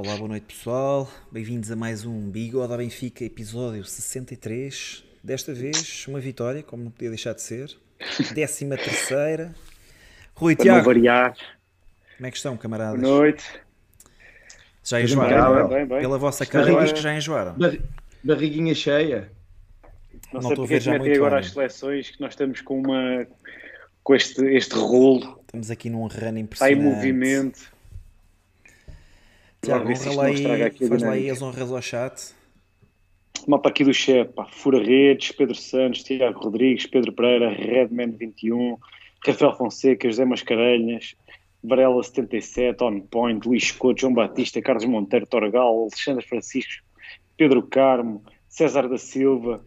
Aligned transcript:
Olá, 0.00 0.14
boa 0.16 0.28
noite 0.28 0.44
pessoal, 0.54 1.10
bem-vindos 1.28 1.72
a 1.72 1.76
mais 1.76 2.04
um 2.04 2.30
Bigode 2.30 2.72
à 2.72 2.76
Benfica, 2.76 3.24
episódio 3.24 3.84
63. 3.84 5.02
Desta 5.24 5.52
vez, 5.52 6.06
uma 6.06 6.20
vitória, 6.20 6.62
como 6.62 6.84
não 6.84 6.90
podia 6.92 7.08
deixar 7.08 7.32
de 7.34 7.42
ser. 7.42 7.76
Décima 8.32 8.76
terceira. 8.76 9.52
Rui 10.36 10.54
Para 10.54 10.64
não 10.66 10.72
Tiago, 10.74 10.86
variar. 10.86 11.34
como 12.16 12.26
é 12.28 12.30
que 12.30 12.36
estão, 12.36 12.56
camaradas? 12.56 13.00
Boa 13.00 13.18
noite. 13.18 13.44
Já 14.84 15.00
enjoaram? 15.00 15.66
bem, 15.68 15.84
bem. 15.84 16.00
Pela 16.00 16.16
vossa 16.16 16.46
cara, 16.46 16.68
eu 16.70 16.78
acho 16.78 16.94
que 16.94 17.00
já 17.00 17.12
enjoaram. 17.16 17.54
Barri- 17.54 17.82
Barriguinha 18.22 18.74
cheia. 18.76 19.32
Não, 20.32 20.34
Não 20.34 20.42
sei 20.42 20.50
estou 20.50 20.52
a 20.52 20.54
porque 20.68 20.74
ver 20.74 20.80
já 20.80 20.96
muito 20.96 21.16
agora 21.16 21.36
bem. 21.36 21.40
as 21.40 21.50
seleções 21.52 22.10
que 22.10 22.20
nós 22.20 22.34
estamos 22.34 22.60
com 22.60 22.78
uma 22.78 23.26
com 24.04 24.14
este, 24.14 24.44
este 24.54 24.76
rolo. 24.76 25.40
Estamos 25.40 25.72
aqui 25.72 25.90
num 25.90 26.02
run 26.02 26.06
Está 26.12 26.30
em 26.30 26.38
impressionante. 26.38 26.82
movimento. 26.84 27.77
Tiago, 29.62 29.90
honra 29.90 30.14
lá 30.14 30.24
faz 30.88 31.02
lá 31.02 31.12
aí 31.12 31.30
as 31.30 31.42
honras 31.42 31.72
ao 31.72 31.82
chat. 31.82 32.34
Mapa 33.46 33.68
aqui 33.68 33.84
do 33.84 33.94
chefe. 33.94 34.32
Fura 34.52 34.82
Redes, 34.82 35.32
Pedro 35.32 35.54
Santos, 35.54 36.02
Tiago 36.02 36.38
Rodrigues, 36.38 36.86
Pedro 36.86 37.12
Pereira, 37.12 37.50
Redman 37.50 38.12
21, 38.12 38.76
Rafael 39.26 39.56
Fonseca, 39.56 40.08
José 40.08 40.24
Mascarenhas, 40.24 41.14
Varela 41.62 42.02
77, 42.02 42.82
On 42.84 43.00
Point, 43.00 43.48
Luís 43.48 43.72
Couto, 43.72 44.02
João 44.02 44.14
Batista, 44.14 44.60
Carlos 44.62 44.84
Monteiro, 44.84 45.26
Torgal, 45.26 45.82
Alexandre 45.82 46.24
Francisco, 46.24 46.84
Pedro 47.36 47.62
Carmo, 47.62 48.22
César 48.48 48.88
da 48.88 48.98
Silva, 48.98 49.64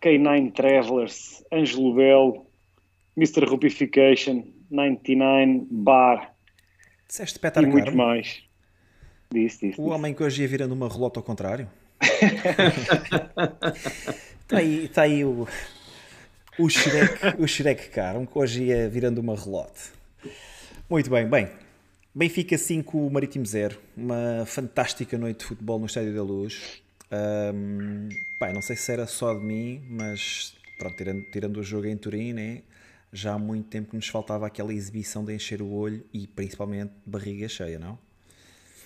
K9 0.00 0.52
Travelers, 0.52 1.44
Ângelo 1.52 1.94
Belo, 1.94 2.46
Mr. 3.16 3.44
Rupification, 3.44 4.44
99 4.70 5.66
Bar 5.70 6.32
Disseste 7.06 7.36
e 7.36 7.40
Petar 7.40 7.66
muito 7.66 7.94
mais. 7.94 8.42
Disse, 9.32 9.68
disse. 9.68 9.80
o 9.80 9.84
homem 9.86 10.12
que 10.14 10.22
hoje 10.22 10.42
ia 10.42 10.48
virando 10.48 10.72
uma 10.72 10.88
relota 10.88 11.20
ao 11.20 11.24
contrário. 11.24 11.68
Está 14.40 14.58
aí, 14.58 14.84
está 14.84 15.02
aí 15.02 15.24
o, 15.24 15.46
o 16.58 16.68
Shrek, 16.68 17.40
o 17.42 17.46
Shrek 17.46 17.88
Carmo, 17.90 18.26
que 18.26 18.38
hoje 18.38 18.64
ia 18.64 18.88
virando 18.88 19.20
uma 19.20 19.36
relote. 19.36 19.90
Muito 20.88 21.08
bem, 21.08 21.26
bem. 21.26 21.48
Benfica 22.14 22.58
5, 22.58 23.10
Marítimo 23.10 23.46
0. 23.46 23.78
Uma 23.96 24.44
fantástica 24.46 25.16
noite 25.16 25.38
de 25.40 25.44
futebol 25.46 25.78
no 25.78 25.86
Estádio 25.86 26.14
da 26.14 26.22
Luz. 26.22 26.82
Ahm, 27.10 28.08
pá, 28.38 28.52
não 28.52 28.60
sei 28.60 28.76
se 28.76 28.92
era 28.92 29.06
só 29.06 29.32
de 29.32 29.44
mim, 29.44 29.82
mas 29.88 30.54
pronto, 30.78 30.96
tirando, 30.96 31.22
tirando 31.30 31.56
o 31.58 31.62
jogo 31.62 31.86
em 31.86 31.96
Turim, 31.96 32.32
né? 32.32 32.62
já 33.12 33.34
há 33.34 33.38
muito 33.38 33.68
tempo 33.68 33.90
que 33.90 33.96
nos 33.96 34.08
faltava 34.08 34.46
aquela 34.46 34.72
exibição 34.72 35.24
de 35.24 35.34
encher 35.34 35.60
o 35.60 35.70
olho 35.70 36.04
e 36.12 36.26
principalmente 36.26 36.92
barriga 37.04 37.46
cheia, 37.48 37.78
não? 37.78 37.98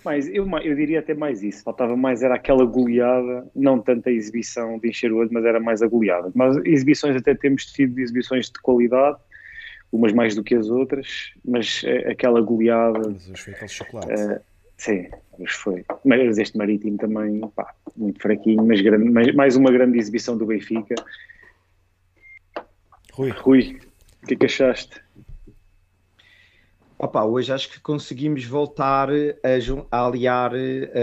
Mais, 0.06 0.28
eu, 0.28 0.48
eu 0.62 0.76
diria 0.76 1.00
até 1.00 1.14
mais 1.14 1.42
isso. 1.42 1.64
Faltava 1.64 1.96
mais, 1.96 2.22
era 2.22 2.36
aquela 2.36 2.64
goleada, 2.64 3.44
não 3.56 3.80
tanto 3.80 4.08
a 4.08 4.12
exibição 4.12 4.78
de 4.78 4.88
encher 4.88 5.10
o 5.10 5.16
olho, 5.16 5.30
mas 5.32 5.44
era 5.44 5.58
mais 5.58 5.82
a 5.82 5.88
goleada. 5.88 6.30
Mas 6.32 6.56
exibições 6.64 7.16
até 7.16 7.34
temos 7.34 7.66
tido 7.66 7.98
exibições 7.98 8.48
de 8.48 8.60
qualidade, 8.60 9.18
umas 9.90 10.12
mais 10.12 10.36
do 10.36 10.44
que 10.44 10.54
as 10.54 10.70
outras, 10.70 11.32
mas 11.44 11.82
eh, 11.84 12.12
aquela 12.12 12.40
goleada, 12.40 13.00
Mas 13.10 13.28
hoje 13.28 13.42
foi 13.42 13.52
aquele 13.54 13.68
chocolate. 13.68 14.12
eh, 14.12 14.40
sim, 14.76 15.08
mas 15.40 15.50
foi. 15.50 15.84
Mas 16.04 16.38
este 16.38 16.56
Marítimo 16.56 16.96
também, 16.98 17.40
pá, 17.56 17.74
muito 17.96 18.22
fraquinho, 18.22 18.64
mas, 18.64 18.80
grande, 18.80 19.10
mas 19.10 19.34
mais 19.34 19.56
uma 19.56 19.72
grande 19.72 19.98
exibição 19.98 20.38
do 20.38 20.46
Benfica. 20.46 20.94
Rui, 23.12 23.30
Rui, 23.30 23.80
o 24.22 24.26
que 24.28 24.34
é 24.34 24.36
que 24.36 24.46
achaste? 24.46 25.00
Opa, 26.98 27.24
hoje 27.26 27.52
acho 27.52 27.68
que 27.70 27.78
conseguimos 27.80 28.44
voltar 28.44 29.10
a, 29.44 29.60
jun- 29.60 29.86
a 29.90 30.06
aliar 30.06 30.52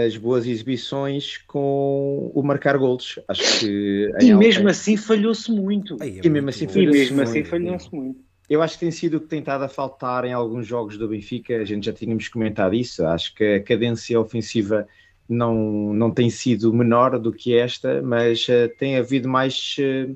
as 0.06 0.16
boas 0.16 0.44
exibições 0.46 1.38
com 1.46 2.32
o 2.34 2.42
marcar 2.42 2.76
golos. 2.78 3.20
Acho 3.28 3.48
que 3.52 4.10
E 4.18 4.32
mesmo 4.32 4.68
assim 4.68 4.96
falhou-se 4.96 5.50
muito. 5.52 5.96
Ai, 6.00 6.18
é 6.18 6.22
E 6.22 6.28
mesmo 6.30 6.48
muito 6.48 6.50
assim 6.50 6.66
E 6.66 6.86
mesmo 6.86 7.20
foi, 7.20 7.22
assim 7.22 7.44
foi. 7.44 7.44
falhou-se 7.44 7.94
muito. 7.94 8.24
eu 8.48 8.62
acho 8.62 8.74
que 8.74 8.80
tem 8.80 8.90
sido 8.92 9.16
o 9.18 9.20
que 9.20 9.28
tem 9.28 9.40
estado 9.40 9.64
a 9.64 9.68
faltar 9.68 10.24
em 10.24 10.32
alguns 10.32 10.66
jogos 10.66 10.98
do 10.98 11.08
Benfica. 11.08 11.56
A 11.60 11.64
gente 11.64 11.86
já 11.86 11.92
tínhamos 11.92 12.28
comentado 12.28 12.74
isso. 12.74 13.04
Acho 13.06 13.34
que 13.34 13.44
a 13.44 13.62
cadência 13.64 14.20
ofensiva 14.20 14.86
não, 15.28 15.54
não 15.94 16.10
tem 16.12 16.30
sido 16.30 16.72
menor 16.74 17.18
do 17.18 17.32
que 17.32 17.56
esta, 17.56 18.02
mas 18.02 18.48
eh, 18.48 18.68
tem 18.68 18.96
havido 18.98 19.28
mais 19.28 19.76
eh, 19.78 20.08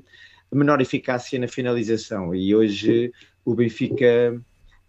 menor 0.53 0.81
eficácia 0.81 1.39
na 1.39 1.47
finalização. 1.47 2.33
E 2.35 2.55
hoje 2.55 3.11
o 3.45 3.55
Benfica 3.55 4.39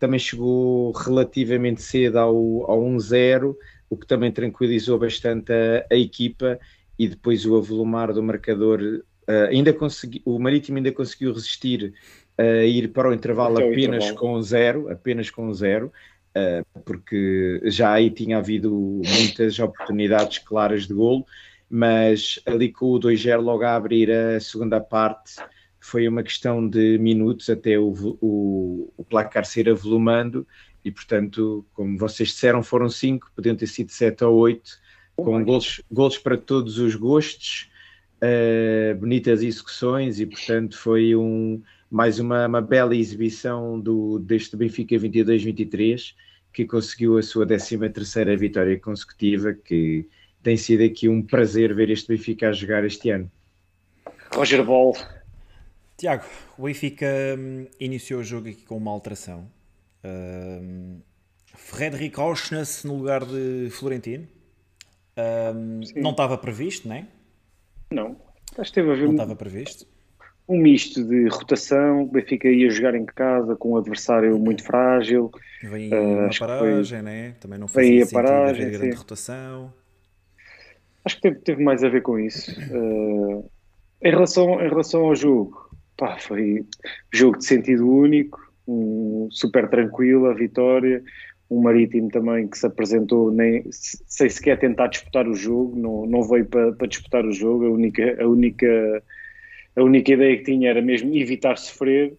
também 0.00 0.18
chegou 0.20 0.92
relativamente 0.92 1.82
cedo 1.82 2.18
ao, 2.18 2.70
ao 2.70 2.82
1-0, 2.82 3.56
o 3.90 3.96
que 3.98 4.06
também 4.06 4.32
tranquilizou 4.32 4.98
bastante 4.98 5.52
a, 5.52 5.86
a 5.92 5.96
equipa 5.96 6.58
e 6.98 7.08
depois 7.08 7.46
o 7.46 7.56
avolumar 7.56 8.12
do 8.14 8.22
marcador. 8.22 8.80
eh, 9.28 9.48
ainda 9.50 9.72
consegui, 9.74 10.22
o 10.26 10.38
Marítimo 10.40 10.78
ainda 10.78 10.92
conseguiu 10.92 11.32
resistir 11.34 11.94
a 12.38 12.64
ir 12.64 12.92
para 12.92 13.10
o 13.10 13.14
intervalo 13.14 13.58
Até 13.58 13.64
o 13.64 13.72
apenas 13.72 13.72
intervalo. 13.74 14.16
com 14.16 14.40
zero, 14.42 14.90
apenas 14.90 15.30
com 15.30 15.52
zero, 15.54 15.92
eh, 16.34 16.64
porque 16.84 17.60
já 17.66 17.92
aí 17.92 18.10
tinha 18.10 18.38
havido 18.38 18.70
muitas 19.06 19.58
oportunidades 19.58 20.38
claras 20.38 20.86
de 20.86 20.94
golo, 20.94 21.26
mas 21.68 22.40
ali 22.46 22.72
com 22.72 22.86
o 22.92 22.98
2-0 22.98 23.42
logo 23.42 23.64
a 23.64 23.74
abrir 23.76 24.10
a 24.10 24.40
segunda 24.40 24.80
parte 24.80 25.42
foi 25.80 26.06
uma 26.06 26.22
questão 26.22 26.68
de 26.68 26.98
minutos 26.98 27.48
até 27.48 27.78
o, 27.78 27.92
o, 28.20 28.92
o 28.96 29.04
placar 29.04 29.44
ser 29.44 29.68
avolumando 29.68 30.46
e 30.84 30.90
portanto, 30.90 31.64
como 31.72 31.98
vocês 31.98 32.30
disseram, 32.30 32.62
foram 32.62 32.88
cinco, 32.88 33.30
podiam 33.34 33.56
ter 33.56 33.66
sido 33.66 33.90
sete 33.90 34.24
ou 34.24 34.36
oito, 34.36 34.78
com 35.16 35.32
mais. 35.32 35.44
golos, 35.44 35.82
golos 35.90 36.18
para 36.18 36.36
todos 36.36 36.78
os 36.78 36.94
gostos, 36.94 37.70
eh, 38.20 38.94
bonitas 38.98 39.42
execuções 39.42 40.20
e 40.20 40.26
portanto 40.26 40.78
foi 40.78 41.16
um, 41.16 41.62
mais 41.90 42.18
uma, 42.18 42.46
uma 42.46 42.60
bela 42.60 42.94
exibição 42.94 43.80
do, 43.80 44.18
deste 44.18 44.56
Benfica 44.56 44.96
22-23 44.96 46.14
que 46.52 46.64
conseguiu 46.64 47.16
a 47.16 47.22
sua 47.22 47.46
13 47.46 47.78
terceira 47.90 48.36
vitória 48.36 48.78
consecutiva 48.78 49.52
que 49.52 50.06
tem 50.42 50.56
sido 50.56 50.82
aqui 50.82 51.08
um 51.08 51.22
prazer 51.22 51.74
ver 51.74 51.90
este 51.90 52.08
Benfica 52.08 52.48
a 52.48 52.52
jogar 52.52 52.84
este 52.84 53.10
ano. 53.10 53.30
Roger 54.34 54.64
Ball. 54.64 54.94
Tiago, 56.00 56.24
o 56.56 56.62
Benfica 56.62 57.06
hum, 57.38 57.66
iniciou 57.78 58.20
o 58.20 58.24
jogo 58.24 58.48
aqui 58.48 58.64
com 58.64 58.76
uma 58.76 58.90
alteração. 58.90 59.46
Hum, 60.02 61.00
Frederic 61.54 62.16
no 62.84 62.96
lugar 62.96 63.24
de 63.26 63.68
Florentino. 63.70 64.26
Hum, 65.54 65.80
não 65.96 66.12
estava 66.12 66.38
previsto, 66.38 66.88
né? 66.88 67.06
Não. 67.92 68.16
Acho 68.58 68.70
que 68.70 68.74
teve 68.80 68.90
a 68.90 68.94
ver 68.94 69.06
Não 69.06 69.10
um, 69.10 69.12
estava 69.12 69.36
previsto. 69.36 69.86
um 70.48 70.56
misto 70.58 71.04
de 71.04 71.28
rotação. 71.28 72.02
O 72.02 72.06
Benfica 72.06 72.48
ia 72.48 72.70
jogar 72.70 72.94
em 72.94 73.04
casa 73.04 73.56
com 73.56 73.72
um 73.72 73.76
adversário 73.76 74.38
muito 74.38 74.64
frágil. 74.64 75.30
Vem 75.62 75.90
Eh, 75.90 75.98
uma 75.98 76.28
acho 76.28 76.46
que 76.46 76.58
paragem, 76.58 77.02
né? 77.02 77.32
Também 77.40 77.58
não 77.58 77.68
Vem 77.74 78.00
fazia 78.00 78.04
a 78.04 78.06
sentido 78.06 78.10
paragem, 78.10 78.66
haver 78.66 78.70
grande 78.70 78.96
sim. 78.96 78.96
rotação. 78.96 79.72
Acho 81.04 81.16
que 81.16 81.22
teve, 81.22 81.38
teve 81.40 81.62
mais 81.62 81.82
a 81.82 81.88
ver 81.88 82.02
com 82.02 82.18
isso. 82.18 82.50
Eh, 82.70 83.44
em, 84.02 84.10
relação, 84.10 84.60
em 84.60 84.68
relação 84.68 85.02
ao 85.02 85.14
jogo, 85.16 85.69
pá, 86.00 86.18
foi 86.18 86.64
jogo 87.12 87.38
de 87.38 87.44
sentido 87.44 87.88
único, 87.88 88.40
um, 88.66 89.28
super 89.30 89.68
tranquilo, 89.68 90.26
a 90.26 90.34
vitória. 90.34 91.02
Um 91.50 91.62
Marítimo 91.62 92.08
também 92.10 92.48
que 92.48 92.56
se 92.58 92.66
apresentou 92.66 93.30
nem, 93.32 93.70
se- 93.72 94.02
sem 94.06 94.28
sequer 94.30 94.58
tentar 94.58 94.86
disputar 94.88 95.28
o 95.28 95.34
jogo, 95.34 95.76
não, 95.78 96.06
não 96.06 96.22
veio 96.22 96.46
para, 96.46 96.72
para 96.72 96.86
disputar 96.86 97.24
o 97.26 97.32
jogo. 97.32 97.66
A 97.66 97.70
única, 97.70 98.22
a, 98.22 98.26
única, 98.26 99.02
a 99.76 99.82
única 99.82 100.12
ideia 100.12 100.36
que 100.38 100.44
tinha 100.44 100.70
era 100.70 100.82
mesmo 100.82 101.14
evitar 101.14 101.56
sofrer. 101.58 102.16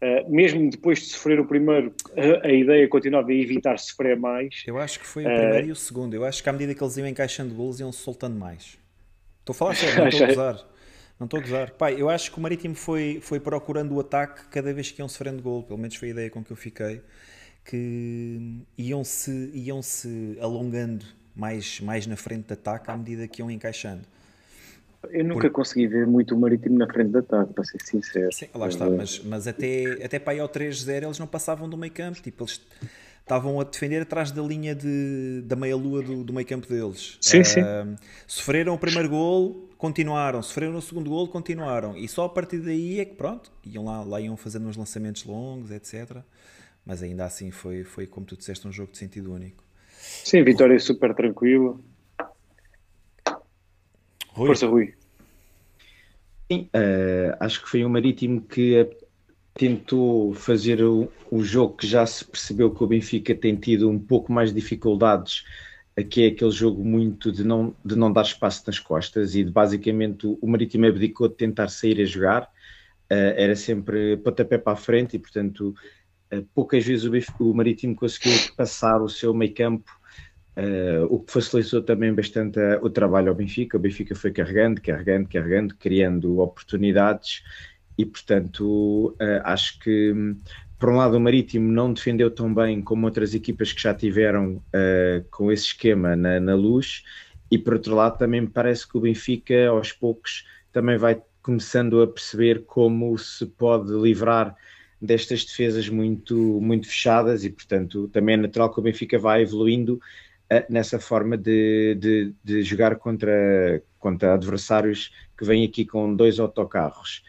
Eh, 0.00 0.24
mesmo 0.28 0.70
depois 0.70 0.98
de 1.00 1.04
sofrer 1.06 1.38
o 1.40 1.46
primeiro, 1.46 1.94
a, 2.16 2.48
a 2.48 2.52
ideia 2.52 2.88
continuava 2.88 3.30
a 3.30 3.34
evitar 3.34 3.78
sofrer 3.78 4.18
mais. 4.18 4.64
Eu 4.66 4.78
acho 4.78 4.98
que 5.00 5.06
foi 5.06 5.24
o 5.24 5.28
Eh, 5.28 5.36
primeiro 5.36 5.66
e 5.68 5.72
o 5.72 5.76
segundo. 5.76 6.14
Eu 6.14 6.24
acho 6.24 6.42
que 6.42 6.48
à 6.48 6.52
medida 6.52 6.74
que 6.74 6.82
eles 6.82 6.96
iam 6.96 7.06
encaixando 7.06 7.54
golos, 7.54 7.78
iam 7.80 7.92
soltando 7.92 8.36
mais. 8.38 8.78
Estou 9.40 9.52
a 9.52 9.56
falar 9.56 9.74
sério, 9.74 9.96
não 9.98 10.04
estou 10.06 10.22
a 10.22 10.26
gozar. 10.28 10.71
Não 11.18 11.26
estou 11.26 11.38
a 11.38 11.42
gozar. 11.42 11.70
Pai, 11.72 12.00
eu 12.00 12.08
acho 12.08 12.32
que 12.32 12.38
o 12.38 12.40
Marítimo 12.40 12.74
foi, 12.74 13.20
foi 13.22 13.38
procurando 13.38 13.94
o 13.94 14.00
ataque 14.00 14.48
cada 14.48 14.72
vez 14.72 14.90
que 14.90 15.00
iam 15.00 15.08
sofrendo 15.08 15.42
gol. 15.42 15.62
Pelo 15.62 15.78
menos 15.78 15.94
foi 15.96 16.08
a 16.08 16.10
ideia 16.10 16.30
com 16.30 16.42
que 16.42 16.50
eu 16.50 16.56
fiquei. 16.56 17.00
Que 17.64 18.64
iam-se 18.76 19.50
iam 19.54 19.80
-se 19.82 20.36
alongando 20.40 21.04
mais, 21.34 21.80
mais 21.80 22.06
na 22.06 22.16
frente 22.16 22.46
de 22.46 22.52
ataque 22.54 22.90
à 22.90 22.96
medida 22.96 23.26
que 23.28 23.40
iam 23.40 23.50
encaixando. 23.50 24.02
Eu 25.10 25.24
nunca 25.24 25.50
consegui 25.50 25.86
ver 25.88 26.06
muito 26.06 26.34
o 26.34 26.38
Marítimo 26.38 26.78
na 26.78 26.86
frente 26.86 27.10
de 27.10 27.18
ataque, 27.18 27.52
para 27.52 27.64
ser 27.64 27.80
sincero. 27.82 28.32
Sim, 28.32 28.46
lá 28.54 28.68
está, 28.68 28.88
mas, 28.88 29.20
mas 29.24 29.48
até, 29.48 30.04
até 30.04 30.18
para 30.18 30.34
aí 30.34 30.40
ao 30.40 30.48
3-0 30.48 31.04
eles 31.04 31.18
não 31.18 31.26
passavam 31.26 31.68
do 31.68 31.76
meio 31.76 31.92
campo, 31.92 32.20
tipo, 32.22 32.44
eles 32.44 32.60
estavam 33.20 33.60
a 33.60 33.64
defender 33.64 34.02
atrás 34.02 34.30
da 34.30 34.42
linha 34.42 34.74
de, 34.74 35.42
da 35.44 35.56
meia-lua 35.56 36.02
do, 36.02 36.22
do 36.22 36.32
meio 36.32 36.46
campo 36.46 36.68
deles. 36.68 37.18
Sim, 37.20 37.42
sim. 37.42 37.60
Ah, 37.60 37.86
Sofreram 38.26 38.74
o 38.74 38.78
primeiro 38.78 39.08
gol, 39.08 39.68
continuaram, 39.82 40.40
sofreram 40.44 40.76
o 40.76 40.80
segundo 40.80 41.10
gol, 41.10 41.26
continuaram, 41.26 41.96
e 41.96 42.06
só 42.06 42.26
a 42.26 42.28
partir 42.28 42.58
daí 42.58 43.00
é 43.00 43.04
que 43.04 43.16
pronto, 43.16 43.50
iam 43.66 43.84
lá, 43.84 44.00
lá 44.04 44.20
iam 44.20 44.36
fazendo 44.36 44.68
uns 44.68 44.76
lançamentos 44.76 45.24
longos, 45.24 45.72
etc. 45.72 46.18
Mas 46.86 47.02
ainda 47.02 47.24
assim 47.24 47.50
foi, 47.50 47.82
foi, 47.82 48.06
como 48.06 48.24
tu 48.24 48.36
disseste, 48.36 48.68
um 48.68 48.70
jogo 48.70 48.92
de 48.92 48.98
sentido 48.98 49.32
único. 49.32 49.64
Sim, 49.90 50.44
vitória 50.44 50.78
super 50.78 51.12
tranquila. 51.12 51.76
Rui. 54.28 54.46
Força, 54.46 54.68
Rui. 54.68 54.94
Sim, 56.48 56.70
uh, 56.76 57.36
acho 57.40 57.64
que 57.64 57.68
foi 57.68 57.84
um 57.84 57.88
Marítimo 57.88 58.40
que 58.40 58.88
tentou 59.52 60.32
fazer 60.32 60.80
o, 60.80 61.10
o, 61.28 61.42
jogo 61.42 61.76
que 61.76 61.88
já 61.88 62.06
se 62.06 62.24
percebeu 62.24 62.70
que 62.72 62.84
o 62.84 62.86
Benfica 62.86 63.34
tem 63.34 63.56
tido 63.56 63.90
um 63.90 63.98
pouco 63.98 64.32
mais 64.32 64.50
de 64.54 64.60
dificuldades, 64.60 65.44
que 66.08 66.24
é 66.24 66.26
aquele 66.28 66.50
jogo 66.50 66.82
muito 66.82 67.30
de 67.30 67.44
não, 67.44 67.74
de 67.84 67.96
não 67.96 68.10
dar 68.10 68.22
espaço 68.22 68.62
nas 68.66 68.78
costas 68.78 69.34
e 69.34 69.44
de 69.44 69.50
basicamente 69.50 70.26
o, 70.26 70.46
Marítimo 70.46 70.86
abdicou 70.86 71.28
de 71.28 71.34
tentar 71.34 71.68
sair 71.68 72.00
a 72.00 72.04
jogar, 72.04 72.44
uh, 72.44 73.34
era 73.36 73.54
sempre 73.54 74.16
pontapé 74.16 74.56
para 74.56 74.72
a 74.72 74.76
frente 74.76 75.16
e 75.16 75.18
portanto 75.18 75.74
uh, 76.32 76.42
poucas 76.54 76.84
vezes 76.84 77.04
o, 77.04 77.44
o 77.44 77.54
Marítimo 77.54 77.94
conseguiu 77.94 78.32
passar 78.56 79.02
o 79.02 79.08
seu 79.08 79.34
meio 79.34 79.54
campo 79.54 79.90
Uh, 80.54 81.06
o 81.08 81.18
que 81.18 81.32
facilitou 81.32 81.82
também 81.82 82.12
bastante 82.12 82.58
o 82.82 82.90
trabalho 82.90 83.30
ao 83.30 83.34
Benfica. 83.34 83.78
O 83.78 83.80
Benfica 83.80 84.14
foi 84.14 84.30
carregando, 84.30 84.82
carregando, 84.82 85.26
carregando, 85.26 85.74
criando 85.76 86.40
oportunidades 86.40 87.42
e, 87.96 88.04
portanto, 88.04 89.16
acho 89.44 89.78
que, 89.78 90.12
por 90.82 90.90
um 90.90 90.96
lado, 90.96 91.16
o 91.16 91.20
Marítimo 91.20 91.70
não 91.70 91.92
defendeu 91.92 92.28
tão 92.28 92.52
bem 92.52 92.82
como 92.82 93.06
outras 93.06 93.34
equipas 93.34 93.72
que 93.72 93.80
já 93.80 93.94
tiveram 93.94 94.54
uh, 94.56 95.24
com 95.30 95.52
esse 95.52 95.66
esquema 95.66 96.16
na, 96.16 96.40
na, 96.40 96.56
luz, 96.56 97.04
e, 97.48 97.56
por 97.56 97.74
outro 97.74 97.94
lado, 97.94 98.18
também 98.18 98.40
me 98.40 98.48
parece 98.48 98.88
que 98.88 98.98
o 98.98 99.00
Benfica, 99.00 99.68
aos 99.68 99.92
poucos, 99.92 100.44
também 100.72 100.98
vai 100.98 101.22
começando 101.40 102.02
a 102.02 102.06
perceber 102.08 102.64
como 102.66 103.16
se 103.16 103.46
pode 103.46 103.92
livrar 103.92 104.56
destas 105.00 105.44
defesas 105.44 105.88
muito, 105.88 106.34
muito 106.60 106.88
fechadas 106.88 107.44
e, 107.44 107.50
portanto, 107.50 108.08
também 108.08 108.34
é 108.34 108.38
natural 108.38 108.74
que 108.74 108.80
o 108.80 108.82
Benfica 108.82 109.16
vá 109.20 109.40
evoluindo 109.40 110.00
nessa 110.68 110.98
forma 110.98 111.38
de, 111.38 111.94
de, 111.94 112.34
de, 112.42 112.62
jogar 112.64 112.96
contra, 112.96 113.80
contra 114.00 114.34
adversários 114.34 115.12
que 115.38 115.44
vêm 115.44 115.64
aqui 115.64 115.84
com 115.84 116.12
dois 116.12 116.40
autocarros. 116.40 117.22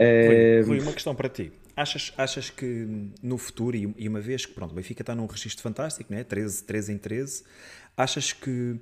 Rui, 0.00 0.62
Rui, 0.62 0.80
uma 0.80 0.92
questão 0.94 1.14
para 1.14 1.28
ti. 1.28 1.52
Achas, 1.76 2.12
achas 2.16 2.50
que 2.50 2.86
no 3.22 3.36
futuro, 3.36 3.76
e 3.76 4.08
uma 4.08 4.20
vez 4.20 4.46
que 4.46 4.52
pronto, 4.52 4.70
o 4.70 4.74
Benfica 4.74 5.02
está 5.02 5.14
num 5.14 5.26
registro 5.26 5.62
fantástico, 5.62 6.12
né? 6.12 6.22
13, 6.22 6.62
13 6.62 6.92
em 6.92 6.98
13, 6.98 7.44
achas 7.96 8.32
que 8.32 8.78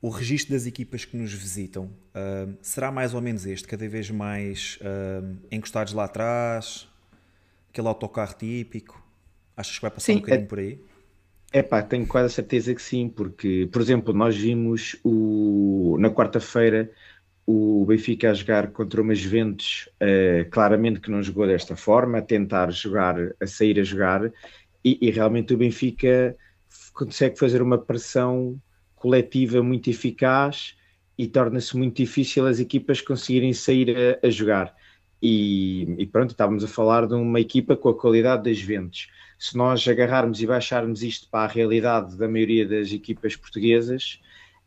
o 0.00 0.08
registro 0.08 0.54
das 0.54 0.64
equipas 0.64 1.04
que 1.04 1.16
nos 1.16 1.32
visitam 1.32 1.84
uh, 1.84 2.56
será 2.62 2.90
mais 2.90 3.12
ou 3.12 3.20
menos 3.20 3.44
este, 3.44 3.68
cada 3.68 3.86
vez 3.86 4.10
mais 4.10 4.78
uh, 4.80 5.36
encostados 5.50 5.92
lá 5.92 6.04
atrás, 6.04 6.88
aquele 7.70 7.88
autocarro 7.88 8.34
típico? 8.34 9.04
Achas 9.54 9.76
que 9.76 9.82
vai 9.82 9.90
passar 9.90 10.06
Sim, 10.06 10.16
um 10.16 10.20
bocadinho 10.20 10.44
é... 10.44 10.48
por 10.48 10.58
aí? 10.58 10.80
É 11.52 11.62
pá, 11.62 11.82
tenho 11.82 12.06
quase 12.06 12.26
a 12.26 12.30
certeza 12.30 12.72
que 12.74 12.80
sim, 12.80 13.08
porque, 13.08 13.68
por 13.72 13.82
exemplo, 13.82 14.14
nós 14.14 14.36
vimos 14.36 14.96
o, 15.02 15.96
na 15.98 16.08
quarta-feira 16.08 16.90
o 17.50 17.84
Benfica 17.84 18.30
a 18.30 18.34
jogar 18.34 18.68
contra 18.68 19.02
uma 19.02 19.14
Juventus, 19.14 19.88
uh, 20.00 20.48
claramente 20.50 21.00
que 21.00 21.10
não 21.10 21.22
jogou 21.22 21.46
desta 21.46 21.74
forma, 21.74 22.18
a 22.18 22.22
tentar 22.22 22.70
jogar, 22.70 23.16
a 23.40 23.46
sair 23.46 23.78
a 23.80 23.82
jogar, 23.82 24.32
e, 24.84 24.98
e 25.00 25.10
realmente 25.10 25.52
o 25.52 25.56
Benfica 25.56 26.36
consegue 26.92 27.38
fazer 27.38 27.62
uma 27.62 27.78
pressão 27.78 28.60
coletiva 28.94 29.62
muito 29.62 29.90
eficaz 29.90 30.76
e 31.18 31.26
torna-se 31.26 31.76
muito 31.76 31.96
difícil 31.96 32.46
as 32.46 32.60
equipas 32.60 33.00
conseguirem 33.00 33.52
sair 33.52 33.96
a, 33.96 34.26
a 34.26 34.30
jogar. 34.30 34.74
E, 35.22 35.96
e, 35.98 36.06
pronto, 36.06 36.30
estávamos 36.30 36.64
a 36.64 36.68
falar 36.68 37.06
de 37.06 37.14
uma 37.14 37.40
equipa 37.40 37.76
com 37.76 37.90
a 37.90 37.94
qualidade 37.94 38.44
das 38.44 38.56
Juventus 38.56 39.08
se 39.40 39.56
nós 39.56 39.88
agarrarmos 39.88 40.42
e 40.42 40.46
baixarmos 40.46 41.02
isto 41.02 41.26
para 41.30 41.44
a 41.44 41.52
realidade 41.52 42.14
da 42.18 42.28
maioria 42.28 42.68
das 42.68 42.92
equipas 42.92 43.34
portuguesas, 43.34 44.20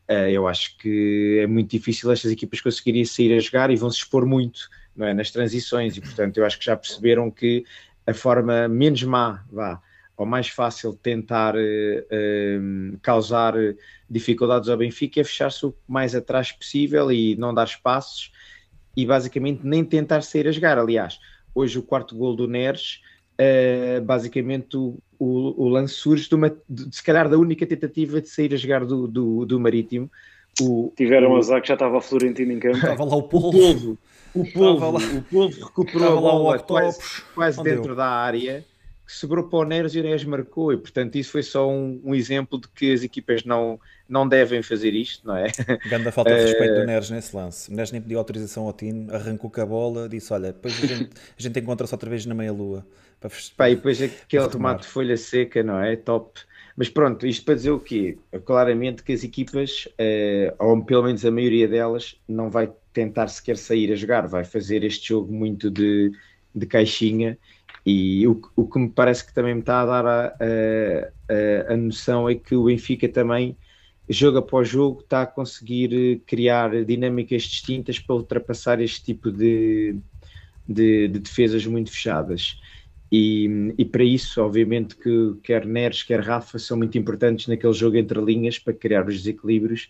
eu 0.07 0.47
acho 0.47 0.77
que 0.77 1.39
é 1.41 1.47
muito 1.47 1.71
difícil 1.71 2.11
estas 2.11 2.31
equipas 2.31 2.59
conseguirem 2.61 3.05
sair 3.05 3.35
a 3.35 3.39
jogar 3.39 3.71
e 3.71 3.75
vão 3.75 3.89
se 3.89 3.97
expor 3.97 4.25
muito 4.25 4.69
é, 4.99 5.13
nas 5.13 5.31
transições, 5.31 5.97
e 5.97 6.01
portanto 6.01 6.37
eu 6.37 6.45
acho 6.45 6.59
que 6.59 6.65
já 6.65 6.75
perceberam 6.75 7.31
que 7.31 7.65
a 8.05 8.13
forma 8.13 8.67
menos 8.67 9.01
má, 9.03 9.43
vá, 9.51 9.81
ou 10.15 10.25
mais 10.25 10.47
fácil 10.47 10.91
de 10.91 10.99
tentar 10.99 11.55
uh, 11.55 11.59
uh, 11.59 12.99
causar 13.01 13.55
dificuldades 14.09 14.69
ao 14.69 14.77
Benfica 14.77 15.21
é 15.21 15.23
fechar-se 15.23 15.65
o 15.65 15.73
mais 15.87 16.13
atrás 16.13 16.51
possível 16.51 17.11
e 17.11 17.35
não 17.35 17.53
dar 17.53 17.65
espaços 17.65 18.31
e 18.95 19.05
basicamente 19.05 19.65
nem 19.65 19.83
tentar 19.83 20.21
sair 20.21 20.47
a 20.47 20.51
jogar. 20.51 20.77
Aliás, 20.77 21.19
hoje 21.55 21.79
o 21.79 21.83
quarto 21.83 22.15
gol 22.15 22.35
do 22.35 22.47
Neres 22.47 23.01
Uh, 23.39 24.01
basicamente 24.01 24.77
o, 24.77 24.99
o, 25.17 25.63
o, 25.63 25.67
lance 25.67 25.95
surge 25.95 26.29
de, 26.29 26.35
uma, 26.35 26.55
de, 26.69 26.95
se 26.95 27.03
calhar 27.03 27.27
da 27.27 27.37
única 27.37 27.65
tentativa 27.65 28.21
de 28.21 28.29
sair 28.29 28.53
a 28.53 28.57
jogar 28.57 28.85
do, 28.85 29.07
do, 29.07 29.45
do 29.45 29.59
Marítimo. 29.59 30.09
O, 30.61 30.93
Tiveram 30.95 31.31
o, 31.31 31.37
azar 31.37 31.61
que 31.61 31.67
já 31.67 31.73
estava 31.73 31.97
a 31.97 32.01
Florentino 32.01 32.51
em 32.51 32.59
campo. 32.59 32.77
Estava 32.77 33.03
lá 33.03 33.15
o 33.15 33.23
polvo. 33.23 33.97
O 34.35 34.51
polvo, 34.51 34.97
o 34.97 35.21
polvo, 35.23 35.65
recuperou 35.65 36.17
a 36.17 36.21
bola 36.21 36.59
quase, 36.59 36.99
quase 37.35 37.63
dentro 37.63 37.95
da 37.95 38.07
área 38.07 38.65
que 39.05 39.13
sobrou 39.13 39.43
para 39.43 39.59
o 39.59 39.63
Neres 39.63 39.93
e 39.93 39.99
o 39.99 40.03
Neres 40.03 40.23
marcou, 40.23 40.71
e 40.71 40.77
portanto 40.77 41.15
isso 41.15 41.31
foi 41.31 41.43
só 41.43 41.69
um, 41.69 42.01
um, 42.03 42.15
exemplo 42.15 42.59
de 42.59 42.67
que 42.69 42.91
as 42.91 43.03
equipas 43.03 43.43
não, 43.43 43.79
não 44.13 44.27
devem 44.27 44.61
fazer 44.61 44.93
isto, 44.93 45.27
não 45.27 45.35
é? 45.35 45.47
Grande 45.89 46.11
falta 46.11 46.35
de 46.35 46.41
respeito 46.43 46.75
do 46.75 46.81
eh, 46.81 46.85
Neres 46.85 47.09
nesse 47.09 47.35
lance. 47.35 47.71
O 47.71 47.75
Neres 47.75 47.91
nem 47.91 47.99
pediu 47.99 48.19
autorização 48.19 48.65
ao 48.65 48.73
Tino, 48.73 49.13
arrancou 49.13 49.49
com 49.49 49.59
a 49.59 49.65
bola, 49.65 50.07
disse: 50.07 50.31
Olha, 50.31 50.53
depois 50.53 50.81
a 50.83 50.85
gente, 50.85 51.09
gente 51.35 51.59
encontra-se 51.59 51.93
outra 51.93 52.09
vez 52.09 52.23
na 52.27 52.35
meia-lua. 52.35 52.85
Para, 53.19 53.31
Pá, 53.57 53.69
e 53.69 53.75
depois 53.75 53.99
aquele 54.01 54.47
remate 54.47 54.83
de 54.83 54.87
folha 54.87 55.17
seca, 55.17 55.63
não 55.63 55.81
é? 55.81 55.95
Top. 55.95 56.39
Mas 56.77 56.89
pronto, 56.89 57.25
isto 57.25 57.43
para 57.43 57.55
dizer 57.55 57.71
o 57.71 57.79
quê? 57.79 58.17
Claramente 58.45 59.03
que 59.03 59.13
as 59.13 59.23
equipas, 59.23 59.87
eh, 59.97 60.53
ou 60.59 60.83
pelo 60.83 61.03
menos 61.03 61.25
a 61.25 61.31
maioria 61.31 61.67
delas, 61.67 62.15
não 62.27 62.49
vai 62.49 62.71
tentar 62.93 63.27
sequer 63.27 63.57
sair 63.57 63.91
a 63.91 63.95
jogar, 63.95 64.27
vai 64.27 64.43
fazer 64.43 64.83
este 64.83 65.09
jogo 65.09 65.33
muito 65.33 65.71
de, 65.71 66.11
de 66.53 66.65
caixinha 66.67 67.37
e 67.85 68.27
o, 68.27 68.39
o 68.55 68.67
que 68.67 68.79
me 68.79 68.89
parece 68.89 69.25
que 69.25 69.33
também 69.33 69.55
me 69.55 69.59
está 69.59 69.81
a 69.81 69.85
dar 69.85 70.05
a, 70.05 70.27
a, 70.39 71.73
a 71.73 71.77
noção 71.77 72.29
é 72.29 72.35
que 72.35 72.55
o 72.55 72.65
Benfica 72.65 73.09
também, 73.09 73.57
jogo 74.09 74.39
após 74.39 74.67
jogo, 74.67 75.01
está 75.01 75.21
a 75.21 75.27
conseguir 75.27 76.21
criar 76.25 76.83
dinâmicas 76.85 77.43
distintas 77.43 77.99
para 77.99 78.15
ultrapassar 78.15 78.81
este 78.81 79.03
tipo 79.03 79.31
de, 79.31 79.95
de, 80.67 81.07
de 81.07 81.19
defesas 81.19 81.65
muito 81.65 81.91
fechadas. 81.91 82.59
E, 83.11 83.73
e, 83.77 83.85
para 83.85 84.03
isso, 84.03 84.41
obviamente, 84.41 84.95
que 84.95 85.35
quer 85.43 85.67
Neres, 85.67 86.01
quer 86.01 86.19
Rafa 86.19 86.57
são 86.57 86.75
muito 86.75 86.97
importantes 86.97 87.47
naquele 87.47 87.73
jogo 87.73 87.95
entre 87.95 88.19
linhas 88.19 88.57
para 88.57 88.73
criar 88.73 89.07
os 89.07 89.17
desequilíbrios. 89.17 89.89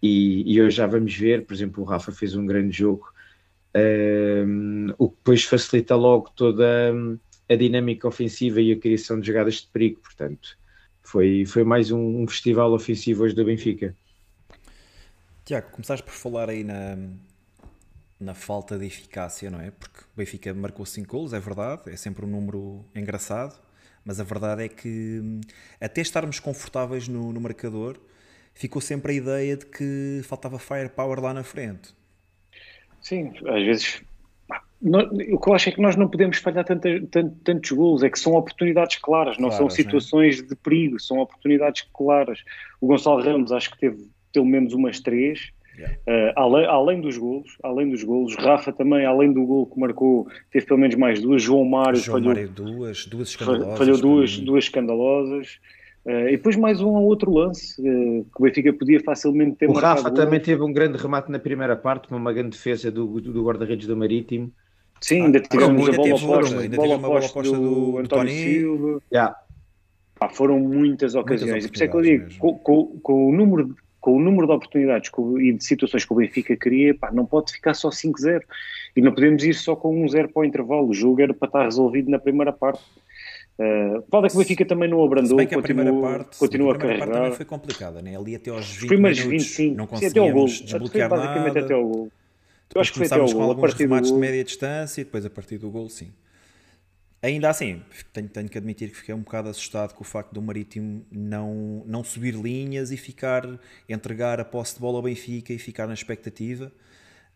E, 0.00 0.50
e 0.50 0.62
hoje 0.62 0.76
já 0.76 0.86
vamos 0.86 1.14
ver, 1.14 1.44
por 1.44 1.52
exemplo, 1.52 1.82
o 1.82 1.86
Rafa 1.86 2.12
fez 2.12 2.36
um 2.36 2.46
grande 2.46 2.70
jogo, 2.70 3.12
um, 4.46 4.94
o 4.96 5.08
que 5.10 5.16
depois 5.16 5.42
facilita 5.44 5.96
logo 5.96 6.30
toda 6.30 6.92
a 7.48 7.56
dinâmica 7.56 8.06
ofensiva 8.06 8.60
e 8.60 8.72
a 8.72 8.78
criação 8.78 9.20
de 9.20 9.26
jogadas 9.26 9.54
de 9.54 9.66
perigo. 9.66 10.00
Portanto, 10.00 10.56
foi, 11.10 11.44
foi 11.44 11.64
mais 11.64 11.90
um, 11.90 12.22
um 12.22 12.28
festival 12.28 12.72
ofensivo 12.72 13.24
hoje 13.24 13.34
do 13.34 13.44
Benfica. 13.44 13.96
Tiago, 15.44 15.68
começaste 15.72 16.04
por 16.04 16.12
falar 16.12 16.48
aí 16.48 16.62
na, 16.62 16.96
na 18.20 18.32
falta 18.32 18.78
de 18.78 18.86
eficácia, 18.86 19.50
não 19.50 19.60
é? 19.60 19.72
Porque 19.72 20.02
o 20.02 20.16
Benfica 20.16 20.54
marcou 20.54 20.86
5 20.86 21.10
golos, 21.10 21.32
é 21.32 21.40
verdade, 21.40 21.82
é 21.86 21.96
sempre 21.96 22.24
um 22.24 22.28
número 22.28 22.84
engraçado, 22.94 23.60
mas 24.04 24.20
a 24.20 24.24
verdade 24.24 24.62
é 24.62 24.68
que 24.68 25.40
até 25.80 26.00
estarmos 26.00 26.38
confortáveis 26.38 27.08
no, 27.08 27.32
no 27.32 27.40
marcador, 27.40 27.98
ficou 28.54 28.80
sempre 28.80 29.10
a 29.12 29.16
ideia 29.16 29.56
de 29.56 29.66
que 29.66 30.20
faltava 30.22 30.60
firepower 30.60 31.18
lá 31.18 31.34
na 31.34 31.42
frente. 31.42 31.92
Sim, 33.00 33.32
às 33.48 33.64
vezes 33.64 34.02
o 34.82 35.38
que 35.38 35.48
eu 35.48 35.54
acho 35.54 35.68
é 35.68 35.72
que 35.72 35.80
nós 35.80 35.94
não 35.94 36.08
podemos 36.08 36.38
falhar 36.38 36.64
tanto, 36.64 37.06
tanto, 37.08 37.36
tantos 37.44 37.70
gols, 37.70 38.02
é 38.02 38.08
que 38.08 38.18
são 38.18 38.32
oportunidades 38.32 38.96
claras, 38.96 39.36
não 39.36 39.48
claras, 39.48 39.56
são 39.58 39.68
situações 39.68 40.40
né? 40.40 40.48
de 40.48 40.56
perigo, 40.56 40.98
são 40.98 41.18
oportunidades 41.18 41.86
claras. 41.92 42.42
O 42.80 42.86
Gonçalo 42.86 43.22
Ramos 43.22 43.52
acho 43.52 43.70
que 43.70 43.78
teve 43.78 44.08
pelo 44.32 44.46
menos 44.46 44.72
umas 44.72 45.00
três, 45.00 45.50
yeah. 45.76 45.96
uh, 46.08 46.32
além, 46.40 46.66
além, 46.66 47.00
dos 47.00 47.18
golos, 47.18 47.58
além 47.62 47.90
dos 47.90 48.02
golos. 48.02 48.34
Rafa 48.36 48.72
também, 48.72 49.04
além 49.04 49.32
do 49.32 49.44
gol 49.44 49.66
que 49.66 49.78
marcou, 49.78 50.26
teve 50.50 50.64
pelo 50.64 50.80
menos 50.80 50.96
mais 50.96 51.20
duas. 51.20 51.42
João 51.42 51.64
Mário 51.64 51.96
João 51.96 52.18
falhou 52.18 52.34
Mário 52.34 52.48
duas, 52.48 53.06
duas 53.06 53.28
escandalosas. 53.28 53.78
Falhou 53.78 53.98
duas, 53.98 54.38
duas 54.38 54.64
escandalosas. 54.64 55.58
Uh, 56.06 56.28
e 56.28 56.30
depois 56.30 56.56
mais 56.56 56.80
um 56.80 56.88
ou 56.88 57.04
outro 57.04 57.30
lance 57.30 57.78
uh, 57.82 58.24
que 58.24 58.40
o 58.40 58.42
Benfica 58.42 58.72
podia 58.72 59.00
facilmente 59.00 59.56
ter 59.56 59.68
O 59.68 59.74
Rafa 59.74 60.10
também 60.10 60.40
teve 60.40 60.62
um 60.62 60.72
grande 60.72 60.96
remate 60.96 61.30
na 61.30 61.38
primeira 61.38 61.76
parte, 61.76 62.10
uma 62.10 62.32
grande 62.32 62.50
defesa 62.50 62.90
do, 62.90 63.20
do 63.20 63.44
guarda-redes 63.44 63.86
do 63.86 63.94
Marítimo. 63.94 64.50
Sim, 65.00 65.22
ainda 65.22 65.40
tivemos 65.40 65.88
a 65.88 65.92
bola 65.92 66.14
oposta, 66.14 66.60
ainda 66.60 66.76
bola 66.76 66.96
oposta 66.96 67.42
do, 67.42 67.92
do 67.92 67.98
António 67.98 68.32
Silva. 68.32 69.02
Yeah. 69.10 69.36
Pá, 70.18 70.28
foram 70.28 70.60
muitas 70.60 71.14
ocasiões. 71.14 71.64
Muitas 71.64 71.64
e 71.64 71.68
por 71.68 71.74
isso 71.76 71.84
é 71.84 71.88
que 71.88 71.96
eu 71.96 72.02
digo, 72.02 72.38
com, 72.38 72.58
com, 72.58 73.00
com, 73.00 73.28
o 73.28 73.32
número, 73.32 73.74
com 73.98 74.16
o 74.16 74.20
número 74.20 74.46
de 74.46 74.52
oportunidades 74.52 75.10
e 75.38 75.52
de 75.52 75.64
situações 75.64 76.04
que 76.04 76.12
o 76.12 76.16
Benfica 76.16 76.54
queria, 76.54 76.94
pá, 76.94 77.10
não 77.10 77.24
pode 77.24 77.52
ficar 77.52 77.72
só 77.72 77.88
5-0. 77.88 78.42
E 78.94 79.00
não 79.00 79.14
podemos 79.14 79.42
ir 79.42 79.54
só 79.54 79.74
com 79.74 80.04
um 80.04 80.06
0 80.06 80.28
para 80.28 80.40
o 80.40 80.44
intervalo. 80.44 80.88
O 80.88 80.94
jogo 80.94 81.22
era 81.22 81.32
para 81.32 81.46
estar 81.48 81.64
resolvido 81.64 82.10
na 82.10 82.18
primeira 82.18 82.52
parte. 82.52 82.82
Uh, 83.58 84.02
pode 84.10 84.26
é 84.26 84.28
que 84.30 84.36
o 84.36 84.38
Benfica 84.38 84.64
também 84.64 84.88
não 84.88 85.04
abrandou, 85.04 85.30
Se 85.30 85.36
bem 85.36 85.46
que 85.46 85.54
a 85.54 85.58
continua, 85.58 85.84
primeira 85.84 86.18
parte, 86.18 86.38
continua 86.38 86.72
a 86.74 86.78
primeira 86.78 87.04
a 87.04 87.06
parte 87.06 87.10
carregar. 87.10 87.24
também 87.24 87.36
foi 87.36 87.44
complicada, 87.46 88.02
né? 88.02 88.16
ali 88.16 88.34
até 88.34 88.50
aos 88.50 88.66
20 88.66 88.80
Os 88.80 88.86
primeiros 88.86 89.18
minutos 89.24 89.46
25, 89.46 89.76
não 89.76 89.98
sim, 89.98 90.06
até 90.06 90.20
ao 90.20 90.32
gol. 90.32 90.46
desbloquear 90.46 91.10
nada. 91.10 91.60
até 91.60 91.74
ao 91.74 91.86
gol. 91.86 92.12
Eu 92.74 92.80
acho 92.80 92.92
que 92.92 92.98
foi 92.98 93.06
até 93.06 93.16
começámos 93.16 93.32
com 93.32 93.42
alguns 93.42 93.74
do 93.74 93.78
remates 93.78 94.12
de 94.12 94.18
média 94.18 94.44
distância 94.44 95.00
e 95.00 95.04
depois 95.04 95.24
a 95.26 95.30
partir 95.30 95.58
do 95.58 95.70
gol, 95.70 95.88
sim. 95.88 96.12
Ainda 97.22 97.50
assim, 97.50 97.82
tenho, 98.12 98.28
tenho 98.28 98.48
que 98.48 98.56
admitir 98.56 98.90
que 98.90 98.96
fiquei 98.96 99.14
um 99.14 99.20
bocado 99.20 99.50
assustado 99.50 99.92
com 99.92 100.02
o 100.02 100.06
facto 100.06 100.32
do 100.32 100.40
Marítimo 100.40 101.04
não, 101.10 101.82
não 101.86 102.02
subir 102.02 102.34
linhas 102.34 102.90
e 102.90 102.96
ficar, 102.96 103.46
entregar 103.88 104.40
a 104.40 104.44
posse 104.44 104.74
de 104.74 104.80
bola 104.80 104.98
ao 104.98 105.02
Benfica 105.02 105.52
e 105.52 105.58
ficar 105.58 105.86
na 105.86 105.92
expectativa. 105.92 106.72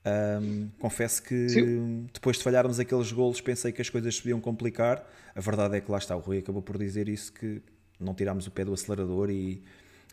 Ahm, 0.05 0.69
confesso 0.79 1.23
que 1.23 1.49
Sim. 1.49 2.07
depois 2.13 2.39
de 2.39 2.43
falharmos 2.43 2.79
aqueles 2.79 3.11
golos 3.13 3.41
pensei 3.41 3.73
que 3.73 3.83
as 3.83 3.91
coisas 3.91 4.15
se 4.15 4.23
podiam 4.23 4.41
complicar. 4.41 5.07
A 5.35 5.41
verdade 5.41 5.77
é 5.77 5.81
que 5.81 5.91
lá 5.91 5.99
está, 5.99 6.17
o 6.17 6.21
Rui 6.21 6.39
acabou 6.39 6.63
por 6.63 6.79
dizer 6.79 7.09
isso, 7.09 7.31
que 7.33 7.61
não 8.01 8.15
tirámos 8.15 8.47
o 8.47 8.51
pé 8.51 8.65
do 8.65 8.73
acelerador 8.73 9.31
e, 9.31 9.63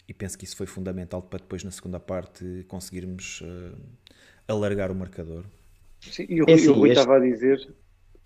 e 0.06 0.14
penso 0.14 0.38
que 0.38 0.44
isso 0.44 0.56
foi 0.58 0.66
fundamental 0.66 1.22
para 1.22 1.40
depois 1.40 1.64
na 1.64 1.72
segunda 1.72 2.00
parte 2.00 2.66
conseguirmos 2.68 3.42
ah, 3.46 3.78
alargar 4.48 4.92
o 4.92 4.96
marcador. 4.96 5.44
Sim, 6.02 6.26
e 6.30 6.42
o 6.42 6.46
É 6.50 6.54
Rui, 6.54 6.54
o 6.54 6.56
assim, 6.56 6.68
Rui 6.80 6.90
este- 6.90 7.00
estava 7.00 7.18
a 7.18 7.20
dizer 7.20 7.68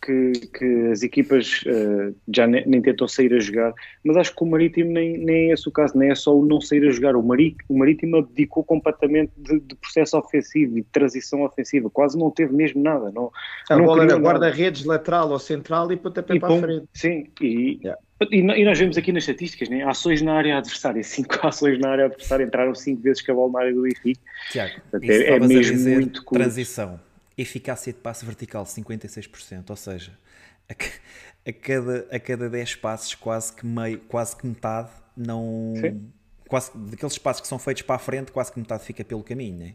que, 0.02 0.32
que 0.54 0.66
as 0.92 1.02
equipas 1.02 1.62
eh, 1.66 2.14
já 2.34 2.46
ne- 2.46 2.64
nem, 2.66 2.82
tentam 2.82 3.08
sair 3.08 3.34
a 3.34 3.40
jogar, 3.40 3.74
mas 4.04 4.16
acho 4.18 4.36
que 4.36 4.44
o 4.44 4.46
Marítimo 4.46 4.92
nem, 4.92 5.18
nem 5.18 5.50
é 5.50 5.54
esse 5.54 5.68
o 5.68 5.72
caso, 5.72 5.98
nem 5.98 6.12
é 6.12 6.16
só 6.16 6.38
o 6.38 6.46
não 6.46 6.62
sair 6.62 6.88
a 6.88 6.92
jogar. 6.92 7.16
O, 7.16 7.24
Mari, 7.24 7.56
o 7.68 7.78
Marítimo 7.78 8.18
abdicou 8.18 8.64
completamente 8.64 9.32
de, 9.36 9.60
de 9.60 9.76
processo 9.76 10.16
ofensivo 10.18 10.78
e 10.78 10.82
de 10.82 10.88
transição 10.92 11.42
ofensiva, 11.44 11.90
quase 11.90 12.18
não 12.20 12.30
teve 12.30 12.54
mesmo 12.54 12.82
nada. 12.84 13.12
Não, 13.12 13.32
A 13.70 13.76
não 13.78 13.86
bola 13.86 14.04
era 14.04 14.16
guarda-redes, 14.16 14.86
lateral 14.86 15.32
ou 15.32 15.40
central 15.40 15.92
e 15.92 15.98
pontapé 15.98 16.36
E 16.36 16.40
para 16.40 16.50
a 16.50 16.52
pum, 16.52 16.62
frente. 16.62 16.88
Sim, 16.94 17.28
e, 17.42 17.80
Yeah. 17.84 18.00
E, 18.32 18.64
nós 18.64 18.80
vemos 18.80 18.98
aqui 18.98 19.12
nas 19.12 19.24
estatísticas, 19.24 19.68
né? 19.70 19.84
ações 19.84 20.22
na 20.22 20.34
área 20.34 20.58
adversária, 20.58 21.04
cinco 21.04 21.36
ações 21.46 21.78
na 21.80 21.90
área 21.90 22.06
adversária, 22.06 22.44
entraram 22.46 22.74
cinco 22.74 23.02
vezes 23.02 23.22
com 23.22 23.32
a 23.32 23.36
bola 23.36 23.52
na 23.52 23.60
área 23.60 23.74
do 23.74 23.82
Benfica. 23.82 24.22
Tiago, 24.52 24.74
Portanto, 24.90 25.10
é- 25.10 25.28
é 25.30 25.40
mesmo 25.40 25.90
muito 25.90 26.24
curto. 26.24 26.42
transição. 26.42 27.00
Eficácia 27.38 27.92
de 27.92 28.00
passe 28.00 28.26
vertical 28.26 28.64
56%, 28.66 29.70
ou 29.70 29.76
seja, 29.76 30.18
a, 30.70 30.74
a 31.50 31.54
cada, 31.54 32.08
a 32.10 32.20
cada 32.20 32.50
10 32.50 32.76
passos, 32.76 33.14
quase 33.16 33.52
que 33.54 33.66
meio, 33.66 34.00
quase 34.00 34.36
que 34.38 34.48
metade 34.48 34.90
não. 35.18 35.74
Sim. 35.80 36.10
Quase, 36.48 36.72
daqueles 36.78 37.18
passos 37.18 37.42
que 37.42 37.48
são 37.48 37.58
feitos 37.60 37.82
para 37.84 37.96
a 37.96 38.00
frente, 38.00 38.32
quase 38.32 38.52
que 38.54 38.60
metade 38.60 38.86
fica 38.86 39.04
pelo 39.04 39.24
caminho, 39.24 39.58
né? 39.58 39.74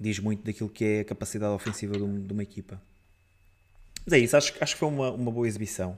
Diz 0.00 0.18
muito 0.18 0.42
daquilo 0.42 0.70
que 0.70 0.84
é 0.84 1.00
a 1.00 1.04
capacidade 1.04 1.52
ofensiva 1.52 1.92
de, 1.92 2.02
um- 2.02 2.26
de 2.26 2.32
uma 2.32 2.42
equipa. 2.42 2.80
Mas 4.06 4.14
é 4.14 4.18
isso, 4.18 4.36
acho, 4.36 4.54
acho 4.60 4.74
que 4.74 4.78
foi 4.80 4.88
uma, 4.88 5.10
uma 5.12 5.30
boa 5.30 5.46
exibição. 5.46 5.96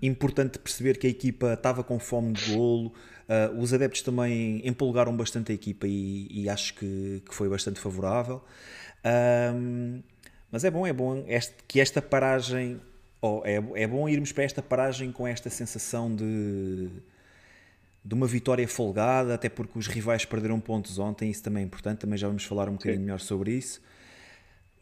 Importante 0.00 0.58
perceber 0.58 0.98
que 0.98 1.06
a 1.06 1.10
equipa 1.10 1.54
estava 1.54 1.82
com 1.82 1.98
fome 1.98 2.32
de 2.32 2.52
golo. 2.52 2.92
Ah, 3.28 3.50
os 3.58 3.72
adeptos 3.74 4.02
também 4.02 4.66
empolgaram 4.66 5.16
bastante 5.16 5.52
a 5.52 5.54
equipa 5.54 5.86
e, 5.86 6.26
e 6.30 6.48
acho 6.48 6.74
que, 6.74 7.22
que 7.28 7.34
foi 7.34 7.48
bastante 7.48 7.78
favorável. 7.80 8.42
Mas 10.50 10.64
é 10.64 10.70
bom, 10.70 10.86
é 10.86 10.92
bom 10.92 11.24
este- 11.28 11.56
que 11.66 11.80
esta 11.80 12.00
paragem. 12.00 12.80
oh, 13.20 13.42
é, 13.44 13.56
é 13.82 13.86
bom 13.86 14.08
irmos 14.08 14.32
para 14.32 14.44
esta 14.44 14.62
paragem 14.62 15.12
com 15.12 15.26
esta 15.26 15.50
sensação 15.50 16.14
de, 16.14 16.88
de 18.04 18.14
uma 18.14 18.26
vitória 18.26 18.66
folgada, 18.66 19.34
até 19.34 19.48
porque 19.48 19.78
os 19.78 19.86
rivais 19.86 20.24
perderam 20.24 20.60
pontos 20.60 20.98
ontem, 20.98 21.30
isso 21.30 21.42
também 21.42 21.62
é 21.62 21.66
importante, 21.66 21.98
também 21.98 22.16
já 22.18 22.28
vamos 22.28 22.44
falar 22.44 22.68
um 22.68 22.72
bocadinho 22.72 23.02
melhor 23.02 23.20
sobre 23.20 23.52
isso. 23.52 23.80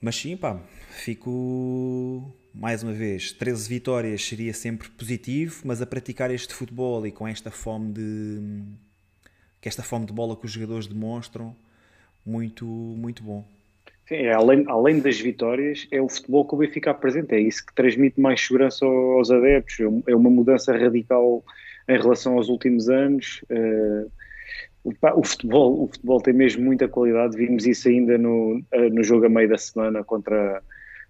Mas 0.00 0.14
sim, 0.16 0.37
pá, 0.37 0.61
fico 0.90 2.30
mais 2.59 2.83
uma 2.83 2.93
vez, 2.93 3.33
13 3.33 3.69
vitórias 3.69 4.25
seria 4.25 4.55
sempre 4.55 4.89
positivo, 4.89 5.61
mas 5.65 5.83
a 5.83 5.87
praticar 5.87 6.31
este 6.31 6.55
futebol 6.55 7.07
e 7.07 7.13
com 7.13 7.29
esta 7.29 7.51
fome 7.51 7.93
de 7.93 8.63
que 9.61 9.69
esta 9.69 9.83
fome 9.83 10.07
de 10.07 10.13
bola 10.13 10.37
que 10.37 10.47
os 10.47 10.53
jogadores 10.53 10.87
demonstram, 10.87 11.55
muito, 12.25 12.65
muito 12.65 13.23
bom. 13.23 13.45
Sim, 14.09 14.15
é, 14.15 14.33
além, 14.33 14.65
além 14.69 15.01
das 15.01 15.19
vitórias, 15.21 15.87
é 15.91 16.01
o 16.01 16.09
futebol 16.09 16.47
que 16.47 16.55
o 16.55 16.59
Benfica 16.59 16.93
apresenta, 16.93 17.35
é 17.35 17.41
isso 17.41 17.67
que 17.67 17.75
transmite 17.75 18.21
mais 18.21 18.41
segurança 18.41 18.87
aos 18.87 19.31
adeptos, 19.31 19.81
é 19.81 20.13
é 20.13 20.17
uma 20.17 20.31
mudança 20.31 20.77
radical 20.77 21.45
em 21.89 21.97
relação 21.97 22.35
aos 22.35 22.49
últimos 22.49 22.89
anos. 22.89 23.43
eh, 23.51 24.07
o, 24.85 25.25
futebol, 25.25 25.85
o 25.85 25.89
futebol 25.89 26.21
tem 26.21 26.33
mesmo 26.33 26.65
muita 26.65 26.87
qualidade, 26.87 27.37
vimos 27.37 27.67
isso 27.67 27.89
ainda 27.89 28.17
no, 28.17 28.63
eh, 28.71 28.89
no 28.91 29.03
jogo 29.03 29.27
a 29.27 29.29
meio 29.29 29.49
da 29.49 29.59
semana 29.59 30.05
contra, 30.05 30.63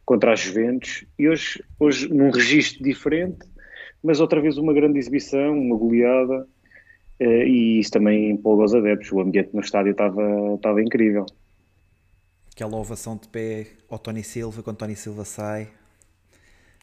contra 0.07 0.33
a 0.33 0.37
Juventus, 0.37 1.05
e 1.19 1.29
hoje, 1.29 1.63
hoje 1.79 2.09
num 2.09 2.31
registro 2.31 2.83
diferente, 2.85 3.41
mas 4.03 4.21
outra 4.21 4.41
vez 4.41 4.57
uma 4.57 4.73
grande 4.73 4.99
exibição, 4.99 5.59
uma 5.59 5.77
goleada, 5.77 6.47
eh, 7.19 7.47
e 7.47 7.81
isso 7.81 7.91
também 7.91 8.31
empolga 8.31 8.65
os 8.65 8.75
adeptos, 8.75 9.13
o 9.13 9.21
ambiente 9.21 9.51
no 9.53 9.61
estádio 9.61 9.93
estava, 9.93 10.23
estava 10.55 10.81
incrível. 10.83 11.27
Aquela 12.53 12.77
ovação 12.77 13.17
de 13.17 13.29
pé 13.29 13.67
ao 13.91 13.99
Tony 13.99 14.23
Silva, 14.23 14.63
quando 14.63 14.79
Tony 14.79 14.97
Silva 14.97 15.25
sai 15.25 15.69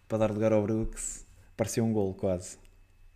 para 0.08 0.20
dar 0.20 0.32
lugar 0.32 0.52
ao 0.54 0.62
Brooks, 0.62 1.26
parecia 1.58 1.84
um 1.84 1.92
gol 1.94 2.14
quase. 2.14 2.58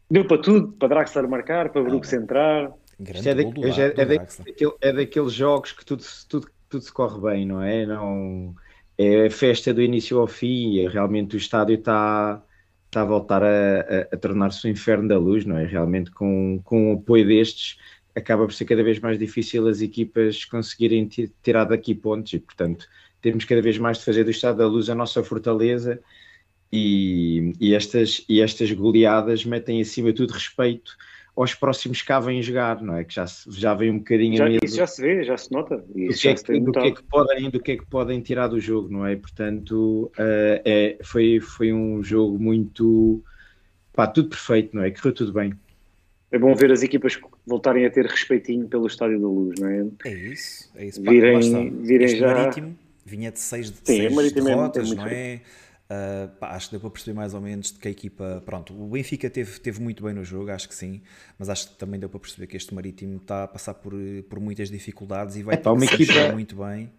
Deu 0.10 0.26
para 0.26 0.42
tudo, 0.42 0.72
para 0.72 0.88
Draxler 0.88 1.30
marcar, 1.30 1.70
para 1.70 1.84
Brooks 1.84 2.14
entrar. 2.14 2.72
Grande 3.00 3.30
é, 3.30 3.36
da- 3.36 3.44
gol 3.44 3.54
do, 3.54 3.68
é, 3.68 3.70
é 3.70 4.90
é 4.90 4.94
daqueles 4.94 5.34
jogos 5.34 5.74
que 5.74 5.86
tudo, 5.86 6.02
se- 6.02 6.28
tudo, 6.28 6.50
tudo 6.70 6.82
se 6.82 6.92
corre 6.92 7.20
bem, 7.22 7.46
não 7.46 7.62
é? 7.62 7.86
Não, 7.86 8.56
é 8.98 9.30
festa 9.30 9.74
do 9.74 9.82
início 9.82 10.20
ao 10.20 10.28
fim, 10.28 10.74
e 10.78 10.88
realmente 10.88 11.36
o 11.36 11.38
estádio 11.38 11.76
está, 11.76 12.44
está 12.86 13.02
a 13.02 13.06
voltar 13.06 13.44
a, 13.44 13.48
a- 13.82 14.08
a 14.14 14.18
tornar-se 14.18 14.66
o 14.68 14.70
inferno 14.70 15.08
da 15.08 15.18
luz, 15.18 15.46
não 15.46 15.58
é? 15.58 15.66
Realmente 15.66 16.12
com, 16.12 16.62
com 16.64 16.94
o 16.94 16.98
apoio 17.00 17.26
destes 17.28 17.78
acaba 18.16 18.46
por 18.46 18.54
ser 18.54 18.66
cada 18.66 18.84
vez 18.84 19.00
mais 19.00 19.20
difícil 19.20 19.68
as 19.68 19.82
equipas 19.82 20.44
conseguirem 20.46 21.08
ti- 21.08 21.32
tirar 21.44 21.66
daqui 21.66 21.94
pontos 21.94 22.34
e, 22.34 22.40
portanto, 22.40 22.88
temos 23.22 23.46
cada 23.46 23.62
vez 23.62 23.78
mais 23.78 24.00
de 24.00 24.06
fazer 24.06 24.24
do 24.24 24.32
estado 24.32 24.58
da 24.58 24.68
luz 24.68 24.90
a 24.90 24.96
nossa 24.96 25.24
fortaleza 25.24 26.02
e, 26.72 27.54
e 27.60 27.74
estas, 27.74 28.26
e 28.30 28.42
estas 28.42 28.72
goleadas 28.72 29.46
metem 29.46 29.82
acima 29.82 30.10
de 30.12 30.18
tudo 30.18 30.34
respeito 30.34 30.98
aos 31.38 31.54
próximos 31.54 32.02
que 32.02 32.08
cá 32.08 32.20
vêm 32.20 32.42
jogar, 32.42 32.82
não 32.82 32.96
é? 32.96 33.04
Que 33.04 33.14
já, 33.14 33.28
se- 33.28 33.50
já 33.52 33.74
vem 33.74 33.92
um 33.92 34.00
bocadinho 34.00 34.34
a 34.34 34.38
Já, 34.38 34.50
medo 34.50 34.66
isso 34.66 34.76
já 34.76 34.88
se 34.88 35.02
vê, 35.02 35.24
já 35.24 35.38
se 35.38 35.52
nota. 35.52 35.78
do 35.78 36.00
Isso 36.00 36.22
que, 36.22 36.28
é 36.28 36.32
já 36.32 36.38
se 36.38 36.44
que, 36.44 36.52
tem 36.52 36.64
do, 36.64 36.72
que 36.72 36.80
é 36.80 36.92
que 36.92 37.04
podem, 37.04 37.50
do 37.50 37.60
que 37.60 37.72
é 37.72 37.78
que 37.78 37.86
podem 37.86 38.22
tirar 38.22 38.48
do 38.48 38.60
jogo, 38.60 38.90
não 38.92 39.06
é? 39.06 39.16
Portanto, 39.16 40.12
eh, 40.18 40.62
é, 40.66 41.04
foi, 41.04 41.40
foi 41.40 41.72
um 41.72 42.04
jogo 42.04 42.40
muito 42.40 43.24
pá, 43.94 44.08
tudo 44.08 44.30
perfeito, 44.30 44.76
não 44.76 44.84
é? 44.84 44.92
Correu 44.92 45.14
tudo 45.14 45.32
bem. 45.32 45.54
É 46.32 46.38
bom 46.38 46.54
ver 46.56 46.72
as 46.72 46.84
equipas 46.84 47.18
voltarem 47.46 47.86
a 47.86 47.90
ter 47.90 48.06
respeitinho 48.06 48.68
pelo 48.68 48.88
Estádio 48.88 49.20
da 49.22 49.28
Luz, 49.28 49.60
não 49.60 49.70
é? 49.70 49.86
É 50.06 50.14
isso, 50.14 50.70
é 50.76 50.86
isso. 50.86 51.02
Virem- 51.02 51.40
está. 51.40 51.60
virem 51.86 52.08
já- 52.10 52.34
Marítimo 52.34 52.78
vinha 53.06 53.32
de 53.32 53.40
seis, 53.40 53.72
de 53.72 53.78
Sim, 53.78 54.10
seis 54.10 54.32
é 54.32 54.32
derrotas, 54.32 54.84
é 54.84 54.88
muito 54.88 55.00
não 55.00 55.08
é? 55.08 55.42
Ah, 55.90 56.28
pá, 56.40 56.50
acho 56.56 56.68
que 56.68 56.72
deu 56.72 56.80
para 56.82 56.90
perceber 56.90 57.16
mais 57.16 57.34
ou 57.34 57.40
menos 57.42 57.72
de 57.72 57.80
que 57.80 57.88
a 57.88 57.92
equipa. 57.92 58.42
Pronto, 58.46 58.74
o 58.74 58.88
Benfica 58.90 59.30
teve, 59.30 59.60
teve 59.60 59.82
muito 59.82 60.04
bem 60.04 60.14
no 60.14 60.24
jogo, 60.24 60.52
acho 60.52 60.68
que 60.68 60.76
sim, 60.76 61.02
mas 61.40 61.50
acho 61.50 61.70
que 61.70 61.78
também 61.78 62.00
deu 62.00 62.10
para 62.10 62.20
perceber 62.20 62.48
que 62.48 62.58
este 62.58 62.74
Marítimo 62.74 63.18
está 63.18 63.44
a 63.44 63.48
passar 63.48 63.74
por, 63.76 63.94
por 64.30 64.40
muitas 64.40 64.70
dificuldades 64.70 65.36
e 65.38 65.44
vai 65.44 65.56
Epá, 65.56 65.72
ter 65.72 65.78
uma 65.78 65.86
que 65.88 65.96
equipa- 65.96 66.32
muito 66.34 66.56
bem. 66.58 66.92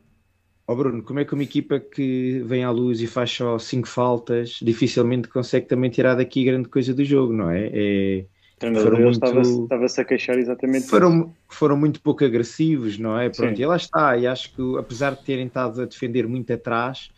Ó 0.66 0.74
Bruno, 0.74 1.02
como 1.02 1.18
é 1.18 1.24
que 1.24 1.32
uma 1.32 1.42
equipa 1.42 1.80
que 1.80 2.42
vem 2.44 2.62
à 2.62 2.70
luz 2.70 3.00
e 3.00 3.06
faz 3.06 3.30
só 3.30 3.58
cinco 3.58 3.88
faltas 3.88 4.58
dificilmente 4.62 5.26
consegue 5.28 5.66
também 5.66 5.90
tirar 5.90 6.14
daqui 6.14 6.44
grande 6.44 6.68
coisa 6.68 6.92
do 6.92 7.02
jogo, 7.04 7.32
não 7.32 7.50
é? 7.50 7.70
é 7.72 8.26
O 8.56 8.58
treinador 8.58 8.98
muito- 9.00 9.24
estava-se 9.24 9.62
estava-se 9.62 10.00
a 10.00 10.04
queixar 10.04 10.38
exatamente 10.38 10.88
foram, 10.88 11.36
foram 11.50 11.76
muito 11.76 12.00
pouco 12.02 12.24
agressivos, 12.24 12.98
não 12.98 13.18
é? 13.18 13.28
Pronto, 13.30 13.58
Sim. 13.58 13.62
e 13.62 13.66
lá 13.66 13.76
está. 13.76 14.16
E 14.16 14.26
acho 14.26 14.54
que, 14.54 14.62
apesar 14.78 15.14
de 15.16 15.24
terem 15.24 15.46
estado 15.46 15.80
a 15.82 15.86
defender 15.86 16.26
muito 16.26 16.52
atrás, 16.52 17.10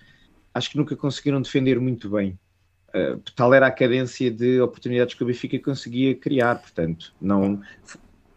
acho 0.55 0.71
que 0.71 0.77
nunca 0.77 0.97
conseguiram 0.97 1.41
defender 1.41 1.79
muito 1.81 2.09
bem. 2.11 2.39
Uh, 2.89 3.21
tal 3.37 3.55
era 3.55 3.67
a 3.67 3.71
cadência 3.71 4.31
de 4.31 4.61
oportunidades 4.61 5.15
que 5.15 5.23
o 5.23 5.27
Benfica 5.27 5.59
conseguia 5.59 6.15
criar, 6.15 6.57
portanto, 6.57 7.15
não. 7.21 7.61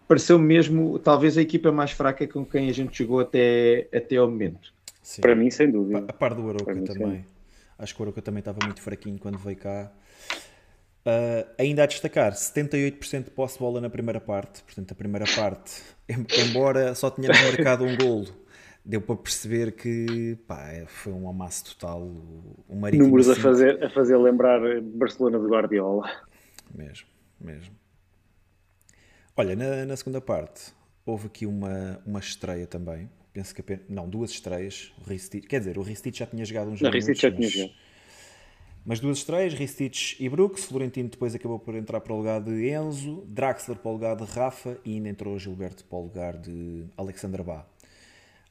Pareceu 0.08 0.38
mesmo, 0.38 1.00
talvez, 1.00 1.38
a 1.38 1.42
equipa 1.42 1.72
mais 1.72 1.92
fraca 1.92 2.28
com 2.28 2.46
quem 2.46 2.70
a 2.70 2.74
gente 2.74 2.98
jogou 3.00 3.20
até, 3.20 3.88
até 3.94 4.18
ao 4.18 4.30
momento. 4.30 4.74
Sim. 5.02 5.22
Para 5.22 5.36
mim, 5.36 5.50
sem 5.50 5.72
dúvida. 5.72 6.06
A 6.08 6.14
par 6.14 6.36
do 6.36 6.48
Aroca 6.48 6.76
mim, 6.76 6.84
também. 6.84 7.26
Acho 7.80 7.96
que 7.96 8.02
o 8.02 8.04
Aroca 8.04 8.22
também 8.22 8.40
estava 8.40 8.60
muito 8.64 8.82
fraquinho 8.82 9.18
quando 9.18 9.38
veio 9.40 9.58
cá. 9.58 9.92
Ah, 11.06 11.46
ainda 11.60 11.84
a 11.84 11.86
destacar, 11.86 12.34
78% 12.34 13.26
de 13.26 13.32
posse 13.32 13.56
de 13.56 13.60
bola 13.60 13.82
na 13.82 13.90
primeira 13.90 14.22
parte. 14.22 14.64
Portanto, 14.64 14.92
a 14.92 14.96
primeira 14.96 15.26
parte, 15.36 15.82
em- 16.08 16.26
embora 16.48 16.96
só 16.96 17.10
tenhamos 17.10 17.42
marcado 17.42 17.84
um 17.84 17.98
golo, 17.98 18.28
deu 18.86 19.02
para 19.02 19.16
perceber 19.16 19.74
que 19.74 20.38
pá, 20.48 20.70
é- 20.72 20.86
foi 20.86 21.14
um 21.14 21.28
amasso 21.30 21.66
total. 21.76 22.02
O, 22.02 22.76
Marítimo 22.76 23.06
Números 23.06 23.30
a 23.30 23.36
cinco- 23.36 23.44
fazer, 23.48 23.84
a 23.84 23.90
fazer 23.90 24.18
lembrar 24.18 24.60
Barcelona 24.82 25.40
de 25.40 25.46
Guardiola. 25.48 26.10
Mesmo, 26.74 27.08
mesmo. 27.40 27.74
Olha, 29.36 29.56
na, 29.56 29.86
na 29.86 29.96
segunda 29.96 30.22
parte 30.22 30.74
houve 31.06 31.28
aqui 31.28 31.46
uma, 31.46 32.02
uma 32.06 32.20
estreia 32.20 32.68
também. 32.68 33.10
Penso 33.32 33.54
que 33.56 33.62
apenas, 33.62 33.84
não, 33.90 34.08
duas 34.08 34.30
estreias. 34.30 34.94
O 35.04 35.10
Ristich, 35.10 35.48
quer 35.48 35.60
dizer, 35.60 35.78
o 35.78 35.82
Ristich 35.82 36.20
já 36.20 36.26
tinha 36.28 36.46
jogado 36.46 36.70
uns 36.70 36.80
Não, 36.82 36.90
minutos, 36.92 37.08
Ristich 37.08 37.22
já 37.22 37.32
tinha 37.32 37.48
mas, 37.48 37.52
jogado. 37.54 37.74
Mas 38.86 39.00
duas 39.00 39.18
estreias, 39.20 39.54
Ristich 39.54 40.24
e 40.24 40.30
Brooks. 40.30 40.66
Florentino 40.66 41.10
depois 41.10 41.34
acabou 41.34 41.58
por 41.58 41.74
entrar 41.74 42.00
para 42.02 42.14
o 42.14 42.18
lugar 42.18 42.42
de 42.42 42.70
Enzo, 42.70 43.24
Draxler 43.28 43.78
para 43.80 43.90
o 43.90 43.94
lugar 43.94 44.16
de 44.16 44.24
Rafa 44.26 44.78
e 44.86 44.94
ainda 44.96 45.10
entrou 45.10 45.40
Gilberto 45.40 45.84
para 45.86 45.98
o 45.98 46.02
lugar 46.04 46.38
de 46.38 46.86
Alexander 46.96 47.42
Bá. 47.44 47.66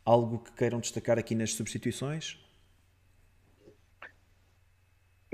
Algo 0.05 0.39
que 0.39 0.53
queiram 0.53 0.81
destacar 0.81 1.19
aqui 1.19 1.35
nas 1.35 1.55
substituições? 1.55 2.39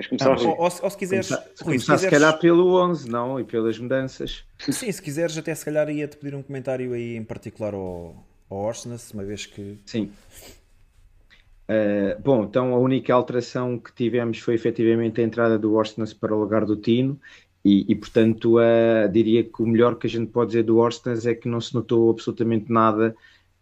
Começar, 0.06 0.32
ah, 0.32 0.40
ou, 0.40 0.48
ou, 0.50 0.62
ou, 0.82 0.90
se 0.90 0.96
quiseres, 0.96 1.28
começar, 1.28 1.44
Rui, 1.44 1.64
começar 1.64 1.64
se, 1.64 1.80
quiseres... 1.84 2.00
se 2.02 2.10
calhar 2.10 2.38
pelo 2.38 2.80
11, 2.80 3.10
não? 3.10 3.40
E 3.40 3.44
pelas 3.44 3.78
mudanças. 3.78 4.44
Sim, 4.58 4.92
se 4.92 5.02
quiseres, 5.02 5.36
até 5.36 5.52
se 5.52 5.64
calhar 5.64 5.90
ia-te 5.90 6.16
pedir 6.16 6.36
um 6.36 6.42
comentário 6.42 6.92
aí 6.92 7.16
em 7.16 7.24
particular 7.24 7.74
ao, 7.74 8.24
ao 8.48 8.58
Orsnes, 8.58 9.10
uma 9.10 9.24
vez 9.24 9.46
que. 9.46 9.76
Sim. 9.84 10.12
Uh, 11.68 12.20
bom, 12.22 12.44
então 12.44 12.74
a 12.74 12.78
única 12.78 13.12
alteração 13.12 13.76
que 13.76 13.92
tivemos 13.92 14.38
foi 14.38 14.54
efetivamente 14.54 15.20
a 15.20 15.24
entrada 15.24 15.58
do 15.58 15.74
Orsnes 15.74 16.12
para 16.12 16.34
o 16.34 16.38
lugar 16.38 16.64
do 16.64 16.76
Tino. 16.76 17.18
E, 17.64 17.84
e 17.90 17.94
portanto, 17.96 18.58
uh, 18.58 19.08
diria 19.10 19.42
que 19.42 19.62
o 19.62 19.66
melhor 19.66 19.96
que 19.96 20.06
a 20.06 20.10
gente 20.10 20.30
pode 20.30 20.50
dizer 20.50 20.62
do 20.62 20.78
Orsnes 20.78 21.26
é 21.26 21.34
que 21.34 21.48
não 21.48 21.60
se 21.60 21.74
notou 21.74 22.08
absolutamente 22.08 22.70
nada 22.70 23.16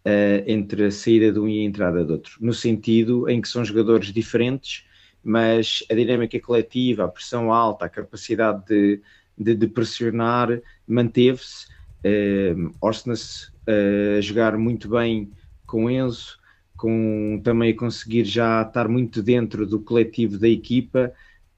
uh, 0.07 0.43
entre 0.47 0.85
a 0.85 0.91
saída 0.91 1.31
de 1.31 1.39
um 1.39 1.47
e 1.47 1.59
a 1.59 1.63
entrada 1.63 2.03
do 2.05 2.13
outro, 2.13 2.37
no 2.39 2.53
sentido 2.53 3.29
em 3.29 3.41
que 3.41 3.49
são 3.49 3.63
jogadores 3.63 4.11
diferentes 4.13 4.87
mas 5.27 5.83
a 5.91 5.93
dinâmica 5.93 6.39
coletiva, 6.39 7.03
a 7.03 7.07
pressão 7.09 7.51
alta, 7.51 7.83
a 7.83 7.89
capacidade 7.89 8.63
de, 8.65 9.01
de, 9.37 9.55
de 9.55 9.67
pressionar 9.67 10.61
manteve-se. 10.87 11.67
Uh, 11.97 12.73
Orsnes 12.79 13.51
uh, 13.67 14.17
a 14.17 14.21
jogar 14.21 14.57
muito 14.57 14.87
bem 14.87 15.29
com 15.65 15.89
Enzo, 15.89 16.37
com 16.77 17.41
também 17.43 17.73
a 17.73 17.75
conseguir 17.75 18.23
já 18.23 18.61
estar 18.61 18.87
muito 18.87 19.21
dentro 19.21 19.65
do 19.65 19.81
coletivo 19.81 20.37
da 20.37 20.47
equipa 20.47 21.11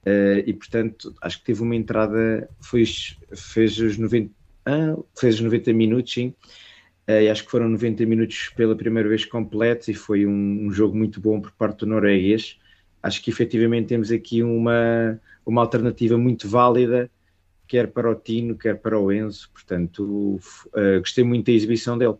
uh, 0.04 0.38
e 0.44 0.52
portanto 0.52 1.14
acho 1.22 1.38
que 1.38 1.44
teve 1.44 1.62
uma 1.62 1.76
entrada, 1.76 2.48
foi, 2.58 2.84
fez, 3.36 3.78
os 3.78 3.96
90, 3.96 4.32
ah, 4.66 4.96
fez 5.16 5.36
os 5.36 5.42
90 5.42 5.72
minutos 5.72 6.12
sim, 6.12 6.34
uh, 7.10 7.30
acho 7.30 7.44
que 7.44 7.50
foram 7.50 7.68
90 7.68 8.06
minutos 8.06 8.50
pela 8.56 8.76
primeira 8.76 9.08
vez 9.08 9.24
completos 9.24 9.88
e 9.88 9.94
foi 9.94 10.26
um, 10.26 10.66
um 10.66 10.70
jogo 10.70 10.96
muito 10.96 11.20
bom 11.20 11.40
por 11.40 11.50
parte 11.52 11.80
do 11.80 11.86
norueguês 11.86 12.58
acho 13.02 13.22
que 13.22 13.30
efetivamente 13.30 13.88
temos 13.88 14.10
aqui 14.10 14.42
uma, 14.42 15.20
uma 15.44 15.62
alternativa 15.62 16.18
muito 16.18 16.48
válida, 16.48 17.10
quer 17.66 17.88
para 17.88 18.10
o 18.10 18.14
Tino, 18.14 18.56
quer 18.56 18.78
para 18.78 18.98
o 18.98 19.12
Enzo. 19.12 19.50
Portanto, 19.52 20.38
uh, 20.66 20.98
gostei 20.98 21.24
muito 21.24 21.46
da 21.46 21.52
exibição 21.52 21.96
dele. 21.96 22.16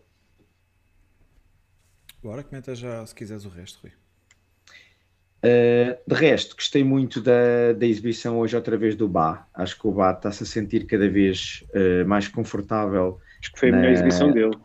Agora 2.23 2.43
comenta 2.43 2.75
já 2.75 3.05
se 3.05 3.15
quiseres 3.15 3.45
o 3.45 3.49
resto, 3.49 3.79
Rui. 3.81 3.91
Uh, 5.43 5.97
de 6.07 6.15
resto, 6.15 6.55
gostei 6.55 6.83
muito 6.83 7.19
da, 7.19 7.73
da 7.73 7.85
exibição 7.85 8.37
hoje 8.37 8.55
outra 8.55 8.77
vez 8.77 8.95
do 8.95 9.07
Bá. 9.07 9.47
Acho 9.53 9.79
que 9.79 9.87
o 9.87 9.91
Bá 9.91 10.11
está-se 10.11 10.43
a 10.43 10.45
sentir 10.45 10.85
cada 10.85 11.09
vez 11.09 11.63
uh, 11.73 12.07
mais 12.07 12.27
confortável. 12.27 13.19
Acho 13.39 13.51
que 13.51 13.59
foi 13.59 13.69
a 13.69 13.71
melhor 13.71 13.91
exibição 13.91 14.31
dele. 14.31 14.55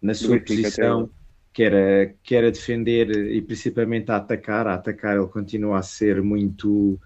Na 0.00 0.14
sua 0.14 0.38
posição 0.38 1.10
que 1.56 1.62
era, 1.62 2.14
que 2.22 2.36
era 2.36 2.52
defender 2.52 3.08
e 3.32 3.40
principalmente 3.40 4.10
a 4.10 4.16
atacar. 4.16 4.66
A 4.66 4.74
atacar 4.74 5.16
ele 5.16 5.26
continua 5.26 5.78
a 5.78 5.82
ser 5.82 6.20
muito, 6.20 7.00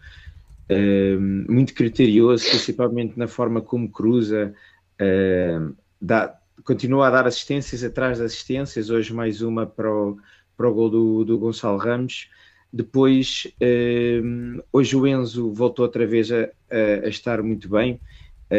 uh, 0.68 1.20
muito 1.48 1.72
criterioso, 1.72 2.48
principalmente 2.48 3.16
na 3.16 3.28
forma 3.28 3.60
como 3.60 3.88
cruza, 3.88 4.52
uh, 5.00 5.76
dá, 6.02 6.36
continua 6.64 7.06
a 7.06 7.10
dar 7.10 7.28
assistências 7.28 7.84
atrás 7.84 8.18
de 8.18 8.24
assistências, 8.24 8.90
hoje 8.90 9.14
mais 9.14 9.40
uma 9.40 9.68
para 9.68 9.88
o, 9.88 10.18
para 10.56 10.68
o 10.68 10.74
gol 10.74 10.90
do, 10.90 11.24
do 11.24 11.38
Gonçalo 11.38 11.78
Ramos. 11.78 12.28
Depois, 12.72 13.46
uh, 13.62 14.64
hoje 14.72 14.96
o 14.96 15.06
Enzo 15.06 15.52
voltou 15.52 15.84
outra 15.84 16.04
vez 16.04 16.32
a, 16.32 16.50
a, 16.68 17.06
a 17.06 17.08
estar 17.08 17.40
muito 17.40 17.68
bem, 17.68 18.00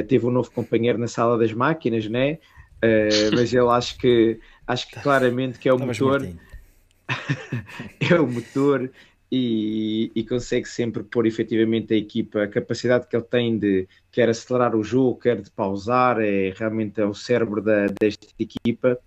teve 0.08 0.26
um 0.26 0.32
novo 0.32 0.50
companheiro 0.52 0.98
na 0.98 1.10
sala 1.10 1.38
das 1.38 1.52
máquinas, 1.52 2.08
né? 2.08 2.40
Mas 3.36 3.54
ele 3.54 3.68
acho 3.70 3.98
que 3.98 4.40
acho 4.66 4.88
que 4.88 5.00
claramente 5.00 5.60
que 5.60 5.70
é 5.70 5.74
o 5.74 5.80
motor. 5.80 6.28
é 8.00 8.16
o 8.20 8.28
motor 8.28 8.90
e, 9.32 10.12
e, 10.14 10.24
consegue 10.26 10.68
sempre 10.68 11.04
pôr 11.04 11.26
efetivamente 11.26 11.94
a 11.94 11.98
equipa, 11.98 12.44
a 12.44 12.48
capacidade 12.48 13.08
que 13.08 13.16
ele 13.16 13.24
tem 13.24 13.58
de 13.58 13.88
quer 14.12 14.28
acelerar 14.28 14.76
o 14.76 14.84
jogo, 14.84 15.20
quer 15.20 15.42
de 15.42 15.50
pausar, 15.50 16.20
é 16.20 16.54
realmente 16.54 17.00
é 17.00 17.06
o 17.06 17.14
cérebro 17.14 17.62
da, 17.62 17.88
desta 17.88 18.28
equipa. 18.38 19.00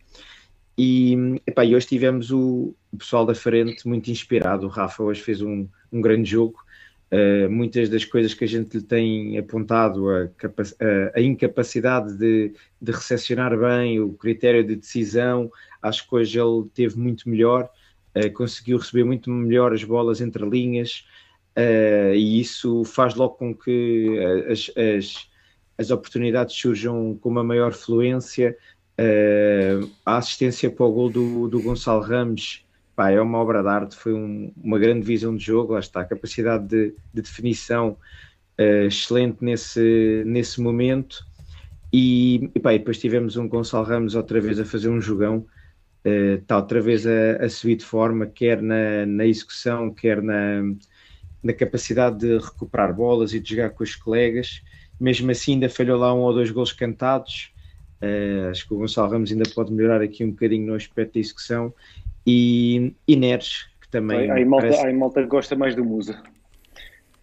E, 0.78 1.40
epá, 1.46 1.64
e 1.64 1.76
hoje 1.76 1.86
tivemos 1.86 2.30
o, 2.30 2.74
o, 2.90 2.96
pessoal 2.96 3.26
da 3.26 3.34
frente 3.34 3.86
muito 3.86 4.10
inspirado. 4.10 4.66
O 4.66 4.70
Rafa 4.70 5.02
hoje 5.02 5.20
fez 5.20 5.42
um, 5.42 5.68
um 5.92 6.00
grande 6.00 6.30
jogo. 6.30 6.63
Uh, 7.12 7.48
muitas 7.48 7.88
das 7.88 8.04
coisas 8.04 8.34
que 8.34 8.44
a 8.44 8.48
gente 8.48 8.78
lhe 8.78 8.82
tem 8.82 9.38
apontado, 9.38 10.08
a, 10.10 10.28
a, 11.14 11.20
incapacidade 11.20 12.16
de, 12.16 12.52
de 12.80 12.92
recepcionar 12.92 13.56
bem, 13.56 14.00
o 14.00 14.14
critério 14.14 14.64
de 14.64 14.74
decisão, 14.74 15.50
acho 15.80 16.08
que 16.08 16.14
hoje 16.14 16.40
ele 16.40 16.64
teve 16.74 16.98
muito 16.98 17.28
melhor, 17.28 17.70
uh, 18.16 18.32
conseguiu 18.32 18.78
receber 18.78 19.04
muito 19.04 19.30
melhor 19.30 19.72
as 19.72 19.84
bolas 19.84 20.20
entre 20.20 20.44
linhas, 20.44 21.06
uh, 21.56 22.14
e 22.14 22.40
isso 22.40 22.84
faz 22.84 23.14
logo 23.14 23.34
com 23.34 23.54
que 23.54 24.18
as, 24.50 24.72
as, 24.76 25.28
as 25.78 25.90
oportunidades 25.90 26.56
surjam 26.56 27.16
com 27.20 27.28
uma 27.28 27.44
maior 27.44 27.72
fluência. 27.72 28.56
a 30.04 30.16
assistência 30.16 30.70
para 30.70 30.86
o 30.86 30.92
gol 30.92 31.10
do, 31.10 31.48
do 31.48 31.62
Gonçalo 31.62 32.02
Ramos 32.02 32.63
pá, 32.94 33.10
é 33.10 33.20
uma 33.20 33.38
obra 33.38 33.62
de 33.62 33.68
arte, 33.68 33.96
foi 33.96 34.14
um, 34.14 34.52
uma 34.56 34.78
grande 34.78 35.04
visão 35.04 35.36
de 35.36 35.44
jogo, 35.44 35.72
lá 35.74 35.80
está, 35.80 36.00
a 36.00 36.04
capacidade 36.04 36.66
de, 36.66 36.94
de 37.12 37.22
definição 37.22 37.96
uh, 38.58 38.86
excelente 38.86 39.38
nesse, 39.40 40.22
nesse 40.26 40.60
momento. 40.60 41.24
E, 41.92 42.50
e, 42.54 42.60
pá, 42.60 42.74
e, 42.74 42.78
depois 42.78 42.98
tivemos 42.98 43.36
um 43.36 43.48
Gonçalo 43.48 43.84
Ramos 43.84 44.14
outra 44.14 44.40
vez 44.40 44.58
a 44.58 44.64
fazer 44.64 44.88
um 44.88 45.00
jogão, 45.00 45.46
uh, 46.04 46.34
está 46.34 46.56
outra 46.56 46.80
vez 46.80 47.06
a, 47.06 47.44
a 47.44 47.48
subir 47.48 47.76
de 47.76 47.84
forma, 47.84 48.26
quer 48.26 48.62
na, 48.62 49.06
na 49.06 49.26
execução, 49.26 49.92
quer 49.92 50.22
na, 50.22 50.62
na 51.42 51.52
capacidade 51.52 52.18
de 52.18 52.38
recuperar 52.38 52.94
bolas 52.94 53.34
e 53.34 53.40
de 53.40 53.50
jogar 53.56 53.70
com 53.70 53.84
os 53.84 53.94
colegas. 53.96 54.62
Mesmo 55.00 55.30
assim, 55.30 55.54
ainda 55.54 55.68
falhou 55.68 55.98
lá 55.98 56.14
um 56.14 56.20
ou 56.20 56.32
dois 56.32 56.50
gols 56.50 56.72
cantados. 56.72 57.52
Uh, 58.00 58.50
acho 58.50 58.66
que 58.68 58.74
o 58.74 58.78
Gonçalo 58.78 59.10
Ramos 59.10 59.32
ainda 59.32 59.48
pode 59.54 59.72
melhorar 59.72 60.02
aqui 60.02 60.24
um 60.24 60.30
bocadinho 60.30 60.66
no 60.66 60.74
aspecto 60.74 61.14
da 61.14 61.20
execução 61.20 61.72
e, 62.26 62.94
e 63.06 63.16
Neres, 63.16 63.66
que 63.80 63.88
também. 63.88 64.30
Aí 64.30 64.44
malta, 64.44 64.68
parece... 64.68 64.86
aí 64.86 64.94
malta 64.94 65.22
gosta 65.22 65.56
mais 65.56 65.74
do 65.74 65.84
Musa. 65.84 66.22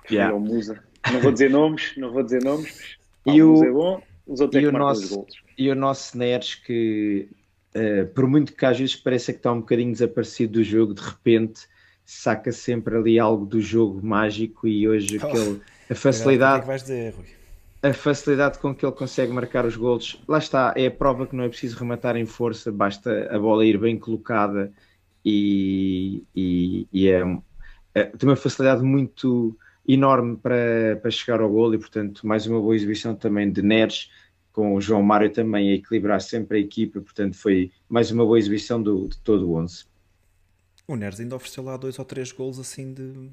Yeah. 0.10 0.38
Musa. 0.38 0.84
Não 1.12 1.20
vou 1.20 1.32
dizer 1.32 1.50
nomes, 1.50 1.94
não 1.98 2.12
vou 2.12 2.24
dizer 2.24 2.44
nomes, 2.44 2.98
mas 3.26 3.36
e 3.36 3.42
o, 3.42 3.50
Musa 3.50 3.66
é 3.66 3.72
bom, 3.72 4.02
os 4.28 4.40
outros 4.42 4.64
é 4.64 4.70
que 4.70 4.76
o 4.76 4.78
nosso, 4.78 5.26
E 5.58 5.70
o 5.70 5.76
nosso 5.76 6.18
Neres, 6.18 6.56
que 6.56 7.30
uh, 7.76 8.06
por 8.14 8.28
muito 8.28 8.54
que 8.54 8.66
às 8.66 8.78
vezes 8.78 8.96
pareça 8.96 9.34
que 9.34 9.40
está 9.40 9.52
um 9.52 9.62
bocadinho 9.62 9.92
desaparecido 9.92 10.54
do 10.54 10.64
jogo, 10.64 10.94
de 10.94 11.02
repente 11.02 11.62
saca 12.06 12.52
sempre 12.52 12.96
ali 12.96 13.20
algo 13.20 13.46
do 13.46 13.62
jogo 13.62 14.06
mágico 14.06 14.68
e 14.68 14.88
hoje 14.88 15.20
oh, 15.22 15.26
aquele, 15.26 15.62
a 15.90 15.96
facilidade. 15.96 16.70
É 16.70 16.76
dizer, 16.76 17.16
a 17.84 17.94
facilidade 17.94 18.60
com 18.60 18.76
que 18.76 18.86
ele 18.86 18.94
consegue 18.94 19.32
marcar 19.32 19.66
os 19.66 19.76
golos, 19.76 20.22
lá 20.28 20.38
está, 20.38 20.74
é 20.76 20.86
a 20.86 20.92
prova 20.92 21.26
que 21.26 21.36
não 21.36 21.44
é 21.44 21.50
preciso 21.50 21.80
rematar 21.80 22.16
em 22.16 22.26
força, 22.26 22.72
basta 22.72 23.28
a 23.34 23.40
bola 23.40 23.66
ir 23.66 23.78
bem 23.78 23.98
colocada 23.98 24.72
e, 25.23 26.23
e, 26.36 26.88
e 26.91 27.07
é, 27.07 27.21
é, 27.93 28.03
tem 28.05 28.29
uma 28.29 28.36
facilidade 28.36 28.84
muito 28.84 29.57
enorme 29.88 30.38
para, 30.38 30.97
para 31.01 31.12
chegar 31.12 31.41
ao 31.41 31.49
gol 31.49 31.73
e 31.73 31.77
portanto 31.77 32.25
mais 32.25 32.45
uma 32.45 32.60
boa 32.60 32.75
exibição 32.75 33.15
também 33.15 33.51
de 33.51 33.62
Neres 33.62 34.10
com 34.51 34.75
o 34.75 34.81
João 34.81 35.01
Mário 35.01 35.31
também 35.31 35.71
a 35.71 35.75
equilibrar 35.75 36.21
sempre 36.21 36.57
a 36.57 36.62
equipa, 36.62 36.99
portanto 36.99 37.36
foi 37.36 37.71
mais 37.88 38.12
uma 38.12 38.25
boa 38.25 38.38
exibição 38.38 38.81
do, 38.81 39.07
de 39.07 39.17
todo 39.19 39.49
o 39.49 39.55
11. 39.55 39.86
O 40.88 40.95
Neres 40.95 41.19
ainda 41.19 41.36
ofereceu 41.36 41.63
lá 41.63 41.77
dois 41.77 41.97
ou 41.97 42.05
três 42.05 42.31
gols 42.31 42.60
assim 42.60 42.93
de, 42.93 43.29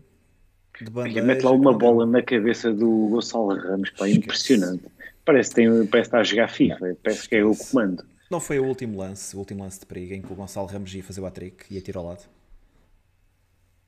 de 0.81 0.91
bandeja. 0.91 1.23
Mete 1.23 1.43
lá 1.43 1.51
uma 1.51 1.77
bola 1.77 2.07
na 2.07 2.23
cabeça 2.23 2.73
do 2.73 3.09
Gonçalo 3.09 3.57
Ramos, 3.57 3.91
pá, 3.91 4.09
impressionante. 4.09 4.85
Parece 5.25 5.51
que, 5.51 5.57
tem, 5.57 5.69
parece 5.87 5.89
que 5.89 5.99
está 5.99 6.19
a 6.21 6.25
jogar 6.25 6.49
FIFA, 6.49 6.97
parece 7.03 7.29
que 7.29 7.37
é 7.37 7.45
o 7.45 7.55
comando. 7.55 8.05
Não 8.31 8.41
foi 8.41 8.59
o 8.59 8.65
último 8.65 8.99
lance, 8.99 9.35
o 9.35 9.39
último 9.39 9.63
lance 9.63 9.81
de 9.81 9.87
perigo 9.87 10.13
em 10.13 10.21
que 10.21 10.31
o 10.31 10.37
Gonçalo 10.37 10.67
Ramos 10.67 10.95
ia 10.95 11.03
fazer 11.03 11.21
o 11.21 11.27
hat-trick 11.27 11.65
e 11.71 11.77
ia 11.77 11.81
tirar 11.81 12.01
ao 12.01 12.07
lado? 12.07 12.25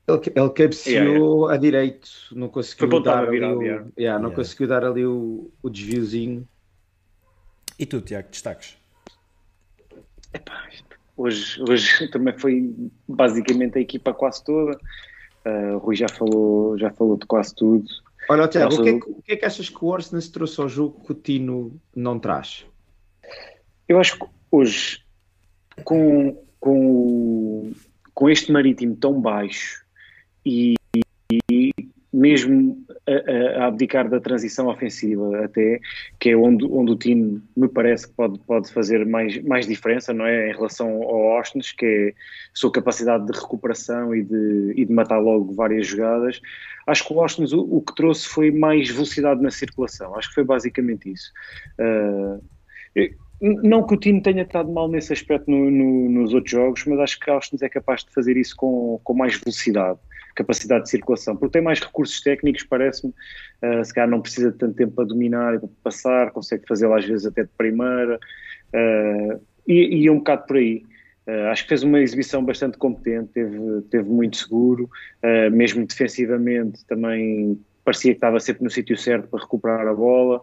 Ele, 0.08 0.20
ele 0.34 0.50
cabeceou 0.50 0.96
yeah, 0.96 1.18
yeah. 1.18 1.54
a 1.54 1.56
direito, 1.56 2.10
não 2.32 2.48
conseguiu 2.48 3.00
dar 3.00 3.28
ali 3.28 3.44
o, 3.44 3.62
yeah. 3.62 3.86
Yeah, 3.98 4.22
não 4.22 4.32
conseguiu 4.32 4.66
dar 4.66 4.84
ali 4.84 5.04
o, 5.04 5.50
o 5.62 5.68
desviozinho. 5.70 6.48
E 7.78 7.86
tu, 7.86 8.00
Tiago, 8.00 8.28
destaques? 8.30 8.76
Epá, 10.32 10.68
hoje, 11.16 11.62
hoje 11.62 12.08
também 12.10 12.36
foi 12.38 12.74
basicamente 13.06 13.78
a 13.78 13.80
equipa 13.80 14.14
quase 14.14 14.42
toda. 14.42 14.78
Uh, 15.44 15.78
Rui 15.78 15.96
já 15.96 16.08
falou, 16.08 16.78
já 16.78 16.90
falou 16.90 17.16
de 17.16 17.26
quase 17.26 17.54
tudo. 17.54 17.86
Olha, 18.28 18.48
Tiago, 18.48 18.74
o, 18.74 18.82
que 18.82 18.88
é 18.88 19.00
que, 19.00 19.10
o 19.10 19.22
que 19.22 19.32
é 19.32 19.36
que 19.36 19.44
achas 19.44 19.68
que 19.68 19.84
o 19.84 19.94
Arsenal 19.94 20.20
se 20.20 20.32
trouxe 20.32 20.60
ao 20.60 20.68
jogo 20.68 21.00
que 21.04 21.12
o 21.12 21.14
Tino 21.14 21.80
não 21.94 22.18
traz? 22.18 22.66
Eu 23.90 23.98
acho 23.98 24.20
que 24.20 24.26
hoje, 24.52 25.00
com, 25.82 26.40
com, 26.60 27.72
com 28.14 28.30
este 28.30 28.52
marítimo 28.52 28.94
tão 28.94 29.20
baixo 29.20 29.84
e, 30.46 30.76
e 31.50 31.72
mesmo 32.12 32.86
a, 33.04 33.64
a, 33.64 33.66
abdicar 33.66 34.08
da 34.08 34.20
transição 34.20 34.68
ofensiva 34.68 35.44
até, 35.44 35.80
que 36.20 36.30
é 36.30 36.36
onde, 36.36 36.64
onde 36.66 36.92
o 36.92 36.96
time 36.96 37.42
me 37.56 37.66
parece 37.66 38.06
que 38.06 38.14
pode, 38.14 38.38
pode 38.38 38.72
fazer 38.72 39.04
mais, 39.04 39.42
mais 39.42 39.66
diferença, 39.66 40.14
não 40.14 40.24
é? 40.24 40.50
Em 40.50 40.52
relação 40.52 41.02
ao 41.02 41.32
Austin, 41.32 41.58
que 41.76 41.84
é 41.84 42.14
sua 42.54 42.70
capacidade 42.70 43.26
de 43.26 43.36
recuperação 43.36 44.14
e 44.14 44.22
de, 44.22 44.72
e 44.76 44.84
de 44.84 44.92
matar 44.92 45.18
logo 45.18 45.52
várias 45.52 45.88
jogadas. 45.88 46.40
Acho 46.86 47.08
que 47.08 47.12
o 47.12 47.20
Austin 47.20 47.42
o, 47.52 47.78
o 47.78 47.82
que 47.82 47.96
trouxe 47.96 48.28
foi 48.28 48.52
mais 48.52 48.88
velocidade 48.88 49.42
na 49.42 49.50
circulação. 49.50 50.16
Acho 50.16 50.28
que 50.28 50.34
foi 50.36 50.44
basicamente 50.44 51.10
isso. 51.10 51.32
Uh, 51.76 52.40
não 53.40 53.86
que 53.86 53.94
o 53.94 53.96
time 53.96 54.20
tenha 54.20 54.42
estado 54.42 54.70
mal 54.70 54.88
nesse 54.88 55.12
aspecto 55.12 55.50
no, 55.50 55.70
no, 55.70 56.10
nos 56.10 56.34
outros 56.34 56.50
jogos, 56.50 56.84
mas 56.86 56.98
acho 57.00 57.18
que 57.18 57.30
Austin 57.30 57.56
é 57.62 57.68
capaz 57.68 58.04
de 58.04 58.12
fazer 58.12 58.36
isso 58.36 58.54
com, 58.56 59.00
com 59.02 59.14
mais 59.14 59.36
velocidade 59.36 59.98
capacidade 60.34 60.84
de 60.84 60.90
circulação, 60.90 61.36
porque 61.36 61.52
tem 61.52 61.62
mais 61.62 61.80
recursos 61.80 62.20
técnicos, 62.20 62.62
parece-me, 62.62 63.12
uh, 63.62 63.84
se 63.84 63.92
calhar 63.92 64.08
não 64.08 64.20
precisa 64.20 64.50
de 64.50 64.58
tanto 64.58 64.74
tempo 64.74 64.94
para 64.94 65.04
dominar 65.04 65.54
e 65.54 65.58
para 65.58 65.68
passar, 65.82 66.30
consegue 66.30 66.64
fazê-lo 66.66 66.94
às 66.94 67.04
vezes 67.04 67.26
até 67.26 67.42
de 67.42 67.50
primeira, 67.58 68.16
uh, 68.16 69.40
e, 69.66 70.04
e 70.04 70.10
um 70.10 70.18
bocado 70.18 70.46
por 70.46 70.56
aí. 70.56 70.82
Uh, 71.26 71.48
acho 71.50 71.62
que 71.64 71.68
fez 71.68 71.82
uma 71.82 72.00
exibição 72.00 72.44
bastante 72.44 72.78
competente, 72.78 73.30
teve, 73.32 73.82
teve 73.90 74.08
muito 74.08 74.36
seguro, 74.36 74.88
uh, 75.22 75.50
mesmo 75.50 75.86
defensivamente 75.86 76.84
também 76.86 77.60
parecia 77.84 78.12
que 78.12 78.18
estava 78.18 78.40
sempre 78.40 78.64
no 78.64 78.70
sítio 78.70 78.96
certo 78.96 79.28
para 79.28 79.40
recuperar 79.40 79.86
a 79.86 79.94
bola. 79.94 80.42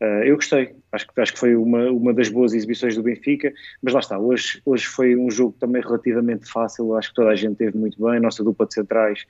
Uh, 0.00 0.24
eu 0.24 0.36
gostei, 0.36 0.74
acho 0.92 1.06
que, 1.06 1.20
acho 1.20 1.32
que 1.34 1.38
foi 1.38 1.54
uma, 1.54 1.90
uma 1.90 2.14
das 2.14 2.30
boas 2.30 2.54
exibições 2.54 2.96
do 2.96 3.02
Benfica, 3.02 3.52
mas 3.82 3.92
lá 3.92 4.00
está, 4.00 4.18
hoje, 4.18 4.62
hoje 4.64 4.86
foi 4.86 5.14
um 5.14 5.30
jogo 5.30 5.54
também 5.60 5.82
relativamente 5.82 6.50
fácil, 6.50 6.96
acho 6.96 7.10
que 7.10 7.16
toda 7.16 7.28
a 7.28 7.36
gente 7.36 7.56
teve 7.56 7.76
muito 7.76 8.02
bem, 8.02 8.18
nossa 8.18 8.42
dupla 8.42 8.66
de 8.66 8.72
centrais, 8.72 9.26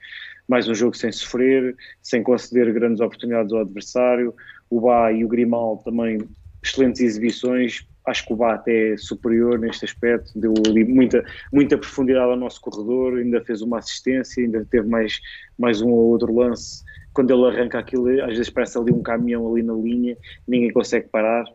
mais 0.47 0.69
um 0.69 0.73
jogo 0.73 0.95
sem 0.95 1.11
sofrer, 1.11 1.75
sem 2.01 2.23
conceder 2.23 2.73
grandes 2.73 3.01
oportunidades 3.01 3.51
ao 3.51 3.59
adversário, 3.59 4.33
o 4.69 4.79
Bá 4.79 5.11
e 5.11 5.25
o 5.25 5.27
Grimal 5.27 5.81
também 5.83 6.19
excelentes 6.63 7.01
exibições, 7.01 7.85
acho 8.05 8.25
que 8.25 8.33
o 8.33 8.35
Bá 8.35 8.55
até 8.55 8.93
é 8.93 8.97
superior 8.97 9.59
neste 9.59 9.85
aspecto, 9.85 10.31
deu 10.39 10.53
ali 10.67 10.83
muita, 10.83 11.23
muita 11.51 11.77
profundidade 11.77 12.31
ao 12.31 12.37
nosso 12.37 12.59
corredor, 12.61 13.17
ainda 13.17 13.43
fez 13.43 13.61
uma 13.61 13.79
assistência, 13.79 14.43
ainda 14.43 14.65
teve 14.69 14.87
mais, 14.87 15.19
mais 15.57 15.81
um 15.81 15.89
ou 15.89 16.09
outro 16.09 16.33
lance 16.33 16.83
quando 17.13 17.31
ele 17.31 17.45
arranca 17.45 17.79
aquilo, 17.79 18.07
às 18.23 18.29
vezes 18.29 18.49
parece 18.49 18.77
ali 18.77 18.91
um 18.91 19.01
caminhão 19.01 19.51
ali 19.51 19.63
na 19.63 19.73
linha, 19.73 20.17
ninguém 20.47 20.71
consegue 20.71 21.09
parar. 21.09 21.45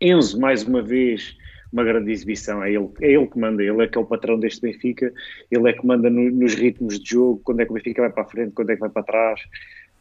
Enzo, 0.00 0.40
mais 0.40 0.64
uma 0.64 0.82
vez, 0.82 1.36
uma 1.72 1.84
grande 1.84 2.10
exibição. 2.10 2.62
É 2.62 2.72
ele, 2.72 2.88
é 3.00 3.12
ele 3.12 3.26
que 3.26 3.38
manda, 3.38 3.62
ele 3.62 3.82
é 3.82 3.86
que 3.86 3.96
é 3.96 4.00
o 4.00 4.04
patrão 4.04 4.38
deste 4.38 4.60
Benfica, 4.60 5.12
ele 5.50 5.68
é 5.68 5.72
que 5.72 5.86
manda 5.86 6.10
no, 6.10 6.30
nos 6.30 6.54
ritmos 6.54 6.98
de 6.98 7.10
jogo, 7.10 7.40
quando 7.44 7.60
é 7.60 7.64
que 7.64 7.70
o 7.70 7.74
Benfica 7.74 8.02
vai 8.02 8.10
para 8.10 8.22
a 8.22 8.26
frente, 8.26 8.52
quando 8.52 8.70
é 8.70 8.74
que 8.74 8.80
vai 8.80 8.90
para 8.90 9.02
trás. 9.02 9.40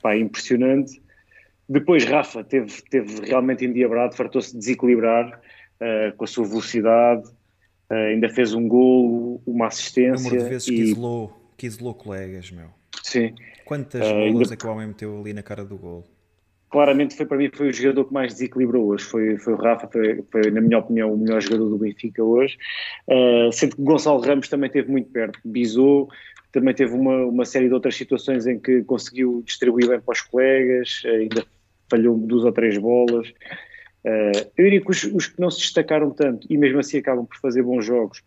Pá, 0.01 0.15
impressionante. 0.17 1.01
Depois 1.69 2.03
Rafa 2.03 2.43
teve, 2.43 2.81
teve 2.89 3.27
realmente 3.27 3.63
endiabrado, 3.63 4.15
fartou-se 4.15 4.51
de 4.51 4.57
desequilibrar 4.57 5.39
uh, 5.79 6.17
com 6.17 6.23
a 6.23 6.27
sua 6.27 6.43
velocidade, 6.43 7.27
uh, 7.91 7.93
ainda 7.93 8.27
fez 8.27 8.55
um 8.55 8.67
gol, 8.67 9.39
uma 9.45 9.67
assistência. 9.67 10.27
O 10.27 10.31
número 10.31 10.43
de 10.45 10.49
vezes 10.49 10.67
e... 10.67 10.75
que, 10.75 10.81
isolou, 10.81 11.53
que 11.55 11.67
isolou 11.67 11.93
colegas, 11.93 12.49
meu. 12.49 12.69
Sim. 13.03 13.35
Quantas 13.65 14.01
uh, 14.01 14.13
bolas 14.13 14.25
ainda... 14.25 14.53
é 14.55 14.57
que 14.57 14.65
o 14.65 14.71
homem 14.71 14.87
meteu 14.87 15.19
ali 15.19 15.31
na 15.31 15.43
cara 15.43 15.63
do 15.63 15.77
gol? 15.77 16.03
Claramente 16.71 17.15
foi 17.15 17.25
para 17.25 17.37
mim 17.37 17.49
foi 17.53 17.69
o 17.69 17.73
jogador 17.73 18.05
que 18.05 18.13
mais 18.13 18.33
desequilibrou 18.33 18.87
hoje, 18.87 19.03
foi, 19.03 19.37
foi 19.37 19.53
o 19.53 19.57
Rafa, 19.57 19.87
foi, 19.87 20.23
foi, 20.31 20.51
na 20.51 20.61
minha 20.61 20.77
opinião 20.77 21.13
o 21.13 21.17
melhor 21.17 21.41
jogador 21.41 21.67
do 21.67 21.77
Benfica 21.79 22.23
hoje, 22.23 22.57
uh, 23.07 23.51
sendo 23.51 23.75
que 23.75 23.81
Gonçalo 23.81 24.21
Ramos 24.21 24.49
também 24.49 24.67
esteve 24.67 24.91
muito 24.91 25.09
perto, 25.09 25.39
bisou, 25.43 26.09
também 26.51 26.73
teve 26.75 26.93
uma, 26.93 27.25
uma 27.25 27.45
série 27.45 27.67
de 27.67 27.73
outras 27.73 27.95
situações 27.95 28.45
em 28.45 28.59
que 28.59 28.83
conseguiu 28.83 29.41
distribuir 29.45 29.87
bem 29.87 29.99
para 29.99 30.13
os 30.13 30.21
colegas, 30.21 31.01
ainda 31.05 31.43
falhou 31.89 32.17
duas 32.17 32.43
ou 32.43 32.51
três 32.51 32.77
bolas. 32.77 33.27
Uh, 34.05 34.47
eu 34.57 34.65
diria 34.65 34.81
que 34.81 34.89
os, 34.89 35.03
os, 35.03 35.27
que 35.27 35.39
não 35.39 35.51
se 35.51 35.59
destacaram 35.59 36.11
tanto 36.11 36.47
e 36.49 36.57
mesmo 36.57 36.79
assim 36.79 36.97
acabam 36.97 37.25
por 37.25 37.37
fazer 37.37 37.63
bons 37.63 37.85
jogos 37.85 38.23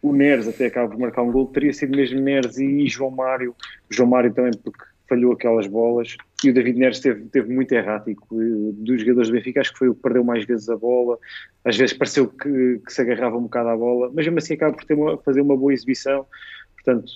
o 0.00 0.12
Neres 0.12 0.46
até 0.46 0.66
acaba 0.66 0.88
por 0.88 0.98
marcar 0.98 1.22
um 1.22 1.32
gol, 1.32 1.46
teria 1.46 1.72
sido 1.72 1.96
mesmo 1.96 2.20
Neres 2.20 2.58
e 2.58 2.86
João 2.86 3.10
Mário. 3.10 3.54
João 3.90 4.08
Mário 4.08 4.32
também 4.32 4.52
porque 4.62 4.84
falhou 5.08 5.32
aquelas 5.32 5.66
bolas 5.66 6.16
e 6.44 6.50
o 6.50 6.54
David 6.54 6.78
Neres 6.78 7.00
teve, 7.00 7.24
teve 7.26 7.52
muito 7.52 7.72
errático. 7.72 8.26
Dos 8.30 9.00
jogadores 9.00 9.28
do 9.28 9.34
Benfica, 9.34 9.60
acho 9.60 9.72
que 9.72 9.78
foi 9.78 9.88
o 9.88 9.94
que 9.94 10.02
perdeu 10.02 10.22
mais 10.22 10.44
vezes 10.44 10.68
a 10.68 10.76
bola. 10.76 11.18
Às 11.64 11.76
vezes 11.76 11.96
pareceu 11.96 12.28
que, 12.28 12.80
que 12.84 12.92
se 12.92 13.00
agarrava 13.00 13.36
um 13.36 13.42
bocado 13.42 13.70
à 13.70 13.76
bola, 13.76 14.10
mas 14.14 14.24
mesmo 14.24 14.38
assim 14.38 14.54
acaba 14.54 14.76
por 14.76 14.94
uma, 14.94 15.18
fazer 15.18 15.40
uma 15.40 15.56
boa 15.56 15.72
exibição. 15.72 16.26
Portanto, 16.74 17.10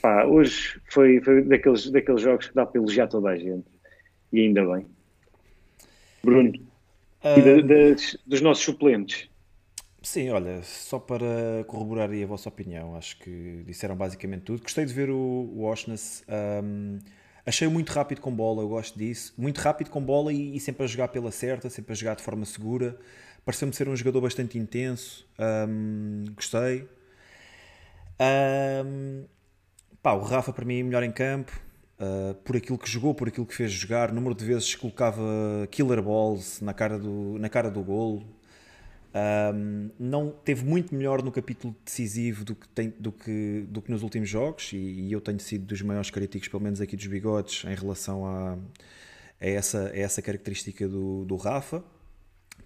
pá, 0.00 0.24
hoje 0.24 0.80
foi, 0.90 1.20
foi 1.20 1.42
daqueles, 1.42 1.90
daqueles 1.90 2.22
jogos 2.22 2.48
que 2.48 2.54
dá 2.54 2.64
para 2.64 2.80
elogiar 2.80 3.08
toda 3.08 3.28
a 3.28 3.36
gente. 3.36 3.66
E 4.32 4.40
ainda 4.40 4.64
bem. 4.64 4.86
Bruno, 6.22 6.52
um... 7.24 7.38
e 7.38 7.42
da, 7.42 7.90
das, 7.90 8.16
dos 8.26 8.40
nossos 8.40 8.64
suplentes? 8.64 9.28
Sim, 10.00 10.30
olha, 10.30 10.62
só 10.62 10.98
para 10.98 11.64
corroborar 11.66 12.08
aí 12.10 12.22
a 12.22 12.26
vossa 12.26 12.48
opinião, 12.48 12.96
acho 12.96 13.18
que 13.18 13.64
disseram 13.66 13.96
basicamente 13.96 14.42
tudo. 14.42 14.62
Gostei 14.62 14.84
de 14.84 14.94
ver 14.94 15.10
o, 15.10 15.60
Oshness, 15.62 16.24
um, 16.62 16.98
achei-o 17.44 17.70
muito 17.70 17.90
rápido 17.90 18.20
com 18.20 18.30
bola, 18.34 18.62
eu 18.62 18.68
gosto 18.68 18.96
disso. 18.96 19.34
Muito 19.36 19.58
rápido 19.58 19.90
com 19.90 20.00
bola 20.00 20.32
e, 20.32 20.56
e, 20.56 20.60
sempre 20.60 20.84
a 20.84 20.86
jogar 20.86 21.08
pela 21.08 21.32
certa, 21.32 21.68
sempre 21.68 21.92
a 21.92 21.96
jogar 21.96 22.14
de 22.14 22.22
forma 22.22 22.44
segura. 22.44 22.96
Pareceu-me 23.44 23.74
ser 23.74 23.88
um 23.88 23.96
jogador 23.96 24.20
bastante 24.20 24.56
intenso, 24.56 25.26
um, 25.68 26.24
gostei. 26.34 26.88
Um, 28.20 29.24
pá, 30.02 30.12
o 30.12 30.22
Rafa 30.22 30.52
para 30.52 30.64
mim 30.64 30.80
é 30.80 30.82
melhor 30.82 31.02
em 31.02 31.12
campo, 31.12 31.52
uh, 31.98 32.34
por 32.36 32.56
aquilo 32.56 32.78
que 32.78 32.88
jogou, 32.90 33.14
por 33.14 33.28
aquilo 33.28 33.46
que 33.46 33.54
fez 33.54 33.70
jogar, 33.72 34.12
número 34.12 34.34
de 34.34 34.44
vezes 34.44 34.74
colocava 34.74 35.22
killer 35.70 36.02
balls 36.02 36.60
na 36.60 36.72
cara 36.72 36.98
do, 36.98 37.38
na 37.38 37.48
cara 37.48 37.70
do 37.70 37.82
golo, 37.82 38.24
um, 39.14 39.90
não 39.98 40.30
teve 40.30 40.64
muito 40.64 40.94
melhor 40.94 41.22
no 41.22 41.32
capítulo 41.32 41.74
decisivo 41.84 42.44
do 42.44 42.54
que, 42.54 42.68
tem, 42.68 42.92
do 42.98 43.10
que, 43.10 43.64
do 43.68 43.80
que 43.80 43.90
nos 43.90 44.02
últimos 44.02 44.28
jogos, 44.28 44.72
e, 44.72 44.76
e, 44.76 45.12
eu 45.12 45.20
tenho 45.20 45.40
sido 45.40 45.64
dos 45.66 45.80
maiores 45.82 46.10
críticos, 46.10 46.48
pelo 46.48 46.62
menos 46.62 46.80
aqui 46.80 46.96
dos 46.96 47.06
bigodes, 47.06 47.64
em 47.64 47.74
relação 47.74 48.26
a, 48.26 48.52
a 49.40 49.46
essa, 49.46 49.88
a 49.88 49.98
essa 49.98 50.20
característica 50.20 50.86
do, 50.86 51.24
do 51.24 51.36
Rafa. 51.36 51.82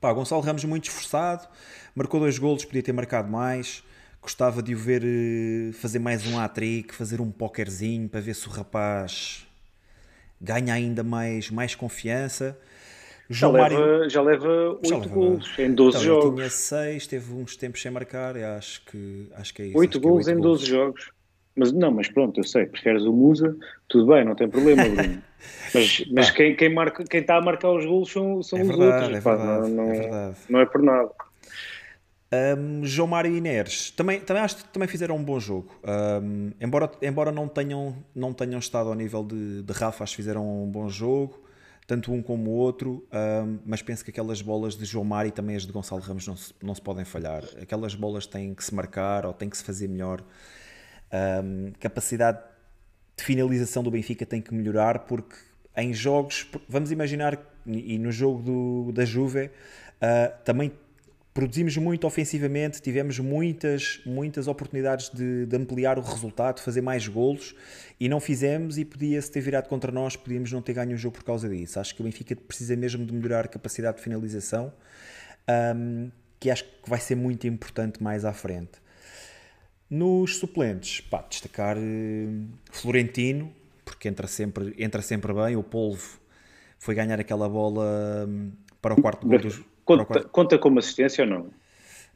Pá, 0.00 0.12
Gonçalo 0.12 0.42
Ramos 0.42 0.64
muito 0.64 0.88
esforçado, 0.88 1.48
marcou 1.94 2.18
dois 2.18 2.38
golos, 2.38 2.64
podia 2.64 2.82
ter 2.82 2.92
marcado 2.92 3.30
mais. 3.30 3.84
Gostava 4.22 4.62
de 4.62 4.72
o 4.72 4.78
ver 4.78 5.02
eh, 5.04 5.72
fazer 5.72 5.98
mais 5.98 6.24
um 6.26 6.38
hat-trick, 6.38 6.94
fazer 6.94 7.20
um 7.20 7.30
pokerzinho 7.30 8.08
para 8.08 8.20
ver 8.20 8.34
se 8.34 8.46
o 8.46 8.50
rapaz 8.50 9.44
ganha 10.40 10.72
ainda 10.72 11.02
mais, 11.02 11.50
mais 11.50 11.74
confiança. 11.74 12.56
Já 13.28 13.50
leva, 13.50 14.08
já 14.08 14.22
leva 14.22 14.78
8 14.84 15.08
gols 15.08 15.58
em 15.58 15.74
12 15.74 15.96
então, 15.96 16.06
jogos. 16.06 16.34
tinha 16.36 16.50
6, 16.50 17.06
teve 17.06 17.32
uns 17.32 17.56
tempos 17.56 17.80
sem 17.80 17.90
marcar, 17.90 18.36
acho 18.36 18.84
que, 18.84 19.28
acho 19.34 19.54
que 19.54 19.62
é 19.62 19.66
isso. 19.66 19.78
8 19.78 20.00
gols 20.00 20.28
é 20.28 20.30
8 20.30 20.38
em 20.38 20.42
12 20.42 20.66
jogos. 20.66 21.10
Mas 21.54 21.72
não, 21.72 21.90
mas 21.90 22.08
pronto, 22.08 22.40
eu 22.40 22.44
sei, 22.44 22.66
preferes 22.66 23.02
o 23.02 23.12
Musa, 23.12 23.56
tudo 23.88 24.12
bem, 24.12 24.24
não 24.24 24.34
tem 24.34 24.48
problema, 24.48 24.84
Bruno. 24.84 25.22
mas 25.74 26.04
mas 26.10 26.30
quem, 26.30 26.56
quem, 26.56 26.72
marca, 26.72 27.04
quem 27.04 27.20
está 27.20 27.36
a 27.36 27.42
marcar 27.42 27.70
os 27.70 27.84
gols 27.84 28.10
são, 28.10 28.42
são 28.42 28.58
é 28.58 28.62
os 28.62 28.68
verdade, 28.68 29.02
outros. 29.02 29.18
É 29.18 29.20
pá, 29.20 29.36
verdade, 29.36 29.70
não, 29.70 29.84
não, 29.84 29.92
é 29.92 29.98
verdade. 29.98 30.36
não 30.48 30.60
é 30.60 30.66
por 30.66 30.82
nada. 30.82 31.10
Um, 32.32 32.84
João 32.86 33.06
Mário 33.06 33.36
e 33.36 33.40
Neres 33.42 33.90
também, 33.90 34.18
também 34.18 34.42
acho 34.42 34.56
que 34.56 34.64
também 34.64 34.88
fizeram 34.88 35.16
um 35.16 35.22
bom 35.22 35.38
jogo. 35.38 35.78
Um, 36.22 36.52
embora, 36.60 36.90
embora 37.02 37.30
não, 37.30 37.46
tenham, 37.46 37.94
não 38.14 38.32
tenham 38.32 38.58
estado 38.58 38.88
ao 38.88 38.94
nível 38.94 39.22
de, 39.22 39.62
de 39.62 39.72
Rafa, 39.72 40.02
acho 40.02 40.12
que 40.12 40.22
fizeram 40.22 40.64
um 40.64 40.70
bom 40.70 40.88
jogo 40.88 41.42
tanto 41.86 42.12
um 42.12 42.22
como 42.22 42.50
o 42.50 42.54
outro, 42.54 43.06
um, 43.12 43.58
mas 43.66 43.82
penso 43.82 44.04
que 44.04 44.10
aquelas 44.10 44.40
bolas 44.40 44.76
de 44.76 44.84
João 44.84 45.04
Mário 45.04 45.28
e 45.28 45.32
também 45.32 45.56
as 45.56 45.66
de 45.66 45.72
Gonçalo 45.72 46.00
Ramos 46.00 46.26
não 46.26 46.36
se, 46.36 46.54
não 46.62 46.74
se 46.74 46.80
podem 46.80 47.04
falhar. 47.04 47.42
Aquelas 47.60 47.94
bolas 47.94 48.26
têm 48.26 48.54
que 48.54 48.64
se 48.64 48.74
marcar 48.74 49.26
ou 49.26 49.32
têm 49.32 49.50
que 49.50 49.56
se 49.56 49.64
fazer 49.64 49.88
melhor. 49.88 50.22
Capacidade 51.80 52.38
de 53.16 53.24
finalização 53.24 53.82
do 53.82 53.90
Benfica 53.90 54.24
tem 54.24 54.40
que 54.40 54.54
melhorar 54.54 55.00
porque 55.00 55.36
em 55.76 55.92
jogos, 55.92 56.46
vamos 56.68 56.90
imaginar, 56.90 57.38
e 57.66 57.98
no 57.98 58.10
jogo 58.10 58.42
do, 58.42 58.92
da 58.92 59.04
Juve, 59.04 59.46
uh, 59.46 60.44
também 60.44 60.72
produzimos 61.34 61.76
muito 61.76 62.06
ofensivamente, 62.06 62.80
tivemos 62.82 63.18
muitas, 63.18 64.00
muitas 64.04 64.46
oportunidades 64.46 65.08
de, 65.10 65.46
de, 65.46 65.56
ampliar 65.56 65.98
o 65.98 66.02
resultado, 66.02 66.56
de 66.56 66.62
fazer 66.62 66.82
mais 66.82 67.08
golos 67.08 67.54
e 67.98 68.08
não 68.08 68.20
fizemos 68.20 68.76
e 68.76 68.84
podia-se 68.84 69.30
ter 69.30 69.40
virado 69.40 69.68
contra 69.68 69.90
nós, 69.90 70.14
podíamos 70.14 70.52
não 70.52 70.60
ter 70.60 70.74
ganho 70.74 70.94
o 70.94 70.96
jogo 70.96 71.16
por 71.16 71.24
causa 71.24 71.48
disso. 71.48 71.80
Acho 71.80 71.94
que 71.94 72.02
o 72.02 72.04
Benfica 72.04 72.36
precisa 72.36 72.76
mesmo 72.76 73.06
de 73.06 73.12
melhorar 73.14 73.46
a 73.46 73.48
capacidade 73.48 73.96
de 73.96 74.02
finalização, 74.02 74.72
um, 75.74 76.10
que 76.38 76.50
acho 76.50 76.64
que 76.64 76.90
vai 76.90 77.00
ser 77.00 77.14
muito 77.14 77.46
importante 77.46 78.02
mais 78.02 78.24
à 78.24 78.32
frente. 78.32 78.82
Nos 79.88 80.36
suplentes, 80.36 81.00
pá, 81.00 81.24
destacar 81.28 81.76
uh, 81.78 82.48
Florentino, 82.70 83.52
porque 83.84 84.08
entra 84.08 84.26
sempre, 84.26 84.74
entra 84.78 85.00
sempre 85.00 85.32
bem, 85.32 85.56
o 85.56 85.62
Polvo 85.62 86.18
foi 86.78 86.94
ganhar 86.94 87.18
aquela 87.20 87.48
bola 87.48 88.26
um, 88.26 88.52
para 88.80 88.94
o 88.94 89.00
quarto 89.00 89.26
gol 89.26 89.38
dos 89.38 89.62
Conta, 89.84 90.24
conta 90.24 90.58
como 90.58 90.78
assistência 90.78 91.24
ou 91.24 91.30
não? 91.30 91.46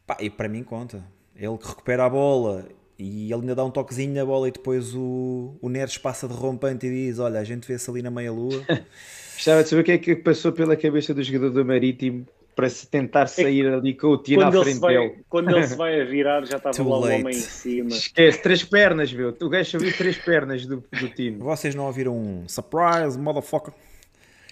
Pá, 0.07 0.16
e 0.20 0.31
para 0.31 0.48
mim 0.48 0.62
conta. 0.62 1.05
Ele 1.35 1.59
que 1.59 1.68
recupera 1.68 2.05
a 2.07 2.09
bola 2.09 2.66
E 2.98 3.24
ele 3.31 3.42
ainda 3.42 3.55
dá 3.55 3.64
um 3.64 3.70
toquezinho 3.70 4.14
na 4.14 4.24
bola 4.24 4.48
e 4.48 4.50
depois 4.50 4.94
o, 4.94 5.55
o 5.61 5.68
Neres 5.68 5.98
passa 5.98 6.26
de 6.26 6.35
rompante 6.35 6.87
e 6.87 6.90
diz: 6.90 7.18
Olha, 7.18 7.40
a 7.40 7.44
gente 7.44 7.66
vê-se 7.68 7.90
ali 7.90 8.00
na 8.02 8.11
meia-lua. 8.11 8.64
Gostava 9.37 9.62
de 9.62 9.68
saber 9.68 9.83
o 9.83 9.85
que 9.85 9.92
é 9.92 9.98
que 9.98 10.16
passou 10.16 10.50
pela 10.52 10.76
cabeça 10.76 11.12
do 11.12 11.22
jogador 11.22 11.50
do 11.50 11.64
Marítimo 11.64 12.26
para 12.55 12.70
se 12.70 12.87
tentar 12.87 13.26
sair 13.26 13.66
ali 13.68 13.94
com 13.94 14.07
o 14.07 14.16
tiro 14.16 14.46
à 14.46 14.50
Quando 14.50 14.55
ele, 14.55 14.64
frente 14.64 14.74
se 14.74 14.81
vai, 14.81 14.96
dele. 14.96 15.24
quando 15.29 15.50
ele 15.50 15.62
se 15.62 15.74
vai 15.76 16.00
a 16.00 16.05
virar, 16.07 16.42
já 16.46 16.57
estava 16.57 16.74
Too 16.74 16.88
lá 16.88 16.96
o 16.96 17.00
late. 17.00 17.20
homem 17.20 17.37
em 17.37 17.42
cima. 17.42 17.90
Esquece, 17.90 18.40
três 18.40 18.64
pernas, 18.64 19.12
meu. 19.12 19.37
O 19.42 19.48
gajo 19.50 19.79
viu 19.79 19.94
três 19.94 20.16
pernas 20.16 20.64
do, 20.64 20.83
do 20.90 21.09
Tino. 21.11 21.44
Vocês 21.44 21.74
não 21.74 21.85
ouviram 21.85 22.16
um 22.16 22.48
surprise, 22.48 23.18
motherfucker? 23.18 23.74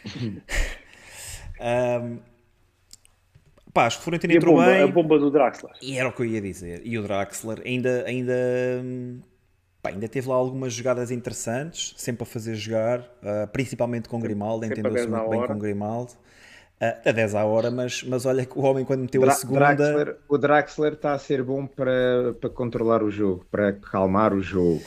um, 1.60 2.18
pá, 3.74 3.86
acho 3.86 3.98
que 3.98 4.02
o 4.02 4.04
Florentino 4.04 4.32
E 4.32 4.36
a 4.36 4.38
entrou 4.38 4.54
bomba, 4.54 4.66
bem. 4.66 4.82
a 4.82 4.86
bomba 4.86 5.18
do 5.18 5.30
Draxler. 5.30 5.74
E 5.82 5.98
era 5.98 6.08
o 6.08 6.12
que 6.12 6.22
eu 6.22 6.26
ia 6.26 6.40
dizer. 6.40 6.80
E 6.84 6.96
o 6.98 7.02
Draxler 7.02 7.60
ainda, 7.66 8.04
ainda, 8.06 8.32
hum, 8.82 9.20
pá, 9.82 9.90
ainda 9.90 10.08
teve 10.08 10.28
lá 10.28 10.36
algumas 10.36 10.72
jogadas 10.72 11.10
interessantes, 11.10 11.92
sempre 11.98 12.22
a 12.22 12.26
fazer 12.26 12.54
jogar, 12.54 13.04
ah, 13.22 13.46
principalmente 13.52 14.08
com 14.08 14.18
Grimaldo, 14.20 14.64
a 14.64 14.68
entendeu-se 14.68 15.06
10 15.06 15.12
à 15.12 15.18
muito 15.18 15.30
bem 15.30 15.46
com 15.46 15.58
Grimaldo. 15.58 16.12
Ah, 16.80 16.96
a 17.06 17.12
10 17.12 17.34
à 17.34 17.44
hora, 17.44 17.70
mas, 17.70 18.02
mas 18.02 18.26
olha 18.26 18.44
que 18.44 18.58
o 18.58 18.62
homem 18.62 18.84
quando 18.84 19.00
meteu 19.02 19.22
a 19.22 19.26
Dra- 19.26 19.34
segunda. 19.34 19.58
Draxler- 19.74 20.16
o 20.28 20.38
Draxler 20.38 20.92
está 20.94 21.12
a 21.12 21.18
ser 21.18 21.42
bom 21.42 21.66
para, 21.66 22.34
para 22.40 22.50
controlar 22.50 23.02
o 23.02 23.10
jogo, 23.10 23.44
para 23.50 23.72
calmar 23.74 24.32
o 24.34 24.40
jogo. 24.42 24.82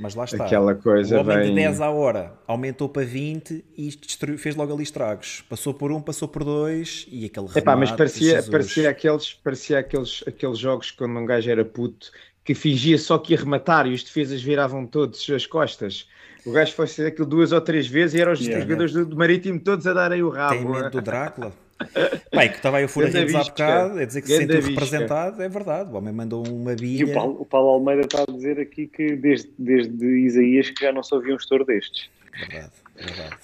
Mas 0.00 0.14
lá 0.14 0.24
está. 0.24 0.44
Aquela 0.46 0.74
coisa 0.74 1.18
o 1.18 1.20
homem 1.20 1.36
bem- 1.38 1.48
de 1.50 1.54
10 1.56 1.80
à 1.80 1.90
hora 1.90 2.32
aumentou 2.46 2.88
para 2.88 3.04
20 3.04 3.62
e 3.76 3.88
isto 3.88 4.38
fez 4.38 4.56
logo 4.56 4.72
ali 4.72 4.82
estragos. 4.82 5.44
Passou 5.48 5.74
por 5.74 5.92
um, 5.92 6.00
passou 6.00 6.26
por 6.26 6.42
dois 6.42 7.06
e 7.10 7.26
aquele 7.26 7.46
Epá, 7.54 7.76
mas 7.76 7.90
remate, 7.90 7.96
parecia, 7.98 8.42
parecia, 8.50 8.88
aqueles, 8.90 9.34
parecia 9.34 9.78
aqueles, 9.78 10.24
aqueles 10.26 10.58
jogos 10.58 10.90
quando 10.90 11.18
um 11.18 11.26
gajo 11.26 11.50
era 11.50 11.64
puto 11.64 12.10
que 12.42 12.54
fingia 12.54 12.96
só 12.98 13.18
que 13.18 13.34
ia 13.34 13.38
rematar 13.38 13.86
e 13.86 13.92
os 13.92 14.02
defesas 14.02 14.42
viravam 14.42 14.86
todos 14.86 15.28
as 15.30 15.46
costas. 15.46 16.08
O 16.46 16.52
gajo 16.52 16.72
foi 16.72 16.86
fazer 16.86 17.08
aquilo 17.08 17.26
duas 17.26 17.52
ou 17.52 17.60
três 17.60 17.86
vezes 17.86 18.14
e 18.14 18.20
eram 18.22 18.32
os 18.32 18.40
Yeah. 18.40 18.62
jogadores 18.64 18.92
do, 18.94 19.04
do 19.04 19.14
Marítimo 19.16 19.60
todos 19.60 19.86
a 19.86 19.92
darem 19.92 20.22
o 20.22 20.30
Tem 20.30 20.40
rabo. 20.40 20.70
medo 20.72 20.90
do 20.90 21.00
Drácula? 21.02 21.52
Pai, 22.30 22.48
que 22.48 22.56
estava 22.56 22.76
aí 22.78 22.84
o 22.84 22.88
Fura 22.88 23.06
Ganda 23.06 23.20
Redes 23.20 23.34
há 23.34 23.42
bocado, 23.44 23.98
a 23.98 24.04
dizer 24.04 24.22
que 24.22 24.28
se 24.28 24.38
Ganda 24.38 24.54
sentiu 24.54 24.68
representado, 24.70 25.42
é 25.42 25.48
verdade. 25.48 25.90
O 25.90 25.96
homem 25.96 26.12
mandou 26.12 26.46
uma 26.46 26.72
E 26.72 26.76
bilha. 26.76 27.06
o 27.06 27.12
Paulo, 27.12 27.36
o 27.40 27.46
Paulo 27.46 27.68
Almeida 27.70 28.02
está 28.02 28.22
a 28.22 28.32
dizer 28.32 28.60
aqui 28.60 28.86
que 28.86 29.16
desde, 29.16 29.50
desde 29.58 30.06
Isaías 30.06 30.70
que 30.70 30.84
já 30.84 30.92
não 30.92 31.02
se 31.02 31.14
ouvia 31.14 31.32
um 31.34 31.36
estouro 31.36 31.64
destes. 31.64 32.08
Verdade, 32.38 32.72
verdade. 32.96 33.36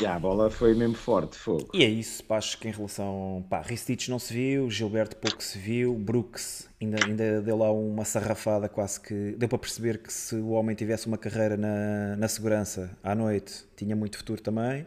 Yeah, 0.00 0.16
a 0.16 0.20
bola 0.20 0.50
foi 0.50 0.74
mesmo 0.74 0.94
forte, 0.94 1.36
fogo. 1.36 1.68
E 1.72 1.84
é 1.84 1.88
isso, 1.88 2.24
pá, 2.24 2.38
acho 2.38 2.58
que 2.58 2.66
em 2.66 2.72
relação. 2.72 3.44
Pá, 3.48 3.60
Ristich 3.60 4.10
não 4.10 4.18
se 4.18 4.32
viu, 4.32 4.68
Gilberto 4.68 5.14
pouco 5.16 5.42
se 5.42 5.56
viu, 5.58 5.94
Brooks 5.94 6.68
ainda, 6.80 7.04
ainda 7.06 7.42
deu 7.42 7.56
lá 7.56 7.70
uma 7.70 8.04
sarrafada, 8.04 8.68
quase 8.68 9.00
que. 9.00 9.36
Deu 9.38 9.48
para 9.48 9.58
perceber 9.58 9.98
que 9.98 10.12
se 10.12 10.34
o 10.34 10.50
homem 10.50 10.74
tivesse 10.74 11.06
uma 11.06 11.18
carreira 11.18 11.56
na, 11.56 12.16
na 12.16 12.26
segurança 12.26 12.90
à 13.02 13.14
noite, 13.14 13.64
tinha 13.76 13.94
muito 13.94 14.16
futuro 14.16 14.40
também. 14.40 14.86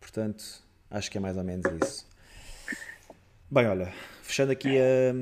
Portanto, 0.00 0.44
acho 0.90 1.10
que 1.10 1.18
é 1.18 1.20
mais 1.20 1.36
ou 1.36 1.44
menos 1.44 1.64
isso. 1.82 2.06
Bem, 3.50 3.66
olha, 3.66 3.92
fechando 4.22 4.52
aqui 4.52 4.68
a. 4.78 5.14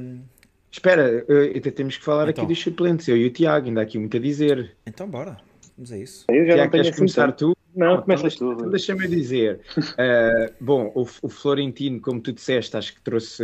Espera, 0.71 1.25
eh, 1.29 1.53
ainda 1.55 1.71
temos 1.71 1.97
que 1.97 2.05
falar 2.05 2.29
Então. 2.29 2.43
aqui 2.45 2.53
dos 2.53 2.61
suplentes, 2.63 3.07
eu 3.07 3.17
e 3.17 3.27
o 3.27 3.31
Tiago, 3.31 3.67
ainda 3.69 3.81
há 3.81 3.85
aqui 3.85 3.99
muito 3.99 4.17
a 4.17 4.21
dizer. 4.21 4.77
Então, 4.87 5.09
bora, 5.09 5.37
vamos 5.77 5.93
a 5.93 5.99
isso. 5.99 6.25
Eu 6.29 6.45
já 6.45 6.49
não 6.49 6.55
Tiago, 6.57 6.71
queres 6.73 6.87
assim 6.89 6.97
começar 6.97 7.27
tanto. 7.33 7.53
tu? 7.53 7.57
Não, 7.77 7.93
Então 7.93 8.03
começa 8.03 8.23
deixa- 8.23 8.39
tu. 8.39 8.53
então 8.53 8.71
Deixa-me 8.71 9.09
dizer. 9.09 9.61
Uh, 9.79 10.55
bom, 10.61 10.93
o, 10.95 11.03
o 11.23 11.29
Florentino, 11.29 12.01
como 12.01 12.21
tu 12.21 12.33
disseste, 12.33 12.77
acho 12.77 12.95
que 12.95 13.01
trouxe 13.03 13.43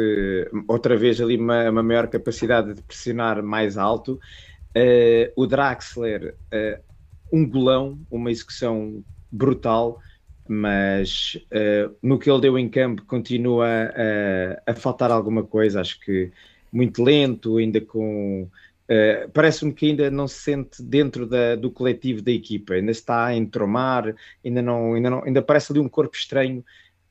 uh, 0.53 0.65
outra 0.67 0.97
vez 0.97 1.21
ali 1.21 1.37
uma, 1.37 1.69
uma 1.71 1.83
maior 1.83 2.09
capacidade 2.09 2.75
de 2.75 2.83
pressionar 2.83 3.43
mais 3.43 3.77
alto. 3.77 4.19
Uh, 4.77 5.31
o 5.37 5.47
Draxler, 5.47 6.35
uh, 6.53 6.81
um 7.33 7.49
golão, 7.49 7.99
uma 8.11 8.31
execução 8.31 9.05
brutal, 9.31 10.01
mas 10.53 11.39
uh, 11.53 11.95
no 12.03 12.19
que 12.19 12.29
ele 12.29 12.41
deu 12.41 12.59
em 12.59 12.69
campo 12.69 13.05
continua 13.05 13.69
a, 14.67 14.73
a 14.73 14.75
faltar 14.75 15.13
alguma 15.13 15.45
coisa. 15.45 15.81
Acho 15.81 16.01
que 16.01 16.33
muito 16.73 17.05
lento, 17.05 17.57
ainda 17.57 17.81
com. 17.81 18.51
Uh, 18.91 19.31
Parece-me 19.33 19.73
que 19.73 19.87
ainda 19.87 20.11
não 20.11 20.27
se 20.27 20.41
sente 20.41 20.83
dentro 20.83 21.25
da- 21.25 21.55
do 21.55 21.71
coletivo 21.71 22.21
da 22.21 22.33
equipa, 22.33 22.75
ainda 22.75 22.91
está 22.91 23.27
a 23.27 23.37
entromar, 23.37 24.13
ainda 24.45 24.61
não, 24.61 24.95
ainda 24.95 25.11
não, 25.11 25.23
ainda 25.23 25.41
parece 25.41 25.73
ali 25.73 25.79
um 25.79 25.89
corpo 25.89 26.17
estranho, 26.17 26.65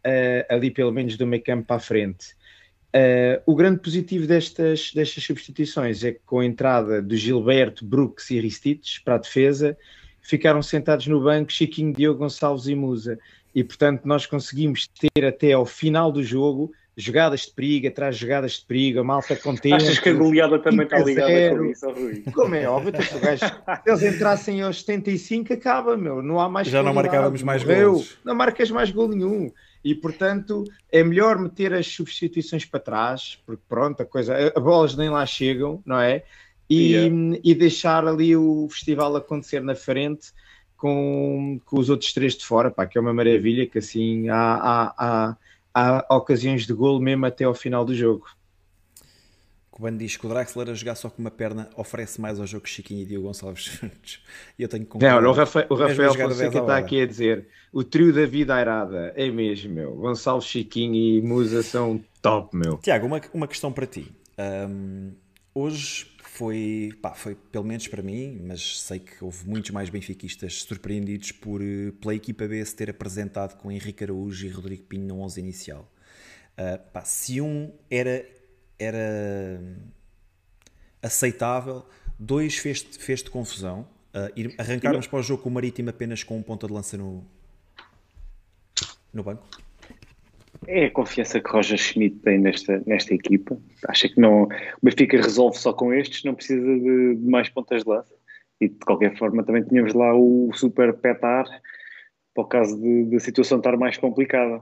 uh, 0.06 0.54
ali 0.54 0.70
pelo 0.70 0.92
menos 0.92 1.16
do 1.16 1.26
meio 1.26 1.42
campo 1.42 1.66
para 1.66 1.78
a 1.78 1.80
frente. 1.80 2.36
O 3.46 3.56
grande 3.56 3.80
positivo 3.80 4.28
destas, 4.28 4.92
destas 4.94 5.24
substituições 5.24 6.04
é 6.04 6.12
que 6.12 6.22
com 6.26 6.40
a 6.40 6.46
entrada 6.46 7.02
de 7.02 7.16
Gilberto, 7.16 7.86
Brooks 7.86 8.32
e 8.32 8.40
Ristites 8.42 8.98
para 8.98 9.16
a 9.16 9.20
defesa, 9.20 9.78
ficaram 10.30 10.62
sentados 10.62 11.08
no 11.08 11.22
banco 11.24 11.52
Chiquinho, 11.52 11.94
Diogo 11.94 12.20
Gonçalves 12.20 12.68
e 12.68 12.76
Musa. 12.76 13.18
E 13.54 13.64
portanto 13.64 14.02
nós 14.06 14.26
conseguimos 14.26 14.88
ter 15.14 15.26
até 15.26 15.54
ao 15.54 15.66
final 15.66 16.12
do 16.12 16.24
jogo 16.24 16.72
jogadas 16.96 17.42
de 17.42 17.52
perigo, 17.54 17.88
atrás 17.88 18.16
de 18.16 18.22
jogadas 18.22 18.52
de 18.54 18.66
perigo, 18.66 19.00
a 19.00 19.04
malta 19.06 19.34
contente. 19.36 19.74
Achas 19.74 20.00
que 20.00 20.10
a 20.10 20.14
goleada 20.14 20.60
também 20.60 20.84
está 20.84 20.98
5 20.98 21.08
a 21.08 21.10
ligada 21.10 21.32
0. 21.32 21.58
com 21.58 21.66
isso, 21.66 21.90
Rui? 21.92 22.24
Como 22.34 22.56
é 22.56 22.68
óbvio, 22.70 23.02
se 23.02 23.16
o 23.16 23.20
gajo- 23.22 23.46
se 23.46 23.90
eles 23.90 24.04
entrassem 24.16 24.62
aos 24.62 24.82
75, 24.82 25.54
acaba, 25.54 25.96
meu. 25.96 26.22
Não 26.22 26.40
há 26.42 26.50
mais 26.50 26.68
Já 26.68 26.84
não 26.84 26.94
marcávamos 26.94 27.42
mais 27.42 27.64
morreu. 27.64 27.92
golos. 27.94 28.18
Não 28.26 28.36
marcas 28.36 28.70
mais 28.70 28.92
gol 28.92 29.08
nenhum. 29.08 29.50
E, 29.82 29.96
portanto, 29.96 30.66
é 30.92 31.02
melhor 31.02 31.40
meter 31.40 31.74
as 31.74 31.88
substituições 31.88 32.66
para 32.66 32.82
trás, 32.82 33.40
porque 33.46 33.62
pronto, 33.70 34.04
a 34.04 34.06
coisa, 34.06 34.52
a 34.54 34.60
bolas 34.60 34.94
nem 34.98 35.10
lá 35.10 35.26
chegam, 35.26 35.82
não 35.86 36.02
é? 36.02 36.24
E, 36.70 37.40
e 37.44 37.56
deixar 37.56 38.08
ali 38.08 38.36
o 38.36 38.68
festival 38.70 39.16
acontecer 39.16 39.62
na 39.62 39.74
frente 39.74 40.32
com, 40.78 41.60
com 41.66 41.80
os 41.80 41.90
outros 41.90 42.14
três 42.14 42.36
de 42.36 42.46
fora, 42.46 42.70
pá, 42.72 42.86
que 42.86 42.98
é 42.98 43.02
uma 43.02 43.14
maravilha, 43.14 43.68
que 43.68 43.80
assim 43.80 44.30
há, 44.30 44.36
há, 44.38 45.36
há, 45.74 46.06
há 46.08 46.16
ocasiões 46.16 46.66
de 46.66 46.74
golo 46.74 47.00
mesmo 47.00 47.26
até 47.26 47.44
ao 47.44 47.54
final 47.54 47.84
do 47.84 47.94
jogo. 47.96 48.26
O 49.72 49.82
Bando 49.82 49.98
diz 50.00 50.18
que 50.18 50.26
o 50.26 50.30
Draxler 50.30 50.70
a 50.70 50.74
jogar 50.74 50.96
só 50.96 51.10
com 51.10 51.22
uma 51.22 51.32
perna 51.32 51.70
oferece 51.78 52.20
mais 52.20 52.38
ao 52.38 52.46
jogo 52.46 52.66
que 52.66 52.70
Chiquinho 52.70 53.02
e 53.02 53.06
Diogo 53.06 53.28
Gonçalves. 53.28 53.80
E 54.60 54.64
eu 54.64 54.68
tenho 54.68 54.86
que 54.86 54.92
Não, 54.92 55.00
concordar. 55.00 55.18
olha, 55.18 55.30
o 55.30 55.32
Rafael, 55.32 55.68
o 55.70 55.76
Rafael 55.76 56.10
a 56.10 56.12
jogar 56.12 56.26
a 56.26 56.28
10 56.28 56.38
Fonseca 56.38 56.60
está 56.60 56.78
aqui 56.78 57.02
a 57.02 57.06
dizer 57.06 57.48
o 57.72 57.82
trio 57.82 58.14
da 58.14 58.26
vida 58.26 58.54
airada, 58.56 59.14
é 59.16 59.32
mesmo, 59.32 59.74
meu. 59.74 59.96
Gonçalo 59.96 60.42
Chiquinho 60.42 60.96
e 60.96 61.22
Musa 61.22 61.64
são 61.64 62.04
top, 62.22 62.58
meu. 62.58 62.78
Tiago, 62.78 63.06
uma, 63.08 63.22
uma 63.34 63.48
questão 63.48 63.72
para 63.72 63.86
ti. 63.86 64.12
Ahm, 64.38 65.12
hoje 65.56 66.08
foi, 66.40 66.92
pá, 67.02 67.14
foi, 67.14 67.36
pelo 67.36 67.66
menos 67.66 67.86
para 67.90 68.02
mim, 68.02 68.40
mas 68.48 68.80
sei 68.82 69.00
que 69.00 69.22
houve 69.22 69.46
muitos 69.46 69.72
mais 69.72 69.90
benfiquistas 69.90 70.62
surpreendidos 70.64 71.34
por, 71.34 71.62
eh, 71.62 71.92
pela 72.00 72.16
equipa 72.16 72.48
B 72.48 72.64
se 72.64 72.74
ter 72.74 72.90
apresentado 72.90 73.58
com 73.58 73.70
Henrique 73.70 74.06
Araújo 74.06 74.46
e 74.46 74.50
Rodrigo 74.50 74.84
Pinho 74.84 75.06
no 75.06 75.20
11 75.20 75.38
inicial. 75.42 75.92
Ah, 76.58 76.78
pá, 76.78 77.04
se 77.04 77.42
um 77.42 77.74
era, 77.92 78.26
era 78.80 79.62
aceitável, 81.02 81.86
dois 82.18 82.58
fez-te 82.58 82.98
fez 82.98 83.22
confusão. 83.24 83.86
Ah, 84.14 84.32
ir- 84.36 84.56
arrancarmos 84.58 85.08
para 85.08 85.20
o 85.20 85.24
jogo 85.24 85.44
com 85.44 85.50
o 85.50 85.52
Marítimo 85.52 85.90
apenas 85.90 86.24
com 86.24 86.38
um 86.38 86.42
ponta 86.42 86.68
de 86.68 86.74
lança 86.74 86.98
no, 86.98 87.24
no 89.14 89.24
banco. 89.24 89.46
É 90.68 90.86
a 90.86 90.92
confiança 90.92 91.40
que 91.40 91.50
Roger 91.50 91.78
Schmidt 91.78 92.18
tem 92.20 92.38
nesta, 92.38 92.82
nesta 92.86 93.14
equipa. 93.14 93.58
Acha 93.88 94.10
que 94.10 94.20
não, 94.20 94.44
o 94.44 94.50
Benfica 94.84 95.18
resolve 95.18 95.58
só 95.58 95.74
com 95.74 95.94
estes, 95.94 96.24
não 96.24 96.36
precisa 96.36 96.62
de, 96.62 97.16
de 97.16 97.30
mais 97.30 97.50
pontas 97.50 97.84
de 97.84 97.90
lança. 97.90 98.14
E 98.62 98.68
de 98.68 98.80
qualquer 98.80 99.18
forma 99.18 99.44
também 99.44 99.64
tínhamos 99.64 99.94
lá 99.94 100.14
o 100.14 100.52
super 100.54 100.94
petar 100.94 101.46
para 102.34 102.44
o 102.44 102.48
caso 102.48 102.80
de, 102.80 103.06
de 103.06 103.16
a 103.16 103.20
situação 103.20 103.58
estar 103.58 103.78
mais 103.78 103.98
complicada. 103.98 104.58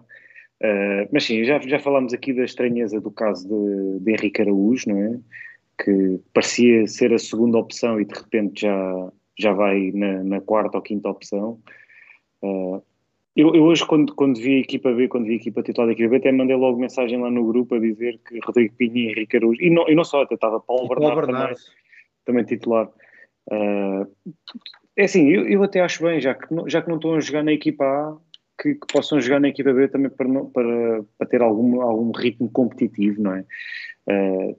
Uh, 0.61 1.07
mas 1.11 1.25
sim, 1.25 1.43
já, 1.43 1.59
já 1.59 1.79
falámos 1.79 2.13
aqui 2.13 2.33
da 2.33 2.43
estranheza 2.43 2.99
do 2.99 3.11
caso 3.11 3.47
de, 3.47 3.99
de 4.03 4.11
Henrique 4.11 4.41
Araújo, 4.41 4.89
não 4.89 5.01
é? 5.01 5.19
Que 5.83 6.19
parecia 6.33 6.87
ser 6.87 7.13
a 7.13 7.19
segunda 7.19 7.57
opção 7.57 7.99
e 7.99 8.05
de 8.05 8.13
repente 8.13 8.61
já, 8.61 9.11
já 9.37 9.51
vai 9.51 9.91
na, 9.93 10.23
na 10.23 10.41
quarta 10.41 10.77
ou 10.77 10.83
quinta 10.83 11.09
opção. 11.09 11.59
Uh, 12.41 12.81
eu, 13.37 13.53
eu 13.53 13.63
hoje, 13.65 13.85
quando, 13.85 14.15
quando 14.15 14.39
vi 14.39 14.55
a 14.55 14.59
equipa 14.61 14.91
B, 14.91 15.07
quando 15.07 15.25
vi 15.25 15.33
a 15.33 15.35
equipa 15.35 15.61
titular 15.61 15.87
da 15.87 15.93
equipa 15.93 16.09
B, 16.09 16.17
até 16.17 16.31
mandei 16.31 16.55
logo 16.55 16.79
mensagem 16.79 17.21
lá 17.21 17.29
no 17.29 17.45
grupo 17.45 17.75
a 17.75 17.79
dizer 17.79 18.19
que 18.27 18.39
Rodrigo 18.43 18.73
Pinho 18.75 18.97
e 18.97 19.11
Henrique 19.11 19.37
Araújo, 19.37 19.61
e 19.61 19.69
não, 19.69 19.87
e 19.87 19.93
não 19.93 20.03
só, 20.03 20.23
até 20.23 20.33
estava 20.33 20.59
Paulo 20.59 20.87
Bernardo, 20.87 21.13
Paulo 21.15 21.27
Bernardo. 21.27 21.55
Também, 21.55 21.65
também 22.25 22.45
titular. 22.45 22.89
Uh, 23.49 24.11
é 24.95 25.03
assim, 25.03 25.29
eu, 25.29 25.47
eu 25.47 25.61
até 25.63 25.81
acho 25.81 26.03
bem, 26.03 26.19
já 26.19 26.33
que, 26.33 26.51
não- 26.53 26.67
já 26.67 26.81
que 26.81 26.89
não 26.89 26.95
estão 26.95 27.13
a 27.13 27.19
jogar 27.19 27.43
na 27.43 27.53
equipa 27.53 27.85
A, 27.85 28.17
que, 28.59 28.73
que 28.73 28.87
possam 28.91 29.21
jogar 29.21 29.39
na 29.39 29.49
equipa 29.49 29.71
B 29.71 29.87
também 29.87 30.09
para, 30.09 30.27
para, 30.45 31.03
para 31.17 31.27
ter 31.27 31.41
algum, 31.43 31.79
algum 31.81 32.11
ritmo 32.11 32.49
competitivo, 32.49 33.21
não 33.21 33.33
é? 33.35 33.45
Uh, 34.09 34.57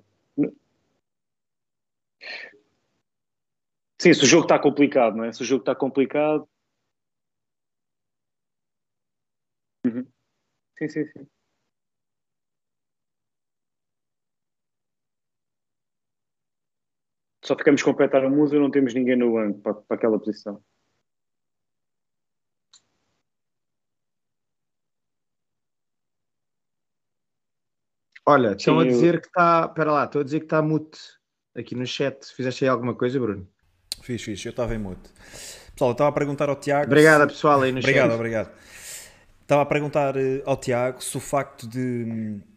sim, 3.98 4.14
se 4.14 4.22
o 4.22 4.26
jogo 4.26 4.44
está 4.44 4.56
complicado, 4.56 5.16
não 5.16 5.24
é? 5.24 5.32
Se 5.32 5.42
o 5.42 5.44
jogo 5.44 5.62
está 5.62 5.74
complicado. 5.74 6.48
Uhum. 9.84 10.06
Sim, 10.78 10.88
sim, 10.88 11.04
sim. 11.06 11.28
só 17.48 17.56
ficamos 17.56 17.82
com 17.82 17.90
o 17.90 17.96
Petar 17.96 18.28
Musa 18.30 18.56
e 18.56 18.58
não 18.58 18.70
temos 18.70 18.92
ninguém 18.92 19.16
no 19.16 19.32
banco 19.32 19.60
para, 19.60 19.74
para 19.74 19.96
aquela 19.96 20.18
posição. 20.18 20.62
Olha, 28.26 28.54
estão 28.54 28.78
Sim, 28.78 28.86
a 28.86 28.90
dizer 28.90 29.14
eu... 29.14 29.20
que 29.22 29.26
está. 29.26 29.64
Espera 29.66 29.90
lá, 29.90 30.04
estou 30.04 30.20
a 30.20 30.24
dizer 30.24 30.40
que 30.40 30.44
está 30.44 30.60
mute 30.60 31.00
aqui 31.56 31.74
no 31.74 31.86
chat. 31.86 32.26
Fizeste 32.34 32.64
aí 32.64 32.68
alguma 32.68 32.94
coisa, 32.94 33.18
Bruno? 33.18 33.48
Fiz, 34.02 34.22
fiz, 34.22 34.44
eu 34.44 34.50
estava 34.50 34.74
em 34.74 34.78
mute. 34.78 35.10
Pessoal, 35.72 35.90
eu 35.90 35.92
estava 35.92 36.10
a 36.10 36.12
perguntar 36.12 36.50
ao 36.50 36.56
Tiago. 36.56 36.84
Obrigado, 36.84 37.22
se... 37.22 37.28
pessoal, 37.28 37.62
aí 37.62 37.72
no 37.72 37.78
obrigado, 37.78 38.10
chat. 38.10 38.14
Obrigado, 38.14 38.46
obrigado. 38.48 38.87
Estava 39.48 39.62
a 39.62 39.64
perguntar 39.64 40.14
eh, 40.14 40.42
ao 40.44 40.58
Tiago 40.58 41.02
se 41.02 41.16
o 41.16 41.20
facto 41.20 41.66
de, 41.66 42.04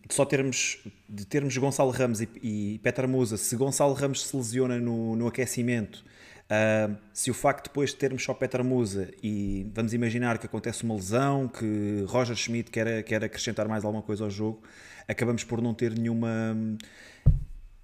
de 0.06 0.14
só 0.14 0.26
termos, 0.26 0.78
de 1.08 1.26
termos 1.26 1.56
Gonçalo 1.56 1.90
Ramos 1.90 2.20
e, 2.20 2.28
e 2.44 2.80
Petra 2.80 3.08
Musa, 3.08 3.38
se 3.38 3.56
Gonçalo 3.56 3.94
Ramos 3.94 4.28
se 4.28 4.36
lesiona 4.36 4.78
no, 4.78 5.16
no 5.16 5.26
aquecimento, 5.26 6.04
uh, 6.50 6.94
se 7.14 7.32
o 7.32 7.34
facto 7.34 7.70
depois 7.70 7.92
de 7.92 7.96
termos 7.96 8.22
só 8.22 8.34
Petra 8.34 8.62
Musa 8.62 9.10
e 9.24 9.72
vamos 9.74 9.94
imaginar 9.94 10.38
que 10.38 10.46
acontece 10.46 10.84
uma 10.84 10.96
lesão, 10.96 11.48
que 11.48 12.04
Roger 12.10 12.36
Schmidt 12.36 12.70
quer, 12.70 13.02
quer 13.04 13.24
acrescentar 13.24 13.70
mais 13.70 13.86
alguma 13.86 14.04
coisa 14.04 14.26
ao 14.26 14.30
jogo, 14.30 14.62
acabamos 15.08 15.46
por 15.46 15.62
não 15.62 15.74
ter 15.74 15.98
nenhuma, 15.98 16.58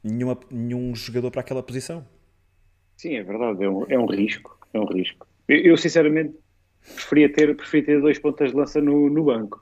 nenhuma, 0.04 0.38
nenhum 0.52 0.94
jogador 0.94 1.32
para 1.32 1.40
aquela 1.40 1.64
posição. 1.64 2.06
Sim, 2.98 3.16
é 3.16 3.24
verdade, 3.24 3.64
é 3.64 3.70
um, 3.70 3.86
é 3.88 3.98
um 3.98 4.06
risco, 4.06 4.60
é 4.74 4.80
um 4.82 4.86
risco. 4.86 5.26
Eu, 5.48 5.60
eu 5.60 5.78
sinceramente 5.78 6.36
preferia 6.96 7.32
ter, 7.32 7.56
preferia 7.56 7.86
ter 7.86 8.02
dois 8.02 8.20
pontas 8.20 8.52
de 8.52 8.58
lança 8.58 8.82
no, 8.82 9.10
no 9.10 9.24
banco. 9.24 9.62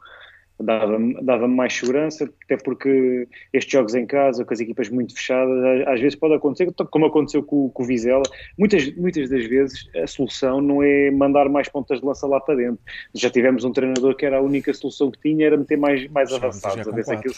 Dava-me 0.58 1.22
dava 1.22 1.50
mais 1.50 1.74
segurança, 1.74 2.32
até 2.46 2.56
porque 2.56 3.28
estes 3.52 3.74
jogos 3.74 3.94
em 3.94 4.06
casa, 4.06 4.46
com 4.46 4.54
as 4.54 4.62
equipas 4.62 4.88
muito 4.88 5.14
fechadas, 5.14 5.86
às 5.86 6.00
vezes 6.00 6.16
pode 6.16 6.34
acontecer, 6.34 6.72
como 6.90 7.08
aconteceu 7.08 7.44
com, 7.44 7.70
com 7.70 7.84
o 7.84 7.86
Vizela, 7.86 8.24
muitas, 8.58 8.90
muitas 8.96 9.30
das 9.30 9.46
vezes 9.48 9.90
a 10.02 10.08
solução 10.08 10.62
não 10.62 10.82
é 10.82 11.12
mandar 11.12 11.50
mais 11.50 11.68
pontas 11.68 12.00
de 12.00 12.06
lança 12.06 12.26
lá 12.26 12.40
para 12.40 12.56
dentro. 12.56 12.80
Já 13.14 13.30
tivemos 13.30 13.66
um 13.66 13.74
treinador 13.74 14.16
que 14.16 14.26
era 14.26 14.38
a 14.38 14.42
única 14.42 14.74
solução 14.74 15.12
que 15.12 15.20
tinha, 15.20 15.46
era 15.46 15.58
meter 15.58 15.78
mais, 15.78 16.08
mais 16.08 16.32
avançados, 16.32 16.88
a 16.88 16.92
ver, 16.92 17.04
se 17.04 17.12
aquilo, 17.12 17.36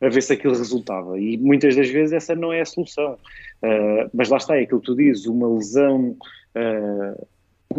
a 0.00 0.08
ver 0.08 0.22
se 0.22 0.32
aquilo 0.32 0.54
resultava. 0.54 1.18
E 1.18 1.36
muitas 1.38 1.74
das 1.74 1.88
vezes 1.90 2.12
essa 2.12 2.36
não 2.36 2.52
é 2.52 2.60
a 2.60 2.66
solução. 2.66 3.18
Uh, 3.60 4.08
mas 4.14 4.28
lá 4.28 4.36
está, 4.36 4.56
é 4.56 4.62
aquilo 4.62 4.78
que 4.78 4.86
tu 4.86 4.94
dizes, 4.94 5.26
uma 5.26 5.48
lesão. 5.48 6.16
Uh, 6.54 7.26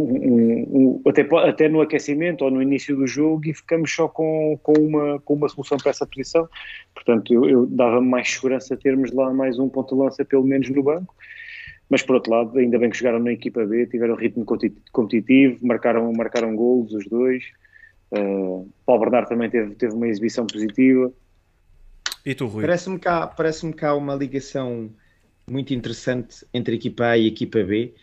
um, 0.02 1.02
um, 1.02 1.02
até, 1.06 1.22
até 1.22 1.70
no 1.70 1.82
aquecimento 1.82 2.44
ou 2.46 2.52
no 2.52 2.62
início 2.62 2.96
do 2.96 3.08
jogo 3.08 3.48
e 3.48 3.54
ficamos 3.54 3.94
só 3.94 4.08
com, 4.08 4.60
com, 4.62 4.74
uma, 4.74 5.20
com 5.20 5.34
uma 5.34 5.50
solução 5.50 5.78
para 5.78 5.92
essa 5.92 6.06
posição. 6.06 6.48
Portanto, 6.94 7.34
eu, 7.34 7.50
eu 7.50 7.66
dava-me 7.66 8.08
mais 8.08 8.30
segurança 8.30 8.78
termos 8.78 9.12
lá 9.12 9.34
mais 9.34 9.60
um 9.60 9.70
ponto 9.70 9.96
de 9.96 10.02
lança, 10.02 10.26
pelo 10.26 10.44
menos 10.44 10.70
no 10.70 10.84
banco. 10.84 11.16
Mas 11.90 12.04
por 12.04 12.16
outro 12.16 12.32
lado, 12.32 12.58
ainda 12.58 12.78
bem 12.78 12.90
que 12.90 12.98
jogaram 12.98 13.20
na 13.20 13.32
equipa 13.32 13.66
B, 13.66 13.86
tiveram 13.88 14.16
ritmo 14.16 14.46
competitivo, 14.92 15.66
marcaram, 15.66 16.12
marcaram 16.14 16.56
golos 16.56 16.94
os 16.94 17.08
dois. 17.08 17.44
Uh, 18.12 18.70
Paulo 18.86 19.02
Bernardo 19.02 19.30
também 19.30 19.50
teve, 19.50 19.76
teve 19.76 19.94
uma 19.94 20.08
exibição 20.08 20.46
positiva. 20.46 21.12
E 22.26 22.36
tu, 22.36 22.46
Rui? 22.48 22.62
Parece-me 22.62 23.00
cá, 23.00 23.26
parece 23.28 23.72
cá 23.74 23.96
uma 23.96 24.16
ligação 24.16 24.90
muito 25.50 25.74
interessante 25.74 26.46
entre 26.54 26.74
a 26.74 26.76
equipa 26.76 27.06
A 27.06 27.18
e 27.18 27.26
a 27.26 27.28
equipa 27.28 27.64
B 27.64 27.94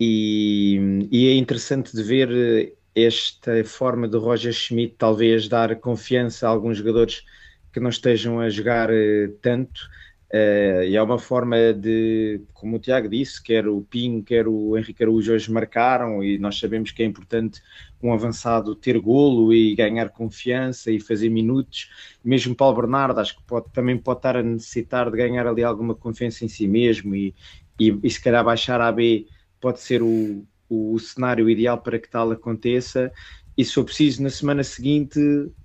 e, 0.00 1.08
e, 1.10 1.28
é 1.28 1.34
interessante 1.34 1.94
de 1.96 2.02
ver 2.02 2.30
eh, 2.30 2.72
esta 2.94 3.64
forma 3.64 4.06
de 4.06 4.16
Roger 4.16 4.52
Schmidt 4.52 4.94
talvez 4.98 5.48
dar 5.48 5.74
confiança 5.76 6.46
a 6.46 6.50
alguns 6.50 6.78
jogadores 6.78 7.24
que 7.72 7.80
não 7.80 7.90
estejam 7.90 8.40
a 8.40 8.48
jogar 8.48 8.90
uh, 8.90 9.32
tanto. 9.42 9.88
Uh, 10.32 10.82
e 10.82 10.96
é 10.96 11.02
uma 11.02 11.18
forma 11.18 11.72
de, 11.72 12.40
como 12.52 12.76
o 12.76 12.78
Tiago 12.78 13.08
disse, 13.08 13.42
quer 13.42 13.68
o 13.68 13.82
Pinho, 13.82 14.22
quer 14.22 14.48
o 14.48 14.76
Henrique 14.76 15.02
Araújo 15.02 15.32
hoje 15.32 15.50
marcaram, 15.52 16.22
e 16.22 16.36
nós 16.38 16.58
sabemos 16.58 16.90
que 16.90 17.02
é 17.02 17.06
importante 17.06 17.62
um 18.02 18.12
avançado 18.12 18.74
ter 18.74 18.98
golo 18.98 19.52
e 19.52 19.74
ganhar 19.74 20.08
confiança 20.10 20.90
e 20.90 21.00
fazer 21.00 21.28
minutos. 21.28 21.90
Mesmo 22.24 22.54
Paulo 22.54 22.76
Bernardo, 22.76 23.20
acho 23.20 23.36
que 23.36 23.42
pode, 23.44 23.70
também 23.72 23.96
pode 23.96 24.18
estar 24.18 24.36
a 24.36 24.42
necessitar 24.42 25.10
de 25.10 25.16
ganhar 25.16 25.46
ali 25.46 25.62
alguma 25.62 25.94
confiança 25.94 26.44
em 26.44 26.48
si 26.48 26.66
mesmo 26.66 27.14
e, 27.14 27.34
e, 27.78 27.96
e 28.02 28.10
se 28.10 28.20
calhar 28.20 28.44
baixar 28.44 28.80
a 28.80 28.90
B 28.90 29.26
pode 29.60 29.80
ser 29.80 30.02
o, 30.02 30.44
o 30.68 30.98
cenário 30.98 31.48
ideal 31.48 31.78
para 31.78 31.98
que 31.98 32.08
tal 32.08 32.30
aconteça. 32.30 33.12
E 33.56 33.64
se 33.64 33.72
for 33.72 33.84
preciso, 33.84 34.22
na 34.22 34.30
semana 34.30 34.62
seguinte, 34.62 35.18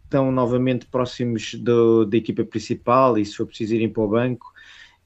estão 0.03 0.31
novamente 0.31 0.85
próximos 0.87 1.53
do, 1.55 2.05
da 2.05 2.17
equipa 2.17 2.43
principal 2.43 3.17
e 3.17 3.25
se 3.25 3.35
for 3.35 3.45
preciso 3.45 3.75
irem 3.75 3.89
para 3.89 4.03
o 4.03 4.07
banco. 4.07 4.51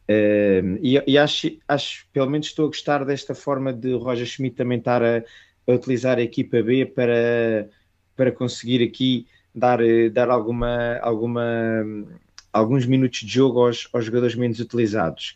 Uh, 0.10 0.78
e, 0.82 1.02
e 1.08 1.18
acho, 1.18 1.58
acho, 1.68 2.06
pelo 2.14 2.30
menos 2.30 2.48
estou 2.48 2.66
a 2.66 2.68
gostar 2.68 3.04
desta 3.06 3.34
forma 3.34 3.74
de 3.74 3.94
Roger 3.94 4.26
Schmidt 4.26 4.56
também 4.56 4.78
estar 4.78 5.04
a, 5.04 5.24
a 5.68 5.72
utilizar 5.72 6.18
a 6.18 6.22
equipa 6.22 6.62
B 6.62 6.86
para, 6.86 7.70
para 8.16 8.32
conseguir 8.32 8.84
aqui 8.84 9.28
dar, 9.54 9.80
dar 10.12 10.30
alguma, 10.30 10.98
alguma, 11.00 11.44
alguns 12.52 12.86
minutos 12.86 13.20
de 13.20 13.28
jogo 13.28 13.66
aos, 13.66 13.88
aos 13.94 14.06
jogadores 14.06 14.36
menos 14.36 14.60
utilizados. 14.60 15.36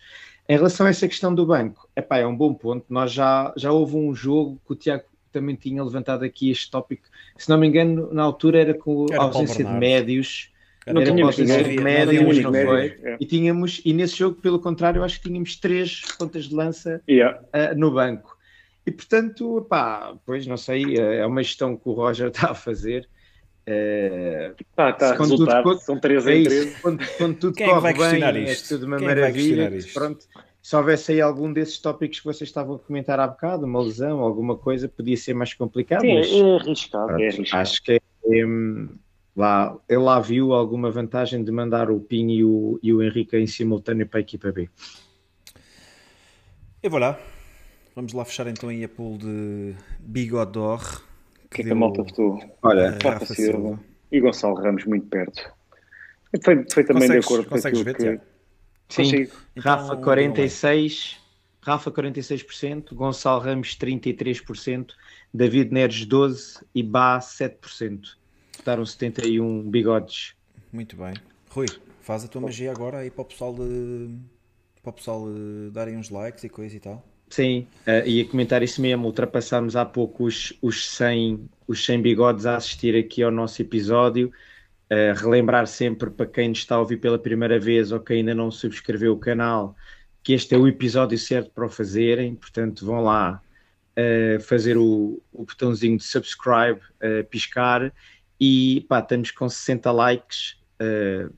Em 0.50 0.56
relação 0.58 0.88
a 0.88 0.90
essa 0.90 1.08
questão 1.08 1.34
do 1.36 1.46
banco, 1.46 1.88
epá, 1.96 2.18
é 2.18 2.26
um 2.26 2.36
bom 2.36 2.56
ponto. 2.56 2.84
Nós 2.90 3.12
já, 3.12 3.54
já 3.56 3.72
houve 3.72 3.96
um 3.96 4.16
jogo 4.16 4.60
que 4.66 4.74
o 4.74 4.76
Tiago 4.76 5.04
também 5.32 5.56
tinha 5.56 5.84
levantado 5.84 6.26
aqui 6.26 6.50
este 6.50 6.72
tópico. 6.72 7.04
Se 7.38 7.48
não 7.48 7.60
me 7.60 7.68
engano, 7.68 8.12
na 8.12 8.24
altura 8.24 8.60
era 8.60 8.74
com 8.74 9.06
a 9.14 9.26
ausência 9.26 9.64
de 9.64 9.72
médios. 9.72 10.52
Não 10.88 11.02
era 11.02 11.12
tínhamos, 11.12 11.40
ausência 11.40 11.64
de 11.64 11.80
médios, 11.80 12.40
não, 12.40 12.52
foi? 12.52 12.98
É. 13.04 13.18
E 13.20 13.26
tínhamos, 13.28 13.80
e 13.86 13.94
nesse 13.94 14.18
jogo, 14.18 14.42
pelo 14.42 14.60
contrário, 14.60 15.04
acho 15.04 15.22
que 15.22 15.28
tínhamos 15.28 15.56
três 15.56 16.02
pontas 16.18 16.46
de 16.46 16.56
lança 16.56 17.00
yeah. 17.08 17.40
uh, 17.40 17.78
no 17.78 17.92
banco. 17.92 18.36
E 18.88 18.92
portanto, 18.92 19.68
pá, 19.70 20.16
pois 20.26 20.48
não 20.48 20.58
sei, 20.58 20.98
eh, 20.98 21.18
é 21.18 21.26
uma 21.28 21.44
gestão 21.44 21.78
que 21.78 21.88
o 21.88 21.92
Roger 21.92 22.30
está 22.34 22.52
a 22.52 22.56
fazer. 22.56 23.08
É, 23.72 24.52
tá, 24.76 24.92
tá, 24.94 25.16
resultar, 25.16 25.62
tudo, 25.62 25.80
são 25.80 26.00
3 26.00 26.26
em 26.26 26.44
3. 26.44 26.66
É 26.66 26.80
quando, 26.82 27.06
quando, 27.18 27.38
tudo 27.38 27.54
Quem 27.56 27.68
corre 27.68 27.78
é 27.78 27.94
vai 27.94 28.20
bem, 28.20 28.24
é 28.24 28.52
isto? 28.52 28.74
é 28.74 28.78
tudo 28.78 28.88
uma 28.88 28.98
Quem 28.98 29.08
maravilha. 29.08 29.72
Pronto, 29.94 30.26
se 30.60 30.76
houvesse 30.76 31.12
aí 31.12 31.22
algum 31.22 31.54
desses 31.54 31.78
tópicos 31.78 32.20
que 32.20 32.26
vocês 32.26 32.50
estavam 32.50 32.78
a 32.78 32.80
comentar 32.80 33.20
há 33.20 33.28
bocado, 33.28 33.68
uma 33.68 33.80
lesão, 33.80 34.22
alguma 34.22 34.58
coisa, 34.58 34.90
podia 34.90 35.16
ser 35.16 35.36
mais 35.36 35.54
complicado. 35.54 36.02
Sim, 36.02 36.16
mas, 36.16 36.32
é 36.32 36.56
arriscado, 36.56 37.06
pronto, 37.06 37.22
é 37.22 37.28
arriscado. 37.28 37.62
Acho 37.62 37.84
que 37.84 37.92
é, 37.92 38.46
lá, 39.36 39.78
ele 39.88 40.00
lá 40.00 40.20
viu 40.20 40.52
alguma 40.52 40.90
vantagem 40.90 41.44
de 41.44 41.52
mandar 41.52 41.92
o 41.92 42.00
Pinho 42.00 42.32
e 42.32 42.44
o, 42.44 42.80
e 42.82 42.92
o 42.92 43.04
Henrique 43.04 43.38
em 43.38 43.46
simultâneo 43.46 44.08
para 44.08 44.20
a 44.20 44.22
equipa 44.22 44.52
B. 44.52 44.68
E 46.82 46.90
voilà. 46.90 47.20
Vamos 47.96 48.14
lá 48.14 48.26
fechar 48.26 48.48
então 48.48 48.70
aí 48.70 48.84
a 48.84 48.90
pool 48.90 49.20
de 49.20 49.76
Bigodor 50.00 51.08
que, 51.50 51.58
que 51.58 51.62
é 51.62 51.66
que 51.66 51.72
a 51.72 51.76
malta 51.76 52.04
votou? 52.04 52.40
Olha, 52.62 52.98
Rafa 53.04 53.26
Silva 53.26 53.80
e 54.12 54.20
Gonçalo 54.20 54.56
Ramos 54.56 54.86
muito 54.86 55.08
perto. 55.08 55.52
Foi, 56.44 56.66
foi 56.72 56.84
também 56.84 57.08
consegues, 57.08 57.28
de 57.28 57.34
acordo 57.34 57.50
com 57.50 57.56
aquilo 57.56 57.84
ver, 57.84 57.96
que... 57.96 58.20
Sim, 58.90 59.16
então, 59.16 59.38
Rafa 59.58 59.98
46, 59.98 61.20
Rafa 61.62 61.92
46%, 61.92 62.94
Gonçalo 62.94 63.42
Ramos 63.42 63.78
33%, 63.78 64.92
David 65.34 65.72
Neres 65.74 66.08
12% 66.08 66.64
e 66.74 66.84
Bá 66.84 67.20
7%. 67.20 68.02
Votaram 68.58 68.86
71 68.86 69.70
bigodes. 69.70 70.36
Muito 70.72 70.96
bem. 70.96 71.14
Rui, 71.50 71.68
faz 72.02 72.24
a 72.24 72.28
tua 72.28 72.42
magia 72.42 72.72
agora 72.72 73.00
aí 73.00 73.10
para 73.10 73.22
o 73.22 73.26
pessoal 73.26 73.54
de 73.54 74.10
para 74.82 74.90
o 74.92 74.94
pessoal 74.94 75.26
darem 75.72 75.98
uns 75.98 76.10
likes 76.10 76.44
e 76.44 76.50
coisa 76.50 76.76
e 76.76 76.80
tal. 76.80 77.04
Sim, 77.30 77.68
uh, 77.88 78.08
ia 78.08 78.26
comentar 78.26 78.64
isso 78.64 78.82
mesmo. 78.82 79.06
Ultrapassámos 79.06 79.76
há 79.76 79.86
pouco 79.86 80.26
os, 80.26 80.52
os, 80.62 80.90
100, 80.90 81.48
os 81.68 81.86
100 81.86 82.02
bigodes 82.02 82.46
a 82.46 82.56
assistir 82.56 82.96
aqui 82.98 83.22
ao 83.22 83.32
nosso 83.32 83.62
episódio. 83.62 84.32
Uh, 84.92 85.14
relembrar 85.16 85.68
sempre 85.68 86.10
para 86.10 86.26
quem 86.26 86.52
está 86.52 86.76
a 86.76 86.80
ouvir 86.80 86.98
pela 86.98 87.20
primeira 87.20 87.60
vez 87.60 87.92
ou 87.92 88.00
quem 88.00 88.18
ainda 88.18 88.34
não 88.34 88.50
subscreveu 88.50 89.14
o 89.14 89.20
canal 89.20 89.76
que 90.24 90.34
este 90.34 90.56
é 90.56 90.58
o 90.58 90.68
episódio 90.68 91.18
certo 91.18 91.52
para 91.52 91.66
o 91.66 91.70
fazerem. 91.70 92.36
Portanto, 92.36 92.86
vão 92.86 93.04
lá 93.04 93.42
uh, 93.96 94.42
fazer 94.42 94.76
o, 94.78 95.22
o 95.32 95.46
botãozinho 95.46 95.98
de 95.98 96.04
subscribe, 96.04 96.82
uh, 97.02 97.24
piscar. 97.30 97.94
E 98.40 98.86
pá, 98.90 99.00
estamos 99.00 99.32
com 99.32 99.48
60 99.48 99.92
likes. 99.92 100.58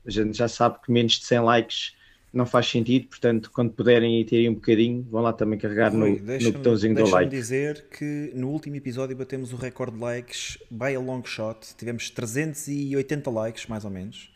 a 0.06 0.10
gente 0.10 0.38
já 0.38 0.48
sabe 0.48 0.78
que 0.80 0.90
menos 0.90 1.14
de 1.14 1.24
100 1.26 1.40
likes 1.40 1.96
não 2.32 2.46
faz 2.46 2.66
sentido, 2.66 3.08
portanto, 3.08 3.50
quando 3.52 3.72
puderem 3.72 4.20
e 4.20 4.24
terem 4.24 4.48
um 4.48 4.54
bocadinho, 4.54 5.06
vão 5.10 5.20
lá 5.20 5.32
também 5.32 5.58
carregar 5.58 5.92
Rui, 5.92 6.18
no, 6.18 6.40
no 6.40 6.52
botãozinho 6.52 6.94
do 6.94 7.10
like. 7.10 7.30
dizer 7.30 7.84
que 7.90 8.32
no 8.34 8.48
último 8.48 8.76
episódio 8.76 9.14
batemos 9.14 9.52
o 9.52 9.56
recorde 9.56 9.94
de 9.94 10.00
likes 10.00 10.56
by 10.70 10.94
a 10.94 11.00
long 11.00 11.22
shot, 11.24 11.74
tivemos 11.76 12.08
380 12.08 13.30
likes, 13.30 13.66
mais 13.66 13.84
ou 13.84 13.90
menos. 13.90 14.32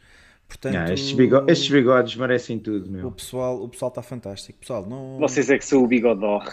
Portanto, 0.47 0.77
ah, 0.77 0.93
estes, 0.93 1.13
bigodes, 1.13 1.49
estes, 1.49 1.71
bigodes, 1.71 2.17
merecem 2.17 2.59
tudo, 2.59 2.89
meu. 2.89 3.09
O 3.09 3.13
pessoal, 3.13 3.63
o 3.63 3.69
pessoal 3.69 3.89
está 3.89 4.03
fantástico. 4.03 4.61
Pessoal, 4.61 4.87
não... 4.87 5.19
Vocês 5.19 5.51
é 5.51 5.59
que 5.59 5.65
são 5.65 5.83
o 5.83 5.89
bigodó. 5.89 6.41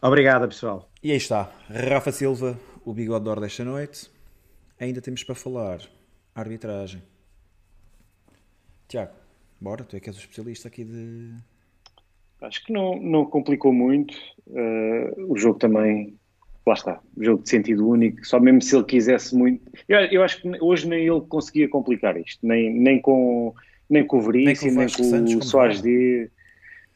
Obrigado, 0.00 0.48
pessoal. 0.48 0.88
E 1.02 1.10
aí 1.10 1.16
está, 1.16 1.52
Rafa 1.68 2.12
Silva, 2.12 2.58
o 2.84 2.94
bigodor 2.94 3.40
desta 3.40 3.64
noite. 3.64 4.08
Ainda 4.80 5.02
temos 5.02 5.24
para 5.24 5.34
falar 5.34 5.80
arbitragem. 6.34 7.02
Tiago, 8.88 9.12
bora, 9.60 9.84
tu 9.84 9.96
é 9.96 10.00
que 10.00 10.08
és 10.08 10.16
o 10.16 10.20
especialista 10.20 10.68
aqui 10.68 10.82
de. 10.82 11.34
acho 12.40 12.64
que 12.64 12.72
não, 12.72 12.98
não 12.98 13.26
complicou 13.26 13.70
muito. 13.72 14.14
Uh, 14.46 15.30
o 15.30 15.36
jogo 15.36 15.58
também, 15.58 16.16
lá 16.66 16.72
está, 16.72 17.00
jogo 17.18 17.42
de 17.42 17.50
sentido 17.50 17.86
único, 17.86 18.26
só 18.26 18.40
mesmo 18.40 18.62
se 18.62 18.74
ele 18.74 18.84
quisesse 18.84 19.36
muito. 19.36 19.70
Eu, 19.86 19.98
eu 20.06 20.22
acho 20.22 20.40
que 20.40 20.50
hoje 20.62 20.88
nem 20.88 21.06
ele 21.06 21.20
conseguia 21.20 21.68
complicar 21.68 22.16
isto, 22.16 22.46
nem, 22.46 22.72
nem 22.72 22.98
com, 22.98 23.54
nem 23.90 24.06
com 24.06 24.18
o 24.18 24.22
Veríssimo, 24.22 24.78
nem 24.80 24.88
com, 24.88 25.02
nem 25.02 25.34
com 25.34 25.44
o 25.44 25.44
Soares 25.44 25.82
Dias, 25.82 26.30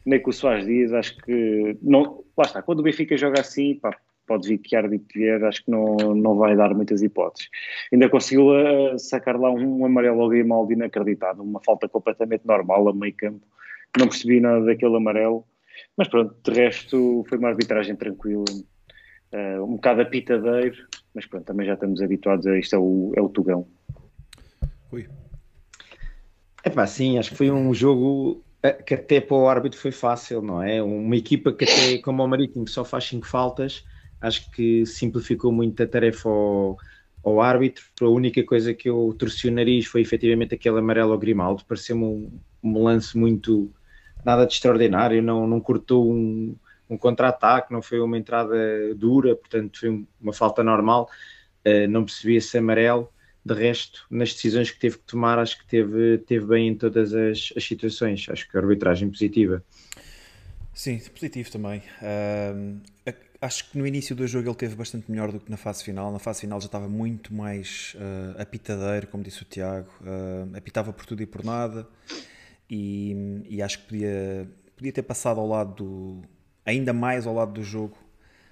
nem 0.06 0.20
com 0.20 0.30
o 0.30 0.32
Soares 0.32 0.64
Dias. 0.64 0.94
Acho 0.94 1.14
que, 1.18 1.76
não, 1.82 2.24
lá 2.34 2.44
está, 2.44 2.62
quando 2.62 2.80
o 2.80 2.82
Benfica 2.82 3.18
joga 3.18 3.42
assim, 3.42 3.74
pá, 3.74 3.94
pode 4.26 4.48
vir 4.48 4.58
que 4.58 4.76
árbitro 4.76 5.08
vier, 5.14 5.44
acho 5.44 5.64
que 5.64 5.70
não, 5.70 5.96
não 6.14 6.36
vai 6.36 6.56
dar 6.56 6.74
muitas 6.74 7.02
hipóteses. 7.02 7.48
Ainda 7.92 8.08
conseguiu 8.08 8.48
uh, 8.48 8.98
sacar 8.98 9.38
lá 9.38 9.50
um, 9.50 9.80
um 9.80 9.86
amarelo 9.86 10.22
ao 10.22 10.28
Grimaldi 10.28 10.74
inacreditável, 10.74 11.42
uma 11.42 11.60
falta 11.60 11.88
completamente 11.88 12.46
normal 12.46 12.88
a 12.88 12.92
meio 12.92 13.14
campo. 13.14 13.46
Não 13.98 14.08
percebi 14.08 14.40
nada 14.40 14.64
daquele 14.64 14.96
amarelo, 14.96 15.44
mas 15.96 16.08
pronto, 16.08 16.34
de 16.42 16.58
resto 16.58 17.24
foi 17.28 17.38
uma 17.38 17.48
arbitragem 17.48 17.94
tranquila, 17.96 18.44
uh, 19.32 19.64
um 19.64 19.76
bocado 19.76 20.02
apitadeiro, 20.02 20.76
mas 21.14 21.26
pronto, 21.26 21.44
também 21.44 21.66
já 21.66 21.74
estamos 21.74 22.00
habituados 22.00 22.46
a 22.46 22.58
isto, 22.58 22.74
é 22.74 22.78
o, 22.78 23.12
é 23.16 23.20
o 23.20 23.28
Tugão. 23.28 23.66
Ui. 24.90 25.08
É 26.64 26.70
pá, 26.70 26.86
sim, 26.86 27.18
acho 27.18 27.30
que 27.30 27.36
foi 27.36 27.50
um 27.50 27.74
jogo 27.74 28.42
eh, 28.62 28.72
que 28.72 28.94
até 28.94 29.20
para 29.20 29.36
o 29.36 29.48
árbitro 29.48 29.78
foi 29.78 29.90
fácil, 29.90 30.40
não 30.40 30.62
é? 30.62 30.82
Uma 30.82 31.16
equipa 31.16 31.52
que 31.52 31.64
até, 31.64 31.98
como 31.98 32.22
o 32.22 32.28
Marítimo, 32.28 32.68
só 32.68 32.84
faz 32.84 33.04
5 33.04 33.26
faltas, 33.26 33.84
acho 34.22 34.48
que 34.52 34.86
simplificou 34.86 35.50
muito 35.50 35.82
a 35.82 35.86
tarefa 35.86 36.28
ao, 36.28 36.78
ao 37.24 37.40
árbitro. 37.40 37.84
A 38.00 38.08
única 38.08 38.42
coisa 38.44 38.72
que 38.72 38.88
eu 38.88 39.14
torci 39.18 39.48
o 39.48 39.52
nariz 39.52 39.86
foi 39.86 40.00
efetivamente 40.00 40.54
aquele 40.54 40.78
amarelo 40.78 41.12
ao 41.12 41.18
Grimaldo. 41.18 41.64
Pareceu-me 41.66 42.04
um, 42.04 42.40
um, 42.62 42.82
lance 42.84 43.18
muito 43.18 43.70
nada 44.24 44.46
de 44.46 44.52
extraordinário, 44.52 45.20
não, 45.20 45.46
não 45.48 45.60
cortou 45.60 46.10
um, 46.10 46.54
um 46.88 46.96
contra-ataque, 46.96 47.72
não 47.72 47.82
foi 47.82 47.98
uma 47.98 48.16
entrada 48.16 48.54
dura, 48.94 49.34
portanto 49.34 49.80
foi 49.80 50.06
uma 50.20 50.32
falta 50.32 50.62
normal. 50.62 51.10
Uh, 51.66 51.88
não 51.88 52.04
percebi 52.04 52.36
esse 52.36 52.56
amarelo. 52.56 53.12
De 53.44 53.54
resto, 53.54 54.06
nas 54.08 54.32
decisões 54.32 54.70
que 54.70 54.78
teve 54.78 54.98
que 54.98 55.04
tomar, 55.04 55.36
acho 55.36 55.58
que 55.58 55.66
teve, 55.66 56.18
teve 56.18 56.46
bem 56.46 56.68
em 56.68 56.74
todas 56.76 57.12
as, 57.12 57.52
as 57.56 57.64
situações. 57.64 58.24
Acho 58.30 58.48
que 58.48 58.56
a 58.56 58.60
arbitragem 58.60 59.10
positiva. 59.10 59.64
Sim, 60.72 61.00
positivo 61.12 61.50
também. 61.50 61.82
Uh, 62.00 62.80
acho 63.42 63.68
que 63.68 63.76
no 63.76 63.84
início 63.84 64.14
do 64.14 64.24
jogo 64.26 64.48
ele 64.48 64.54
teve 64.54 64.76
bastante 64.76 65.10
melhor 65.10 65.32
do 65.32 65.40
que 65.40 65.50
na 65.50 65.56
fase 65.56 65.82
final. 65.82 66.12
Na 66.12 66.20
fase 66.20 66.42
final 66.42 66.60
já 66.60 66.66
estava 66.66 66.88
muito 66.88 67.34
mais 67.34 67.96
uh, 67.96 68.40
apitadeiro, 68.40 69.08
como 69.08 69.24
disse 69.24 69.42
o 69.42 69.44
Tiago, 69.44 69.90
uh, 70.00 70.56
apitava 70.56 70.92
por 70.92 71.04
tudo 71.04 71.22
e 71.22 71.26
por 71.26 71.44
nada. 71.44 71.86
E, 72.70 73.42
e, 73.48 73.60
acho 73.60 73.80
que 73.80 73.86
podia, 73.86 74.48
podia 74.76 74.92
ter 74.92 75.02
passado 75.02 75.40
ao 75.40 75.46
lado 75.46 75.74
do. 75.74 76.22
ainda 76.64 76.92
mais 76.92 77.26
ao 77.26 77.34
lado 77.34 77.52
do 77.52 77.62
jogo 77.62 77.98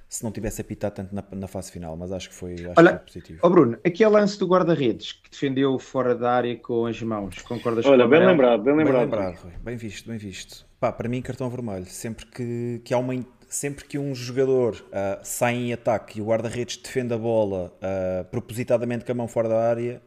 se 0.08 0.24
não 0.24 0.32
tivesse 0.32 0.60
apitado 0.60 0.96
tanto 0.96 1.14
na, 1.14 1.24
na 1.30 1.46
fase 1.46 1.70
final, 1.70 1.96
mas 1.96 2.10
acho 2.10 2.28
que 2.28 2.34
foi, 2.34 2.54
acho 2.54 2.74
Olha, 2.76 2.98
que 2.98 3.12
foi 3.12 3.20
positivo. 3.20 3.38
Oh 3.44 3.48
Bruno, 3.48 3.78
aqui 3.84 4.02
é 4.02 4.08
o 4.08 4.10
lance 4.10 4.36
do 4.36 4.46
guarda-redes 4.46 5.12
que 5.12 5.30
defendeu 5.30 5.78
fora 5.78 6.16
da 6.16 6.32
área 6.32 6.56
com 6.56 6.86
as 6.86 7.00
mãos, 7.00 7.40
concordas 7.42 7.86
Olha, 7.86 8.02
com 8.02 8.10
bem 8.10 8.26
lembrado, 8.26 8.60
bem 8.64 8.74
lembrado. 8.74 9.08
Bem 9.08 9.20
lembrado, 9.20 9.52
bem 9.62 9.76
visto, 9.76 10.08
bem 10.08 10.18
visto. 10.18 10.66
Pá, 10.80 10.90
para 10.90 11.08
mim 11.08 11.22
cartão 11.22 11.48
vermelho, 11.48 11.86
sempre 11.86 12.26
que, 12.26 12.82
que 12.84 12.92
há 12.92 12.98
uma 12.98 13.14
sempre 13.50 13.84
que 13.84 13.98
um 13.98 14.14
jogador 14.14 14.76
uh, 14.76 15.18
sai 15.24 15.56
em 15.56 15.72
ataque 15.72 16.20
e 16.20 16.22
o 16.22 16.26
guarda-redes 16.26 16.76
defende 16.76 17.12
a 17.12 17.18
bola 17.18 17.76
uh, 17.82 18.24
propositadamente 18.26 19.04
com 19.04 19.10
a 19.10 19.14
mão 19.14 19.26
fora 19.26 19.48
da 19.48 19.60
área, 19.60 20.00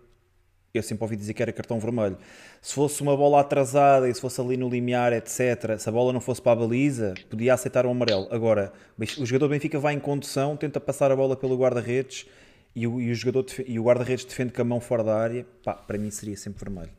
eu 0.73 0.81
sempre 0.81 1.03
ouvi 1.03 1.17
dizer 1.17 1.33
que 1.33 1.41
era 1.43 1.51
cartão 1.51 1.77
vermelho. 1.77 2.17
Se 2.61 2.73
fosse 2.73 3.01
uma 3.03 3.15
bola 3.15 3.41
atrasada 3.41 4.09
e 4.09 4.15
se 4.15 4.21
fosse 4.21 4.39
ali 4.39 4.55
no 4.55 4.69
limiar, 4.69 5.11
etc., 5.11 5.77
se 5.77 5.87
a 5.87 5.91
bola 5.91 6.13
não 6.13 6.21
fosse 6.21 6.41
para 6.41 6.53
a 6.53 6.55
baliza, 6.55 7.13
podia 7.29 7.53
aceitar 7.53 7.85
o 7.85 7.89
um 7.89 7.91
amarelo. 7.91 8.27
Agora, 8.31 8.71
o 8.97 9.25
jogador 9.25 9.47
do 9.47 9.51
Benfica 9.51 9.77
vai 9.77 9.93
em 9.93 9.99
condução, 9.99 10.55
tenta 10.55 10.79
passar 10.79 11.11
a 11.11 11.15
bola 11.15 11.35
pelo 11.35 11.55
guarda-redes 11.57 12.25
e 12.73 12.87
o, 12.87 12.99
e 12.99 13.11
o, 13.11 13.15
jogador 13.15 13.45
e 13.67 13.77
o 13.77 13.83
guarda-redes 13.83 14.25
defende 14.25 14.53
com 14.53 14.61
a 14.61 14.65
mão 14.65 14.79
fora 14.79 15.03
da 15.03 15.15
área, 15.15 15.45
pá, 15.63 15.73
para 15.73 15.97
mim 15.97 16.09
seria 16.09 16.37
sempre 16.37 16.63
vermelho. 16.63 16.91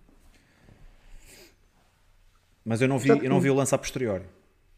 Mas 2.65 2.81
eu 2.81 2.87
não 2.87 2.99
vi, 2.99 3.09
eu 3.09 3.31
não 3.31 3.41
vi 3.41 3.51
o 3.51 3.55
lance 3.55 3.75
a 3.75 3.79
posteriori. 3.79 4.25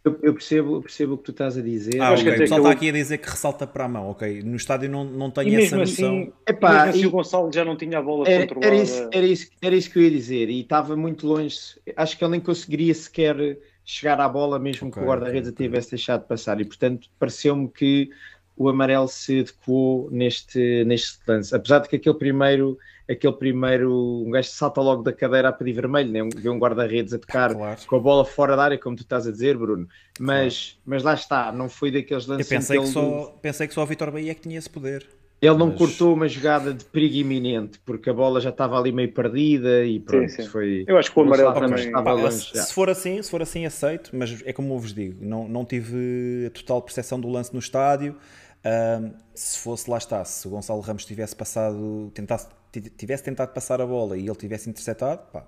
Eu, 0.07 0.17
eu, 0.23 0.33
percebo, 0.35 0.77
eu 0.77 0.83
percebo 0.83 1.15
o 1.15 1.19
que 1.19 1.25
tu 1.25 1.31
estás 1.33 1.59
a 1.59 1.61
dizer. 1.61 2.01
Ah, 2.01 2.13
okay. 2.13 2.29
O 2.29 2.39
pessoal 2.39 2.61
está 2.61 2.69
eu... 2.71 2.73
aqui 2.73 2.89
a 2.91 2.93
dizer 2.93 3.19
que 3.19 3.29
ressalta 3.29 3.67
para 3.67 3.87
a 3.87 3.89
mão, 3.89 4.11
ok. 4.11 4.41
No 4.41 4.55
estádio 4.55 4.89
não, 4.89 5.05
não 5.05 5.33
tenho 5.33 5.59
essa 5.59 5.77
noção. 5.77 6.21
Assim, 6.21 6.33
Epá, 6.47 6.71
mesmo 6.71 6.91
assim 6.91 7.01
e... 7.01 7.07
o 7.07 7.11
Gonçalo 7.11 7.51
já 7.53 7.65
não 7.65 7.77
tinha 7.77 7.99
a 7.99 8.03
bola 8.03 8.29
era, 8.29 8.47
controlada. 8.47 8.67
Era 8.69 8.83
isso, 8.85 9.09
era, 9.11 9.27
isso, 9.27 9.51
era 9.61 9.75
isso 9.75 9.91
que 9.91 9.99
eu 9.99 10.05
ia 10.05 10.11
dizer. 10.13 10.49
E 10.49 10.61
estava 10.61 10.95
muito 10.95 11.27
longe. 11.27 11.59
Acho 11.97 12.17
que 12.17 12.23
ele 12.23 12.31
nem 12.31 12.41
conseguiria 12.41 12.95
sequer 12.95 13.59
chegar 13.85 14.21
à 14.21 14.29
bola, 14.29 14.61
mesmo 14.61 14.87
okay, 14.87 15.03
que 15.03 15.05
o 15.05 15.11
guarda-redes 15.11 15.51
okay. 15.51 15.67
tivesse 15.67 15.91
deixado 15.91 16.23
de 16.23 16.29
passar. 16.29 16.61
E 16.61 16.65
portanto, 16.65 17.09
pareceu-me 17.19 17.69
que 17.69 18.09
o 18.57 18.69
amarelo 18.69 19.09
se 19.09 19.41
adequou 19.41 20.09
neste, 20.13 20.85
neste 20.85 21.19
lance. 21.27 21.53
Apesar 21.53 21.81
de 21.81 21.89
que 21.89 21.97
aquele 21.97 22.17
primeiro 22.17 22.79
aquele 23.09 23.33
primeiro, 23.35 24.25
um 24.27 24.31
gajo 24.31 24.49
salta 24.49 24.81
logo 24.81 25.03
da 25.03 25.13
cadeira 25.13 25.49
a 25.49 25.53
pedir 25.53 25.73
vermelho, 25.73 26.11
né? 26.11 26.29
vê 26.37 26.49
um 26.49 26.59
guarda-redes 26.59 27.13
a 27.13 27.19
tocar 27.19 27.55
claro. 27.55 27.81
com 27.87 27.97
a 27.97 28.01
bola 28.01 28.25
fora 28.25 28.57
da 28.57 28.65
área, 28.65 28.79
como 28.79 28.97
tu 28.97 29.03
estás 29.03 29.27
a 29.27 29.31
dizer, 29.31 29.57
Bruno. 29.57 29.89
Mas, 30.19 30.73
claro. 30.73 30.83
mas 30.87 31.03
lá 31.03 31.15
está, 31.15 31.53
não 31.53 31.69
foi 31.69 31.91
daqueles 31.91 32.27
lances. 32.27 32.51
Eu 32.51 32.59
pensei, 32.59 32.79
que, 32.79 32.85
que 32.85 32.91
só, 32.91 33.39
pensei 33.41 33.69
que 33.69 33.75
só 33.75 33.83
o 33.83 33.87
Vitor 33.87 34.11
Bahia 34.11 34.33
é 34.33 34.35
que 34.35 34.41
tinha 34.41 34.59
esse 34.59 34.69
poder. 34.69 35.07
Ele 35.41 35.57
não 35.57 35.69
mas... 35.69 35.79
cortou 35.79 36.15
uma 36.15 36.27
jogada 36.27 36.73
de 36.73 36.85
perigo 36.85 37.17
iminente, 37.17 37.79
porque 37.85 38.09
a 38.09 38.15
bola 38.15 38.41
já 38.41 38.49
estava 38.51 38.79
ali 38.79 38.91
meio 38.91 39.13
perdida 39.13 39.85
e 39.85 40.01
pronto, 40.01 40.31
sim, 40.31 40.43
sim. 40.43 40.49
foi. 40.49 40.85
Eu 40.87 40.97
acho 40.97 41.13
que 41.13 41.19
o 41.19 41.23
amarelo 41.23 41.53
também 41.53 41.87
estava 41.87 42.13
longe. 42.13 42.51
Se, 42.53 42.63
se 42.63 42.73
for 42.73 42.89
assim, 42.89 43.23
se 43.23 43.31
for 43.31 43.43
assim, 43.43 43.67
aceito, 43.67 44.11
mas 44.15 44.43
é 44.47 44.53
como 44.53 44.75
eu 44.75 44.79
vos 44.79 44.95
digo, 44.95 45.19
não, 45.21 45.47
não 45.47 45.65
tive 45.65 46.47
a 46.47 46.51
total 46.51 46.81
percepção 46.81 47.21
do 47.21 47.29
lance 47.29 47.53
no 47.53 47.59
estádio. 47.59 48.17
Um, 48.65 49.13
se 49.35 49.59
fosse, 49.59 49.89
lá 49.89 49.99
está, 49.99 50.25
se 50.25 50.49
o 50.49 50.51
Gonçalo 50.51 50.81
Ramos 50.81 51.05
tivesse 51.05 51.37
passado, 51.37 52.11
tentasse, 52.15 52.49
tivesse 52.73 53.25
tentado 53.25 53.53
passar 53.53 53.81
a 53.81 53.87
bola 53.87 54.17
e 54.17 54.27
ele 54.27 54.37
tivesse 54.37 54.69
interceptado, 54.69 55.23
pá, 55.33 55.47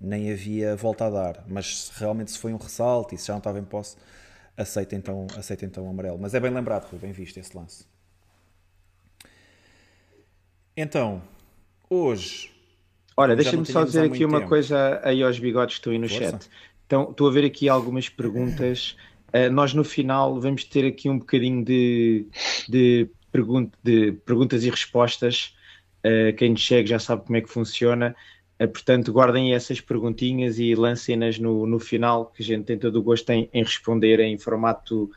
nem 0.00 0.32
havia 0.32 0.74
volta 0.76 1.06
a 1.06 1.10
dar. 1.10 1.44
Mas 1.46 1.90
realmente 1.96 2.30
se 2.30 2.38
foi 2.38 2.52
um 2.52 2.56
ressalto 2.56 3.14
e 3.14 3.18
se 3.18 3.26
já 3.26 3.34
não 3.34 3.38
estava 3.38 3.58
em 3.58 3.64
posse, 3.64 3.96
aceita 4.56 4.96
então, 4.96 5.26
aceita 5.36 5.64
então 5.64 5.86
o 5.86 5.90
amarelo. 5.90 6.18
Mas 6.18 6.34
é 6.34 6.40
bem 6.40 6.50
lembrado, 6.50 6.88
foi 6.88 6.98
bem 6.98 7.12
visto 7.12 7.38
esse 7.38 7.56
lance. 7.56 7.86
Então, 10.76 11.22
hoje. 11.88 12.50
Olha, 13.16 13.36
deixa-me 13.36 13.66
só 13.66 13.84
dizer 13.84 14.04
aqui 14.04 14.24
uma 14.24 14.38
tempo. 14.38 14.48
coisa 14.48 15.00
aí 15.04 15.22
aos 15.22 15.38
bigodes 15.38 15.74
que 15.74 15.80
estão 15.80 15.92
aí 15.92 15.98
no 15.98 16.08
Força. 16.08 16.30
chat. 16.30 16.50
Então, 16.86 17.10
estou 17.10 17.28
a 17.28 17.30
ver 17.30 17.44
aqui 17.44 17.68
algumas 17.68 18.08
perguntas 18.08 18.96
Uh, 19.34 19.50
nós 19.52 19.72
no 19.72 19.82
final 19.82 20.38
vamos 20.38 20.64
ter 20.64 20.86
aqui 20.86 21.08
um 21.08 21.18
bocadinho 21.18 21.64
de, 21.64 22.26
de, 22.68 23.08
de 23.82 24.12
perguntas 24.26 24.62
e 24.62 24.68
respostas. 24.68 25.56
Uh, 26.04 26.34
quem 26.36 26.50
nos 26.50 26.60
chegue 26.60 26.88
já 26.88 26.98
sabe 26.98 27.24
como 27.24 27.36
é 27.36 27.40
que 27.40 27.48
funciona. 27.48 28.14
Uh, 28.60 28.68
portanto, 28.68 29.12
guardem 29.12 29.54
essas 29.54 29.80
perguntinhas 29.80 30.58
e 30.58 30.74
lancem-nas 30.74 31.38
no, 31.38 31.66
no 31.66 31.78
final, 31.78 32.26
que 32.26 32.42
a 32.42 32.46
gente 32.46 32.64
tem 32.64 32.78
todo 32.78 32.96
o 32.96 33.02
gosto 33.02 33.30
em, 33.30 33.48
em 33.52 33.62
responder 33.62 34.20
em 34.20 34.38
formato 34.38 35.10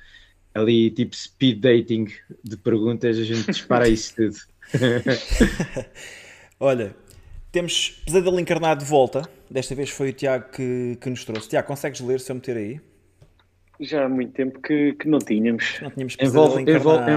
ali 0.54 0.90
tipo 0.90 1.16
speed 1.16 1.60
dating 1.60 2.08
de 2.44 2.58
perguntas. 2.58 3.20
A 3.20 3.24
gente 3.24 3.52
dispara 3.52 3.88
isso 3.88 4.16
tudo. 4.16 4.38
Olha, 6.60 6.96
temos 7.52 8.02
Pesadelo 8.06 8.40
Encarnado 8.40 8.84
de 8.84 8.90
volta. 8.90 9.30
Desta 9.50 9.76
vez 9.76 9.90
foi 9.90 10.10
o 10.10 10.14
Tiago 10.14 10.50
que, 10.52 10.98
que 11.00 11.10
nos 11.10 11.24
trouxe. 11.26 11.50
Tiago, 11.50 11.68
consegues 11.68 12.00
ler 12.02 12.20
se 12.20 12.32
eu 12.32 12.36
meter 12.36 12.58
aí? 12.58 12.82
Já 13.80 14.06
há 14.06 14.10
muito 14.10 14.32
tempo 14.32 14.62
que, 14.62 14.94
que 14.94 15.08
não 15.08 15.20
tínhamos. 15.20 15.80
Não 15.82 15.92
tínhamos 15.92 16.16
envolve, 16.20 16.62
envolve, 16.62 17.12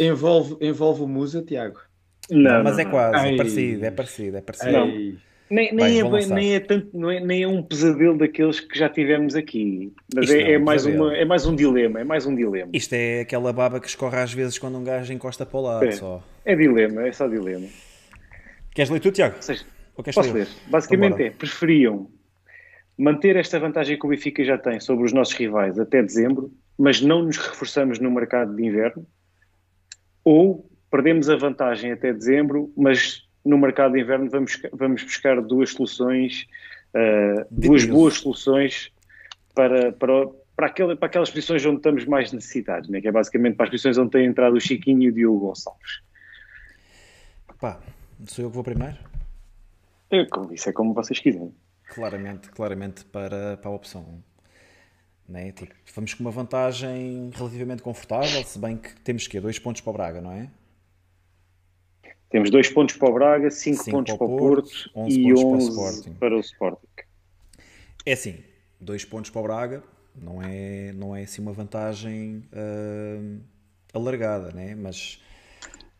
envolve, 0.00 0.56
envolve, 0.60 1.02
o 1.02 1.06
Musa, 1.06 1.42
Tiago? 1.42 1.80
Não, 2.30 2.38
não, 2.38 2.64
mas 2.64 2.78
é 2.78 2.84
quase, 2.84 3.28
é 3.28 3.36
parecido, 3.36 3.84
é 3.84 3.90
parecido, 3.90 4.36
é 4.36 4.40
parecido. 4.40 4.72
Não. 4.72 4.86
Nem, 5.50 5.74
nem, 5.74 5.98
é, 5.98 6.26
nem, 6.28 6.54
é 6.54 6.60
tanto, 6.60 6.96
não 6.96 7.10
é, 7.10 7.18
nem 7.18 7.42
é 7.42 7.48
um 7.48 7.60
pesadelo 7.60 8.16
daqueles 8.16 8.60
que 8.60 8.78
já 8.78 8.88
tivemos 8.88 9.34
aqui, 9.34 9.92
mas 10.14 10.30
é, 10.30 10.42
é, 10.42 10.52
é, 10.52 10.58
mais 10.58 10.86
uma, 10.86 11.12
é 11.16 11.24
mais 11.24 11.44
um 11.44 11.56
dilema, 11.56 11.98
é 11.98 12.04
mais 12.04 12.24
um 12.24 12.36
dilema. 12.36 12.70
Isto 12.72 12.92
é 12.92 13.22
aquela 13.22 13.52
baba 13.52 13.80
que 13.80 13.88
escorre 13.88 14.16
às 14.18 14.32
vezes 14.32 14.60
quando 14.60 14.78
um 14.78 14.84
gajo 14.84 15.12
encosta 15.12 15.44
para 15.44 15.58
o 15.58 15.62
lado 15.62 15.86
é, 15.86 15.90
só. 15.90 16.22
É 16.44 16.54
dilema, 16.54 17.04
é 17.04 17.10
só 17.10 17.26
dilema. 17.26 17.66
Queres 18.72 18.90
ler 18.90 19.00
tu, 19.00 19.10
Tiago? 19.10 19.34
Seja, 19.40 19.64
posso 20.14 20.32
ler? 20.32 20.46
Basicamente 20.68 21.20
é, 21.20 21.30
preferiam 21.30 22.08
manter 22.96 23.34
esta 23.34 23.58
vantagem 23.58 23.98
que 23.98 24.06
o 24.06 24.10
Benfica 24.10 24.44
já 24.44 24.56
tem 24.56 24.78
sobre 24.78 25.04
os 25.04 25.12
nossos 25.12 25.34
rivais 25.34 25.80
até 25.80 26.00
dezembro, 26.00 26.52
mas 26.78 27.00
não 27.00 27.24
nos 27.24 27.38
reforçamos 27.38 27.98
no 27.98 28.08
mercado 28.08 28.54
de 28.54 28.64
inverno, 28.64 29.04
ou 30.22 30.69
perdemos 30.90 31.30
a 31.30 31.36
vantagem 31.36 31.92
até 31.92 32.12
dezembro, 32.12 32.72
mas 32.76 33.28
no 33.44 33.56
mercado 33.56 33.92
de 33.92 34.00
inverno 34.00 34.28
vamos, 34.28 34.60
vamos 34.72 35.02
buscar 35.02 35.40
duas 35.40 35.70
soluções, 35.70 36.46
uh, 36.94 37.46
duas 37.50 37.84
boas 37.84 38.14
soluções 38.14 38.92
para, 39.54 39.92
para, 39.92 40.26
para, 40.56 40.66
aquela, 40.66 40.96
para 40.96 41.06
aquelas 41.06 41.30
posições 41.30 41.64
onde 41.64 41.76
estamos 41.76 42.04
mais 42.04 42.32
necessitados, 42.32 42.88
né? 42.88 43.00
que 43.00 43.08
é 43.08 43.12
basicamente 43.12 43.56
para 43.56 43.64
as 43.64 43.70
posições 43.70 43.98
onde 43.98 44.10
tem 44.10 44.26
entrado 44.26 44.56
o 44.56 44.60
Chiquinho 44.60 45.02
e 45.02 45.08
o 45.08 45.12
Diogo 45.12 45.46
Gonçalves. 45.46 46.02
Pá, 47.60 47.78
sou 48.26 48.44
eu 48.44 48.50
que 48.50 48.54
vou 48.54 48.64
primeiro? 48.64 48.96
Eu, 50.10 50.26
isso 50.52 50.68
é 50.68 50.72
como 50.72 50.92
vocês 50.92 51.18
quiserem 51.18 51.54
claramente, 51.90 52.48
claramente 52.50 53.04
para, 53.04 53.56
para 53.56 53.70
a 53.70 53.74
opção 53.74 54.22
1. 55.28 55.32
Né? 55.32 55.52
Tipo, 55.52 55.72
vamos 55.94 56.14
com 56.14 56.24
uma 56.24 56.30
vantagem 56.30 57.30
relativamente 57.34 57.82
confortável, 57.82 58.42
se 58.44 58.58
bem 58.58 58.76
que 58.76 59.00
temos 59.00 59.26
que 59.28 59.38
dois 59.38 59.58
pontos 59.58 59.80
para 59.80 59.90
o 59.90 59.92
Braga, 59.92 60.20
não 60.20 60.32
é? 60.32 60.50
Temos 62.30 62.48
dois 62.48 62.68
pontos 62.68 62.96
para 62.96 63.08
o 63.10 63.12
Braga, 63.12 63.50
cinco, 63.50 63.82
cinco 63.82 63.96
pontos 63.96 64.14
para 64.14 64.26
o 64.26 64.36
Porto, 64.36 64.90
Porto 64.94 65.10
e 65.10 65.32
11 65.32 65.42
para 65.42 65.52
o, 65.52 65.58
Sporting. 65.58 66.12
para 66.14 66.36
o 66.36 66.40
Sporting. 66.40 66.86
É 68.06 68.12
assim, 68.12 68.36
dois 68.80 69.04
pontos 69.04 69.30
para 69.30 69.40
o 69.40 69.42
Braga 69.42 69.82
não 70.14 70.40
é, 70.40 70.92
não 70.92 71.14
é 71.14 71.22
assim 71.22 71.42
uma 71.42 71.52
vantagem 71.52 72.44
uh, 72.52 73.40
alargada, 73.92 74.52
né? 74.52 74.76
mas, 74.76 75.20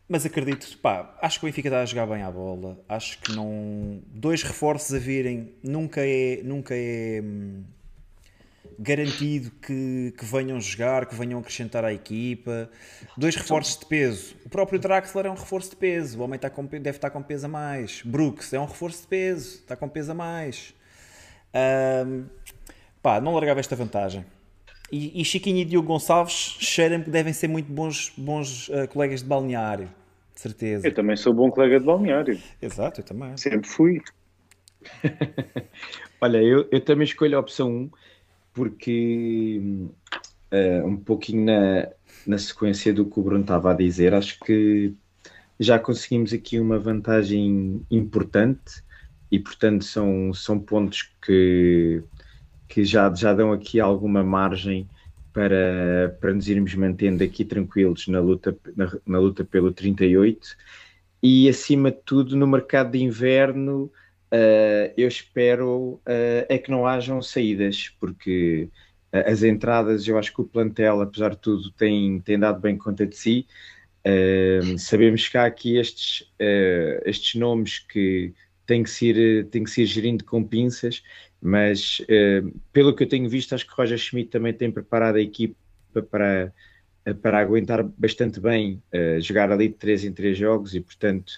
mas 0.09 0.24
acredito, 0.24 0.78
pá, 0.78 1.18
acho 1.20 1.41
que 1.41 1.47
o 1.47 1.49
Benfica 1.49 1.68
está 1.68 1.83
a 1.83 1.87
jogar 1.87 2.07
bem 2.07 2.22
à 2.22 2.31
bola, 2.31 2.78
acho 2.89 3.20
que 3.20 3.33
não. 3.33 4.01
Dois 4.07 4.43
reforços 4.43 4.95
a 4.95 4.99
virem 4.99 5.53
nunca 5.62 6.01
é. 6.05 6.41
Nunca 6.45 6.74
é 6.76 7.20
hum, 7.22 7.64
garantido 8.81 9.51
que, 9.61 10.14
que 10.16 10.24
venham 10.24 10.59
jogar, 10.59 11.05
que 11.05 11.14
venham 11.14 11.39
acrescentar 11.39 11.85
à 11.85 11.93
equipa. 11.93 12.70
Dois 13.14 13.37
reforços 13.37 13.78
de 13.78 13.85
peso. 13.85 14.35
O 14.47 14.49
próprio 14.49 14.78
Draxler 14.78 15.26
é 15.26 15.31
um 15.31 15.35
reforço 15.35 15.70
de 15.70 15.76
peso. 15.76 16.18
O 16.18 16.22
homem 16.22 16.37
está 16.37 16.49
com, 16.49 16.64
deve 16.64 16.91
estar 16.91 17.11
com 17.11 17.22
peso 17.22 17.45
a 17.45 17.49
mais. 17.49 18.01
Brooks 18.03 18.55
é 18.55 18.59
um 18.59 18.64
reforço 18.64 19.03
de 19.03 19.09
peso. 19.09 19.57
Está 19.57 19.76
com 19.76 19.87
peso 19.87 20.12
a 20.12 20.14
mais. 20.14 20.74
Um, 21.55 22.24
pá, 23.03 23.20
não 23.20 23.35
largava 23.35 23.61
esta 23.61 23.76
vantagem. 23.76 24.24
E, 24.91 25.20
e 25.20 25.24
Chiquinho 25.26 25.59
e 25.59 25.64
Diogo 25.66 25.87
Gonçalves 25.87 26.57
cheiram 26.59 27.03
que 27.03 27.11
devem 27.11 27.35
ser 27.35 27.49
muito 27.49 27.70
bons, 27.70 28.12
bons 28.16 28.68
uh, 28.70 28.89
colegas 28.89 29.20
de 29.22 29.28
balneário. 29.28 29.91
De 30.35 30.41
certeza. 30.41 30.89
Eu 30.89 30.95
também 30.95 31.16
sou 31.16 31.35
bom 31.35 31.51
colega 31.51 31.78
de 31.78 31.85
balneário. 31.85 32.41
Exato, 32.62 33.01
eu 33.01 33.05
também. 33.05 33.37
Sempre 33.37 33.68
fui. 33.68 34.01
Olha, 36.18 36.39
eu, 36.39 36.66
eu 36.72 36.81
também 36.83 37.05
escolho 37.05 37.37
a 37.37 37.41
opção 37.41 37.68
1 37.68 37.91
porque 38.53 39.61
uh, 40.53 40.87
um 40.87 40.97
pouquinho 40.97 41.45
na, 41.45 41.89
na 42.27 42.39
sequência 42.39 42.93
do 42.93 43.05
que 43.05 43.19
o 43.19 43.23
Bruno 43.23 43.43
estava 43.43 43.71
a 43.71 43.75
dizer, 43.75 44.15
acho 44.15 44.39
que 44.41 44.95
já 45.59 45.79
conseguimos 45.79 46.33
aqui 46.33 46.59
uma 46.59 46.79
vantagem 46.79 47.85
importante 47.91 48.83
e 49.31 49.39
portanto 49.39 49.85
são, 49.85 50.33
são 50.33 50.59
pontos 50.59 51.13
que, 51.23 52.03
que 52.67 52.85
já, 52.85 53.13
já 53.15 53.35
dão 53.35 53.53
aqui 53.53 53.79
alguma 53.79 54.25
margem 54.25 54.89
para, 55.33 56.17
para 56.21 56.33
nos 56.33 56.49
irmos 56.49 56.75
mantendo 56.75 57.23
aqui 57.23 57.45
tranquilos 57.45 58.09
na 58.09 58.21
luta, 58.21 58.57
na, 58.77 58.91
na 59.07 59.19
luta 59.19 59.45
pelo 59.45 59.73
38 59.73 60.57
e 61.23 61.49
acima 61.49 61.91
de 61.91 61.99
tudo 62.05 62.37
no 62.37 62.47
mercado 62.47 62.93
de 62.93 63.03
inverno 63.03 63.91
Uh, 64.33 64.95
eu 64.97 65.09
espero 65.09 66.01
uh, 66.07 66.47
é 66.49 66.57
que 66.57 66.70
não 66.70 66.87
hajam 66.87 67.20
saídas, 67.20 67.89
porque 67.99 68.68
uh, 69.12 69.28
as 69.28 69.43
entradas, 69.43 70.07
eu 70.07 70.16
acho 70.16 70.33
que 70.33 70.41
o 70.41 70.45
plantel, 70.45 71.01
apesar 71.01 71.31
de 71.31 71.39
tudo, 71.39 71.70
tem, 71.72 72.20
tem 72.20 72.39
dado 72.39 72.61
bem 72.61 72.78
conta 72.78 73.05
de 73.07 73.16
si. 73.16 73.47
sabemos 74.78 75.28
que 75.28 75.37
há 75.37 75.45
aqui 75.45 75.76
estes, 75.76 76.33
estes 77.05 77.35
nomes 77.35 77.81
que 77.81 78.33
têm 78.66 78.83
que, 78.83 78.91
ser, 78.91 79.47
têm 79.49 79.64
que 79.64 79.70
ser 79.70 79.85
gerindo 79.85 80.24
com 80.24 80.43
pinças, 80.43 81.03
mas 81.43 82.01
pelo 82.72 82.95
que 82.95 83.03
eu 83.05 83.09
tenho 83.09 83.28
visto, 83.28 83.55
acho 83.55 83.66
que 83.66 83.74
Roger 83.74 83.99
Schmidt 83.99 84.31
também 84.31 84.55
tem 84.55 84.70
preparado 84.70 85.16
a 85.16 85.20
equipa 85.20 85.55
para, 86.11 86.53
para 87.20 87.41
aguentar 87.41 87.83
bastante 87.83 88.41
bem 88.41 88.83
jogar 89.20 89.53
ali 89.53 89.68
de 89.68 89.74
3 89.74 90.05
em 90.05 90.12
3 90.12 90.39
jogos 90.39 90.74
e, 90.74 90.81
portanto 90.81 91.33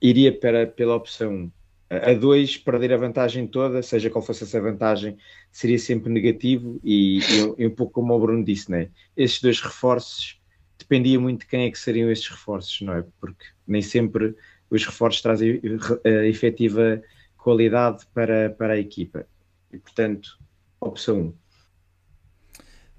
iria 0.00 0.36
para, 0.38 0.66
pela 0.66 0.94
opção 0.94 1.50
a 1.88 2.12
2, 2.12 2.58
perder 2.58 2.92
a 2.92 2.96
vantagem 2.96 3.46
toda, 3.46 3.82
seja 3.82 4.10
qual 4.10 4.24
fosse 4.24 4.44
essa 4.44 4.60
vantagem, 4.60 5.16
seria 5.52 5.78
sempre 5.78 6.10
negativo 6.10 6.80
e, 6.82 7.20
e, 7.20 7.54
e 7.62 7.66
um 7.66 7.70
pouco 7.70 7.92
como 7.92 8.14
o 8.14 8.18
Bruno 8.18 8.44
disse, 8.44 8.70
né? 8.70 8.88
esses 9.16 9.40
dois 9.40 9.60
reforços 9.60 10.40
dependia 10.78 11.18
muito 11.18 11.40
de 11.40 11.46
quem 11.46 11.66
é 11.66 11.70
que 11.70 11.78
seriam 11.78 12.10
esses 12.10 12.28
reforços, 12.28 12.80
não 12.82 12.94
é? 12.94 13.04
Porque 13.20 13.44
nem 13.66 13.82
sempre 13.82 14.34
os 14.70 14.84
reforços 14.84 15.22
trazem 15.22 15.60
a 16.04 16.26
efetiva 16.26 17.02
qualidade 17.36 18.04
para, 18.12 18.50
para 18.50 18.74
a 18.74 18.78
equipa. 18.78 19.26
E 19.72 19.78
portanto, 19.78 20.38
opção 20.80 21.20
1. 21.20 21.34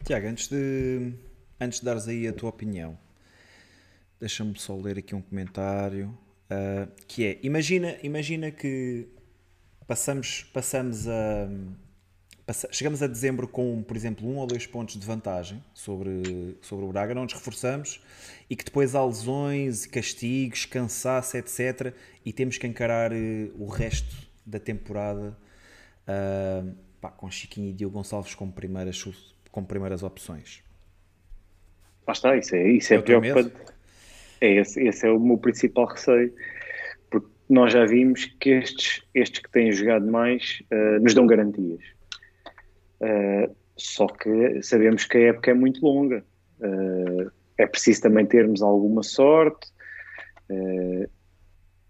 Tiago, 0.06 0.28
antes 0.28 0.48
de, 0.48 1.14
antes 1.60 1.80
de 1.80 1.86
dares 1.86 2.08
aí 2.08 2.28
a 2.28 2.34
tua 2.34 2.50
opinião, 2.50 2.98
Deixa-me 4.20 4.57
só 4.59 4.76
ler 4.76 4.97
aqui 4.97 5.13
um 5.13 5.22
comentário. 5.22 6.18
Uh, 6.49 6.89
que 7.07 7.26
é, 7.26 7.39
imagina, 7.43 7.97
imagina 8.01 8.51
que 8.51 9.07
passamos, 9.86 10.43
passamos 10.53 11.07
a. 11.07 11.49
Passa, 12.45 12.70
chegamos 12.72 13.03
a 13.03 13.07
dezembro 13.07 13.45
com, 13.45 13.84
por 13.84 13.97
exemplo, 13.97 14.26
um 14.26 14.38
ou 14.38 14.47
dois 14.47 14.65
pontos 14.65 14.97
de 14.97 15.05
vantagem 15.05 15.61
sobre, 15.74 16.57
sobre 16.61 16.86
o 16.86 16.88
Braga, 16.88 17.13
não 17.13 17.24
nos 17.24 17.34
reforçamos 17.34 18.01
e 18.49 18.55
que 18.55 18.63
depois 18.63 18.95
há 18.95 19.05
lesões, 19.05 19.86
castigos, 19.86 20.65
cansaço, 20.65 21.36
etc. 21.36 21.93
E 22.26 22.32
temos 22.32 22.57
que 22.57 22.65
encarar 22.65 23.11
uh, 23.11 23.15
o 23.59 23.68
resto 23.68 24.15
da 24.45 24.59
temporada 24.59 25.38
uh, 26.07 26.74
pá, 27.01 27.09
com 27.09 27.30
Chiquinho 27.30 27.70
e 27.70 27.74
Diogo 27.74 27.95
Gonçalves 27.95 28.34
como 28.34 28.53
primeiras, 28.53 29.03
como 29.51 29.68
primeiras 29.68 30.01
opções. 30.01 30.63
Lá 32.07 32.13
está, 32.13 32.38
isso 32.38 32.55
é, 32.55 32.72
isso 32.72 32.93
é, 32.93 32.97
é 32.97 33.01
preocupante. 33.01 33.53
É 34.42 34.56
esse, 34.56 34.82
esse 34.88 35.08
é 35.08 35.12
o 35.12 35.20
meu 35.20 35.38
principal 35.38 35.86
receio, 35.86 36.34
porque 37.10 37.28
nós 37.50 37.74
já 37.74 37.86
vimos 37.86 38.26
que 38.40 38.52
estes, 38.52 39.04
estes 39.14 39.42
que 39.42 39.52
têm 39.52 39.72
jogado 39.72 40.06
mais 40.10 40.62
uh, 40.72 41.02
nos 41.02 41.14
dão 41.14 41.26
garantias. 41.26 41.82
Uh, 43.02 43.56
só 43.76 44.08
que 44.08 44.62
sabemos 44.62 45.06
que 45.06 45.18
a 45.18 45.28
época 45.30 45.52
é 45.52 45.54
muito 45.54 45.84
longa. 45.84 46.24
Uh, 46.60 47.32
é 47.58 47.66
preciso 47.66 48.02
também 48.02 48.26
termos 48.26 48.62
alguma 48.62 49.02
sorte 49.02 49.68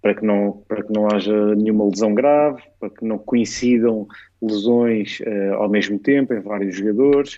para, 0.01 0.15
que 0.15 0.25
não, 0.25 0.63
para 0.67 0.81
que 0.81 0.93
não 0.93 1.07
haja 1.07 1.55
nenhuma 1.55 1.89
lesão 1.89 2.13
grave, 2.15 2.63
para 2.79 2.89
que 2.89 3.03
não 3.05 3.17
coincidam 3.17 4.07
lesões 4.41 5.19
ao 5.57 5.69
mesmo 5.69 5.99
tempo 5.99 6.33
em 6.33 6.39
vários 6.39 6.77
jogadores. 6.77 7.37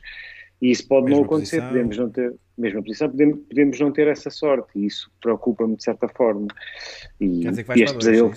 E 0.61 0.71
isso 0.71 0.87
pode 0.87 1.05
mesma 1.05 1.19
não 1.19 1.25
acontecer, 1.25 1.57
posição. 1.57 1.69
podemos 1.69 1.97
não 1.97 2.09
ter 2.09 2.35
mesma 2.57 2.83
posição, 2.83 3.09
podemos, 3.09 3.39
podemos 3.47 3.79
não 3.79 3.91
ter 3.91 4.07
essa 4.07 4.29
sorte 4.29 4.77
e 4.77 4.85
isso 4.85 5.09
preocupa-me 5.21 5.75
de 5.75 5.83
certa 5.83 6.07
forma. 6.09 6.47
E, 7.19 7.43
e 7.45 7.81
este, 7.81 7.97
pesadelo, 7.97 8.33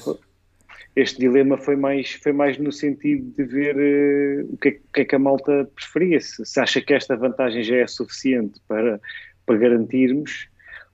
este 0.95 1.19
dilema 1.19 1.57
foi 1.57 1.75
mais, 1.75 2.13
foi 2.13 2.33
mais 2.33 2.59
no 2.59 2.71
sentido 2.71 3.33
de 3.37 3.45
ver 3.45 3.77
uh, 3.77 4.53
o, 4.53 4.57
que 4.57 4.69
é, 4.69 4.73
o, 4.73 4.93
que 4.93 5.01
é, 5.01 5.05
que 5.05 5.15
a 5.15 5.19
malta 5.19 5.69
preferia, 5.75 6.21
se, 6.21 6.45
se, 6.45 6.61
acha 6.61 6.81
que 6.81 6.95
esta 6.95 7.17
vantagem 7.17 7.65
já 7.65 7.77
é 7.77 7.87
suficiente 7.87 8.61
para, 8.69 9.01
para 9.45 9.57
garantirmos 9.57 10.49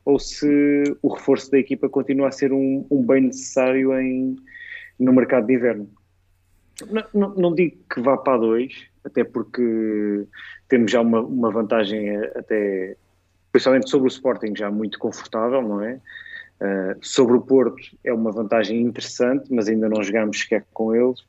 ou 0.05 0.19
se 0.19 0.85
o 1.03 1.09
reforço 1.09 1.51
da 1.51 1.59
equipa 1.59 1.89
continua 1.89 2.29
a 2.29 2.33
ser 2.33 2.51
um, 2.51 2.87
um 2.91 3.05
bem 3.05 3.23
necessário 3.23 3.93
em, 3.99 4.37
no 4.99 5.13
mercado 5.13 5.47
de 5.47 5.55
inverno. 5.55 5.91
Não, 6.91 7.05
não, 7.13 7.35
não 7.35 7.55
digo 7.55 7.77
que 7.93 8.01
vá 8.01 8.17
para 8.17 8.39
dois, 8.39 8.88
até 9.09 9.25
porque 9.25 10.27
temos 10.69 10.91
já 10.93 11.01
uma, 11.01 11.21
uma 11.21 11.51
vantagem 11.51 12.17
até, 12.37 12.97
principalmente 13.51 13.91
sobre 13.91 14.07
o 14.07 14.13
Sporting, 14.13 14.55
já 14.57 14.71
muito 14.71 14.99
confortável, 14.99 15.61
não 15.63 15.83
é? 15.83 16.01
Uh, 16.61 16.99
sobre 17.01 17.37
o 17.37 17.41
Porto 17.41 17.81
é 18.03 18.13
uma 18.13 18.33
vantagem 18.33 18.81
interessante, 18.81 19.53
mas 19.53 19.69
ainda 19.69 19.89
não 19.89 20.03
jogamos 20.03 20.41
sequer 20.41 20.65
com 20.73 20.95
eles. 20.95 21.21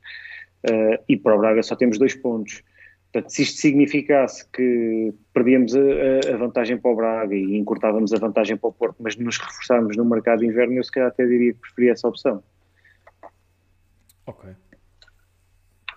Uh, 0.64 1.02
e 1.08 1.16
para 1.16 1.36
o 1.36 1.38
Braga 1.38 1.62
só 1.62 1.74
temos 1.76 1.98
dois 1.98 2.14
pontos. 2.14 2.62
Portanto, 3.12 3.32
se 3.32 3.42
isto 3.42 3.60
significasse 3.60 4.46
que 4.52 5.12
perdíamos 5.32 5.74
a, 5.74 6.32
a, 6.32 6.36
vantagem 6.36 6.78
para 6.78 6.90
o 6.90 6.96
Braga 6.96 7.34
e 7.34 7.56
encurtávamos 7.56 8.12
a 8.12 8.18
vantagem 8.18 8.56
para 8.56 8.68
o 8.68 8.72
Porto, 8.72 8.96
mas 9.00 9.16
nos 9.16 9.36
reforçarmos 9.36 9.96
no 9.96 10.04
mercado 10.04 10.40
de 10.40 10.46
inverno, 10.46 10.74
eu 10.74 10.84
se 10.84 10.92
calhar 10.92 11.08
até 11.08 11.26
diria 11.26 11.52
que 11.52 11.58
preferia 11.58 11.92
essa 11.92 12.06
opção. 12.06 12.42
Ok. 14.26 14.50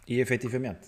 E 0.07 0.19
efetivamente, 0.19 0.87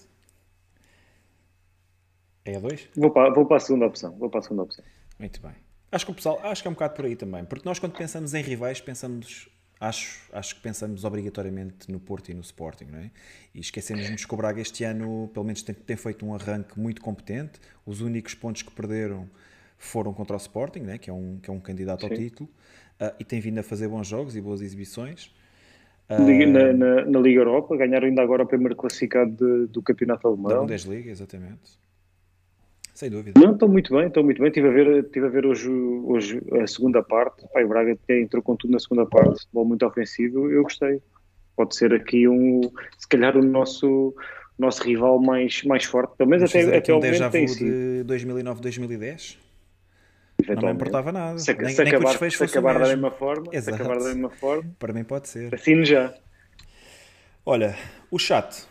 é 2.45 2.55
a 2.55 2.59
2? 2.59 2.89
Vou 2.95 3.11
para, 3.11 3.33
vou 3.33 3.45
para 3.45 3.57
a 3.57 3.59
segunda 3.59 3.87
opção. 3.87 4.11
Vou 4.17 4.29
para 4.29 4.39
a 4.39 4.43
segunda 4.43 4.63
opção. 4.63 4.85
Muito 5.19 5.41
bem. 5.41 5.53
Acho 5.91 6.05
que 6.05 6.11
o 6.11 6.15
pessoal, 6.15 6.39
acho 6.43 6.61
que 6.61 6.67
é 6.67 6.71
um 6.71 6.73
bocado 6.73 6.93
por 6.93 7.05
aí 7.05 7.15
também, 7.15 7.43
porque 7.45 7.67
nós 7.67 7.79
quando 7.79 7.93
pensamos 7.93 8.33
em 8.33 8.41
rivais, 8.41 8.81
pensamos, 8.81 9.49
acho, 9.79 10.29
acho 10.33 10.55
que 10.55 10.61
pensamos 10.61 11.03
obrigatoriamente 11.03 11.91
no 11.91 11.99
Porto 11.99 12.29
e 12.29 12.33
no 12.33 12.41
Sporting, 12.41 12.85
não 12.85 12.99
é? 12.99 13.11
E 13.53 13.59
esquecemos-nos 13.59 14.25
que 14.25 14.33
o 14.33 14.37
Braga 14.37 14.61
este 14.61 14.83
ano, 14.83 15.29
pelo 15.33 15.45
menos 15.45 15.63
tem, 15.63 15.73
tem, 15.73 15.95
feito 15.95 16.25
um 16.25 16.33
arranque 16.33 16.79
muito 16.79 17.01
competente. 17.01 17.59
Os 17.85 18.01
únicos 18.01 18.33
pontos 18.33 18.61
que 18.61 18.71
perderam 18.71 19.29
foram 19.77 20.13
contra 20.13 20.35
o 20.35 20.37
Sporting, 20.37 20.81
né? 20.81 20.97
que, 20.97 21.09
é 21.09 21.13
um, 21.13 21.39
que 21.41 21.49
é 21.49 21.53
um 21.53 21.59
candidato 21.59 22.01
Sim. 22.01 22.11
ao 22.11 22.17
título, 22.17 22.49
uh, 22.99 23.15
e 23.19 23.23
tem 23.23 23.39
vindo 23.39 23.59
a 23.59 23.63
fazer 23.63 23.87
bons 23.87 24.07
jogos 24.07 24.35
e 24.35 24.41
boas 24.41 24.61
exibições. 24.61 25.33
Uh, 26.09 26.47
na, 26.47 26.73
na, 26.73 27.05
na, 27.05 27.19
Liga 27.19 27.39
Europa, 27.39 27.75
ganharam 27.77 28.07
ainda 28.07 28.21
agora 28.21 28.43
o 28.43 28.45
primeiro 28.45 28.75
classificado 28.75 29.31
de, 29.31 29.71
do 29.71 29.81
Campeonato 29.81 30.27
Alemão. 30.27 30.49
Da 30.49 30.59
Bundesliga, 30.59 31.09
exatamente. 31.09 31.84
Sem 32.95 33.09
dúvida. 33.09 33.39
Não, 33.39 33.51
estou 33.53 33.67
muito 33.67 33.93
bem, 33.93 34.07
estou 34.07 34.23
muito 34.23 34.39
bem. 34.39 34.47
Estive 34.47 34.69
a 34.69 34.71
ver, 34.71 35.03
estive 35.03 35.25
a 35.25 35.29
ver 35.29 35.45
hoje, 35.45 35.69
hoje 35.69 36.41
a 36.61 36.65
segunda 36.65 37.03
parte. 37.03 37.45
Pai, 37.53 37.65
o 37.65 37.67
Braga 37.67 37.97
entrou 38.09 38.41
com 38.41 38.55
tudo 38.55 38.71
na 38.71 38.79
segunda 38.79 39.05
parte, 39.05 39.41
futebol 39.41 39.65
muito 39.65 39.85
ofensivo. 39.85 40.49
Eu 40.49 40.63
gostei. 40.63 41.01
Pode 41.57 41.75
ser 41.75 41.93
aqui 41.93 42.25
um, 42.25 42.61
se 42.97 43.07
calhar 43.09 43.35
o 43.35 43.43
nosso, 43.43 44.15
nosso 44.57 44.81
rival 44.81 45.19
mais, 45.21 45.61
mais 45.63 45.83
forte, 45.83 46.15
pelo 46.17 46.29
menos 46.29 46.49
Vamos 46.49 46.55
até, 46.55 46.65
fazer 46.65 46.77
até 46.77 46.93
um 46.93 46.97
o 46.97 47.01
momento 47.01 47.31
tem 47.31 47.47
sido. 47.49 47.69
de 47.69 48.03
2009, 48.03 48.61
2010. 48.61 49.39
Não 50.47 50.61
me 50.63 50.71
importava 50.71 51.11
nada. 51.11 51.37
Se, 51.37 51.53
nem, 51.53 51.69
se 51.69 51.83
nem 51.83 51.93
acabar, 51.93 52.17
se 52.31 52.43
acabar 52.43 52.79
da 52.79 52.87
mesma 52.87 53.11
forma, 53.11 53.51
se 53.51 53.57
Exato. 53.57 53.75
acabar 53.75 53.97
da 53.99 54.05
mesma 54.05 54.29
forma, 54.29 54.71
Para 54.79 54.93
mim 54.93 55.03
pode 55.03 55.27
ser. 55.27 55.53
assino 55.53 55.83
já. 55.83 56.13
Olha, 57.45 57.75
o 58.09 58.17
chat. 58.17 58.65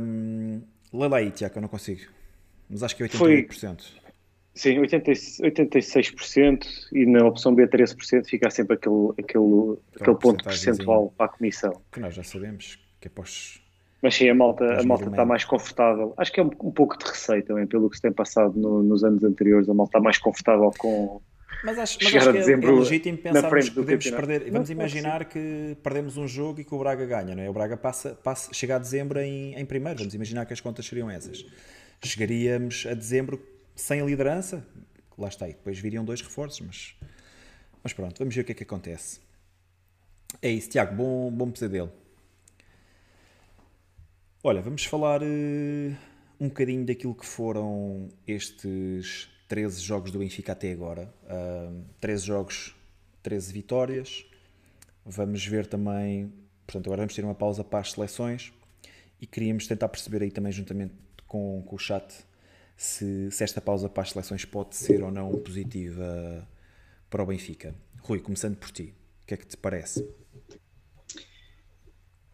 Hum, 0.00 0.60
lê 0.92 1.08
lá 1.08 1.18
aí, 1.18 1.30
Tiago, 1.30 1.58
eu 1.58 1.62
não 1.62 1.68
consigo. 1.68 2.17
Mas 2.70 2.82
acho 2.82 2.96
que 2.96 3.02
é 3.04 3.08
Foi- 3.08 3.42
88%. 3.46 3.82
Sim, 4.54 4.78
80, 4.80 5.12
86% 5.12 6.66
e 6.92 7.06
na 7.06 7.24
opção 7.24 7.54
B 7.54 7.66
13% 7.66 8.26
fica 8.28 8.50
sempre 8.50 8.74
aquele, 8.74 9.10
aquele, 9.18 9.76
aquele 9.94 10.16
ponto 10.16 10.42
percentual 10.44 11.14
para 11.16 11.26
a 11.26 11.28
comissão. 11.28 11.80
Que 11.92 12.00
nós 12.00 12.14
já 12.14 12.24
sabemos 12.24 12.78
que 13.00 13.06
é 13.08 13.20
os... 13.20 13.62
Mas 14.02 14.14
sim, 14.16 14.28
a 14.28 14.34
malta, 14.34 14.64
a 14.80 14.82
malta 14.84 15.04
está 15.10 15.24
mais 15.24 15.44
confortável. 15.44 16.14
Acho 16.16 16.32
que 16.32 16.40
é 16.40 16.42
um, 16.42 16.50
um 16.62 16.70
pouco 16.72 16.96
de 16.98 17.04
receio 17.04 17.44
também, 17.44 17.66
pelo 17.66 17.88
que 17.90 17.96
se 17.96 18.02
tem 18.02 18.12
passado 18.12 18.58
no- 18.58 18.82
nos 18.82 19.02
anos 19.02 19.22
anteriores. 19.24 19.68
A 19.68 19.74
malta 19.74 19.90
está 19.90 20.00
mais 20.00 20.18
confortável 20.18 20.70
com. 20.78 21.20
Mas 21.64 21.78
acho, 21.78 21.98
mas 22.02 22.14
acho 22.14 22.30
que 22.32 22.38
é- 22.38 22.52
é 22.52 22.56
legítimo 22.70 23.18
pensarmos 23.18 23.68
que 23.68 23.74
podemos 23.74 24.10
perder. 24.10 24.44
Não, 24.46 24.52
Vamos 24.52 24.70
imaginar 24.70 25.24
que 25.24 25.76
perdemos 25.82 26.16
um 26.16 26.28
jogo 26.28 26.60
e 26.60 26.64
que 26.64 26.72
o 26.74 26.78
Braga 26.78 27.04
ganha, 27.06 27.34
não 27.34 27.42
é? 27.42 27.50
O 27.50 27.52
Braga 27.52 27.76
passa, 27.76 28.10
passa, 28.22 28.52
chega 28.54 28.76
a 28.76 28.78
dezembro 28.78 29.18
em, 29.18 29.54
em 29.58 29.64
primeiro. 29.64 29.98
Vamos 29.98 30.14
imaginar 30.14 30.46
que 30.46 30.52
as 30.52 30.60
contas 30.60 30.86
seriam 30.86 31.10
essas. 31.10 31.44
Chegaríamos 32.02 32.86
a 32.86 32.94
dezembro 32.94 33.44
sem 33.74 34.00
a 34.00 34.04
liderança. 34.04 34.66
Lá 35.16 35.28
está, 35.28 35.48
e 35.48 35.52
depois 35.52 35.78
viriam 35.78 36.04
dois 36.04 36.20
reforços, 36.20 36.60
mas, 36.60 36.94
mas 37.82 37.92
pronto, 37.92 38.18
vamos 38.18 38.34
ver 38.34 38.42
o 38.42 38.44
que 38.44 38.52
é 38.52 38.54
que 38.54 38.62
acontece. 38.62 39.20
É 40.40 40.50
isso, 40.50 40.70
Tiago, 40.70 40.94
bom, 40.94 41.30
bom 41.30 41.50
pesadelo. 41.50 41.92
Olha, 44.44 44.62
vamos 44.62 44.84
falar 44.84 45.22
eh, 45.22 45.96
um 46.38 46.48
bocadinho 46.48 46.84
daquilo 46.86 47.14
que 47.14 47.26
foram 47.26 48.08
estes 48.26 49.28
13 49.48 49.80
jogos 49.80 50.12
do 50.12 50.20
Benfica 50.20 50.52
até 50.52 50.70
agora. 50.70 51.12
Ah, 51.26 51.72
13 52.00 52.26
jogos, 52.26 52.76
13 53.22 53.52
vitórias. 53.52 54.24
Vamos 55.04 55.44
ver 55.44 55.66
também, 55.66 56.32
portanto, 56.66 56.86
agora 56.86 57.00
vamos 57.00 57.14
ter 57.14 57.24
uma 57.24 57.34
pausa 57.34 57.64
para 57.64 57.80
as 57.80 57.92
seleções 57.92 58.52
e 59.20 59.26
queríamos 59.26 59.66
tentar 59.66 59.88
perceber 59.88 60.22
aí 60.22 60.30
também, 60.30 60.52
juntamente 60.52 60.94
com, 61.28 61.62
com 61.64 61.76
o 61.76 61.78
chat, 61.78 62.12
se, 62.76 63.30
se 63.30 63.44
esta 63.44 63.60
pausa 63.60 63.88
para 63.88 64.02
as 64.02 64.10
seleções 64.10 64.44
pode 64.44 64.74
ser 64.74 65.02
ou 65.02 65.10
não 65.10 65.30
positiva 65.38 66.48
para 67.10 67.22
o 67.22 67.26
Benfica. 67.26 67.74
Rui, 68.00 68.18
começando 68.20 68.56
por 68.56 68.70
ti, 68.70 68.94
o 69.22 69.26
que 69.26 69.34
é 69.34 69.36
que 69.36 69.46
te 69.46 69.56
parece? 69.56 70.02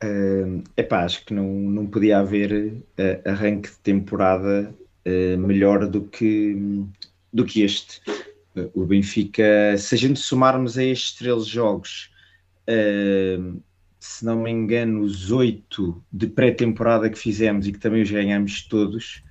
Uh, 0.03 0.63
epá, 0.77 1.05
acho 1.05 1.25
que 1.25 1.33
não, 1.33 1.47
não 1.47 1.87
podia 1.87 2.19
haver 2.19 2.75
uh, 2.75 3.29
arranque 3.29 3.71
de 3.71 3.79
temporada 3.79 4.75
uh, 5.07 5.39
melhor 5.39 5.87
do 5.87 6.03
que, 6.03 6.85
do 7.33 7.45
que 7.45 7.63
este. 7.63 8.01
Uh, 8.55 8.71
o 8.75 8.85
Benfica, 8.85 9.77
se 9.79 9.95
a 9.95 9.99
gente 9.99 10.21
somarmos 10.21 10.77
a 10.77 10.85
estes 10.85 11.13
13 11.15 11.49
jogos, 11.49 12.11
uh, 12.69 13.63
se 14.05 14.23
não 14.23 14.43
me 14.43 14.51
engano, 14.51 15.01
os 15.01 15.31
8 15.31 16.05
de 16.13 16.27
pré-temporada 16.27 17.09
que 17.09 17.19
fizemos 17.19 17.67
e 17.67 17.73
que 17.73 17.79
também 17.79 18.03
os 18.03 18.11
ganhamos 18.11 18.63
todos, 18.69 19.23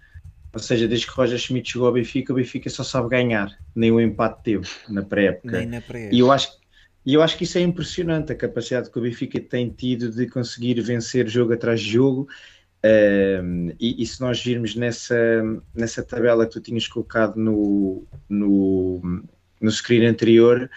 ou 0.51 0.59
seja, 0.59 0.87
desde 0.87 1.05
que 1.05 1.13
Roger 1.13 1.37
Schmidt 1.37 1.71
chegou 1.71 1.87
ao 1.87 1.93
Benfica, 1.93 2.33
o 2.33 2.35
Benfica 2.35 2.71
só 2.71 2.83
sabe 2.83 3.07
ganhar, 3.09 3.55
nem 3.75 3.91
o 3.91 4.01
empate 4.01 4.41
teve 4.43 4.67
na 4.89 5.03
pré-época. 5.03 5.59
Nem 5.59 5.67
na 5.67 5.79
pré 5.79 6.09
E 6.11 6.17
eu 6.17 6.31
acho, 6.31 6.57
e 7.05 7.13
eu 7.13 7.21
acho 7.21 7.37
que 7.37 7.43
isso 7.43 7.59
é 7.59 7.61
impressionante, 7.61 8.31
a 8.31 8.35
capacidade 8.35 8.89
que 8.89 8.97
o 8.97 9.01
Benfica 9.03 9.39
tem 9.39 9.69
tido 9.69 10.09
de 10.09 10.25
conseguir 10.27 10.81
vencer 10.81 11.27
jogo 11.27 11.53
atrás 11.53 11.79
de 11.79 11.91
jogo. 11.91 12.27
Um, 12.83 13.69
e, 13.79 14.01
e 14.01 14.05
se 14.07 14.19
nós 14.21 14.43
virmos 14.43 14.75
nessa, 14.75 15.15
nessa 15.73 16.01
tabela 16.01 16.47
que 16.47 16.53
tu 16.53 16.59
tinhas 16.59 16.87
colocado 16.87 17.35
no, 17.37 18.03
no, 18.27 19.23
no 19.61 19.71
screen 19.71 20.07
anterior, 20.07 20.67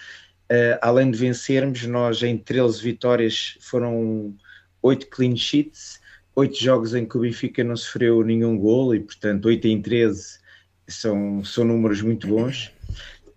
uh, 0.51 0.79
além 0.81 1.11
de 1.11 1.19
vencermos, 1.19 1.87
nós 1.87 2.23
em 2.23 2.37
13 2.37 2.83
vitórias 2.83 3.57
foram 3.61 4.35
8 4.83 5.09
clean 5.09 5.37
sheets, 5.37 6.01
8 6.35 6.63
jogos 6.63 6.95
em 6.95 7.07
que 7.07 7.17
o 7.17 7.21
Benfica 7.21 7.65
não 7.65 7.77
sofreu 7.77 8.23
nenhum 8.23 8.59
golo 8.59 8.95
e, 8.95 9.01
portanto, 9.01 9.47
8 9.47 9.69
em 9.69 9.81
13 9.81 10.39
são, 10.87 11.45
são 11.45 11.65
números 11.65 12.03
muito 12.03 12.27
bons. 12.27 12.71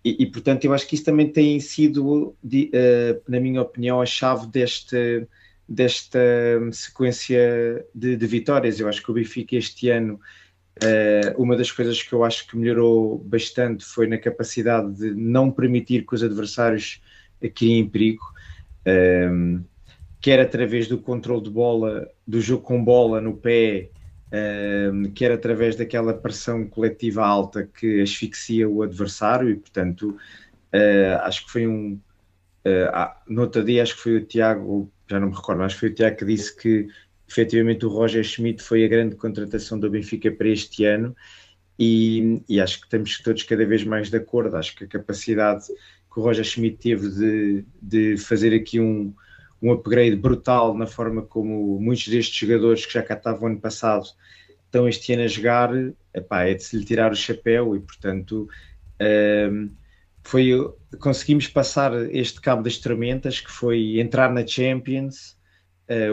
E, 0.04 0.22
e, 0.22 0.26
portanto, 0.26 0.64
eu 0.64 0.72
acho 0.72 0.86
que 0.86 0.94
isso 0.94 1.04
também 1.04 1.30
tem 1.30 1.60
sido, 1.60 2.34
de, 2.42 2.70
uh, 2.74 3.20
na 3.28 3.40
minha 3.40 3.60
opinião, 3.60 4.00
a 4.00 4.06
chave 4.06 4.46
deste, 4.46 5.26
desta 5.68 6.18
sequência 6.72 7.84
de, 7.94 8.16
de, 8.16 8.26
vitórias. 8.26 8.80
Eu 8.80 8.88
acho 8.88 9.02
que 9.02 9.10
o 9.10 9.14
Benfica 9.14 9.56
este 9.56 9.90
ano, 9.90 10.18
uh, 10.82 11.42
uma 11.42 11.56
das 11.56 11.70
coisas 11.70 12.02
que 12.02 12.12
eu 12.12 12.24
acho 12.24 12.46
que 12.46 12.56
melhorou 12.56 13.18
bastante 13.18 13.84
foi 13.84 14.06
na 14.06 14.18
capacidade 14.18 14.94
de 14.94 15.14
não 15.14 15.50
permitir 15.50 16.06
que 16.06 16.14
os 16.14 16.22
adversários 16.22 17.00
criem 17.54 17.88
perigo, 17.88 18.22
um, 19.32 19.62
quer 20.20 20.40
através 20.40 20.86
do 20.86 20.98
controle 20.98 21.42
de 21.42 21.50
bola, 21.50 22.08
do 22.26 22.40
jogo 22.40 22.62
com 22.62 22.84
bola 22.84 23.20
no 23.20 23.36
pé, 23.36 23.90
um, 24.92 25.10
quer 25.12 25.32
através 25.32 25.76
daquela 25.76 26.12
pressão 26.12 26.66
coletiva 26.66 27.24
alta 27.24 27.66
que 27.66 28.02
asfixia 28.02 28.68
o 28.68 28.82
adversário 28.82 29.48
e, 29.48 29.56
portanto, 29.56 30.16
uh, 30.74 31.22
acho 31.22 31.46
que 31.46 31.52
foi 31.52 31.66
um. 31.66 31.98
Uh, 32.66 33.10
no 33.26 33.42
outro 33.42 33.64
dia, 33.64 33.82
acho 33.82 33.96
que 33.96 34.02
foi 34.02 34.16
o 34.16 34.24
Tiago, 34.24 34.92
já 35.08 35.18
não 35.18 35.28
me 35.28 35.34
recordo, 35.34 35.60
mas 35.60 35.72
foi 35.72 35.88
o 35.88 35.94
Tiago 35.94 36.16
que 36.16 36.24
disse 36.26 36.54
que 36.54 36.88
efetivamente 37.30 37.86
o 37.86 37.88
Roger 37.88 38.24
Schmidt 38.24 38.62
foi 38.62 38.84
a 38.84 38.88
grande 38.88 39.14
contratação 39.14 39.78
do 39.78 39.88
Benfica 39.88 40.30
para 40.32 40.48
este 40.48 40.84
ano 40.84 41.14
e, 41.78 42.42
e 42.48 42.60
acho 42.60 42.80
que 42.80 42.86
estamos 42.86 43.18
todos 43.20 43.44
cada 43.44 43.64
vez 43.64 43.84
mais 43.84 44.10
de 44.10 44.16
acordo. 44.16 44.56
Acho 44.56 44.74
que 44.74 44.84
a 44.84 44.88
capacidade 44.88 45.66
que 46.12 46.18
o 46.18 46.22
Roger 46.22 46.44
Schmidt 46.44 46.78
teve 46.78 47.08
de, 47.08 47.64
de 47.80 48.16
fazer 48.16 48.52
aqui 48.52 48.80
um, 48.80 49.14
um 49.62 49.70
upgrade 49.72 50.16
brutal 50.16 50.76
na 50.76 50.86
forma 50.86 51.22
como 51.22 51.80
muitos 51.80 52.08
destes 52.08 52.36
jogadores 52.36 52.84
que 52.84 52.92
já 52.92 53.02
cá 53.02 53.14
estavam 53.14 53.48
ano 53.48 53.60
passado 53.60 54.06
estão 54.64 54.88
este 54.88 55.12
ano 55.12 55.22
a 55.22 55.28
jogar, 55.28 55.70
epá, 56.12 56.44
é 56.44 56.54
de 56.54 56.62
se 56.62 56.76
lhe 56.76 56.84
tirar 56.84 57.12
o 57.12 57.16
chapéu 57.16 57.76
e 57.76 57.80
portanto 57.80 58.48
um, 59.50 59.70
foi, 60.22 60.50
conseguimos 60.98 61.48
passar 61.48 61.92
este 62.14 62.40
cabo 62.40 62.62
das 62.62 62.76
tormentas 62.78 63.40
que 63.40 63.50
foi 63.50 64.00
entrar 64.00 64.32
na 64.32 64.46
Champions, 64.46 65.36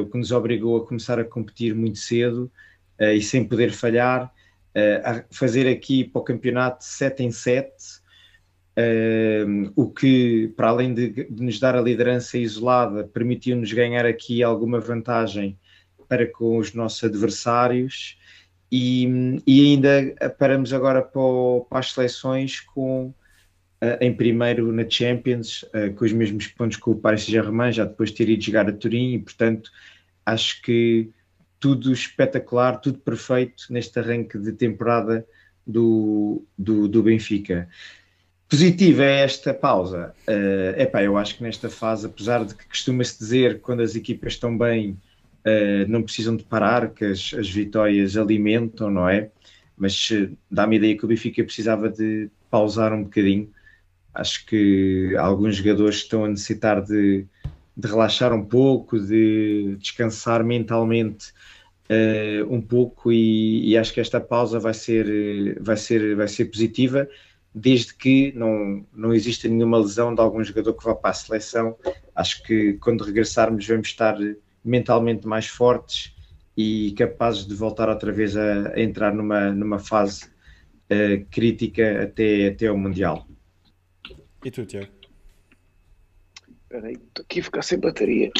o 0.01 0.09
que 0.09 0.17
nos 0.17 0.32
obrigou 0.32 0.78
a 0.78 0.86
começar 0.86 1.19
a 1.19 1.23
competir 1.23 1.75
muito 1.75 1.99
cedo 1.99 2.51
uh, 2.99 3.11
e 3.11 3.21
sem 3.21 3.43
poder 3.43 3.71
falhar, 3.71 4.25
uh, 4.25 5.01
a 5.03 5.23
fazer 5.32 5.67
aqui 5.67 6.03
para 6.03 6.19
o 6.19 6.23
campeonato 6.23 6.84
7 6.84 7.23
em 7.23 7.32
7, 7.32 7.67
Uh, 8.80 9.71
o 9.75 9.89
que, 9.89 10.53
para 10.55 10.67
além 10.67 10.93
de, 10.93 11.09
de, 11.09 11.43
nos 11.43 11.59
dar 11.59 11.75
a 11.75 11.82
liderança 11.82 12.38
isolada, 12.38 13.05
permitiu-nos 13.05 13.73
ganhar 13.73 14.05
aqui 14.05 14.43
alguma 14.43 14.80
vantagem 14.80 15.57
para 16.07 16.28
com 16.28 16.59
os 16.59 16.75
nossos 16.75 17.03
adversários. 17.03 18.19
E, 18.71 19.41
e 19.47 19.61
ainda 19.65 20.13
paramos 20.38 20.73
agora 20.73 21.01
para, 21.01 21.19
o, 21.19 21.65
para 21.67 21.80
as 21.80 21.91
seleções 21.91 22.59
com, 22.59 23.11
em 24.01 24.13
primeiro 24.13 24.71
na 24.71 24.89
Champions, 24.89 25.63
com 25.95 26.05
os 26.05 26.11
mesmos 26.11 26.47
pontos 26.47 26.78
que 26.78 26.89
o 26.89 26.95
Paris 26.95 27.21
Saint-Germain, 27.21 27.71
já 27.71 27.86
depois 27.86 28.09
de 28.09 28.15
ter 28.15 28.30
ido 28.30 28.43
jogar 28.43 28.67
a 28.67 28.73
Turim 28.73 29.13
e, 29.13 29.19
portanto, 29.19 29.69
acho 30.25 30.61
que 30.61 31.09
tudo 31.59 31.91
espetacular, 31.91 32.80
tudo 32.80 32.99
perfeito 32.99 33.65
neste 33.69 33.99
arranque 33.99 34.38
de 34.38 34.51
temporada 34.51 35.25
do, 35.65 36.43
do, 36.57 36.88
do 36.88 37.03
Benfica. 37.03 37.67
Positiva 38.49 39.03
é 39.03 39.23
esta 39.23 39.53
pausa. 39.53 40.13
Uh, 40.28 40.80
epá, 40.80 41.03
eu 41.03 41.17
acho 41.17 41.36
que 41.36 41.43
nesta 41.43 41.69
fase, 41.69 42.05
apesar 42.05 42.45
de 42.45 42.55
que 42.55 42.65
costuma-se 42.65 43.19
dizer 43.19 43.59
quando 43.59 43.82
as 43.82 43.95
equipas 43.95 44.34
estão 44.34 44.57
bem, 44.57 44.91
uh, 44.91 45.89
não 45.89 46.01
precisam 46.01 46.36
de 46.38 46.45
parar, 46.45 46.89
que 46.91 47.03
as, 47.03 47.34
as 47.38 47.49
vitórias 47.49 48.15
alimentam, 48.15 48.89
não 48.89 49.09
é? 49.09 49.30
Mas 49.75 50.09
uh, 50.11 50.32
dá-me 50.49 50.75
a 50.75 50.80
ideia 50.80 50.97
que 50.97 51.03
o 51.03 51.07
Benfica 51.07 51.43
precisava 51.43 51.89
de 51.89 52.30
pausar 52.49 52.93
um 52.93 53.03
bocadinho. 53.03 53.51
Acho 54.20 54.45
que 54.45 55.15
alguns 55.18 55.55
jogadores 55.57 55.97
estão 55.97 56.26
a 56.26 56.28
necessitar 56.28 56.84
de, 56.84 57.26
de 57.76 57.88
relaxar 57.88 58.34
um 58.34 58.43
pouco, 58.43 58.99
de 58.99 59.76
descansar 59.80 60.43
mentalmente 60.43 61.34
um 62.49 62.59
pouco 62.59 63.13
e, 63.13 63.70
e, 63.70 63.78
acho 63.78 63.93
que 63.93 64.01
esta 64.01 64.20
pausa 64.20 64.59
vai 64.59 64.74
ser, 64.74 65.57
vai 65.61 65.78
ser, 65.78 66.18
vai 66.18 66.28
ser 66.28 66.43
positiva 66.45 67.07
desde 67.53 67.93
que 67.93 68.32
não, 68.36 68.86
não 68.93 69.13
exista 69.13 69.47
nenhuma 69.47 69.80
lesão 69.80 70.13
de 70.13 70.22
algum 70.22 70.43
jogador 70.43 70.74
que 70.74 70.84
vá 70.84 70.95
para 70.95 71.11
a 71.11 71.13
seleção. 71.13 71.76
Acho 72.15 72.43
que 72.43 72.74
quando 72.74 73.03
regressarmos 73.03 73.65
vamos 73.68 73.88
estar 73.88 74.18
mentalmente 74.63 75.28
mais 75.28 75.47
fortes 75.47 76.15
e 76.55 76.93
capazes 76.97 77.45
de 77.45 77.55
voltar 77.55 77.89
outra 77.89 78.11
vez 78.11 78.36
a, 78.36 78.74
a 78.74 78.82
entrar 78.82 79.13
numa, 79.13 79.51
numa 79.51 79.80
fase 79.80 80.26
uh, 80.26 81.26
crítica 81.32 82.03
até, 82.03 82.47
até 82.47 82.68
ao 82.68 82.78
Mundial. 82.78 83.28
E 84.43 84.51
tu, 84.51 84.65
Tiago? 84.65 84.88
Espera 86.63 86.88
aí, 86.88 86.93
estou 86.93 87.23
aqui 87.23 87.39
a 87.39 87.43
ficar 87.43 87.61
sem 87.61 87.79
bateria. 87.79 88.31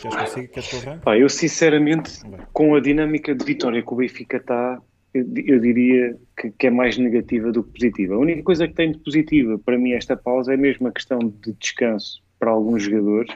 Queres 0.00 0.30
siga? 0.30 0.48
Queres 0.48 0.68
que 0.68 0.88
eu? 0.88 0.98
Pá, 0.98 1.18
eu 1.18 1.28
sinceramente, 1.28 2.20
com 2.52 2.74
a 2.74 2.80
dinâmica 2.80 3.34
de 3.34 3.44
vitória 3.44 3.82
que 3.82 3.92
o 3.92 3.96
Benfica 3.96 4.38
está, 4.38 4.80
eu, 5.12 5.24
eu 5.36 5.60
diria 5.60 6.16
que, 6.36 6.50
que 6.50 6.66
é 6.66 6.70
mais 6.70 6.96
negativa 6.96 7.52
do 7.52 7.62
que 7.62 7.72
positiva. 7.72 8.14
A 8.14 8.18
única 8.18 8.42
coisa 8.42 8.66
que 8.66 8.74
tem 8.74 8.92
de 8.92 8.98
positiva 8.98 9.58
para 9.58 9.78
mim 9.78 9.92
esta 9.92 10.16
pausa 10.16 10.54
é 10.54 10.56
mesmo 10.56 10.88
a 10.88 10.92
questão 10.92 11.18
de 11.18 11.52
descanso 11.52 12.22
para 12.38 12.50
alguns 12.50 12.82
jogadores. 12.82 13.32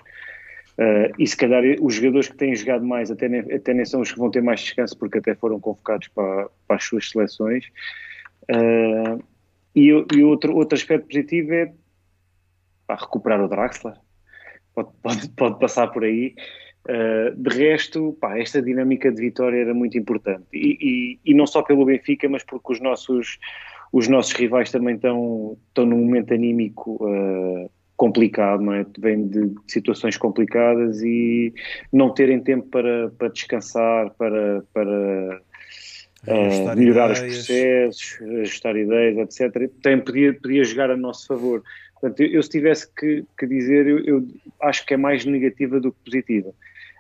Uh, 0.79 1.09
e 1.19 1.27
se 1.27 1.37
calhar 1.37 1.63
os 1.81 1.95
jogadores 1.95 2.29
que 2.29 2.37
têm 2.37 2.55
jogado 2.55 2.85
mais 2.85 3.11
até 3.11 3.29
nem, 3.29 3.41
até 3.41 3.73
nem 3.73 3.85
são 3.85 4.01
os 4.01 4.13
que 4.13 4.19
vão 4.19 4.31
ter 4.31 4.43
mais 4.43 4.61
descanso 4.61 4.99
porque 4.99 5.19
até 5.19 5.35
foram 5.35 5.59
convocados 5.59 6.09
para, 6.09 6.49
para 6.67 6.77
as 6.77 6.85
suas 6.85 7.09
seleções. 7.09 7.67
Uh, 8.51 9.23
e, 9.77 9.89
e 10.17 10.25
outro, 10.25 10.57
outro 10.57 10.75
aspecto 10.75 11.07
positivo 11.07 11.53
é 11.53 11.71
pá, 12.87 12.97
recuperar 12.97 13.45
o 13.45 13.49
Draxler. 13.49 13.95
Pode, 14.75 14.89
pode, 15.03 15.29
pode 15.31 15.59
passar 15.59 15.89
por 15.89 16.03
aí. 16.03 16.35
Uh, 16.89 17.35
de 17.37 17.57
resto, 17.57 18.17
pá, 18.21 18.39
esta 18.39 18.63
dinâmica 18.63 19.13
de 19.13 19.21
vitória 19.21 19.61
era 19.61 19.75
muito 19.75 19.99
importante. 19.99 20.47
E, 20.53 20.79
e, 20.81 21.31
e, 21.33 21.35
não 21.35 21.47
só 21.47 21.63
pelo 21.63 21.85
Benfica, 21.85 22.27
mas 22.29 22.43
porque 22.43 22.73
os 22.73 22.81
nossos, 22.81 23.39
os 23.93 24.09
nossos 24.09 24.33
rivais 24.33 24.71
também 24.71 24.95
estão, 24.95 25.59
estão 25.69 25.85
num 25.85 25.99
momento 25.99 26.33
anímico 26.33 26.97
uh, 27.05 27.71
complicado, 27.97 28.63
não 28.63 28.73
é? 28.73 28.85
De, 28.85 29.17
de, 29.25 29.55
situações 29.67 30.17
complicadas 30.17 31.03
e 31.03 31.53
não 31.93 32.15
terem 32.15 32.41
tempo 32.41 32.69
para, 32.69 33.11
para 33.11 33.29
descansar, 33.29 34.11
para, 34.15 34.63
para 34.73 35.43
uh, 36.27 36.77
melhorar 36.77 37.13
ideias. 37.13 37.23
os 37.23 37.47
processos, 37.47 38.19
ajustar 38.41 38.77
ideias, 38.77 39.19
etc. 39.19 39.71
Tem, 39.83 40.01
podia, 40.01 40.35
podia 40.35 40.65
jogar 40.65 40.91
a 40.91 40.97
nosso 40.97 41.27
favor. 41.27 41.63
Portanto, 41.93 42.21
eu, 42.21 42.31
eu 42.33 42.43
se 42.43 42.51
tivesse 42.51 42.93
que, 42.95 43.25
que 43.39 43.47
dizer, 43.47 43.87
eu, 43.87 44.05
eu, 44.05 44.27
acho 44.63 44.85
que 44.85 44.95
é 44.95 44.97
mais 44.97 45.25
negativa 45.25 45.81
do 45.81 45.93
que 45.93 45.99
positiva 46.05 46.53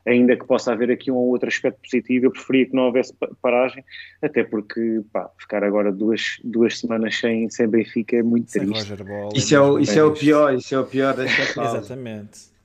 ainda 0.06 0.36
que 0.36 0.46
possa 0.46 0.72
haver 0.72 0.90
aqui 0.90 1.10
um 1.10 1.16
ou 1.16 1.28
outro 1.28 1.48
aspecto 1.48 1.80
positivo, 1.82 2.26
eu 2.26 2.30
preferia 2.30 2.66
que 2.66 2.74
não 2.74 2.84
houvesse 2.84 3.12
paragem, 3.42 3.84
até 4.22 4.44
porque 4.44 5.02
pá, 5.12 5.28
ficar 5.38 5.64
agora 5.64 5.90
duas, 5.90 6.38
duas 6.44 6.78
semanas 6.78 7.18
sem, 7.18 7.50
sem 7.50 7.66
Benfica 7.66 8.16
é 8.16 8.22
muito 8.22 8.50
sem 8.50 8.64
triste. 8.64 9.02
Ball, 9.02 9.30
isso 9.34 9.54
é, 9.54 9.60
o, 9.60 9.78
isso 9.78 9.98
é 9.98 10.04
o 10.04 10.12
pior, 10.12 10.54
isso 10.54 10.74
é 10.74 10.78
o 10.78 10.84
pior 10.84 11.14
desta 11.14 11.52
pausa. 11.60 11.78
Exatamente. 11.78 12.56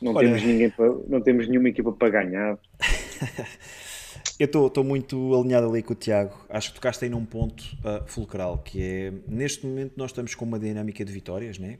Não 0.00 0.14
temos, 0.14 0.42
ninguém 0.42 0.70
para, 0.70 0.92
não 1.08 1.20
temos 1.20 1.48
nenhuma 1.48 1.68
equipa 1.68 1.92
para 1.92 2.10
ganhar. 2.10 2.58
Eu 4.38 4.46
estou 4.46 4.84
muito 4.84 5.34
alinhado 5.34 5.66
ali 5.66 5.82
com 5.82 5.94
o 5.94 5.96
Tiago. 5.96 6.44
Acho 6.50 6.68
que 6.68 6.74
tocaste 6.74 7.04
aí 7.04 7.10
num 7.10 7.24
ponto 7.24 7.62
uh, 7.76 8.06
fulcral, 8.06 8.58
que 8.58 8.82
é 8.82 9.12
neste 9.26 9.66
momento 9.66 9.94
nós 9.96 10.10
estamos 10.10 10.34
com 10.34 10.44
uma 10.44 10.58
dinâmica 10.58 11.02
de 11.02 11.10
vitórias, 11.10 11.58
né? 11.58 11.78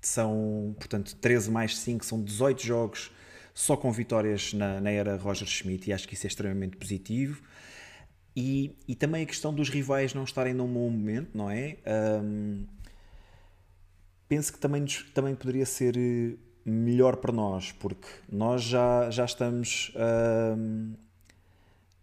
São, 0.00 0.74
portanto, 0.76 1.14
13 1.16 1.50
mais 1.50 1.78
5, 1.78 2.04
são 2.04 2.20
18 2.20 2.62
jogos 2.62 3.12
só 3.54 3.76
com 3.76 3.90
vitórias 3.92 4.52
na, 4.52 4.80
na 4.80 4.90
era 4.90 5.16
Roger 5.16 5.46
Schmidt 5.46 5.88
e 5.88 5.92
acho 5.92 6.08
que 6.08 6.14
isso 6.14 6.26
é 6.26 6.28
extremamente 6.28 6.76
positivo. 6.76 7.40
E, 8.34 8.76
e 8.86 8.94
também 8.94 9.22
a 9.22 9.26
questão 9.26 9.54
dos 9.54 9.70
rivais 9.70 10.12
não 10.12 10.24
estarem 10.24 10.52
num 10.52 10.66
bom 10.66 10.90
momento, 10.90 11.30
não 11.34 11.50
é? 11.50 11.78
Um, 12.22 12.66
penso 14.28 14.52
que 14.52 14.58
também, 14.58 14.84
também 15.14 15.34
poderia 15.34 15.64
ser 15.64 15.96
melhor 16.66 17.16
para 17.16 17.32
nós, 17.32 17.72
porque 17.72 18.08
nós 18.30 18.62
já, 18.62 19.08
já 19.10 19.24
estamos. 19.24 19.92
Um, 19.96 20.94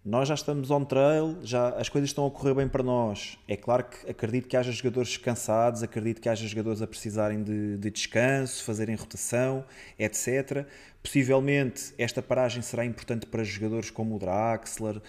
nós 0.06 0.28
já 0.28 0.34
estamos 0.34 0.70
on 0.70 0.84
trail, 0.84 1.38
já 1.44 1.70
as 1.70 1.88
coisas 1.88 2.10
estão 2.10 2.28
a 2.28 2.32
correr 2.32 2.54
bem 2.54 2.68
para 2.68 2.84
nós. 2.84 3.38
É 3.48 3.56
claro 3.56 3.86
que 3.86 4.12
acredito 4.12 4.50
que 4.50 4.58
haja 4.58 4.70
jogadores 4.70 5.16
cansados, 5.16 5.82
acredito 5.82 6.20
que 6.20 6.28
haja 6.28 6.46
jogadores 6.46 6.82
a 6.82 6.88
precisarem 6.88 7.42
de, 7.42 7.78
de 7.78 7.90
descanso, 7.90 8.66
fazerem 8.66 8.96
rotação, 8.96 9.64
etc. 9.98 10.68
Possivelmente 11.02 11.94
esta 11.98 12.22
paragem 12.22 12.62
será 12.62 12.84
importante 12.84 13.26
para 13.26 13.46
jogadores 13.46 13.90
como 13.90 14.18
o 14.18 14.20
Draxler, 14.20 14.98
uh, 14.98 15.02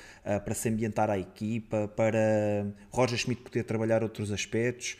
para 0.44 0.54
se 0.54 0.68
ambientar 0.68 1.10
à 1.10 1.18
equipa, 1.18 1.88
para 1.88 2.64
Roger 2.92 3.18
Schmidt 3.18 3.42
poder 3.42 3.64
trabalhar 3.64 4.04
outros 4.04 4.30
aspectos. 4.30 4.96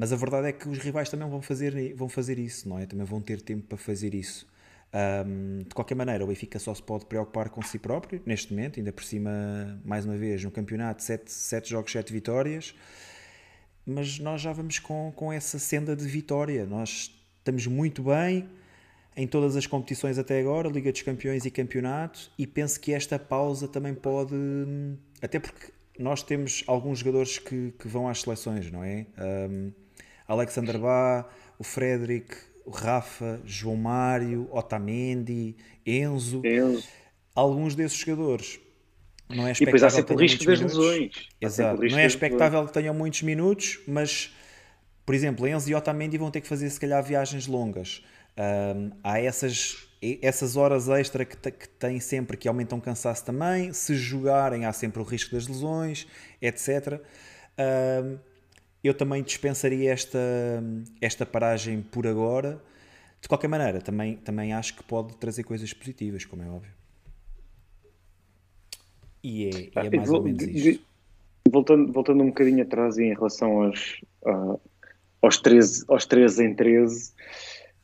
Mas 0.00 0.14
a 0.14 0.16
verdade 0.16 0.48
é 0.48 0.52
que 0.52 0.66
os 0.66 0.78
rivais 0.78 1.10
também 1.10 1.28
vão 1.28 1.42
fazer, 1.42 1.94
vão 1.94 2.08
fazer 2.08 2.38
isso, 2.38 2.66
não 2.66 2.78
é? 2.78 2.86
Também 2.86 3.04
vão 3.04 3.20
ter 3.20 3.42
tempo 3.42 3.66
para 3.66 3.76
fazer 3.76 4.14
isso. 4.14 4.46
Um, 5.26 5.58
de 5.58 5.74
qualquer 5.74 5.94
maneira, 5.94 6.24
o 6.24 6.26
Benfica 6.26 6.58
só 6.58 6.74
se 6.74 6.82
pode 6.82 7.04
preocupar 7.04 7.50
com 7.50 7.60
si 7.60 7.78
próprio 7.78 8.22
neste 8.24 8.50
momento, 8.50 8.80
ainda 8.80 8.94
por 8.94 9.04
cima, 9.04 9.78
mais 9.84 10.06
uma 10.06 10.16
vez, 10.16 10.42
no 10.42 10.50
campeonato, 10.50 11.02
7, 11.02 11.30
7 11.30 11.68
jogos, 11.68 11.92
7 11.92 12.14
vitórias. 12.14 12.74
Mas 13.84 14.18
nós 14.18 14.40
já 14.40 14.54
vamos 14.54 14.78
com, 14.78 15.12
com 15.14 15.30
essa 15.30 15.58
senda 15.58 15.94
de 15.94 16.06
vitória. 16.06 16.64
Nós 16.64 17.14
estamos 17.36 17.66
muito 17.66 18.04
bem 18.04 18.48
em 19.14 19.26
todas 19.26 19.54
as 19.54 19.66
competições 19.66 20.16
até 20.16 20.40
agora, 20.40 20.66
Liga 20.70 20.90
dos 20.90 21.02
Campeões 21.02 21.44
e 21.44 21.50
Campeonato, 21.50 22.32
e 22.38 22.46
penso 22.46 22.80
que 22.80 22.94
esta 22.94 23.18
pausa 23.18 23.68
também 23.68 23.92
pode. 23.92 24.34
Até 25.20 25.38
porque 25.38 25.70
nós 25.98 26.22
temos 26.22 26.64
alguns 26.66 27.00
jogadores 27.00 27.38
que, 27.38 27.74
que 27.78 27.86
vão 27.86 28.08
às 28.08 28.22
seleções, 28.22 28.72
não 28.72 28.82
é? 28.82 29.04
Um, 29.50 29.70
Alexander 30.30 30.78
Bá, 30.78 31.26
o 31.58 31.64
Frederic, 31.64 32.36
o 32.64 32.70
Rafa, 32.70 33.40
João 33.44 33.76
Mário, 33.76 34.48
Otamendi, 34.52 35.56
Enzo, 35.84 36.40
Enzo. 36.44 36.88
alguns 37.34 37.74
desses 37.74 37.98
jogadores. 37.98 38.60
Não 39.28 39.46
é 39.46 39.52
e 39.52 39.64
depois 39.64 39.82
há 39.82 39.90
sempre 39.90 40.14
o 40.14 40.16
risco 40.16 40.44
das 40.44 40.60
lesões. 40.60 41.28
Exato. 41.40 41.82
Não 41.82 41.98
é 41.98 42.06
expectável 42.06 42.64
que 42.64 42.72
tenham 42.72 42.94
muitos 42.94 43.22
minutos, 43.22 43.80
mas, 43.88 44.32
por 45.04 45.16
exemplo, 45.16 45.48
Enzo 45.48 45.68
e 45.68 45.74
Otamendi 45.74 46.16
vão 46.16 46.30
ter 46.30 46.40
que 46.40 46.48
fazer, 46.48 46.70
se 46.70 46.78
calhar, 46.78 47.02
viagens 47.02 47.48
longas. 47.48 48.04
Um, 48.38 48.90
há 49.02 49.20
essas, 49.20 49.88
essas 50.22 50.56
horas 50.56 50.88
extra 50.88 51.24
que, 51.24 51.36
que 51.50 51.68
têm 51.68 51.98
sempre 51.98 52.36
que 52.36 52.46
aumentam 52.46 52.78
o 52.78 52.80
cansaço 52.80 53.24
também. 53.24 53.72
Se 53.72 53.96
jogarem, 53.96 54.64
há 54.64 54.72
sempre 54.72 55.00
o 55.00 55.04
risco 55.04 55.34
das 55.34 55.48
lesões, 55.48 56.06
etc. 56.40 57.00
Um, 57.58 58.29
eu 58.82 58.94
também 58.94 59.22
dispensaria 59.22 59.92
esta, 59.92 60.18
esta 61.00 61.26
paragem 61.26 61.82
por 61.82 62.06
agora. 62.06 62.60
De 63.20 63.28
qualquer 63.28 63.48
maneira, 63.48 63.80
também, 63.80 64.16
também 64.16 64.54
acho 64.54 64.74
que 64.76 64.82
pode 64.82 65.14
trazer 65.16 65.44
coisas 65.44 65.72
positivas, 65.72 66.24
como 66.24 66.42
é 66.42 66.48
óbvio. 66.48 66.72
E 69.22 69.46
é, 69.46 69.50
e 69.50 69.70
é 69.74 69.80
ah, 69.86 69.96
mais 69.96 70.10
ou 70.10 70.22
menos 70.22 70.42
isto. 70.42 70.82
Voltando, 71.50 71.92
voltando 71.92 72.22
um 72.22 72.28
bocadinho 72.28 72.62
atrás 72.62 72.98
em 72.98 73.12
relação 73.12 73.62
aos, 73.62 74.00
uh, 74.22 74.60
aos, 75.20 75.38
13, 75.38 75.84
aos 75.88 76.06
13 76.06 76.44
em 76.44 76.54
13, 76.54 77.12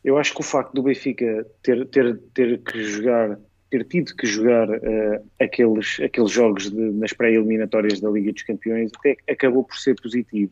eu 0.05 0.17
acho 0.17 0.33
que 0.33 0.41
o 0.41 0.45
facto 0.45 0.73
do 0.73 0.83
Benfica 0.83 1.47
ter, 1.63 1.87
ter, 1.89 2.19
ter 2.33 2.63
que 2.63 2.83
jogar 2.85 3.39
ter 3.71 3.85
tido 3.85 4.15
que 4.15 4.27
jogar 4.27 4.69
uh, 4.69 5.31
aqueles, 5.41 5.99
aqueles 6.01 6.31
jogos 6.31 6.71
de, 6.71 6.81
nas 6.93 7.13
pré-eliminatórias 7.13 8.01
da 8.01 8.11
Liga 8.11 8.33
dos 8.33 8.43
Campeões 8.43 8.91
até 8.99 9.17
acabou 9.29 9.65
por 9.65 9.77
ser 9.77 9.95
positivo, 10.01 10.51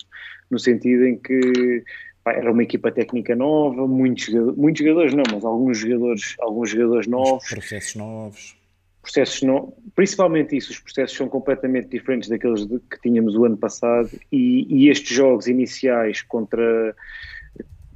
no 0.51 0.59
sentido 0.59 1.07
em 1.07 1.17
que 1.17 1.83
pá, 2.23 2.33
era 2.33 2.51
uma 2.51 2.63
equipa 2.63 2.91
técnica 2.91 3.37
nova, 3.37 3.87
muitos, 3.87 4.29
muitos 4.57 4.85
jogadores 4.85 5.15
não, 5.15 5.25
mas 5.33 5.45
alguns 5.45 5.79
jogadores, 5.79 6.35
alguns 6.41 6.71
jogadores 6.71 7.07
novos. 7.07 7.45
Os 7.45 7.51
processos 7.51 7.95
novos. 7.95 8.57
Processos 9.03 9.43
no, 9.43 9.75
principalmente 9.95 10.57
isso, 10.57 10.73
os 10.73 10.79
processos 10.81 11.17
são 11.17 11.29
completamente 11.29 11.89
diferentes 11.89 12.29
daqueles 12.29 12.67
de, 12.67 12.81
que 12.81 13.01
tínhamos 13.03 13.37
o 13.37 13.45
ano 13.45 13.57
passado 13.57 14.11
e, 14.33 14.67
e 14.69 14.89
estes 14.89 15.15
jogos 15.15 15.47
iniciais 15.47 16.23
contra, 16.23 16.97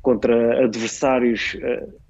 contra 0.03 0.65
adversários 0.65 1.55
uh, 1.55 2.08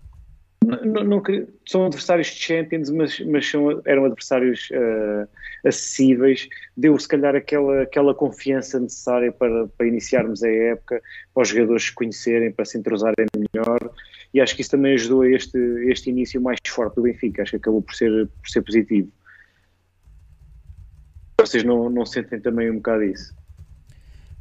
não, 0.69 1.05
não, 1.05 1.23
são 1.66 1.87
adversários 1.87 2.29
de 2.29 2.43
Champions, 2.43 2.91
mas, 2.91 3.21
mas 3.21 3.51
são, 3.51 3.81
eram 3.85 4.05
adversários 4.05 4.69
uh, 4.71 5.29
acessíveis. 5.66 6.49
Deu, 6.77 6.99
se 6.99 7.09
calhar, 7.09 7.35
aquela, 7.35 7.83
aquela 7.83 8.14
confiança 8.14 8.79
necessária 8.79 9.33
para, 9.33 9.66
para 9.69 9.87
iniciarmos 9.87 10.43
a 10.43 10.51
época, 10.51 11.01
para 11.33 11.43
os 11.43 11.49
jogadores 11.49 11.85
se 11.85 11.95
conhecerem, 11.95 12.53
para 12.53 12.64
se 12.64 12.77
entrosarem 12.79 13.27
melhor. 13.55 13.91
E 14.35 14.41
acho 14.41 14.55
que 14.55 14.61
isso 14.61 14.71
também 14.71 14.95
ajudou 14.95 15.23
a 15.23 15.31
este, 15.31 15.59
este 15.89 16.11
início 16.11 16.41
mais 16.41 16.59
forte 16.69 16.97
do 16.97 17.03
Benfica. 17.03 17.43
Acho 17.43 17.53
que 17.53 17.57
acabou 17.57 17.81
por 17.81 17.95
ser, 17.95 18.27
por 18.27 18.49
ser 18.49 18.62
positivo. 18.62 19.11
Vocês 21.41 21.64
não, 21.64 21.89
não 21.89 22.05
sentem 22.05 22.41
também 22.41 22.71
um 22.71 22.77
bocado 22.77 23.05
isso? 23.05 23.38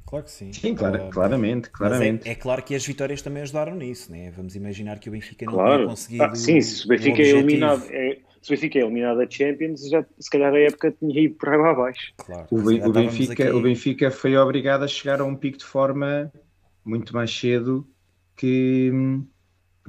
Claro 0.08 0.24
que 0.24 0.32
sim. 0.32 0.54
Sim, 0.54 0.74
claro, 0.74 1.10
claramente, 1.10 1.70
claramente. 1.70 2.30
É, 2.30 2.32
é, 2.32 2.36
claro 2.36 2.64
que 2.64 2.74
as 2.74 2.86
vitórias 2.86 3.22
também 3.22 3.44
ajudaram 3.44 3.76
nisso, 3.76 4.10
né? 4.10 4.32
Vamos 4.32 4.56
imaginar 4.56 5.00
que 5.00 5.10
o 5.10 5.12
Benfica 5.12 5.46
não 5.46 5.54
claro. 5.54 5.76
tinha 5.80 5.88
conseguido. 5.90 6.24
Ah, 6.24 6.34
sim, 6.34 6.62
se 6.62 6.86
o 6.86 6.88
Benfica 6.88 7.22
é 7.22 7.28
eliminado, 7.28 7.84
é, 7.90 8.18
se 8.42 8.50
o 8.50 8.56
Benfica 8.56 8.80
é 8.80 8.82
eliminado 8.84 9.18
da 9.18 9.30
Champions, 9.30 9.90
já, 9.90 10.06
se 10.18 10.30
calhar 10.30 10.54
a 10.54 10.60
época 10.60 10.96
tinha 10.98 11.20
ido 11.20 11.36
por 11.36 11.50
água 11.50 11.72
abaixo. 11.72 12.14
Claro, 12.16 12.48
o, 12.50 12.58
o, 12.58 12.94
Benfica, 12.94 13.44
aqui... 13.44 13.52
o 13.52 13.62
Benfica 13.62 14.10
foi 14.10 14.38
obrigado 14.38 14.84
a 14.84 14.88
chegar 14.88 15.20
a 15.20 15.26
um 15.26 15.36
pico 15.36 15.58
de 15.58 15.66
forma 15.66 16.32
muito 16.86 17.14
mais 17.14 17.30
cedo 17.30 17.86
que, 18.34 18.90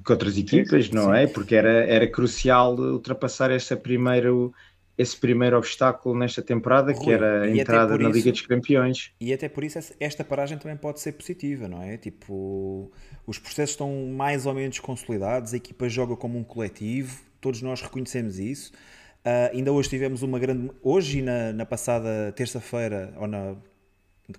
que 0.05 0.13
outras 0.13 0.37
equipas, 0.37 0.87
sim, 0.87 0.91
sim, 0.91 0.97
não 0.97 1.13
sim. 1.13 1.17
é? 1.17 1.27
Porque 1.29 1.55
era, 1.55 1.85
era 1.85 2.09
crucial 2.09 2.75
ultrapassar 2.77 3.53
essa 3.53 3.77
primeiro, 3.77 4.53
esse 4.99 5.17
primeiro 5.17 5.57
obstáculo 5.57 6.19
nesta 6.19 6.43
temporada, 6.43 6.93
Rui, 6.93 7.05
que 7.05 7.11
era 7.13 7.43
a 7.43 7.57
entrada 7.57 7.97
na 7.97 8.09
Liga 8.09 8.33
dos 8.33 8.41
Campeões. 8.41 9.13
E 9.21 9.33
até 9.33 9.49
por 9.49 9.63
isso 9.63 9.79
esta 10.01 10.25
paragem 10.25 10.59
também 10.59 10.77
pode 10.77 10.99
ser 10.99 11.13
positiva, 11.13 11.69
não 11.69 11.81
é? 11.81 11.97
Tipo, 11.97 12.91
os 13.25 13.39
processos 13.39 13.71
estão 13.71 14.09
mais 14.09 14.45
ou 14.45 14.53
menos 14.53 14.81
consolidados, 14.81 15.55
a 15.55 15.57
equipa 15.57 15.89
joga 15.89 16.17
como 16.17 16.37
um 16.37 16.43
coletivo, 16.43 17.23
todos 17.41 17.63
nós 17.63 17.81
reconhecemos 17.81 18.41
isso. 18.41 18.73
Uh, 19.19 19.55
ainda 19.55 19.73
hoje 19.73 19.89
tivemos 19.89 20.23
uma 20.23 20.39
grande. 20.39 20.71
Hoje 20.83 21.21
e 21.21 21.23
na, 21.23 21.53
na 21.53 21.65
passada 21.65 22.33
terça-feira, 22.35 23.15
ou 23.19 23.29
na. 23.29 23.55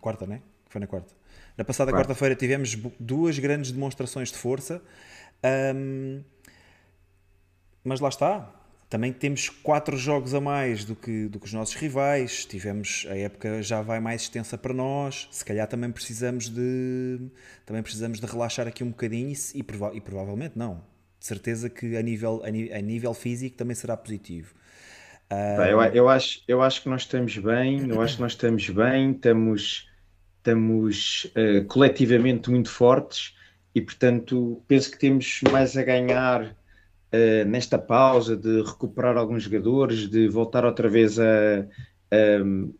quarta, 0.02 0.28
né? 0.28 0.42
Foi 0.68 0.82
na 0.82 0.88
quarta. 0.88 1.14
Na 1.58 1.64
passada 1.64 1.92
quarta-feira 1.92 2.36
tivemos 2.36 2.76
duas 3.00 3.40
grandes 3.40 3.72
demonstrações 3.72 4.30
de 4.30 4.38
força. 4.38 4.82
Um, 5.76 6.22
mas 7.84 8.00
lá 8.00 8.10
está, 8.10 8.59
também 8.90 9.14
temos 9.14 9.50
quatro 9.50 9.96
jogos 9.96 10.34
a 10.34 10.42
mais 10.42 10.84
do 10.84 10.96
que, 10.96 11.28
do 11.28 11.40
que 11.40 11.46
os 11.46 11.54
nossos 11.54 11.76
rivais. 11.76 12.44
Tivemos 12.44 13.06
a 13.08 13.16
época 13.16 13.62
já 13.62 13.84
vai 13.84 14.00
mais 14.00 14.24
extensa 14.24 14.58
para 14.58 14.74
nós. 14.74 15.28
Se 15.30 15.46
calhar 15.46 15.68
também 15.68 15.92
precisamos 15.92 16.50
de 16.50 17.20
também 17.68 17.84
precisamos 17.84 18.20
de 18.20 18.26
relaxar 18.26 18.68
aqui 18.68 18.84
um 18.84 18.90
bocadinho 18.90 19.32
e, 19.54 19.62
prova 19.62 19.92
e 19.94 20.02
provavelmente 20.02 20.58
não. 20.58 20.82
De 21.20 21.26
certeza 21.28 21.70
que 21.70 21.96
a 21.98 22.02
nível, 22.02 22.42
a, 22.44 22.82
nível 22.82 23.14
físico 23.14 23.56
também 23.56 23.76
será 23.76 23.96
positivo. 23.96 24.56
Uh... 25.32 25.62
Eu, 25.62 25.82
eu, 25.84 26.10
acho, 26.10 26.42
eu 26.48 26.60
acho 26.60 26.82
que 26.82 26.90
nós 26.90 27.02
estamos 27.02 27.38
bem, 27.38 27.88
eu 27.88 28.02
acho 28.02 28.16
que 28.16 28.22
nós 28.22 28.32
estamos 28.32 28.68
bem, 28.70 29.12
estamos, 29.12 29.88
estamos 30.38 31.26
uh, 31.36 31.64
coletivamente 31.66 32.50
muito 32.50 32.72
fortes 32.72 33.36
e 33.76 33.82
portanto 33.82 34.64
penso 34.68 34.90
que 34.90 34.98
temos 34.98 35.42
mais 35.52 35.78
a 35.78 35.84
ganhar 35.84 36.56
uh, 37.14 37.48
nesta 37.48 37.78
pausa 37.78 38.36
de 38.36 38.62
recuperar 38.62 39.18
alguns 39.18 39.44
jogadores, 39.44 40.10
de 40.10 40.28
voltar 40.28 40.66
outra 40.66 40.90
vez 40.90 41.20
a, 41.20 41.66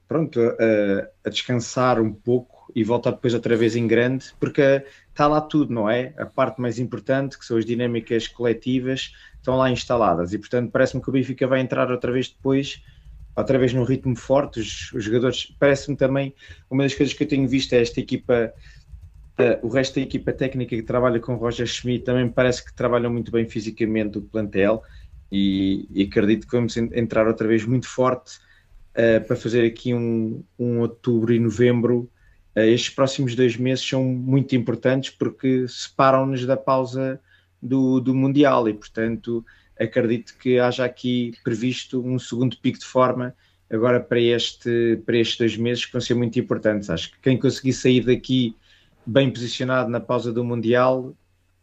pronto, 0.08 0.40
a, 0.42 1.28
a, 1.28 1.30
descansar 1.30 2.02
um 2.02 2.12
pouco 2.12 2.72
e 2.76 2.84
voltar 2.84 3.12
depois 3.12 3.34
outra 3.34 3.56
vez 3.56 3.76
em 3.76 3.88
grande, 3.88 4.26
porque 4.40 4.84
está 5.10 5.28
lá 5.28 5.42
tudo, 5.42 5.74
não 5.74 5.90
é? 5.90 6.14
A 6.18 6.26
parte 6.26 6.60
mais 6.60 6.80
importante, 6.80 7.38
que 7.38 7.46
são 7.46 7.58
as 7.58 7.66
dinâmicas 7.66 8.28
coletivas, 8.28 9.14
estão 9.36 9.56
lá 9.56 9.70
instaladas 9.70 10.34
e, 10.34 10.38
portanto, 10.38 10.72
parece-me 10.72 11.02
que 11.02 11.10
o 11.10 11.12
Benfica 11.12 11.48
vai 11.48 11.60
entrar 11.62 11.92
outra 11.92 12.12
vez 12.12 12.30
depois 12.30 12.82
outra 13.40 13.58
vez 13.58 13.74
num 13.74 13.84
ritmo 13.84 14.16
forte, 14.16 14.60
os, 14.60 14.92
os 14.94 15.04
jogadores, 15.04 15.54
parece-me 15.60 15.96
também, 15.96 16.34
uma 16.70 16.84
das 16.84 16.94
coisas 16.94 17.14
que 17.14 17.24
eu 17.24 17.28
tenho 17.28 17.48
visto 17.48 17.74
é 17.74 17.82
esta 17.82 18.00
equipa 18.00 18.54
Uh, 19.40 19.66
o 19.66 19.70
resto 19.70 19.96
da 19.96 20.02
equipa 20.02 20.34
técnica 20.34 20.76
que 20.76 20.84
trabalha 20.84 21.18
com 21.18 21.36
Roger 21.36 21.66
Schmidt 21.66 22.04
também 22.04 22.28
parece 22.28 22.66
que 22.66 22.74
trabalham 22.74 23.10
muito 23.10 23.32
bem 23.32 23.48
fisicamente 23.48 24.18
o 24.18 24.22
plantel 24.22 24.84
e, 25.32 25.88
e 25.92 26.04
acredito 26.04 26.46
que 26.46 26.58
vamos 26.58 26.76
entrar 26.76 27.26
outra 27.26 27.48
vez 27.48 27.64
muito 27.64 27.88
forte 27.88 28.38
uh, 28.96 29.26
para 29.26 29.38
fazer 29.38 29.66
aqui 29.66 29.94
um, 29.94 30.44
um 30.60 30.80
outubro 30.80 31.34
e 31.34 31.40
novembro. 31.40 32.10
Uh, 32.54 32.60
estes 32.62 32.90
próximos 32.90 33.34
dois 33.34 33.56
meses 33.56 33.88
são 33.88 34.04
muito 34.04 34.58
importantes 34.58 35.10
porque 35.12 35.66
separam-nos 35.70 36.46
da 36.46 36.58
pausa 36.58 37.18
do, 37.62 38.02
do 38.02 38.14
Mundial 38.14 38.68
e, 38.68 38.74
portanto, 38.74 39.46
acredito 39.80 40.38
que 40.38 40.60
haja 40.60 40.84
aqui 40.84 41.34
previsto 41.46 42.06
um 42.06 42.20
segundo 42.20 42.58
pico 42.58 42.80
de 42.80 42.86
forma 42.86 43.34
agora 43.72 44.02
para, 44.02 44.20
este, 44.20 45.02
para 45.06 45.18
estes 45.18 45.38
dois 45.38 45.56
meses 45.56 45.86
que 45.86 45.94
vão 45.94 46.02
ser 46.02 46.16
muito 46.16 46.38
importantes. 46.38 46.90
Acho 46.90 47.12
que 47.12 47.20
quem 47.22 47.38
conseguir 47.38 47.72
sair 47.72 48.04
daqui 48.04 48.54
bem 49.10 49.32
posicionado 49.32 49.90
na 49.90 50.00
pausa 50.00 50.32
do 50.32 50.44
Mundial, 50.44 51.16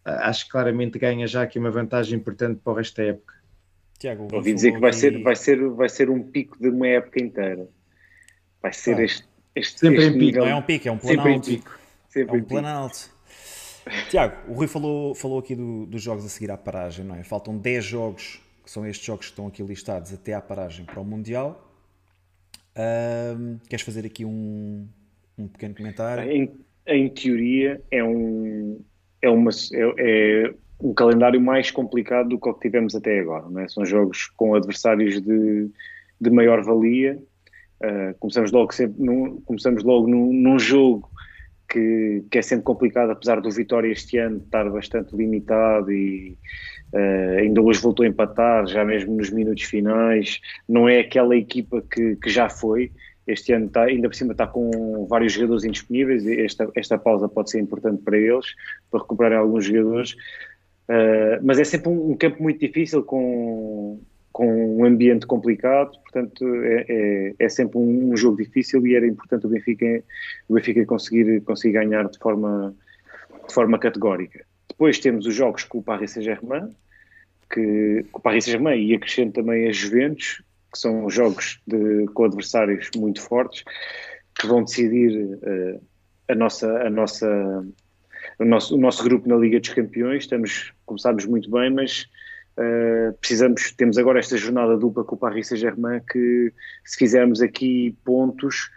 acho 0.05 0.45
que 0.45 0.51
claramente 0.51 0.99
ganha 0.99 1.27
já 1.27 1.43
aqui 1.43 1.59
uma 1.59 1.71
vantagem 1.71 2.19
importante 2.19 2.61
para 2.63 2.73
o 2.73 2.77
resto 2.77 2.97
da 2.97 3.05
época. 3.05 3.35
Tiago, 3.99 4.29
ouvi 4.33 4.53
dizer 4.53 4.73
que 4.73 4.81
vai 4.81 4.93
ser, 4.93 5.23
vai, 5.23 5.37
ser, 5.37 5.69
vai 5.71 5.89
ser 5.89 6.11
um 6.11 6.23
pico 6.23 6.59
de 6.61 6.69
uma 6.69 6.87
época 6.87 7.23
inteira. 7.23 7.67
Vai 8.61 8.73
ser 8.73 8.97
ah. 8.97 9.05
este, 9.05 9.25
este, 9.55 9.81
Sempre 9.81 9.99
este 9.99 10.17
em 10.17 10.19
pico. 10.19 10.39
Não 10.39 10.47
é 10.47 10.55
um 10.55 10.63
pico, 10.63 10.89
é 10.89 10.93
um 10.93 10.99
plano 10.99 11.21
alto. 11.23 11.51
é 12.15 12.33
um 12.33 12.43
plano 12.43 12.69
alto. 12.69 13.17
Tiago, 14.11 14.51
o 14.51 14.55
Rui 14.55 14.67
falou, 14.67 15.15
falou 15.15 15.39
aqui 15.39 15.55
do, 15.55 15.87
dos 15.87 16.03
jogos 16.03 16.27
a 16.27 16.29
seguir 16.29 16.51
à 16.51 16.57
paragem, 16.57 17.05
não 17.05 17.15
é? 17.15 17.23
Faltam 17.23 17.57
10 17.57 17.85
jogos, 17.85 18.41
que 18.65 18.71
são 18.71 18.85
estes 18.85 19.07
jogos 19.07 19.27
que 19.27 19.33
estão 19.33 19.47
aqui 19.47 19.63
listados 19.63 20.13
até 20.13 20.35
à 20.35 20.41
paragem 20.41 20.85
para 20.85 21.01
o 21.01 21.05
Mundial. 21.05 21.63
Um, 22.77 23.59
queres 23.69 23.85
fazer 23.85 24.05
aqui 24.05 24.25
um, 24.25 24.87
um 25.39 25.47
pequeno 25.49 25.75
comentário? 25.75 26.31
Em, 26.31 26.53
em 26.87 27.09
teoria, 27.09 27.81
é 27.91 28.03
um, 28.03 28.81
é, 29.21 29.29
uma, 29.29 29.51
é, 29.51 29.95
é 29.99 30.55
um 30.81 30.95
calendário 30.95 31.41
mais 31.41 31.71
complicado 31.71 32.29
do 32.29 32.39
que 32.39 32.49
o 32.49 32.55
que 32.55 32.61
tivemos 32.61 32.95
até 32.95 33.21
agora. 33.21 33.49
Não 33.49 33.61
é? 33.61 33.69
São 33.69 33.85
jogos 33.85 34.27
com 34.37 34.55
adversários 34.55 35.21
de, 35.21 35.71
de 36.21 36.31
maior 36.31 36.63
valia. 36.63 37.19
Uh, 37.81 38.15
começamos 38.19 38.53
logo, 38.53 38.73
sempre 38.73 39.03
num, 39.03 39.41
começamos 39.43 39.83
logo 39.83 40.07
num, 40.07 40.33
num 40.33 40.59
jogo 40.59 41.11
que, 41.69 42.25
que, 42.31 42.39
é 42.39 42.43
sempre 42.43 42.65
complicado, 42.65 43.11
apesar 43.11 43.41
do 43.41 43.51
Vitória 43.51 43.91
este 43.91 44.17
ano 44.19 44.39
estar 44.39 44.71
bastante 44.71 45.15
limitado 45.15 45.93
e 45.93 46.39
uh, 46.95 47.39
ainda 47.39 47.61
hoje 47.61 47.81
voltou 47.81 48.05
a 48.05 48.09
empatar, 48.09 48.67
já 48.67 48.85
mesmo 48.85 49.17
nos 49.17 49.31
minutos 49.31 49.65
finais. 49.65 50.41
Não 50.69 50.89
é 50.89 51.01
aquela 51.01 51.37
equipa 51.37 51.83
que, 51.83 52.17
que 52.17 52.31
já 52.31 52.49
foi. 52.49 52.93
Este 53.27 53.53
ano 53.53 53.67
está, 53.67 53.85
ainda 53.85 54.09
por 54.09 54.15
cima 54.15 54.33
está 54.33 54.47
com 54.47 55.07
vários 55.09 55.33
jogadores 55.33 55.65
indisponíveis 55.65 56.27
esta, 56.27 56.71
esta 56.75 56.97
pausa 56.97 57.29
pode 57.29 57.51
ser 57.51 57.61
importante 57.61 58.03
para 58.03 58.17
eles, 58.17 58.47
para 58.91 59.01
recuperarem 59.01 59.39
alguns 59.39 59.65
jogadores. 59.65 60.13
Uh, 60.89 61.43
mas 61.43 61.59
é 61.59 61.65
sempre 61.65 61.89
um, 61.89 62.13
um, 62.13 62.17
campo 62.17 62.41
muito 62.41 62.61
difícil, 62.61 63.03
com, 63.03 64.01
com 64.31 64.77
um 64.77 64.85
ambiente 64.85 65.27
complicado, 65.27 65.91
portanto 66.03 66.45
é, 66.63 66.85
é, 66.89 67.35
é 67.39 67.49
sempre 67.49 67.79
um, 67.79 68.13
um, 68.13 68.17
jogo 68.17 68.37
difícil 68.37 68.87
e 68.87 68.95
era 68.95 69.07
importante 69.07 69.47
o 69.47 69.49
Benfica, 69.49 70.05
o 70.49 70.55
Benfica 70.55 70.87
conseguir, 70.87 71.41
conseguir 71.41 71.73
ganhar 71.73 72.09
de 72.09 72.19
forma, 72.19 72.73
de 73.49 73.53
forma 73.53 73.79
categórica. 73.79 74.45
Depois 74.69 75.01
temos 75.01 75.27
os 75.27 75.35
jogos 75.35 75.65
com 75.65 75.79
o 75.79 75.83
Paris 75.83 76.13
Saint-Germain, 76.13 76.71
que, 77.51 78.05
com 78.13 78.19
o 78.21 78.23
Paris 78.23 78.45
Saint-Germain 78.45 78.79
e 78.79 78.95
acrescento 78.95 79.41
também 79.41 79.67
a 79.67 79.73
Juventus, 79.73 80.43
que 80.77 80.81
são 80.83 81.09
jogos 81.09 81.59
de, 81.67 82.07
com 82.13 82.25
adversários 82.25 82.91
muito 82.95 83.21
fortes, 83.21 83.65
que 84.39 84.47
vão 84.47 84.63
decidir 84.63 85.17
uh, 85.17 85.81
a 86.29 86.35
nossa, 86.35 86.71
a 86.83 86.91
nossa, 86.91 87.67
o, 88.39 88.45
nosso, 88.45 88.77
o 88.77 88.79
nosso 88.79 89.03
grupo 89.03 89.29
na 89.29 89.37
Liga 89.37 89.59
dos 89.59 89.71
Campeões. 89.71 90.25
Estamos, 90.25 90.73
começámos 90.85 91.25
muito 91.25 91.51
bem, 91.51 91.73
mas 91.73 92.07
uh, 92.59 93.13
precisamos, 93.19 93.73
temos 93.73 93.97
agora 93.97 94.19
esta 94.19 94.37
jornada 94.37 94.77
dupla 94.77 95.03
com 95.03 95.15
o 95.15 95.19
Paris 95.19 95.49
Saint-Germain 95.49 96.01
que 96.11 96.53
se 96.85 96.99
fizermos 96.99 97.41
aqui 97.41 97.97
pontos, 98.05 98.71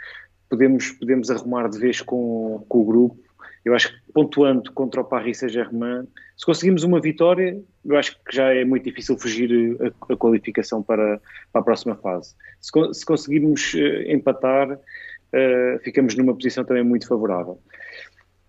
podemos, 0.49 0.91
podemos 0.91 1.29
arrumar 1.29 1.67
de 1.67 1.77
vez 1.77 2.01
com, 2.01 2.65
com 2.69 2.79
o 2.79 2.85
grupo 2.85 3.28
eu 3.69 3.75
acho 3.75 3.89
que 3.89 4.11
pontuando 4.11 4.71
contra 4.73 5.01
o 5.01 5.05
Paris 5.05 5.37
Saint-Germain, 5.37 6.07
se 6.35 6.45
conseguimos 6.45 6.83
uma 6.83 6.99
vitória, 6.99 7.61
eu 7.85 7.97
acho 7.97 8.17
que 8.23 8.35
já 8.35 8.51
é 8.51 8.65
muito 8.65 8.83
difícil 8.83 9.17
fugir 9.17 9.77
a, 9.79 10.13
a 10.13 10.17
qualificação 10.17 10.81
para, 10.81 11.21
para, 11.51 11.61
a 11.61 11.63
próxima 11.63 11.95
fase. 11.95 12.33
Se, 12.59 12.71
se 12.93 13.05
conseguirmos 13.05 13.75
uh, 13.75 14.11
empatar, 14.11 14.71
uh, 14.71 15.79
ficamos 15.83 16.15
numa 16.15 16.33
posição 16.33 16.65
também 16.65 16.83
muito 16.83 17.07
favorável. 17.07 17.59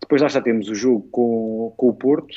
Depois 0.01 0.23
lá 0.23 0.29
está, 0.29 0.41
temos 0.41 0.71
o 0.71 0.75
jogo 0.75 1.07
com, 1.11 1.75
com 1.77 1.89
o 1.89 1.95
Porto, 1.95 2.35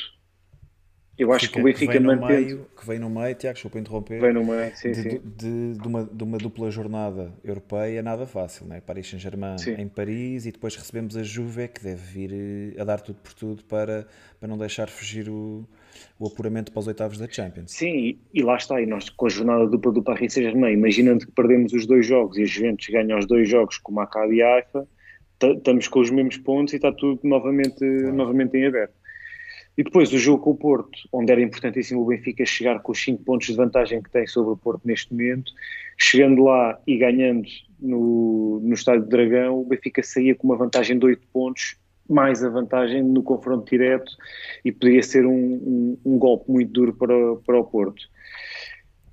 eu 1.16 1.32
acho 1.32 1.46
Fica, 1.46 1.54
que 1.54 1.60
o 1.60 1.64
Benfica 1.64 2.00
mantendo... 2.00 2.26
Meio, 2.26 2.66
que 2.76 2.86
vem 2.86 2.98
no 2.98 3.08
meio, 3.08 3.34
Tiago, 3.34 3.54
desculpa 3.54 3.78
interromper. 3.78 4.20
Vem 4.20 4.32
no 4.32 4.44
meio, 4.44 4.74
sim, 4.74 4.90
de, 4.90 5.02
sim. 5.02 5.20
De, 5.24 5.74
de, 5.74 5.88
uma, 5.88 6.04
de 6.04 6.24
uma 6.24 6.38
dupla 6.38 6.70
jornada 6.70 7.32
europeia, 7.44 8.02
nada 8.02 8.26
fácil, 8.26 8.66
né? 8.66 8.80
Paris 8.80 9.08
Saint-Germain 9.08 9.56
em 9.78 9.88
Paris 9.88 10.46
e 10.46 10.52
depois 10.52 10.74
recebemos 10.74 11.16
a 11.16 11.22
Juve, 11.22 11.68
que 11.68 11.82
deve 11.82 12.02
vir 12.02 12.30
eh, 12.32 12.80
a 12.80 12.84
dar 12.84 13.00
tudo 13.00 13.18
por 13.22 13.32
tudo 13.32 13.64
para, 13.64 14.06
para 14.40 14.48
não 14.48 14.58
deixar 14.58 14.88
fugir 14.88 15.28
o, 15.28 15.64
o 16.18 16.26
apuramento 16.26 16.72
para 16.72 16.80
os 16.80 16.88
oitavos 16.88 17.18
da 17.18 17.28
Champions. 17.30 17.70
Sim, 17.70 17.96
e, 17.96 18.18
e 18.34 18.42
lá 18.42 18.56
está, 18.56 18.80
e 18.80 18.86
nós 18.86 19.08
com 19.08 19.26
a 19.26 19.28
jornada 19.28 19.66
dupla 19.68 19.92
do 19.92 20.02
Paris 20.02 20.32
Saint-Germain, 20.32 20.72
imaginando 20.72 21.26
que 21.26 21.32
perdemos 21.32 21.72
os 21.72 21.86
dois 21.86 22.04
jogos 22.04 22.36
e 22.38 22.42
a 22.42 22.46
Juventus 22.46 22.88
ganha 22.88 23.16
os 23.16 23.26
dois 23.26 23.48
jogos 23.48 23.78
com 23.78 23.92
o 23.92 23.94
Maccabi 23.94 24.36
e 24.36 24.42
a 24.42 24.54
Haifa, 24.56 24.88
estamos 25.40 25.86
com 25.86 26.00
os 26.00 26.10
mesmos 26.10 26.38
pontos 26.38 26.72
e 26.72 26.76
está 26.76 26.90
tudo 26.90 27.20
novamente, 27.22 27.78
claro. 27.78 28.14
novamente 28.14 28.56
em 28.56 28.66
aberto. 28.66 29.03
E 29.76 29.82
depois 29.82 30.12
o 30.12 30.18
jogo 30.18 30.42
com 30.42 30.50
o 30.50 30.56
Porto, 30.56 30.98
onde 31.12 31.32
era 31.32 31.42
importantíssimo 31.42 32.02
o 32.02 32.06
Benfica 32.06 32.46
chegar 32.46 32.80
com 32.80 32.92
os 32.92 33.02
5 33.02 33.24
pontos 33.24 33.48
de 33.48 33.54
vantagem 33.54 34.00
que 34.00 34.10
tem 34.10 34.26
sobre 34.26 34.52
o 34.52 34.56
Porto 34.56 34.82
neste 34.84 35.12
momento, 35.12 35.52
chegando 35.98 36.44
lá 36.44 36.78
e 36.86 36.96
ganhando 36.96 37.48
no, 37.80 38.60
no 38.62 38.74
Estádio 38.74 39.02
do 39.02 39.08
Dragão, 39.08 39.60
o 39.60 39.64
Benfica 39.64 40.02
saía 40.02 40.34
com 40.34 40.46
uma 40.46 40.56
vantagem 40.56 40.98
de 40.98 41.04
8 41.04 41.26
pontos, 41.32 41.76
mais 42.08 42.44
a 42.44 42.50
vantagem 42.50 43.02
no 43.02 43.22
confronto 43.22 43.68
direto, 43.68 44.12
e 44.64 44.70
poderia 44.70 45.02
ser 45.02 45.26
um, 45.26 45.32
um, 45.32 45.98
um 46.04 46.18
golpe 46.18 46.50
muito 46.50 46.70
duro 46.70 46.92
para, 46.94 47.14
para 47.44 47.58
o 47.58 47.64
Porto. 47.64 48.04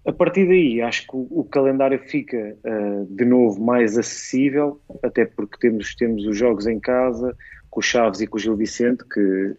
A 0.06 0.12
partir 0.12 0.48
daí, 0.48 0.82
acho 0.82 1.08
que 1.08 1.16
o, 1.16 1.28
o 1.32 1.44
calendário 1.44 2.00
fica 2.00 2.58
uh, 2.64 3.06
de 3.06 3.24
novo 3.26 3.64
mais 3.64 3.98
acessível, 3.98 4.80
até 5.02 5.26
porque 5.26 5.58
temos, 5.60 5.96
temos 5.96 6.26
os 6.26 6.38
jogos 6.38 6.68
em 6.68 6.80
casa, 6.80 7.36
com 7.70 7.80
o 7.80 7.84
Chaves 7.84 8.20
e 8.20 8.28
com 8.28 8.38
o 8.38 8.40
Gil 8.40 8.56
Vicente, 8.56 9.04
que 9.06 9.56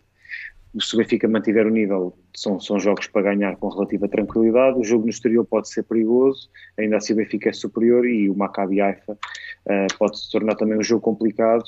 se 0.81 0.95
o 0.95 0.99
Benfica 0.99 1.29
mantiver 1.29 1.67
o 1.67 1.71
nível, 1.71 2.17
são, 2.35 2.59
são 2.59 2.81
jogos 2.81 3.07
para 3.07 3.23
ganhar 3.23 3.57
com 3.57 3.69
relativa 3.69 4.09
tranquilidade. 4.09 4.79
O 4.79 4.85
jogo 4.85 5.05
no 5.05 5.11
exterior 5.11 5.45
pode 5.45 5.69
ser 5.69 5.83
perigoso, 5.83 6.49
ainda 6.79 6.97
assim 6.97 7.13
o 7.13 7.17
Benfica 7.17 7.51
é 7.51 7.53
superior 7.53 8.07
e 8.07 8.31
o 8.31 8.35
Maccabi 8.35 8.81
Haifa 8.81 9.13
uh, 9.13 9.99
pode 9.99 10.19
se 10.19 10.31
tornar 10.31 10.55
também 10.55 10.79
um 10.79 10.83
jogo 10.83 11.03
complicado, 11.03 11.65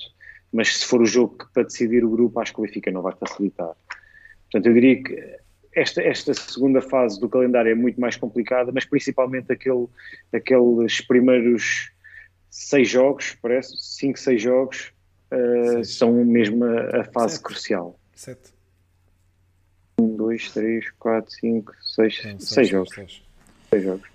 mas 0.52 0.78
se 0.78 0.86
for 0.86 1.02
o 1.02 1.06
jogo 1.06 1.36
que, 1.36 1.52
para 1.52 1.64
decidir 1.64 2.04
o 2.04 2.10
grupo, 2.10 2.40
acho 2.40 2.54
que 2.54 2.60
o 2.60 2.62
Benfica 2.62 2.90
não 2.90 3.02
vai 3.02 3.12
facilitar. 3.14 3.74
Portanto, 4.50 4.66
eu 4.66 4.72
diria 4.72 5.02
que 5.02 5.38
esta, 5.74 6.00
esta 6.00 6.32
segunda 6.32 6.80
fase 6.80 7.20
do 7.20 7.28
calendário 7.28 7.72
é 7.72 7.74
muito 7.74 8.00
mais 8.00 8.16
complicada, 8.16 8.72
mas 8.72 8.86
principalmente 8.86 9.52
aquele, 9.52 9.86
aqueles 10.32 11.00
primeiros 11.02 11.90
seis 12.48 12.88
jogos, 12.88 13.36
parece, 13.42 13.76
cinco, 13.76 14.18
seis 14.18 14.40
jogos, 14.40 14.92
uh, 15.32 15.84
são 15.84 16.24
mesmo 16.24 16.64
a, 16.64 17.00
a 17.00 17.04
fase 17.04 17.34
Sete. 17.34 17.44
crucial. 17.44 18.00
Sete. 18.14 18.53
Um, 19.98 20.16
dois, 20.16 20.50
três, 20.50 20.90
quatro, 20.98 21.30
cinco, 21.32 21.72
seis, 21.82 22.16
Não, 22.24 22.30
seis, 22.32 22.48
seis, 22.48 22.68
jogos. 22.68 22.94
Seis. 22.94 23.22
seis 23.70 23.82
jogos. 23.84 24.08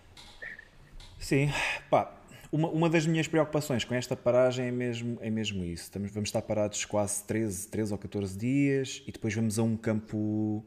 Sim, 1.17 1.49
pá, 1.89 2.13
uma, 2.51 2.67
uma 2.69 2.89
das 2.89 3.05
minhas 3.05 3.27
preocupações 3.27 3.83
com 3.83 3.93
esta 3.93 4.15
paragem 4.15 4.67
é 4.67 4.71
mesmo, 4.71 5.17
é 5.21 5.29
mesmo 5.29 5.63
isso. 5.63 5.83
Estamos, 5.83 6.11
vamos 6.11 6.29
estar 6.29 6.41
parados 6.41 6.83
quase 6.85 7.23
13, 7.25 7.67
13 7.67 7.91
ou 7.93 7.99
14 7.99 8.37
dias 8.37 9.03
e 9.07 9.11
depois 9.11 9.33
vamos 9.33 9.59
a 9.59 9.63
um 9.63 9.77
campo 9.77 10.65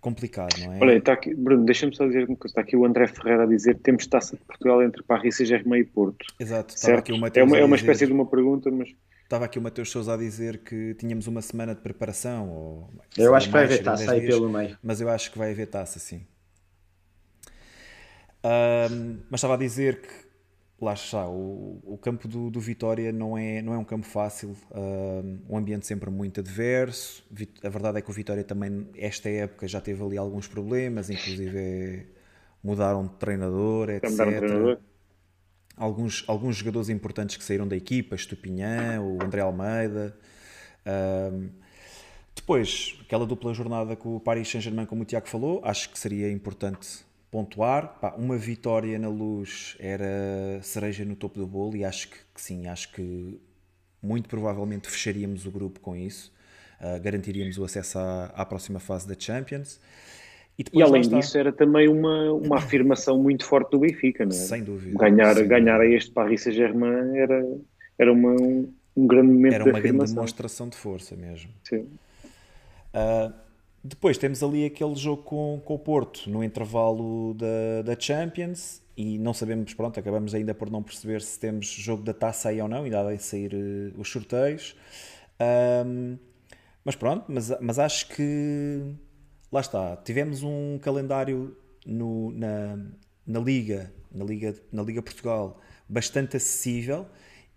complicado, 0.00 0.54
não 0.60 0.72
é? 0.72 0.78
Olha, 0.80 0.96
está 0.96 1.12
aqui, 1.12 1.34
Bruno, 1.34 1.64
deixa-me 1.64 1.94
só 1.94 2.06
dizer 2.06 2.26
uma 2.28 2.36
coisa. 2.36 2.52
Está 2.52 2.60
aqui 2.62 2.76
o 2.76 2.84
André 2.84 3.06
Ferreira 3.06 3.44
a 3.44 3.46
dizer 3.46 3.78
temos 3.78 4.06
taça 4.06 4.36
de 4.36 4.42
Portugal 4.44 4.82
entre 4.82 5.02
Paris 5.02 5.36
Saint-Germain 5.36 5.80
e 5.80 5.84
Porto. 5.84 6.26
Exato. 6.38 6.78
Certo? 6.78 6.98
Aqui 6.98 7.12
o 7.12 7.16
é, 7.16 7.42
uma, 7.42 7.58
é 7.58 7.64
uma 7.64 7.76
espécie 7.76 8.06
de 8.06 8.12
uma 8.12 8.26
pergunta, 8.26 8.70
mas... 8.70 8.88
Estava 9.24 9.46
aqui 9.46 9.58
o 9.58 9.62
Mateus 9.62 9.90
Sousa 9.90 10.14
a 10.14 10.16
dizer 10.18 10.58
que 10.58 10.94
tínhamos 10.94 11.26
uma 11.26 11.40
semana 11.40 11.74
de 11.74 11.80
preparação. 11.80 12.50
Ou, 12.50 12.90
eu 13.16 13.34
acho 13.34 13.46
que 13.46 13.52
vai 13.52 13.64
haver 13.64 13.82
taça 13.82 14.12
aí 14.12 14.26
pelo 14.26 14.50
meio. 14.50 14.78
Mas 14.82 15.00
eu 15.00 15.08
acho 15.08 15.32
que 15.32 15.38
vai 15.38 15.50
haver 15.50 15.66
taça, 15.66 15.98
sim. 15.98 16.26
Um, 18.44 19.20
mas 19.30 19.38
estava 19.38 19.54
a 19.54 19.56
dizer 19.56 20.02
que 20.02 20.24
lá 20.78 20.92
está, 20.92 21.26
o, 21.26 21.80
o 21.82 21.96
campo 21.96 22.28
do, 22.28 22.50
do, 22.50 22.60
Vitória 22.60 23.10
não 23.10 23.38
é, 23.38 23.62
não 23.62 23.72
é 23.72 23.78
um 23.78 23.84
campo 23.84 24.04
fácil, 24.04 24.54
um, 24.70 25.38
um 25.48 25.56
ambiente 25.56 25.86
sempre 25.86 26.10
muito 26.10 26.40
adverso. 26.40 27.26
A 27.62 27.68
verdade 27.70 27.98
é 27.98 28.02
que 28.02 28.10
o 28.10 28.12
Vitória 28.12 28.44
também, 28.44 28.86
esta 28.94 29.30
época, 29.30 29.66
já 29.66 29.80
teve 29.80 30.04
ali 30.04 30.18
alguns 30.18 30.46
problemas, 30.46 31.08
inclusive 31.08 31.58
é, 31.58 32.06
mudaram 32.62 33.06
de 33.06 33.14
treinador, 33.14 33.88
etc. 33.88 34.10
Mudaram 34.10 34.32
de 34.32 34.38
treinador 34.38 34.78
alguns, 35.76 36.24
alguns 36.26 36.56
jogadores 36.56 36.88
importantes 36.88 37.36
que 37.36 37.44
saíram 37.44 37.66
da 37.66 37.76
equipa, 37.76 38.14
Estupinhã, 38.14 39.00
o 39.00 39.22
André 39.22 39.40
Almeida. 39.40 40.16
Um, 40.86 41.50
depois, 42.34 42.98
aquela 43.00 43.26
dupla 43.26 43.54
jornada 43.54 43.96
com 43.96 44.16
o 44.16 44.20
Paris 44.20 44.48
Saint-Germain, 44.48 44.86
como 44.86 45.02
o 45.02 45.04
Tiago 45.04 45.28
falou, 45.28 45.60
acho 45.64 45.90
que 45.90 45.98
seria 45.98 46.30
importante 46.30 47.04
pontuar. 47.30 47.98
Pá, 48.00 48.14
uma 48.16 48.36
vitória 48.36 48.98
na 48.98 49.08
luz 49.08 49.76
era 49.78 50.60
cereja 50.62 51.04
no 51.04 51.16
topo 51.16 51.38
do 51.38 51.46
bolo 51.46 51.76
e 51.76 51.84
acho 51.84 52.08
que, 52.08 52.16
que 52.34 52.40
sim, 52.40 52.66
acho 52.66 52.92
que 52.92 53.40
muito 54.02 54.28
provavelmente 54.28 54.88
fecharíamos 54.88 55.46
o 55.46 55.50
grupo 55.50 55.80
com 55.80 55.96
isso. 55.96 56.32
Uh, 56.80 57.00
garantiríamos 57.00 57.56
o 57.56 57.64
acesso 57.64 57.98
à, 57.98 58.26
à 58.26 58.44
próxima 58.44 58.78
fase 58.78 59.08
da 59.08 59.14
Champions. 59.18 59.80
E, 60.58 60.64
e 60.72 60.82
além 60.82 61.02
disso, 61.02 61.36
era 61.36 61.52
também 61.52 61.88
uma, 61.88 62.32
uma 62.32 62.56
afirmação 62.58 63.20
muito 63.20 63.44
forte 63.44 63.70
do 63.72 63.80
Benfica, 63.80 64.24
não 64.24 64.30
é? 64.30 64.34
Sem 64.34 64.62
dúvida. 64.62 64.96
Ganhar, 64.96 65.34
sem 65.34 65.48
ganhar 65.48 65.78
dúvida. 65.78 65.94
a 65.94 65.96
este 65.96 66.10
Paris 66.12 66.42
Saint-Germain 66.42 67.16
era, 67.16 67.44
era 67.98 68.12
uma, 68.12 68.30
um, 68.30 68.72
um 68.96 69.06
grande 69.06 69.32
momento 69.32 69.54
Era 69.54 69.64
uma 69.64 69.72
de 69.72 69.80
grande 69.80 70.12
demonstração 70.12 70.68
de 70.68 70.76
força 70.76 71.16
mesmo. 71.16 71.50
Sim. 71.64 71.88
Uh, 72.94 73.32
depois 73.82 74.16
temos 74.16 74.42
ali 74.42 74.64
aquele 74.64 74.94
jogo 74.94 75.22
com, 75.24 75.60
com 75.64 75.74
o 75.74 75.78
Porto 75.78 76.30
no 76.30 76.42
intervalo 76.42 77.34
da, 77.34 77.82
da 77.82 78.00
Champions 78.00 78.80
e 78.96 79.18
não 79.18 79.34
sabemos, 79.34 79.74
pronto, 79.74 79.98
acabamos 79.98 80.34
ainda 80.34 80.54
por 80.54 80.70
não 80.70 80.82
perceber 80.82 81.20
se 81.20 81.38
temos 81.38 81.66
jogo 81.66 82.02
da 82.04 82.14
taça 82.14 82.48
aí 82.48 82.62
ou 82.62 82.68
não, 82.68 82.84
ainda 82.84 83.02
devem 83.02 83.18
sair 83.18 83.52
uh, 83.52 84.00
os 84.00 84.08
sorteios. 84.08 84.76
Um, 85.84 86.16
mas 86.84 86.94
pronto, 86.94 87.24
mas, 87.28 87.52
mas 87.60 87.78
acho 87.78 88.08
que 88.08 88.80
lá 89.54 89.60
está, 89.60 89.96
tivemos 89.98 90.42
um 90.42 90.80
calendário 90.80 91.56
no, 91.86 92.32
na, 92.32 92.76
na 93.24 93.38
Liga, 93.38 93.92
na 94.12 94.24
Liga, 94.24 94.52
na 94.72 94.82
Liga 94.82 95.00
Portugal, 95.00 95.60
bastante 95.88 96.36
acessível 96.36 97.06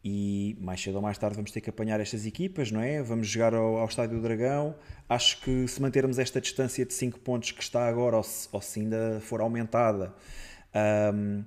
e 0.04 0.56
mais 0.62 0.80
cedo 0.80 0.98
ou 0.98 1.02
mais 1.02 1.18
tarde 1.18 1.36
vamos 1.36 1.50
ter 1.50 1.60
que 1.60 1.72
apanhar 1.72 2.00
estas 2.00 2.28
equipas, 2.28 2.72
não 2.72 2.82
é? 2.82 3.02
Vamos 3.02 3.28
jogar 3.28 3.56
ao, 3.56 3.78
ao 3.78 3.88
Estádio 3.88 4.18
do 4.18 4.22
Dragão. 4.22 4.76
Acho 5.10 5.42
que 5.42 5.68
se 5.68 5.82
mantermos 5.82 6.20
esta 6.20 6.40
distância 6.40 6.86
de 6.86 6.94
5 6.94 7.20
pontos 7.20 7.50
que 7.50 7.64
está 7.64 7.88
agora, 7.88 8.16
ou 8.16 8.24
se, 8.24 8.48
ou 8.52 8.62
se 8.62 8.80
ainda 8.82 9.20
for 9.20 9.42
aumentada, 9.42 10.14
um, 11.16 11.44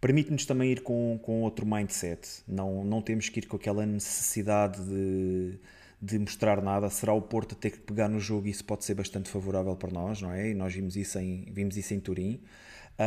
permite-nos 0.00 0.44
também 0.44 0.72
ir 0.72 0.80
com, 0.80 1.20
com 1.22 1.42
outro 1.42 1.64
mindset. 1.64 2.42
Não, 2.48 2.82
não 2.84 3.00
temos 3.00 3.28
que 3.28 3.38
ir 3.38 3.46
com 3.46 3.56
aquela 3.56 3.86
necessidade 3.86 4.82
de 4.84 5.60
de 6.00 6.18
mostrar 6.18 6.62
nada, 6.62 6.88
será 6.90 7.12
o 7.12 7.20
Porto 7.20 7.54
a 7.54 7.56
ter 7.56 7.70
que 7.70 7.78
pegar 7.78 8.08
no 8.08 8.20
jogo 8.20 8.46
e 8.46 8.50
isso 8.50 8.64
pode 8.64 8.84
ser 8.84 8.94
bastante 8.94 9.28
favorável 9.28 9.74
para 9.74 9.90
nós, 9.90 10.22
não 10.22 10.32
é? 10.32 10.50
E 10.50 10.54
nós 10.54 10.72
vimos 10.72 10.96
isso 10.96 11.18
em, 11.18 11.46
vimos 11.50 11.76
isso 11.76 11.92
em 11.92 12.00
Turim. 12.00 12.40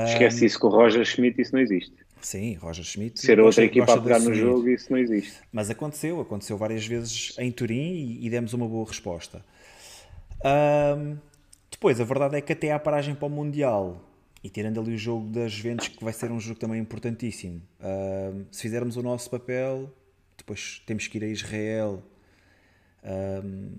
Esquece 0.05 0.43
um, 0.43 0.47
isso 0.47 0.59
com 0.59 0.67
o 0.67 0.69
Roger 0.69 1.03
Schmidt, 1.05 1.41
isso 1.41 1.53
não 1.53 1.61
existe. 1.61 1.93
Sim, 2.21 2.53
Roger 2.55 2.83
Schmidt. 2.83 3.19
Ser 3.19 3.39
outra 3.39 3.63
equipa 3.63 3.93
a 3.93 4.01
pegar 4.01 4.19
no 4.19 4.33
jogo, 4.33 4.69
isso 4.69 4.91
não 4.91 4.97
existe. 4.97 5.39
Mas 5.51 5.69
aconteceu, 5.69 6.19
aconteceu 6.19 6.57
várias 6.57 6.85
vezes 6.85 7.33
em 7.39 7.51
Turim 7.51 7.93
e, 7.93 8.25
e 8.25 8.29
demos 8.29 8.53
uma 8.53 8.67
boa 8.67 8.87
resposta. 8.87 9.43
Um, 10.45 11.17
depois, 11.69 11.99
a 11.99 12.03
verdade 12.03 12.37
é 12.37 12.41
que 12.41 12.53
até 12.53 12.71
à 12.71 12.79
paragem 12.79 13.15
para 13.15 13.25
o 13.25 13.29
Mundial 13.29 14.07
e 14.43 14.49
tirando 14.49 14.79
ali 14.79 14.95
o 14.95 14.97
jogo 14.97 15.27
das 15.29 15.51
Juventus, 15.51 15.87
que 15.87 16.03
vai 16.03 16.13
ser 16.13 16.31
um 16.31 16.39
jogo 16.39 16.59
também 16.59 16.79
importantíssimo, 16.79 17.61
um, 17.79 18.45
se 18.51 18.61
fizermos 18.63 18.97
o 18.97 19.03
nosso 19.03 19.29
papel, 19.29 19.91
depois 20.37 20.81
temos 20.85 21.07
que 21.07 21.17
ir 21.17 21.23
a 21.23 21.27
Israel 21.27 22.03
um, 23.04 23.78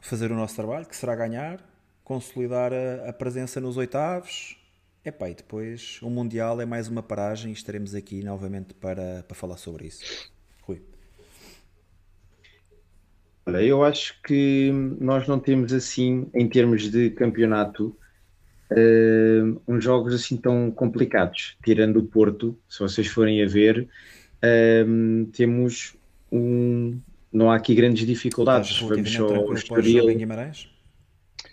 fazer 0.00 0.30
o 0.30 0.34
nosso 0.34 0.56
trabalho, 0.56 0.86
que 0.86 0.96
será 0.96 1.14
ganhar, 1.14 1.60
consolidar 2.04 2.72
a, 2.72 3.08
a 3.08 3.12
presença 3.12 3.60
nos 3.60 3.76
oitavos. 3.76 4.58
Epá, 5.04 5.28
e 5.28 5.34
depois 5.34 5.98
o 6.00 6.08
Mundial 6.08 6.60
é 6.60 6.64
mais 6.64 6.86
uma 6.86 7.02
paragem 7.02 7.50
e 7.50 7.54
estaremos 7.54 7.94
aqui 7.94 8.22
novamente 8.22 8.72
para, 8.74 9.24
para 9.26 9.34
falar 9.34 9.56
sobre 9.56 9.86
isso. 9.86 10.30
Rui. 10.62 10.80
Olha, 13.44 13.60
eu 13.62 13.82
acho 13.82 14.20
que 14.22 14.70
nós 15.00 15.26
não 15.26 15.40
temos 15.40 15.72
assim, 15.72 16.30
em 16.32 16.48
termos 16.48 16.88
de 16.88 17.10
campeonato, 17.10 17.96
uh, 18.70 19.60
uns 19.66 19.82
jogos 19.82 20.14
assim 20.14 20.36
tão 20.36 20.70
complicados. 20.70 21.56
Tirando 21.64 21.96
o 21.96 22.04
Porto, 22.04 22.56
se 22.68 22.78
vocês 22.78 23.08
forem 23.08 23.42
a 23.42 23.48
ver, 23.48 23.88
uh, 24.38 25.26
temos 25.32 25.96
um, 26.30 27.00
não 27.32 27.50
há 27.50 27.56
aqui 27.56 27.74
grandes 27.74 28.06
dificuldades. 28.06 28.78
Vamos 28.80 29.10
só 29.10 29.26
o 29.26 29.54
Estoril. 29.54 30.04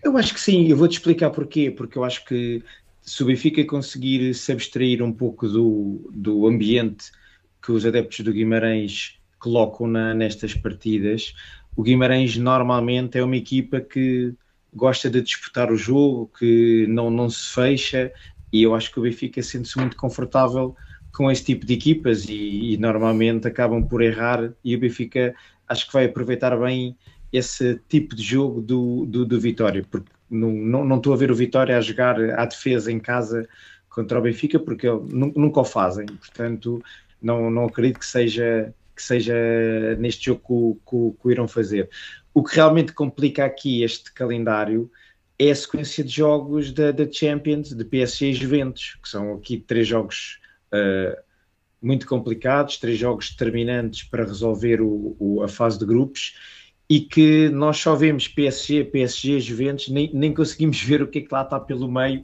Eu 0.03 0.17
acho 0.17 0.33
que 0.33 0.39
sim, 0.39 0.67
eu 0.67 0.77
vou-te 0.77 0.93
explicar 0.93 1.29
porquê, 1.29 1.71
porque 1.71 1.97
eu 1.97 2.03
acho 2.03 2.23
que 2.25 2.63
se 3.01 3.23
o 3.23 3.25
Benfica 3.25 3.63
conseguir 3.65 4.33
se 4.33 4.51
abstrair 4.51 5.01
um 5.01 5.11
pouco 5.11 5.47
do, 5.47 6.09
do 6.13 6.47
ambiente 6.47 7.11
que 7.61 7.71
os 7.71 7.85
adeptos 7.85 8.19
do 8.19 8.31
Guimarães 8.31 9.19
colocam 9.39 9.87
na, 9.87 10.13
nestas 10.13 10.53
partidas, 10.53 11.33
o 11.75 11.83
Guimarães 11.83 12.37
normalmente 12.37 13.17
é 13.17 13.23
uma 13.23 13.35
equipa 13.35 13.81
que 13.81 14.33
gosta 14.73 15.09
de 15.09 15.21
disputar 15.21 15.71
o 15.71 15.75
jogo, 15.75 16.31
que 16.37 16.85
não, 16.87 17.09
não 17.09 17.29
se 17.29 17.53
fecha, 17.53 18.11
e 18.51 18.63
eu 18.63 18.75
acho 18.75 18.91
que 18.91 18.99
o 18.99 19.03
Benfica 19.03 19.41
sente-se 19.41 19.77
muito 19.77 19.97
confortável 19.97 20.75
com 21.11 21.31
esse 21.31 21.43
tipo 21.43 21.65
de 21.65 21.73
equipas 21.73 22.25
e, 22.29 22.73
e, 22.73 22.77
normalmente 22.77 23.47
acabam 23.47 23.83
por 23.83 24.01
errar 24.01 24.53
e 24.63 24.75
o 24.75 24.79
Benfica 24.79 25.35
acho 25.69 25.87
que 25.87 25.93
vai 25.93 26.05
aproveitar 26.05 26.57
bem 26.57 26.97
esse 27.31 27.79
tipo 27.87 28.15
de 28.15 28.23
jogo 28.23 28.61
do, 28.61 29.05
do, 29.05 29.25
do 29.25 29.39
Vitória, 29.39 29.85
porque 29.89 30.09
não, 30.29 30.51
não, 30.51 30.83
não 30.83 30.97
estou 30.97 31.13
a 31.13 31.17
ver 31.17 31.31
o 31.31 31.35
Vitória 31.35 31.77
a 31.77 31.81
jogar 31.81 32.19
à 32.31 32.45
defesa 32.45 32.91
em 32.91 32.99
casa 32.99 33.47
contra 33.87 34.17
o 34.19 34.21
Benfica, 34.21 34.59
porque 34.59 34.87
nunca 34.87 35.61
o 35.61 35.65
fazem, 35.65 36.05
portanto 36.05 36.83
não, 37.21 37.49
não 37.51 37.65
acredito 37.65 37.99
que 37.99 38.05
seja, 38.05 38.73
que 38.95 39.01
seja 39.01 39.35
neste 39.99 40.25
jogo 40.25 40.75
que, 40.85 40.89
que, 40.89 41.21
que 41.21 41.27
o 41.27 41.31
irão 41.31 41.47
fazer. 41.47 41.89
O 42.33 42.43
que 42.43 42.55
realmente 42.55 42.93
complica 42.93 43.45
aqui 43.45 43.83
este 43.83 44.11
calendário 44.13 44.89
é 45.37 45.51
a 45.51 45.55
sequência 45.55 46.03
de 46.03 46.11
jogos 46.11 46.71
da, 46.71 46.91
da 46.91 47.09
Champions, 47.09 47.73
de 47.73 47.85
PSG 47.85 48.29
e 48.29 48.33
Juventus, 48.33 48.97
que 49.01 49.07
são 49.07 49.35
aqui 49.35 49.57
três 49.57 49.87
jogos 49.87 50.39
uh, 50.73 51.28
muito 51.81 52.07
complicados, 52.07 52.77
três 52.77 52.97
jogos 52.97 53.29
determinantes 53.31 54.03
para 54.03 54.25
resolver 54.25 54.81
o, 54.81 55.15
o, 55.19 55.43
a 55.43 55.47
fase 55.47 55.79
de 55.79 55.85
grupos 55.85 56.33
e 56.89 56.99
que 56.99 57.49
nós 57.49 57.77
só 57.77 57.95
vemos 57.95 58.27
PSG, 58.27 58.85
PSG, 58.85 59.39
Juventus, 59.39 59.89
nem, 59.89 60.09
nem 60.13 60.33
conseguimos 60.33 60.81
ver 60.83 61.01
o 61.01 61.07
que 61.07 61.19
é 61.19 61.21
que 61.21 61.33
lá 61.33 61.43
está 61.43 61.59
pelo 61.59 61.89
meio. 61.89 62.23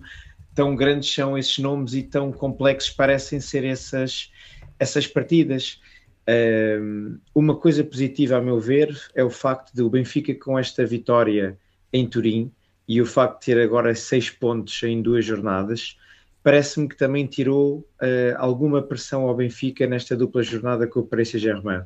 Tão 0.53 0.75
grandes 0.75 1.13
são 1.13 1.37
esses 1.37 1.57
nomes 1.59 1.93
e 1.93 2.01
tão 2.01 2.31
complexos 2.31 2.89
parecem 2.91 3.39
ser 3.39 3.63
essas, 3.63 4.31
essas 4.79 5.05
partidas. 5.05 5.79
Um, 6.27 7.19
uma 7.35 7.55
coisa 7.55 7.83
positiva, 7.83 8.37
a 8.37 8.41
meu 8.41 8.59
ver, 8.59 8.97
é 9.13 9.23
o 9.23 9.29
facto 9.29 9.73
de 9.73 9.83
o 9.83 9.89
Benfica, 9.89 10.33
com 10.33 10.57
esta 10.57 10.85
vitória 10.85 11.57
em 11.93 12.07
Turim, 12.07 12.51
e 12.87 13.01
o 13.01 13.05
facto 13.05 13.39
de 13.41 13.45
ter 13.47 13.61
agora 13.61 13.93
seis 13.93 14.29
pontos 14.29 14.81
em 14.83 15.01
duas 15.01 15.25
jornadas, 15.25 15.97
parece-me 16.45 16.87
que 16.87 16.95
também 16.95 17.25
tirou 17.25 17.79
uh, 17.79 18.35
alguma 18.37 18.79
pressão 18.79 19.23
ao 19.23 19.35
Benfica 19.35 19.87
nesta 19.87 20.15
dupla 20.15 20.43
jornada 20.43 20.85
com 20.85 20.99
o 20.99 21.03
Paris 21.03 21.29
Saint-Germain. 21.29 21.81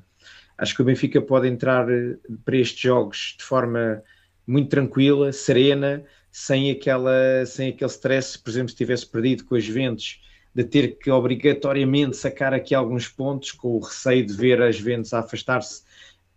Acho 0.57 0.76
que 0.76 0.82
o 0.82 0.86
Benfica 0.86 1.22
pode 1.22 1.47
entrar 1.47 1.89
eh, 1.89 2.18
para 2.43 2.57
estes 2.57 2.82
jogos 2.82 3.36
de 3.38 3.43
forma 3.45 4.03
muito 4.45 4.68
tranquila, 4.68 5.32
serena, 5.32 6.03
sem, 6.30 6.70
aquela, 6.72 7.45
sem 7.45 7.70
aquele 7.70 7.89
stress, 7.89 8.38
por 8.38 8.49
exemplo, 8.49 8.68
se 8.68 8.76
tivesse 8.76 9.07
perdido 9.07 9.45
com 9.45 9.55
as 9.55 9.64
Juventus, 9.64 10.22
de 10.53 10.66
ter 10.66 10.97
que 10.97 11.10
obrigatoriamente 11.10 12.18
sacar 12.18 12.53
aqui 12.53 12.76
alguns 12.76 13.07
pontos, 13.07 13.53
com 13.53 13.78
o 13.78 13.80
receio 13.80 14.26
de 14.26 14.34
ver 14.34 14.62
as 14.62 14.76
Juventus 14.76 15.14
afastar-se 15.14 15.84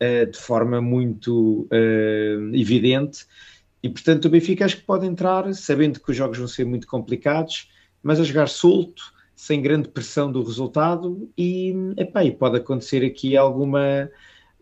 uh, 0.00 0.30
de 0.30 0.38
forma 0.38 0.80
muito 0.80 1.66
uh, 1.72 2.54
evidente. 2.54 3.26
E, 3.82 3.88
portanto, 3.88 4.26
o 4.26 4.30
Benfica 4.30 4.64
acho 4.64 4.76
que 4.76 4.84
pode 4.84 5.08
entrar, 5.08 5.52
sabendo 5.54 5.98
que 5.98 6.08
os 6.08 6.16
jogos 6.16 6.38
vão 6.38 6.46
ser 6.46 6.64
muito 6.64 6.86
complicados, 6.86 7.72
mas 8.02 8.20
a 8.20 8.24
jogar 8.24 8.48
solto, 8.48 9.12
sem 9.34 9.60
grande 9.60 9.88
pressão 9.88 10.30
do 10.30 10.42
resultado, 10.42 11.28
e, 11.36 11.74
epá, 11.96 12.24
e 12.24 12.30
pode 12.30 12.56
acontecer 12.58 13.04
aqui 13.04 13.36
alguma. 13.36 14.10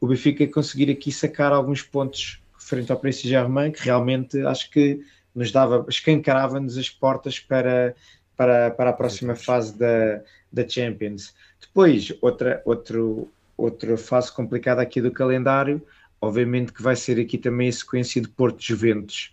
O 0.00 0.06
Benfica 0.06 0.46
conseguir 0.46 0.90
aqui 0.90 1.12
sacar 1.12 1.52
alguns 1.52 1.82
pontos 1.82 2.42
frente 2.58 2.90
ao 2.90 2.98
Paris 2.98 3.16
Saint-Germain, 3.16 3.72
que 3.72 3.82
realmente 3.82 4.40
acho 4.46 4.70
que 4.70 5.00
nos 5.34 5.52
dava, 5.52 5.84
escancarava-nos 5.88 6.78
as 6.78 6.88
portas 6.88 7.38
para, 7.38 7.94
para, 8.36 8.70
para 8.70 8.90
a 8.90 8.92
próxima 8.92 9.34
fase 9.34 9.76
da, 9.78 10.22
da 10.52 10.66
Champions. 10.66 11.34
Depois, 11.60 12.12
outra, 12.20 12.62
outro, 12.64 13.28
outra 13.56 13.96
fase 13.96 14.32
complicada 14.32 14.80
aqui 14.80 15.00
do 15.00 15.10
calendário, 15.10 15.82
obviamente 16.20 16.72
que 16.72 16.82
vai 16.82 16.96
ser 16.96 17.20
aqui 17.20 17.38
também 17.38 17.68
a 17.68 17.72
sequência 17.72 18.20
de 18.20 18.28
Porto 18.28 18.62
Juventus, 18.62 19.32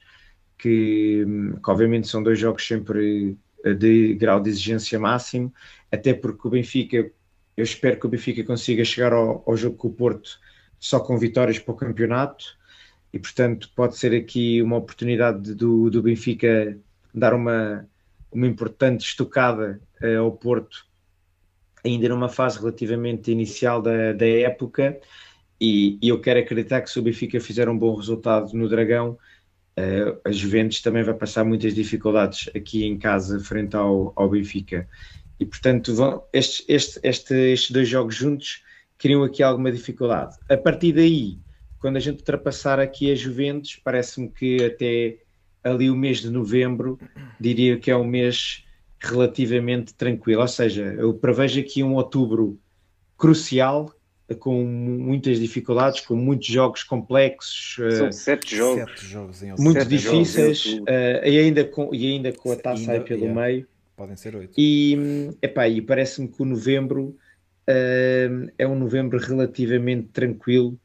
que, 0.58 1.26
que 1.64 1.72
obviamente 1.72 2.08
são 2.08 2.22
dois 2.22 2.40
jogos 2.40 2.66
sempre 2.66 3.38
de 3.64 4.14
grau 4.16 4.40
de 4.40 4.50
exigência 4.50 5.00
máximo, 5.00 5.54
até 5.92 6.14
porque 6.14 6.48
o 6.48 6.52
Benfica, 6.52 7.12
eu 7.56 7.64
espero 7.64 8.00
que 8.00 8.06
o 8.06 8.10
Benfica 8.10 8.44
consiga 8.44 8.84
chegar 8.86 9.14
ao, 9.14 9.44
ao 9.46 9.58
jogo 9.58 9.76
com 9.78 9.88
o 9.88 9.94
Porto 9.94 10.40
só 10.80 11.00
com 11.00 11.18
vitórias 11.18 11.60
para 11.60 11.74
o 11.74 11.78
campeonato, 11.78 12.58
e 13.12 13.20
portanto 13.20 13.72
pode 13.76 13.98
ser 13.98 14.14
aqui 14.14 14.62
uma 14.62 14.78
oportunidade 14.78 15.56
do, 15.56 15.90
do 15.90 16.02
Benfica 16.02 16.78
dar 17.14 17.34
uma, 17.34 17.88
uma 18.32 18.48
importante 18.48 19.02
estocada 19.02 19.82
uh, 20.02 20.20
ao 20.20 20.32
Porto, 20.32 20.86
ainda 21.84 22.10
numa 22.10 22.30
fase 22.30 22.60
relativamente 22.60 23.32
inicial 23.32 23.82
da, 23.82 24.14
da 24.14 24.28
época, 24.28 25.00
e, 25.60 25.98
e, 26.00 26.10
eu 26.10 26.22
quero 26.22 26.40
acreditar 26.40 26.82
que 26.82 26.90
se 26.90 27.00
o 27.00 27.02
Benfica 27.02 27.40
fizer 27.40 27.68
um 27.68 27.78
bom 27.78 27.96
resultado 27.96 28.54
no 28.54 28.70
Dragão, 28.70 29.18
uh, 29.78 30.20
a 30.26 30.32
Juventus 30.32 30.82
também 30.82 31.04
vai 31.04 31.14
passar 31.14 31.44
muitas 31.44 31.74
dificuldades 31.74 32.50
aqui 32.56 32.86
em 32.86 32.98
casa 32.98 33.40
frente 33.40 33.76
ao, 33.76 34.14
ao 34.16 34.30
Benfica. 34.30 34.88
E 35.40 35.46
portanto, 35.46 35.94
vão, 35.94 36.24
estes, 36.34 36.66
este, 36.68 37.00
este, 37.04 37.34
estes 37.34 37.72
dois 37.72 37.88
jogos 37.88 38.16
juntos 38.16 38.64
criam 38.98 39.24
aqui 39.24 39.44
alguma 39.44 39.72
dificuldade. 39.72 40.36
A 40.50 40.58
partir 40.58 40.94
daí, 40.94 41.38
quando 41.80 41.98
a 41.98 42.00
gente 42.00 42.20
ultrapassar 42.20 42.80
aqui 42.80 43.12
a 43.12 43.16
Juventus, 43.16 43.80
parece-me 43.84 44.30
que 44.30 44.64
até 44.64 45.18
ali 45.64 45.90
o 45.90 45.96
mês 45.96 46.20
de 46.20 46.30
novembro, 46.30 47.00
diria 47.40 47.78
que 47.78 47.92
é 47.92 47.98
um 47.98 48.06
mês 48.06 48.64
relativamente 49.00 49.94
tranquilo. 49.94 50.42
Ou 50.42 50.48
seja, 50.48 50.84
eu 50.98 51.14
prevejo 51.14 51.60
aqui 51.60 51.84
um 51.84 51.96
outubro 51.96 52.60
crucial, 53.18 53.94
com 54.36 54.64
muitas 54.64 55.40
dificuldades, 55.40 56.02
com 56.02 56.16
muitos 56.16 56.48
jogos 56.48 56.84
complexos. 56.84 57.76
São 57.98 58.10
uh, 58.10 58.14
sete 58.14 58.56
jogos. 58.56 58.90
Sete 58.90 59.06
jogos 59.08 59.42
muito 59.58 59.80
sete 59.80 59.90
difíceis 59.90 60.60
jogos. 60.60 60.82
Uh, 60.82 61.26
e, 61.26 61.40
ainda 61.40 61.64
com, 61.64 61.96
e 61.96 62.14
ainda 62.14 62.34
com 62.34 62.52
a 62.52 62.56
taça 62.56 62.82
ainda, 62.82 62.94
aí 62.94 63.00
pelo 63.02 63.22
yeah. 63.22 63.42
meio. 63.42 63.68
Podem 63.96 64.16
ser 64.16 64.36
oito. 64.36 64.54
E, 64.58 65.32
epá, 65.42 65.68
e 65.68 65.82
parece-me 65.82 66.28
que 66.28 66.42
o 66.42 66.46
novembro 66.46 67.18
uh, 67.70 68.52
é 68.58 68.68
um 68.68 68.78
novembro 68.78 69.18
relativamente 69.18 70.10
tranquilo. 70.10 70.78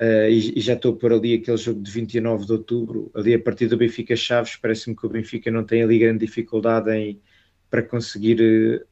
E, 0.00 0.52
e, 0.56 0.60
já 0.60 0.74
estou 0.74 0.94
por 0.94 1.12
ali 1.12 1.34
aquele 1.34 1.56
jogo 1.56 1.82
de 1.82 1.90
29 1.90 2.46
de 2.46 2.52
outubro, 2.52 3.10
ali 3.16 3.34
a 3.34 3.38
partir 3.38 3.66
do 3.66 3.76
Benfica 3.76 4.14
Chaves, 4.14 4.54
parece-me 4.54 4.94
que 4.94 5.04
o 5.04 5.08
Benfica 5.08 5.50
não 5.50 5.64
tem 5.64 5.82
ali 5.82 5.98
grande 5.98 6.24
dificuldade 6.24 6.88
em, 6.92 7.20
para 7.68 7.82
conseguir 7.82 8.40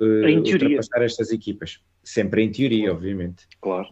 ultrapassar 0.00 1.02
estas 1.02 1.30
equipas. 1.30 1.80
Sempre 2.06 2.44
em 2.44 2.52
teoria, 2.52 2.84
claro. 2.84 2.94
obviamente. 2.94 3.48
Claro. 3.60 3.88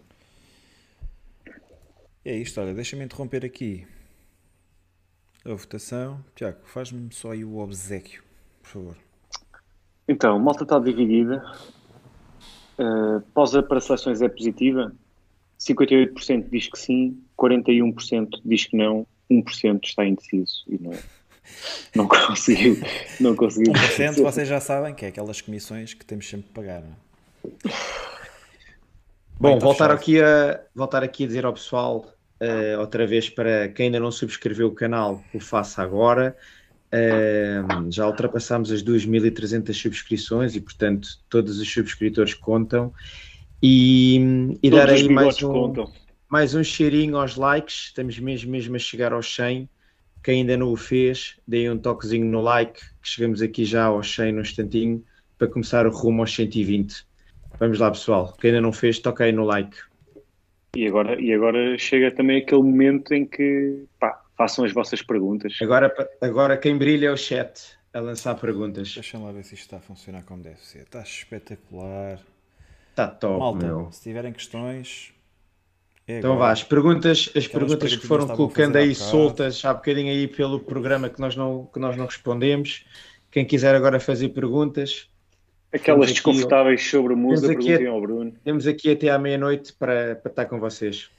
É 2.25 2.37
isto, 2.37 2.61
olha, 2.61 2.73
deixa-me 2.73 3.05
interromper 3.05 3.45
aqui 3.45 3.85
a 5.45 5.53
votação. 5.53 6.25
Tiago, 6.37 6.59
faz-me 6.65 7.12
só 7.12 7.33
aí 7.33 7.45
o 7.45 7.59
obsequio, 7.59 8.23
por 8.62 8.69
favor. 8.69 8.97
Então, 10.07 10.37
a 10.37 10.39
malta 10.39 10.62
está 10.62 10.79
dividida. 10.79 11.45
Uh, 12.79 13.21
pausa 13.35 13.65
para 13.65 13.81
seleções 13.81 14.23
é 14.23 14.29
positiva. 14.29 14.95
58% 15.59 16.49
diz 16.49 16.69
que 16.69 16.79
sim, 16.79 17.21
41% 17.37 18.29
diz 18.45 18.67
que 18.67 18.77
não, 18.77 19.05
1% 19.29 19.81
está 19.83 20.07
indeciso 20.07 20.62
e 20.69 20.79
não, 20.79 20.93
não 21.97 22.07
conseguiu. 22.09 22.77
Não 23.19 23.35
conseguiu. 23.35 23.73
1% 23.73 24.23
vocês 24.23 24.47
já 24.47 24.61
sabem 24.61 24.95
que 24.95 25.05
é 25.05 25.09
aquelas 25.09 25.41
comissões 25.41 25.95
que 25.95 26.07
temos 26.07 26.29
sempre 26.29 26.47
que 26.47 26.55
pagar, 26.55 26.81
não 26.81 26.91
é? 26.91 27.14
Bom, 29.38 29.59
voltar 29.59 29.90
aqui, 29.90 30.20
a, 30.20 30.61
voltar 30.74 31.03
aqui 31.03 31.24
a 31.24 31.26
dizer 31.26 31.45
ao 31.45 31.53
pessoal 31.53 32.07
uh, 32.40 32.80
outra 32.80 33.07
vez 33.07 33.28
para 33.28 33.68
quem 33.68 33.86
ainda 33.86 34.01
não 34.01 34.11
subscreveu 34.11 34.68
o 34.68 34.74
canal, 34.74 35.22
o 35.34 35.40
faça 35.40 35.82
agora. 35.82 36.36
Uh, 36.92 37.90
já 37.90 38.07
ultrapassámos 38.07 38.70
as 38.70 38.82
2.300 38.82 39.74
subscrições 39.74 40.55
e, 40.55 40.61
portanto, 40.61 41.09
todos 41.28 41.59
os 41.59 41.70
subscritores 41.70 42.34
contam. 42.34 42.92
E, 43.61 44.57
e 44.62 44.70
dar 44.70 44.88
aí 44.88 45.09
mais 45.09 45.42
um, 45.42 45.72
mais 46.28 46.55
um 46.55 46.62
cheirinho 46.62 47.16
aos 47.16 47.36
likes. 47.36 47.86
Estamos 47.86 48.18
mesmo, 48.18 48.51
mesmo 48.51 48.76
a 48.76 48.78
chegar 48.78 49.12
aos 49.12 49.34
100. 49.34 49.68
Quem 50.22 50.40
ainda 50.40 50.57
não 50.57 50.72
o 50.72 50.76
fez, 50.76 51.36
deem 51.47 51.70
um 51.70 51.76
toquezinho 51.76 52.24
no 52.24 52.40
like, 52.40 52.80
que 53.03 53.09
chegamos 53.09 53.42
aqui 53.42 53.64
já 53.64 53.84
aos 53.84 54.14
100 54.14 54.32
no 54.32 54.40
instantinho, 54.40 55.05
para 55.36 55.49
começar 55.49 55.86
o 55.86 55.90
rumo 55.90 56.22
aos 56.22 56.34
120. 56.34 57.05
Vamos 57.59 57.78
lá, 57.78 57.90
pessoal. 57.90 58.34
Quem 58.40 58.50
ainda 58.50 58.61
não 58.61 58.72
fez, 58.72 58.98
toca 58.98 59.24
aí 59.24 59.32
no 59.32 59.44
like. 59.44 59.76
E 60.76 60.86
agora, 60.86 61.20
e 61.20 61.32
agora 61.32 61.78
chega 61.78 62.11
também 62.11 62.38
aquele 62.38 62.62
momento 62.62 63.14
em 63.14 63.24
que 63.24 63.84
pá, 63.98 64.20
façam 64.36 64.64
as 64.64 64.72
vossas 64.72 65.00
perguntas. 65.02 65.57
Agora, 65.62 65.92
agora 66.20 66.57
quem 66.57 66.76
brilha 66.76 67.07
é 67.09 67.12
o 67.12 67.16
chat 67.16 67.78
a 67.92 68.00
lançar 68.00 68.34
perguntas. 68.34 68.92
Deixa 68.92 69.18
lá 69.18 69.30
ver 69.30 69.44
se 69.44 69.55
isto 69.55 69.64
está 69.64 69.76
a 69.76 69.80
funcionar 69.80 70.24
como 70.24 70.42
deve 70.42 70.59
ser. 70.59 70.82
Está 70.82 71.00
espetacular. 71.00 72.18
Está 72.90 73.07
top, 73.09 73.38
Malta, 73.38 73.66
meu. 73.66 73.88
se 73.92 74.02
tiverem 74.02 74.32
questões. 74.32 75.12
É 76.07 76.18
então 76.18 76.36
vá, 76.36 76.50
as 76.50 76.62
perguntas, 76.62 77.30
as 77.34 77.46
perguntas 77.46 77.96
que 77.96 78.07
foram 78.07 78.26
colocando 78.28 78.76
aí 78.76 78.94
soltas 78.94 79.64
há 79.64 79.72
bocadinho 79.72 80.11
aí 80.11 80.28
pelo 80.28 80.61
programa 80.61 81.09
que 81.09 81.18
nós, 81.18 81.34
não, 81.34 81.66
que 81.72 81.78
nós 81.78 81.96
não 81.96 82.05
respondemos. 82.05 82.84
Quem 83.30 83.44
quiser 83.44 83.74
agora 83.74 83.98
fazer 83.98 84.28
perguntas, 84.28 85.09
Aquelas 85.75 86.12
desconfortáveis 86.12 86.81
aqui, 86.81 86.91
sobre 86.91 87.14
o 87.14 87.16
Musa, 87.16 87.49
perguntem 87.49 87.89
ao 87.89 88.01
Bruno. 88.01 88.33
Temos 88.44 88.65
aqui 88.66 88.93
até 88.93 89.11
à 89.11 89.19
meia-noite 89.19 89.73
para, 89.73 90.15
para 90.15 90.31
estar 90.31 90.44
com 90.44 90.61
vocês. 90.61 91.11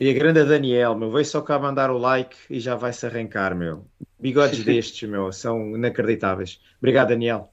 E 0.00 0.10
a 0.10 0.12
grande 0.12 0.44
Daniel, 0.44 0.96
meu, 0.96 1.12
veio 1.12 1.24
só 1.24 1.40
cá 1.40 1.60
mandar 1.60 1.88
o 1.88 1.98
like 1.98 2.36
e 2.50 2.58
já 2.58 2.74
vai-se 2.74 3.06
arrancar, 3.06 3.54
meu. 3.54 3.86
Bigodes 4.18 4.64
destes, 4.66 5.08
meu, 5.08 5.30
são 5.30 5.76
inacreditáveis. 5.76 6.60
Obrigado, 6.78 7.10
Daniel. 7.10 7.52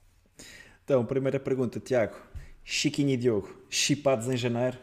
Então, 0.83 1.05
primeira 1.05 1.39
pergunta, 1.39 1.79
Tiago. 1.79 2.15
Chiquinho 2.63 3.11
e 3.11 3.17
Diogo, 3.17 3.55
chipados 3.69 4.27
em 4.27 4.35
janeiro? 4.35 4.77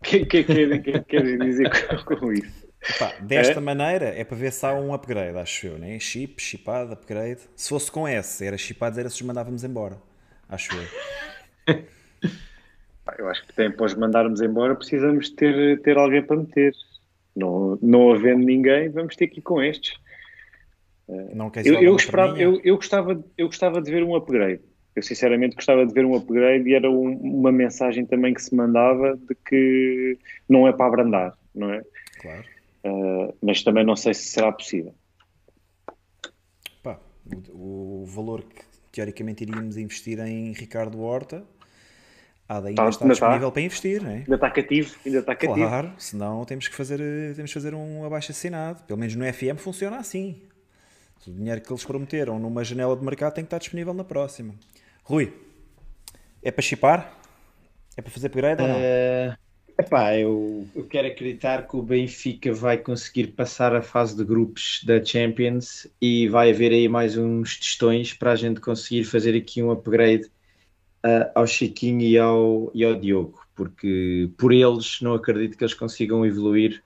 O 0.00 0.04
que, 0.04 0.24
que, 0.24 0.44
que, 0.44 0.78
que 0.78 1.00
queres 1.00 1.38
dizer 1.40 1.68
com 2.04 2.32
isso? 2.32 2.61
Epá, 2.88 3.14
desta 3.20 3.58
é? 3.58 3.60
maneira 3.60 4.06
é 4.06 4.24
para 4.24 4.36
ver 4.36 4.52
se 4.52 4.66
há 4.66 4.74
um 4.74 4.92
upgrade, 4.92 5.38
acho 5.38 5.66
eu, 5.66 5.78
né? 5.78 5.98
Chip, 6.00 6.42
chipado, 6.42 6.92
upgrade. 6.92 7.40
Se 7.54 7.68
fosse 7.68 7.90
com 7.90 8.08
S, 8.08 8.44
era 8.44 8.58
chipados, 8.58 8.98
era 8.98 9.08
se 9.08 9.16
os 9.16 9.22
mandávamos 9.22 9.62
embora, 9.62 9.96
acho 10.48 10.70
eu. 11.66 11.84
eu 13.18 13.28
acho 13.28 13.46
que 13.46 13.54
tem 13.54 13.70
para 13.70 13.86
os 13.86 13.94
mandarmos 13.94 14.40
embora 14.40 14.74
precisamos 14.74 15.30
ter, 15.30 15.80
ter 15.82 15.96
alguém 15.96 16.22
para 16.22 16.36
meter. 16.36 16.72
Não, 17.34 17.78
não 17.80 18.12
havendo 18.12 18.44
ninguém, 18.44 18.88
vamos 18.90 19.16
ter 19.16 19.28
que 19.28 19.38
ir 19.38 19.42
com 19.42 19.62
estes. 19.62 19.96
Não 21.34 21.50
quer 21.50 21.66
eu, 21.66 21.80
eu, 21.82 21.96
esperava, 21.96 22.38
eu, 22.40 22.60
eu, 22.64 22.76
gostava, 22.76 23.24
eu 23.36 23.46
gostava 23.46 23.80
de 23.80 23.90
ver 23.90 24.02
um 24.02 24.14
upgrade. 24.14 24.60
Eu 24.94 25.02
sinceramente 25.02 25.56
gostava 25.56 25.86
de 25.86 25.92
ver 25.92 26.04
um 26.04 26.14
upgrade 26.14 26.68
e 26.68 26.74
era 26.74 26.90
um, 26.90 27.12
uma 27.16 27.50
mensagem 27.50 28.04
também 28.04 28.34
que 28.34 28.42
se 28.42 28.54
mandava 28.54 29.16
de 29.16 29.34
que 29.46 30.18
não 30.48 30.68
é 30.68 30.72
para 30.72 30.86
abrandar, 30.86 31.34
não 31.54 31.72
é? 31.72 31.82
Claro. 32.20 32.44
Uh, 32.84 33.36
mas 33.40 33.62
também 33.62 33.84
não 33.84 33.94
sei 33.94 34.12
se 34.12 34.24
será 34.24 34.50
possível. 34.50 34.94
Pá, 36.82 36.98
o, 37.50 38.02
o, 38.02 38.06
valor 38.06 38.42
que 38.42 38.64
teoricamente 38.90 39.44
iríamos 39.44 39.76
investir 39.76 40.18
em 40.18 40.52
Ricardo 40.52 41.00
Horta, 41.00 41.44
ainda 42.48 42.70
está, 42.70 42.88
está 42.88 43.08
disponível 43.08 43.48
está. 43.48 43.50
para 43.50 43.62
investir, 43.62 44.02
não 44.02 44.10
é? 44.10 44.16
Ainda 44.16 44.34
está 44.34 44.50
cativo, 44.50 44.96
ainda 45.06 45.18
está 45.18 45.34
cativo. 45.34 45.54
Claro, 45.54 45.92
senão 45.96 46.44
temos 46.44 46.68
que 46.68 46.74
fazer, 46.74 46.98
temos 47.34 47.50
que 47.50 47.54
fazer 47.54 47.74
um 47.74 48.04
abaixo 48.04 48.32
assinado. 48.32 48.82
Pelo 48.84 48.98
menos 48.98 49.14
no 49.14 49.24
FM 49.32 49.58
funciona 49.58 49.98
assim. 49.98 50.42
O 51.26 51.30
dinheiro 51.30 51.60
que 51.60 51.72
eles 51.72 51.84
prometeram 51.84 52.38
numa 52.38 52.64
janela 52.64 52.96
de 52.96 53.04
mercado 53.04 53.34
tem 53.34 53.44
que 53.44 53.46
estar 53.46 53.58
disponível 53.58 53.94
na 53.94 54.02
próxima. 54.02 54.54
Rui, 55.04 55.32
é 56.42 56.50
para 56.50 56.62
chipar? 56.62 57.16
É 57.96 58.02
para 58.02 58.10
fazer 58.10 58.26
upgrade 58.26 58.60
uh, 58.60 58.64
ou 58.64 58.70
não? 58.70 59.36
Epá, 59.78 60.16
eu, 60.16 60.68
eu 60.74 60.86
quero 60.86 61.08
acreditar 61.08 61.66
que 61.66 61.76
o 61.76 61.82
Benfica 61.82 62.52
vai 62.52 62.76
conseguir 62.78 63.28
passar 63.28 63.74
a 63.74 63.82
fase 63.82 64.16
de 64.16 64.24
grupos 64.24 64.82
da 64.84 65.02
Champions 65.02 65.86
e 66.00 66.28
vai 66.28 66.50
haver 66.50 66.72
aí 66.72 66.88
mais 66.88 67.16
uns 67.16 67.58
testões 67.58 68.12
para 68.12 68.32
a 68.32 68.36
gente 68.36 68.60
conseguir 68.60 69.04
fazer 69.04 69.34
aqui 69.36 69.62
um 69.62 69.70
upgrade 69.70 70.26
uh, 71.04 71.30
ao 71.34 71.46
Chiquinho 71.46 72.02
e 72.02 72.18
ao, 72.18 72.70
e 72.74 72.84
ao 72.84 72.94
Diogo, 72.94 73.40
porque 73.54 74.30
por 74.36 74.52
eles 74.52 75.00
não 75.00 75.14
acredito 75.14 75.56
que 75.56 75.64
eles 75.64 75.74
consigam 75.74 76.24
evoluir 76.24 76.82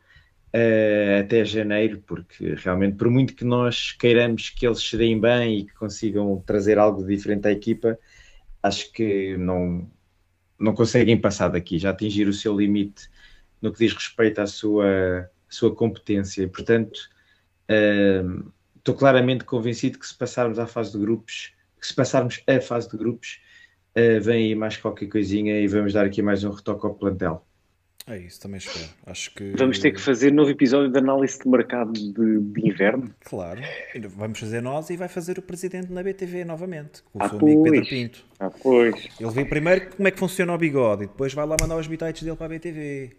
uh, 0.55 1.21
até 1.21 1.45
janeiro, 1.45 2.03
porque 2.07 2.55
realmente, 2.55 2.97
por 2.97 3.11
muito 3.11 3.35
que 3.35 3.45
nós 3.45 3.93
queiramos 3.93 4.49
que 4.51 4.67
eles 4.67 4.81
se 4.81 4.97
deem 4.97 5.21
bem 5.21 5.59
e 5.59 5.65
que 5.65 5.75
consigam 5.75 6.43
trazer 6.47 6.79
algo 6.79 7.05
diferente 7.05 7.49
à 7.49 7.53
equipa, 7.53 7.99
acho 8.63 8.93
que 8.93 9.37
não, 9.37 9.91
não 10.59 10.75
conseguem 10.75 11.21
passar 11.21 11.49
daqui, 11.49 11.79
já 11.79 11.91
atingir 11.91 12.29
o 12.29 12.33
seu 12.33 12.57
limite 12.57 13.09
no 13.61 13.73
que 13.73 13.79
diz 13.79 13.93
respeito 13.93 14.41
à 14.41 14.47
sua, 14.47 15.31
sua 15.49 15.75
competência. 15.75 16.43
E, 16.43 16.47
portanto, 16.47 16.97
uh, 17.71 18.53
estou 18.77 18.95
claramente 18.95 19.45
convencido 19.45 19.99
que 19.99 20.07
se 20.07 20.17
passarmos 20.17 20.59
à 20.59 20.67
fase 20.67 20.93
de 20.93 20.99
grupos, 20.99 21.53
se 21.81 21.95
passarmos 21.95 22.43
a 22.47 22.61
fase 22.61 22.91
de 22.91 22.97
grupos, 22.97 23.41
uh, 23.97 24.21
vem 24.21 24.47
aí 24.47 24.55
mais 24.55 24.77
qualquer 24.77 25.07
coisinha 25.07 25.61
e 25.61 25.67
vamos 25.67 25.93
dar 25.93 26.07
aqui 26.07 26.23
mais 26.23 26.45
um 26.45 26.51
retoque 26.51 26.87
ao 26.87 26.95
plantel. 26.95 27.47
É 28.09 28.19
isso, 28.19 28.41
também 28.41 28.59
espero. 28.59 28.89
Acho 29.05 29.35
que... 29.35 29.53
Vamos 29.59 29.81
ter 29.81 29.91
que 29.91 30.01
fazer 30.01 30.33
novo 30.33 30.49
episódio 30.49 30.93
de 30.93 30.97
análise 30.97 31.41
de 31.41 31.49
mercado 31.49 31.93
de, 31.93 32.39
de 32.41 32.69
inverno. 32.69 33.13
Claro, 33.25 33.61
vamos 34.11 34.39
fazer 34.39 34.61
nós 34.61 34.91
e 34.91 34.97
vai 34.97 35.09
fazer 35.09 35.39
o 35.41 35.43
presidente 35.43 35.93
na 35.93 36.05
BTV 36.05 36.45
novamente, 36.45 37.03
com 37.13 37.19
o 37.19 37.23
ah, 37.23 37.29
seu 37.29 37.39
amigo 37.41 37.65
Pedro 37.65 37.89
Pinto. 37.89 38.25
Ah, 38.39 38.49
pois. 38.49 39.09
Ele 39.19 39.31
vê 39.31 39.45
primeiro 39.45 39.91
como 39.91 40.07
é 40.07 40.13
que 40.13 40.21
funciona 40.21 40.55
o 40.55 40.59
bigode 40.59 41.03
e 41.05 41.07
depois 41.09 41.35
vai 41.35 41.45
lá 41.45 41.57
mandar 41.61 41.77
os 41.77 41.89
bitites 41.89 42.23
dele 42.23 42.37
para 42.37 42.47
a 42.47 42.49
BTV. 42.49 43.17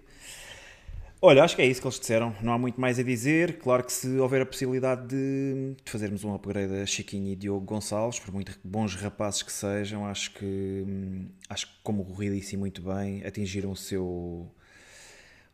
Olha, 1.21 1.43
acho 1.43 1.55
que 1.55 1.61
é 1.63 1.65
isso 1.65 1.81
que 1.81 1.87
eles 1.87 1.99
disseram. 1.99 2.33
Não 2.41 2.53
há 2.53 2.57
muito 2.57 2.79
mais 2.79 2.97
a 2.97 3.03
dizer. 3.03 3.57
Claro 3.57 3.83
que 3.83 3.91
se 3.91 4.07
houver 4.17 4.43
a 4.43 4.45
possibilidade 4.45 5.07
de, 5.07 5.75
de 5.83 5.91
fazermos 5.91 6.23
um 6.23 6.33
upgrade 6.33 6.73
a 6.75 6.85
Chiquinho 6.85 7.33
e 7.33 7.35
Diogo 7.35 7.65
Gonçalves, 7.65 8.19
por 8.19 8.31
muito 8.31 8.57
bons 8.63 8.95
rapazes 8.95 9.41
que 9.41 9.51
sejam, 9.51 10.05
acho 10.05 10.31
que, 10.35 10.45
hum, 10.87 11.27
acho 11.49 11.67
que 11.67 11.73
como 11.83 12.03
o 12.03 12.05
Rui 12.05 12.29
disse 12.29 12.55
muito 12.55 12.83
bem, 12.83 13.25
atingiram 13.25 13.71
o 13.71 13.75
seu 13.75 14.49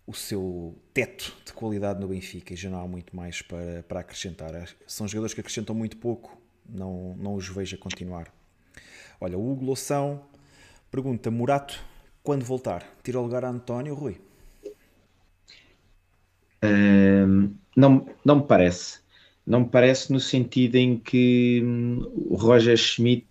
o 0.05 0.13
seu 0.13 0.75
teto 0.93 1.35
de 1.45 1.53
qualidade 1.53 1.99
no 1.99 2.07
Benfica 2.07 2.53
e 2.53 2.57
já 2.57 2.69
não 2.69 2.81
há 2.81 2.87
muito 2.87 3.15
mais 3.15 3.41
para, 3.41 3.83
para 3.83 4.01
acrescentar. 4.01 4.51
São 4.85 5.07
jogadores 5.07 5.33
que 5.33 5.41
acrescentam 5.41 5.73
muito 5.75 5.97
pouco, 5.97 6.39
não, 6.67 7.15
não 7.17 7.35
os 7.35 7.47
vejo 7.47 7.75
a 7.75 7.79
continuar. 7.79 8.33
Olha, 9.19 9.37
o 9.37 9.51
Hugo 9.51 9.65
Loção 9.65 10.21
pergunta: 10.91 11.31
Murato, 11.31 11.79
quando 12.21 12.43
voltar? 12.43 12.85
Tira 13.03 13.19
o 13.19 13.23
lugar 13.23 13.45
a 13.45 13.49
António 13.49 13.93
Rui? 13.93 14.19
Um, 16.63 17.53
não, 17.75 18.07
não 18.23 18.37
me 18.37 18.47
parece. 18.47 19.01
Não 19.45 19.61
me 19.61 19.67
parece 19.67 20.11
no 20.11 20.19
sentido 20.19 20.75
em 20.75 20.97
que 20.97 21.61
hum, 21.63 22.01
o 22.29 22.35
Roger 22.35 22.77
Schmidt 22.77 23.27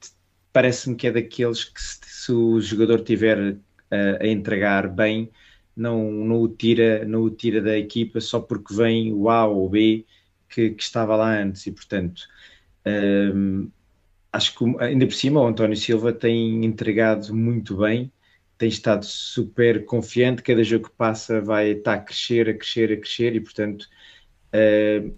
parece-me 0.52 0.94
que 0.94 1.06
é 1.06 1.12
daqueles 1.12 1.64
que 1.64 1.80
se, 1.80 1.98
se 2.02 2.32
o 2.32 2.60
jogador 2.60 3.00
tiver 3.02 3.56
a, 3.90 4.22
a 4.22 4.26
entregar 4.26 4.88
bem, 4.88 5.30
não, 5.76 6.10
não, 6.10 6.42
o 6.42 6.48
tira, 6.48 7.04
não 7.04 7.22
o 7.22 7.30
tira 7.30 7.60
da 7.60 7.78
equipa 7.78 8.20
só 8.20 8.40
porque 8.40 8.74
vem 8.74 9.12
o 9.12 9.28
A 9.28 9.46
ou 9.46 9.66
o 9.66 9.68
B 9.68 10.06
que, 10.48 10.70
que 10.70 10.82
estava 10.82 11.16
lá 11.16 11.38
antes. 11.38 11.66
E 11.66 11.72
portanto 11.72 12.22
hum, 13.34 13.70
acho 14.32 14.58
que 14.58 14.64
ainda 14.80 15.06
por 15.06 15.14
cima 15.14 15.40
o 15.40 15.46
António 15.46 15.76
Silva 15.76 16.12
tem 16.12 16.64
entregado 16.64 17.34
muito 17.34 17.76
bem 17.76 18.12
tem 18.62 18.68
estado 18.68 19.04
super 19.04 19.84
confiante, 19.84 20.40
cada 20.40 20.62
jogo 20.62 20.88
que 20.88 20.94
passa 20.94 21.40
vai 21.40 21.70
estar 21.70 21.94
a 21.94 21.98
crescer, 21.98 22.48
a 22.48 22.54
crescer, 22.54 22.92
a 22.92 22.96
crescer 22.96 23.34
e 23.34 23.40
portanto 23.40 23.88
uh, 24.54 25.12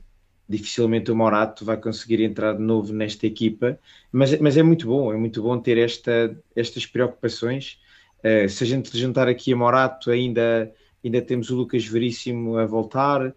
dificilmente 0.48 1.10
o 1.10 1.16
Morato 1.16 1.62
vai 1.62 1.76
conseguir 1.76 2.22
entrar 2.22 2.54
de 2.54 2.62
novo 2.62 2.94
nesta 2.94 3.26
equipa, 3.26 3.78
mas, 4.10 4.38
mas 4.40 4.56
é 4.56 4.62
muito 4.62 4.86
bom, 4.86 5.12
é 5.12 5.16
muito 5.18 5.42
bom 5.42 5.58
ter 5.58 5.76
esta, 5.76 6.34
estas 6.56 6.86
preocupações 6.86 7.78
Uh, 8.24 8.48
se 8.48 8.64
a 8.64 8.66
gente 8.66 8.96
juntar 8.96 9.28
aqui 9.28 9.52
a 9.52 9.56
Morato, 9.56 10.10
ainda, 10.10 10.72
ainda 11.04 11.20
temos 11.20 11.50
o 11.50 11.56
Lucas 11.56 11.84
Veríssimo 11.84 12.56
a 12.56 12.64
voltar. 12.64 13.34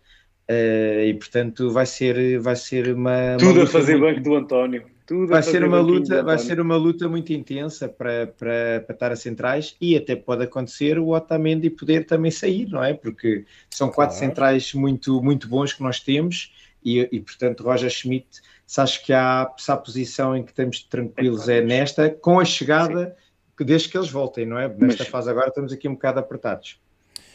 Uh, 0.50 1.04
e 1.06 1.14
portanto 1.14 1.70
vai 1.72 1.86
ser, 1.86 2.40
vai 2.40 2.56
ser 2.56 2.96
uma. 2.96 3.36
Tudo 3.38 3.60
uma 3.60 3.64
a 3.64 3.68
fazer 3.68 3.98
muito... 3.98 4.16
banco 4.16 4.30
do 4.30 4.36
António. 4.36 4.98
Tudo 5.06 5.28
vai 5.28 5.42
ser 5.42 5.64
uma 5.64 5.80
luta, 5.80 6.22
vai 6.22 6.38
ser 6.38 6.60
uma 6.60 6.76
luta 6.76 7.08
muito 7.08 7.32
intensa 7.32 7.88
para, 7.88 8.28
para, 8.28 8.82
para 8.86 8.94
estar 8.94 9.12
a 9.14 9.16
centrais 9.16 9.76
e 9.80 9.96
até 9.96 10.18
pode 10.18 10.44
acontecer 10.44 11.00
o 11.00 11.16
Otamendi 11.16 11.70
poder 11.70 12.06
também 12.06 12.30
sair, 12.30 12.68
não 12.68 12.84
é? 12.84 12.94
Porque 12.94 13.46
são 13.70 13.88
quatro 13.88 14.18
claro. 14.18 14.30
centrais 14.30 14.74
muito, 14.74 15.24
muito 15.24 15.48
bons 15.48 15.72
que 15.72 15.82
nós 15.82 16.02
temos 16.02 16.54
e, 16.84 17.08
e 17.10 17.22
portanto 17.22 17.64
Roger 17.64 17.90
Schmidt, 17.90 18.28
se 18.66 18.82
acho 18.82 19.06
que 19.06 19.14
há, 19.14 19.50
se 19.58 19.72
há 19.72 19.78
posição 19.78 20.36
em 20.36 20.44
que 20.44 20.52
estamos 20.52 20.84
tranquilos 20.84 21.48
é, 21.48 21.60
é 21.60 21.62
nesta, 21.62 22.10
com 22.10 22.38
a 22.38 22.44
chegada 22.44 23.16
Sim 23.18 23.27
desde 23.64 23.90
que 23.90 23.98
eles 23.98 24.10
voltem, 24.10 24.46
não 24.46 24.58
é? 24.58 24.68
Nesta 24.68 25.04
Mas... 25.04 25.08
fase 25.08 25.30
agora 25.30 25.48
estamos 25.48 25.72
aqui 25.72 25.88
um 25.88 25.94
bocado 25.94 26.20
apertados. 26.20 26.80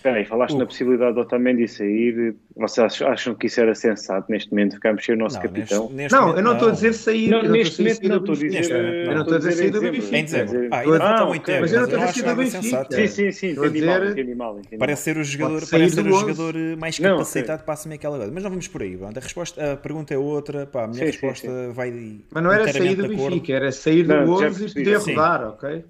Espera 0.03 0.17
aí, 0.17 0.25
falaste 0.25 0.57
uh. 0.57 0.59
na 0.59 0.67
possibilidade 0.67 1.15
do 1.15 1.21
Otamendi 1.21 1.69
sair. 1.69 2.35
Vocês 2.57 3.01
acham 3.03 3.37
que 3.37 3.47
isso 3.47 3.61
era 3.61 3.73
sensato 3.73 4.33
neste 4.33 4.51
momento? 4.51 4.75
Ficarmos 4.75 5.05
sem 5.05 5.15
o 5.15 5.19
nosso 5.19 5.37
não, 5.37 5.43
capitão? 5.43 5.83
Neste, 5.83 5.95
neste 5.95 6.13
não, 6.19 6.37
eu 6.37 6.43
não 6.43 6.53
estou 6.55 6.69
a 6.69 6.73
dizer 6.73 6.93
sair. 6.93 7.31
Não, 7.31 7.43
neste 7.45 7.81
momento 7.81 8.09
não 8.09 8.17
estou 8.17 8.35
a 8.35 8.39
dizer. 8.39 8.71
Eu 8.73 9.15
não 9.15 9.21
estou 9.21 9.35
a 9.37 9.39
dizer 9.39 9.53
sair 9.53 9.71
do 9.71 9.81
Benfica. 9.81 10.17
Em 10.17 10.25
dezembro. 10.25 10.69
Ah, 10.73 10.79
ainda 10.81 10.99
falta 10.99 11.27
muito 11.27 11.45
tempo. 11.45 11.61
Mas 11.61 11.73
eu 11.73 11.79
não 11.79 11.85
estou 11.85 12.01
a 12.01 12.07
dizer 12.07 12.21
sair 12.21 12.35
do 12.35 12.37
Benfica. 12.37 12.87
Sim, 12.91 13.07
sim, 13.07 13.31
sim. 13.31 13.51
Entendi 13.53 13.83
mal, 13.83 14.05
entendi 14.05 14.35
mal. 14.35 14.61
Parece 14.77 15.03
ser 15.03 15.17
o 15.17 15.23
jogador, 15.23 15.63
parece 15.71 15.95
ser 15.95 16.07
o 16.07 16.13
jogador 16.13 16.55
mais 16.77 16.99
capacitado 16.99 17.63
para 17.63 17.75
assumir 17.75 17.95
aquela 17.95 18.17
coisa. 18.17 18.33
Mas 18.33 18.43
não 18.43 18.51
vamos 18.51 18.67
por 18.67 18.83
aí. 18.83 18.99
A, 19.01 19.21
resposta, 19.21 19.73
a 19.75 19.77
pergunta 19.77 20.13
é 20.13 20.19
outra. 20.19 20.67
Pá, 20.67 20.83
a 20.83 20.89
minha 20.89 21.05
resposta 21.05 21.49
vai. 21.71 21.93
Mas 22.29 22.43
não 22.43 22.53
era 22.53 22.73
sair 22.73 22.97
do 22.97 23.07
Benfica, 23.07 23.53
era 23.53 23.71
sair 23.71 24.03
do 24.03 24.15
11 24.15 24.65
e 24.65 24.75
poder 24.75 24.97
rodar, 24.97 25.49
ok? 25.51 25.85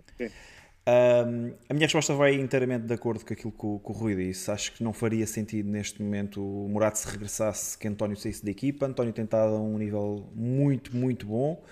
Um, 0.84 1.54
a 1.68 1.74
minha 1.74 1.86
resposta 1.86 2.12
vai 2.12 2.34
inteiramente 2.34 2.86
de 2.86 2.94
acordo 2.94 3.24
com 3.24 3.32
aquilo 3.32 3.52
que 3.52 3.66
o, 3.66 3.78
que 3.78 3.90
o 3.90 3.92
Rui 3.92 4.16
disse. 4.16 4.50
Acho 4.50 4.72
que 4.72 4.82
não 4.82 4.92
faria 4.92 5.26
sentido 5.26 5.70
neste 5.70 6.02
momento 6.02 6.42
o 6.42 6.68
Morato 6.68 6.98
se 6.98 7.08
regressasse 7.08 7.78
que 7.78 7.86
António 7.86 8.16
saísse 8.16 8.44
da 8.44 8.50
equipa. 8.50 8.86
António 8.86 9.12
tem 9.12 9.24
estado 9.24 9.54
a 9.54 9.60
um 9.60 9.78
nível 9.78 10.28
muito, 10.34 10.96
muito 10.96 11.26
bom. 11.26 11.62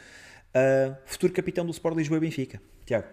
Uh, 0.51 0.97
futuro 1.05 1.33
capitão 1.33 1.65
do 1.65 1.73
Sport 1.73 1.97
Lisboa 1.97 2.19
e 2.19 2.21
Benfica. 2.21 2.61
Tiago. 2.87 3.09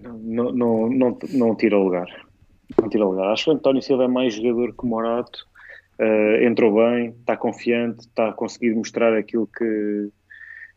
Não, 0.00 0.52
não, 0.52 0.88
não, 0.88 1.18
não 1.30 1.56
tira 1.56 1.76
lugar. 1.76 2.08
Não 2.80 2.88
tira 2.88 3.04
lugar. 3.04 3.32
Acho 3.32 3.44
que 3.44 3.50
o 3.50 3.52
António 3.54 3.82
Silva 3.82 4.04
é 4.04 4.08
mais 4.08 4.34
jogador 4.34 4.74
que 4.74 4.84
o 4.84 4.86
Morato. 4.86 5.46
Uh, 6.00 6.42
entrou 6.42 6.74
bem, 6.74 7.10
está 7.10 7.36
confiante, 7.36 8.00
está 8.00 8.30
a 8.30 8.32
conseguir 8.32 8.74
mostrar 8.74 9.16
aquilo 9.16 9.46
que, 9.46 10.10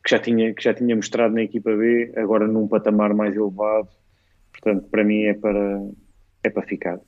que 0.05 0.11
já 0.11 0.19
tinha, 0.19 0.53
que 0.53 0.63
já 0.63 0.71
tinha 0.71 0.95
mostrado 0.95 1.33
na 1.33 1.41
equipa 1.41 1.75
B, 1.75 2.13
agora 2.15 2.47
num 2.47 2.67
patamar 2.67 3.11
mais 3.15 3.35
elevado. 3.35 3.89
Portanto, 4.51 4.87
para 4.89 5.03
mim 5.03 5.23
é 5.23 5.33
para, 5.33 5.81
é 6.43 6.49
para 6.49 6.61
ficar. 6.61 6.99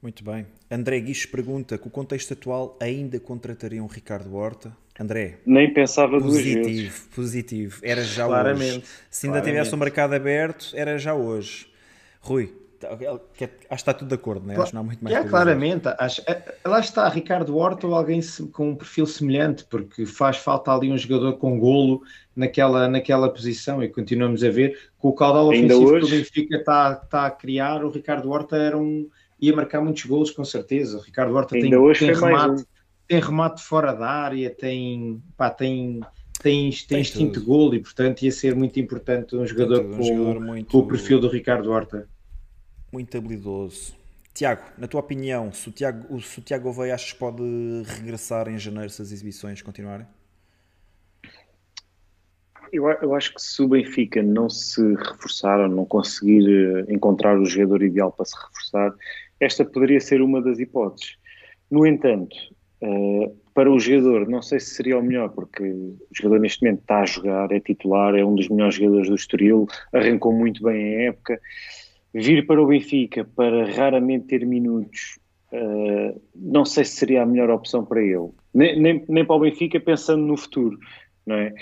Muito 0.00 0.22
bem. 0.22 0.46
André 0.70 1.00
Guiches 1.00 1.26
pergunta: 1.26 1.76
que 1.76 1.88
o 1.88 1.90
contexto 1.90 2.32
atual 2.32 2.78
ainda 2.80 3.18
contrataria 3.18 3.82
um 3.82 3.88
Ricardo 3.88 4.32
Horta? 4.36 4.74
André. 4.98 5.38
Nem 5.44 5.70
pensava 5.74 6.18
positivo, 6.18 6.62
duas 6.62 6.76
vezes. 6.76 7.08
Positivo, 7.14 7.80
era 7.82 8.02
já 8.02 8.24
Claramente. 8.26 8.78
hoje. 8.78 8.84
Se 9.10 9.26
ainda 9.26 9.38
Claramente. 9.40 9.44
tivesse 9.44 9.74
o 9.74 9.78
mercado 9.78 10.14
aberto, 10.14 10.72
era 10.74 10.96
já 10.98 11.12
hoje. 11.12 11.66
Rui, 12.20 12.50
Acho 12.84 13.20
que 13.34 13.48
está 13.70 13.94
tudo 13.94 14.08
de 14.08 14.14
acordo, 14.14 14.46
né? 14.46 14.56
acho 14.56 14.66
que 14.66 14.74
não 14.74 14.82
há 14.82 14.84
muito 14.84 15.02
mais 15.02 15.16
é, 15.16 15.24
claramente. 15.24 15.88
Acho, 15.98 16.22
é, 16.26 16.54
lá 16.64 16.80
está, 16.80 17.08
Ricardo 17.08 17.56
Horta 17.56 17.86
ou 17.86 17.94
alguém 17.94 18.20
com 18.52 18.70
um 18.70 18.76
perfil 18.76 19.06
semelhante, 19.06 19.64
porque 19.64 20.04
faz 20.04 20.36
falta 20.36 20.72
ali 20.72 20.90
um 20.90 20.98
jogador 20.98 21.34
com 21.38 21.58
golo 21.58 22.02
naquela, 22.34 22.88
naquela 22.88 23.28
posição 23.30 23.82
e 23.82 23.88
continuamos 23.88 24.44
a 24.44 24.50
ver 24.50 24.78
com 24.98 25.08
o 25.08 25.14
caudal 25.14 25.48
ofensivo 25.48 25.84
hoje... 25.84 26.06
que 26.06 26.14
o 26.14 26.18
Benfica 26.18 26.56
está, 26.56 27.00
está 27.02 27.26
a 27.26 27.30
criar. 27.30 27.84
O 27.84 27.90
Ricardo 27.90 28.30
Horta 28.30 28.56
era 28.56 28.76
um, 28.76 29.08
ia 29.40 29.54
marcar 29.54 29.80
muitos 29.80 30.04
golos, 30.04 30.30
com 30.30 30.44
certeza. 30.44 30.98
O 30.98 31.00
Ricardo 31.00 31.34
Horta 31.34 31.52
tem, 31.52 31.70
tem 31.70 32.14
remate, 32.14 32.62
um. 32.62 32.64
tem 33.08 33.20
remate 33.20 33.62
fora 33.62 33.92
da 33.92 34.08
área, 34.08 34.50
tem, 34.50 35.22
pá, 35.36 35.48
tem, 35.48 36.00
tem, 36.42 36.70
tem, 36.70 36.86
tem 36.88 37.00
instinto 37.00 37.40
de 37.40 37.46
golo 37.46 37.74
e, 37.74 37.80
portanto, 37.80 38.22
ia 38.22 38.32
ser 38.32 38.54
muito 38.54 38.78
importante 38.78 39.34
um 39.34 39.46
jogador, 39.46 39.84
com, 39.84 39.96
um 39.96 40.02
jogador 40.02 40.40
muito... 40.40 40.70
com 40.70 40.78
o 40.78 40.86
perfil 40.86 41.18
do 41.20 41.28
Ricardo 41.28 41.70
Horta 41.70 42.08
muito 42.92 43.16
habilidoso. 43.16 43.94
Tiago, 44.34 44.62
na 44.76 44.86
tua 44.86 45.00
opinião, 45.00 45.52
se 45.52 45.68
o 45.68 45.72
Tiago, 45.72 46.20
se 46.20 46.38
o 46.38 46.42
Tiago 46.42 46.68
Oveia 46.68 46.94
achas 46.94 47.12
que 47.12 47.18
pode 47.18 47.42
regressar 47.86 48.48
em 48.48 48.58
janeiro 48.58 48.90
se 48.90 49.00
as 49.00 49.10
exibições 49.10 49.62
continuarem? 49.62 50.06
Eu, 52.72 52.88
eu, 52.88 53.14
acho 53.14 53.32
que 53.32 53.40
se 53.40 53.62
o 53.62 53.68
Benfica 53.68 54.22
não 54.22 54.50
se 54.50 54.82
reforçar 54.94 55.60
ou 55.60 55.68
não 55.68 55.84
conseguir 55.84 56.46
eh, 56.48 56.92
encontrar 56.92 57.38
o 57.38 57.46
jogador 57.46 57.82
ideal 57.82 58.12
para 58.12 58.26
se 58.26 58.34
reforçar, 58.36 58.92
esta 59.40 59.64
poderia 59.64 60.00
ser 60.00 60.20
uma 60.20 60.42
das 60.42 60.58
hipóteses. 60.58 61.16
No 61.70 61.86
entanto, 61.86 62.36
uh, 62.82 63.34
para 63.54 63.70
o 63.70 63.78
jogador, 63.78 64.28
não 64.28 64.42
sei 64.42 64.60
se 64.60 64.74
seria 64.74 64.98
o 64.98 65.02
melhor, 65.02 65.30
porque 65.30 65.62
o 65.62 65.98
jogador 66.12 66.40
neste 66.40 66.62
momento 66.62 66.80
está 66.80 67.00
a 67.00 67.06
jogar, 67.06 67.52
é 67.52 67.60
titular, 67.60 68.14
é 68.14 68.24
um 68.24 68.34
dos 68.34 68.48
melhores 68.48 68.74
jogadores 68.74 69.08
do 69.08 69.14
Estoril, 69.14 69.66
arrancou 69.92 70.32
muito 70.32 70.62
bem 70.62 70.96
a 70.96 71.02
época. 71.08 71.40
Vir 72.16 72.46
para 72.46 72.62
o 72.62 72.66
Benfica 72.66 73.26
para 73.36 73.70
raramente 73.72 74.28
ter 74.28 74.46
minutos, 74.46 75.18
uh, 75.52 76.18
não 76.34 76.64
sei 76.64 76.82
se 76.82 76.92
seria 76.92 77.22
a 77.22 77.26
melhor 77.26 77.50
opção 77.50 77.84
para 77.84 78.02
ele. 78.02 78.30
Nem, 78.54 78.80
nem, 78.80 79.04
nem 79.06 79.22
para 79.22 79.36
o 79.36 79.40
Benfica 79.40 79.78
pensando 79.78 80.24
no 80.24 80.34
futuro, 80.34 80.78
não 81.26 81.36
é? 81.36 81.52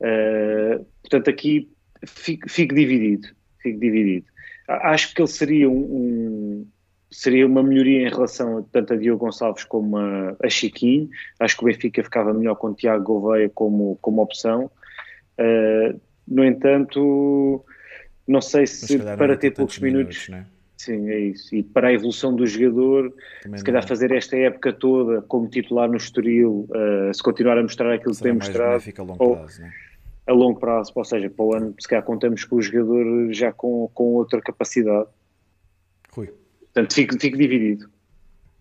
Uh, 0.00 0.84
portanto, 1.02 1.30
aqui 1.30 1.70
fico, 2.04 2.50
fico, 2.50 2.74
dividido. 2.74 3.28
Fico 3.60 3.78
dividido. 3.78 4.26
Acho 4.66 5.14
que 5.14 5.22
ele 5.22 5.28
seria 5.28 5.70
um, 5.70 5.78
um, 5.78 6.66
seria 7.08 7.46
uma 7.46 7.62
melhoria 7.62 8.08
em 8.08 8.10
relação 8.10 8.66
tanto 8.72 8.94
a 8.94 8.96
Diogo 8.96 9.24
Gonçalves 9.24 9.62
como 9.62 9.98
a, 9.98 10.36
a 10.42 10.50
Chiquinho. 10.50 11.08
Acho 11.38 11.56
que 11.56 11.62
o 11.62 11.66
Benfica 11.66 12.02
ficava 12.02 12.34
melhor 12.34 12.56
com 12.56 12.68
o 12.70 12.74
Tiago 12.74 13.04
Gouveia 13.04 13.48
como, 13.48 13.96
como 14.02 14.20
opção. 14.20 14.68
Uh, 15.38 16.00
no 16.26 16.44
entanto, 16.44 17.64
não 18.32 18.40
sei 18.40 18.66
se 18.66 18.98
para 18.98 19.36
ter 19.36 19.52
poucos 19.52 19.78
minutos. 19.78 20.28
minutos 20.28 20.48
é? 20.48 20.62
Sim, 20.76 21.08
é 21.10 21.18
isso. 21.20 21.54
E 21.54 21.62
para 21.62 21.88
a 21.88 21.92
evolução 21.92 22.34
do 22.34 22.44
jogador, 22.44 23.14
Também 23.42 23.58
se 23.58 23.64
calhar 23.64 23.86
fazer 23.86 24.10
esta 24.10 24.36
época 24.36 24.72
toda 24.72 25.22
como 25.22 25.48
titular 25.48 25.88
no 25.88 25.96
Estoril, 25.96 26.68
uh, 26.70 27.14
se 27.14 27.22
continuar 27.22 27.56
a 27.56 27.62
mostrar 27.62 27.92
aquilo 27.92 28.14
que 28.14 28.22
tem 28.22 28.32
mostrado. 28.32 28.82
A 28.98 29.02
longo 29.02 29.36
prazo, 29.36 29.62
é? 29.62 29.72
a 30.26 30.32
longo 30.32 30.58
prazo, 30.58 30.92
ou 30.94 31.04
seja, 31.04 31.30
para 31.30 31.44
o 31.44 31.54
ano, 31.54 31.74
se 31.78 31.86
calhar 31.86 32.04
contamos 32.04 32.44
com 32.44 32.56
o 32.56 32.62
jogador 32.62 33.32
já 33.32 33.52
com, 33.52 33.88
com 33.94 34.14
outra 34.14 34.40
capacidade. 34.40 35.08
Rui. 36.12 36.32
Portanto, 36.60 36.94
fico, 36.94 37.18
fico 37.20 37.36
dividido. 37.36 37.88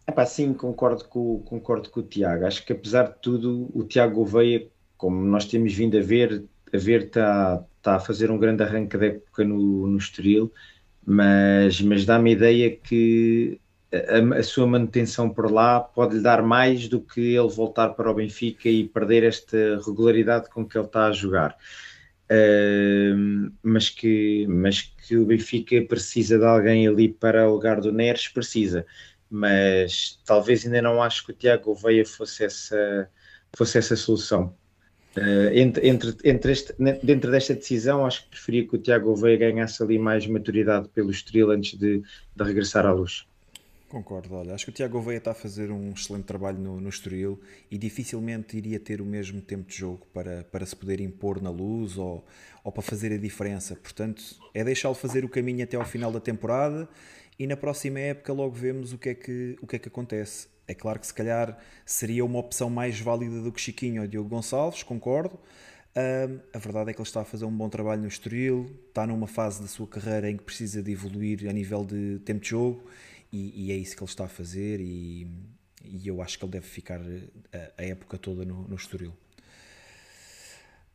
Epá, 0.07 0.25
sim, 0.25 0.53
concordo 0.53 1.05
com, 1.05 1.39
concordo 1.39 1.89
com 1.89 2.01
o 2.01 2.03
Tiago. 2.03 2.45
Acho 2.45 2.65
que 2.65 2.73
apesar 2.73 3.09
de 3.09 3.19
tudo, 3.21 3.69
o 3.73 3.83
Tiago 3.83 4.15
Gouveia, 4.15 4.67
como 4.97 5.23
nós 5.23 5.45
temos 5.45 5.73
vindo 5.73 5.97
a 5.97 6.01
ver, 6.01 6.43
a 6.73 6.77
ver 6.77 7.05
está, 7.05 7.63
está 7.81 7.95
a 7.95 7.99
fazer 7.99 8.31
um 8.31 8.37
grande 8.37 8.63
arranque 8.63 8.97
da 8.97 9.07
época 9.07 9.43
no, 9.43 9.87
no 9.87 9.97
Estoril, 9.97 10.51
mas, 11.05 11.81
mas 11.81 12.05
dá-me 12.05 12.29
a 12.29 12.33
ideia 12.33 12.75
que 12.75 13.59
a, 13.91 14.37
a, 14.37 14.43
sua 14.43 14.67
manutenção 14.67 15.29
por 15.29 15.51
lá 15.51 15.79
pode 15.79 16.15
lhe 16.15 16.21
dar 16.21 16.41
mais 16.43 16.87
do 16.87 17.01
que 17.01 17.35
ele 17.35 17.49
voltar 17.49 17.89
para 17.89 18.09
o 18.09 18.13
Benfica 18.13 18.69
e 18.69 18.87
perder 18.87 19.23
esta 19.23 19.81
regularidade 19.85 20.49
com 20.49 20.65
que 20.65 20.77
ele 20.77 20.85
está 20.85 21.07
a 21.07 21.11
jogar. 21.11 21.57
Uh, 22.31 23.51
mas, 23.61 23.89
que, 23.89 24.47
mas 24.47 24.81
que 24.81 25.17
o 25.17 25.25
Benfica 25.25 25.81
precisa 25.81 26.37
de 26.37 26.45
alguém 26.45 26.87
ali 26.87 27.09
para 27.09 27.49
o 27.49 27.53
lugar 27.53 27.81
do 27.81 27.91
Neres, 27.91 28.29
precisa. 28.29 28.85
Mas 29.29 30.19
talvez 30.25 30.65
ainda 30.65 30.81
não 30.81 31.01
acho 31.01 31.25
que 31.25 31.31
o 31.31 31.35
Tiago 31.35 31.65
Gouveia 31.65 32.05
fosse 32.05 32.45
essa, 32.45 33.09
fosse 33.53 33.77
essa 33.77 33.95
solução. 33.95 34.55
Uh, 35.17 35.51
entre, 35.53 35.87
entre, 35.87 36.15
entre 36.23 36.51
este, 36.53 36.73
dentro 37.03 37.31
desta 37.31 37.53
decisão, 37.53 38.05
acho 38.05 38.23
que 38.23 38.29
preferia 38.29 38.65
que 38.65 38.75
o 38.75 38.79
Tiago 38.79 39.07
Gouveia 39.07 39.37
ganhasse 39.37 39.83
ali 39.83 39.99
mais 39.99 40.25
maturidade 40.25 40.87
pelo 40.89 41.11
Estoril 41.11 41.51
antes 41.51 41.77
de, 41.77 41.99
de 41.99 42.43
regressar 42.43 42.85
à 42.85 42.93
luz. 42.93 43.25
Concordo, 43.91 44.35
olha, 44.35 44.53
acho 44.53 44.63
que 44.63 44.71
o 44.71 44.73
Tiago 44.73 44.93
Gouveia 44.93 45.17
está 45.17 45.31
a 45.31 45.33
fazer 45.33 45.69
um 45.69 45.91
excelente 45.91 46.23
trabalho 46.23 46.57
no, 46.57 46.79
no 46.79 46.87
Estoril 46.87 47.37
e 47.69 47.77
dificilmente 47.77 48.55
iria 48.55 48.79
ter 48.79 49.01
o 49.01 49.05
mesmo 49.05 49.41
tempo 49.41 49.69
de 49.69 49.75
jogo 49.75 50.07
para, 50.13 50.45
para 50.45 50.65
se 50.65 50.73
poder 50.73 51.01
impor 51.01 51.41
na 51.41 51.49
luz 51.49 51.97
ou, 51.97 52.25
ou 52.63 52.71
para 52.71 52.81
fazer 52.81 53.11
a 53.11 53.17
diferença. 53.17 53.75
Portanto, 53.75 54.23
é 54.53 54.63
deixá-lo 54.63 54.95
fazer 54.95 55.25
o 55.25 55.29
caminho 55.29 55.61
até 55.65 55.75
ao 55.75 55.83
final 55.83 56.09
da 56.09 56.21
temporada 56.21 56.87
e 57.37 57.45
na 57.45 57.57
próxima 57.57 57.99
época 57.99 58.31
logo 58.31 58.55
vemos 58.55 58.93
o 58.93 58.97
que 58.97 59.09
é 59.09 59.13
que, 59.13 59.57
o 59.61 59.67
que, 59.67 59.75
é 59.75 59.79
que 59.79 59.89
acontece. 59.89 60.47
É 60.67 60.73
claro 60.73 60.99
que 60.99 61.07
se 61.07 61.13
calhar 61.13 61.57
seria 61.85 62.23
uma 62.23 62.39
opção 62.39 62.69
mais 62.69 62.99
válida 62.99 63.41
do 63.41 63.51
que 63.51 63.59
Chiquinho 63.59 64.01
ou 64.01 64.07
Diogo 64.07 64.29
Gonçalves, 64.29 64.83
concordo. 64.83 65.35
Uh, 65.35 66.39
a 66.53 66.57
verdade 66.57 66.91
é 66.91 66.93
que 66.93 67.01
ele 67.01 67.07
está 67.07 67.21
a 67.21 67.25
fazer 67.25 67.43
um 67.43 67.51
bom 67.51 67.67
trabalho 67.67 68.01
no 68.01 68.07
Estoril, 68.07 68.73
está 68.87 69.05
numa 69.05 69.27
fase 69.27 69.61
da 69.61 69.67
sua 69.67 69.85
carreira 69.85 70.29
em 70.29 70.37
que 70.37 70.43
precisa 70.43 70.81
de 70.81 70.89
evoluir 70.89 71.49
a 71.49 71.51
nível 71.51 71.83
de 71.83 72.19
tempo 72.19 72.39
de 72.39 72.49
jogo 72.49 72.89
e, 73.31 73.67
e, 73.67 73.71
é 73.73 73.75
isso 73.75 73.97
que 73.97 74.01
ele 74.01 74.09
está 74.09 74.23
a 74.23 74.29
fazer 74.29 74.79
e, 74.79 75.27
e 75.83 76.07
eu 76.07 76.21
acho 76.21 76.39
que 76.39 76.45
ele 76.45 76.51
deve 76.53 76.65
ficar 76.65 77.01
a, 77.01 77.81
a 77.81 77.83
época 77.83 78.17
toda 78.17 78.45
no, 78.45 78.65
no 78.69 78.75
Estoril. 78.75 79.13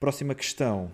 Próxima 0.00 0.34
questão. 0.34 0.90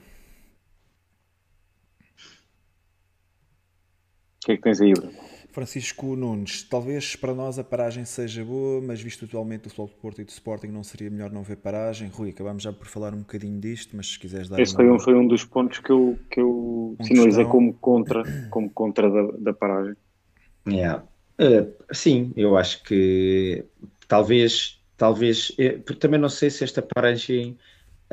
O 4.42 4.46
que 4.46 4.52
é 4.52 4.56
que 4.56 4.62
tens 4.62 4.80
aí, 4.80 4.92
Bruno? 4.92 5.31
Francisco 5.52 6.16
Nunes, 6.16 6.62
talvez 6.62 7.14
para 7.14 7.34
nós 7.34 7.58
a 7.58 7.64
paragem 7.64 8.06
seja 8.06 8.42
boa, 8.42 8.80
mas 8.80 9.02
visto 9.02 9.26
atualmente 9.26 9.66
o 9.66 9.70
Futebol 9.70 9.86
de 9.86 9.94
Porto 9.94 10.20
e 10.22 10.24
do 10.24 10.30
Sporting, 10.30 10.68
não 10.68 10.82
seria 10.82 11.10
melhor 11.10 11.30
não 11.30 11.42
ver 11.42 11.56
paragem? 11.56 12.08
Rui, 12.08 12.30
acabámos 12.30 12.62
já 12.62 12.72
por 12.72 12.86
falar 12.86 13.12
um 13.12 13.18
bocadinho 13.18 13.60
disto, 13.60 13.94
mas 13.94 14.08
se 14.08 14.18
quiseres 14.18 14.48
dar. 14.48 14.58
Esse 14.58 14.72
uma... 14.72 14.76
foi, 14.76 14.90
um, 14.90 14.98
foi 14.98 15.14
um 15.14 15.28
dos 15.28 15.44
pontos 15.44 15.78
que 15.78 15.92
eu, 15.92 16.18
que 16.30 16.40
eu 16.40 16.96
um 16.98 17.04
sinalizei 17.04 17.44
questão... 17.44 17.50
como 17.50 17.74
contra, 17.74 18.22
como 18.48 18.70
contra 18.70 19.10
da, 19.10 19.32
da 19.38 19.52
paragem. 19.52 19.94
Yeah. 20.66 21.04
Uh, 21.38 21.70
sim, 21.92 22.32
eu 22.34 22.56
acho 22.56 22.82
que 22.84 23.64
talvez, 24.08 24.80
talvez, 24.96 25.52
eu, 25.58 25.82
eh, 25.86 25.94
também 25.98 26.18
não 26.18 26.28
sei 26.28 26.48
se 26.48 26.64
esta 26.64 26.80
paragem 26.80 27.58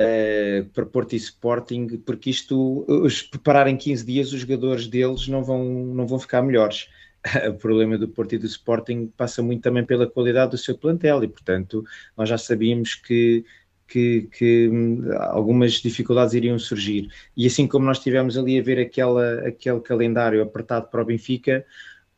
uh, 0.00 0.64
para 0.74 0.84
Porto 0.84 1.14
e 1.14 1.16
Sporting, 1.16 2.02
porque 2.04 2.28
isto, 2.28 2.84
os 2.86 3.22
preparar 3.22 3.66
em 3.66 3.78
15 3.78 4.04
dias, 4.04 4.32
os 4.32 4.40
jogadores 4.40 4.86
deles 4.86 5.26
não 5.26 5.42
vão, 5.42 5.64
não 5.64 6.06
vão 6.06 6.18
ficar 6.18 6.42
melhores. 6.42 6.88
o 7.48 7.54
problema 7.54 7.98
do 7.98 8.08
Porto 8.08 8.38
do 8.38 8.46
Sporting 8.46 9.12
passa 9.16 9.42
muito 9.42 9.62
também 9.62 9.84
pela 9.84 10.06
qualidade 10.06 10.52
do 10.52 10.58
seu 10.58 10.76
plantel 10.76 11.22
e, 11.22 11.28
portanto, 11.28 11.84
nós 12.16 12.28
já 12.28 12.38
sabíamos 12.38 12.94
que, 12.94 13.44
que, 13.86 14.28
que 14.32 14.68
hum, 14.68 15.02
algumas 15.18 15.72
dificuldades 15.74 16.34
iriam 16.34 16.58
surgir. 16.58 17.08
E 17.36 17.46
assim 17.46 17.66
como 17.66 17.84
nós 17.84 17.98
tivemos 17.98 18.38
ali 18.38 18.58
a 18.58 18.62
ver 18.62 18.78
aquela, 18.78 19.46
aquele 19.46 19.80
calendário 19.80 20.42
apertado 20.42 20.88
para 20.88 21.02
o 21.02 21.04
Benfica, 21.04 21.64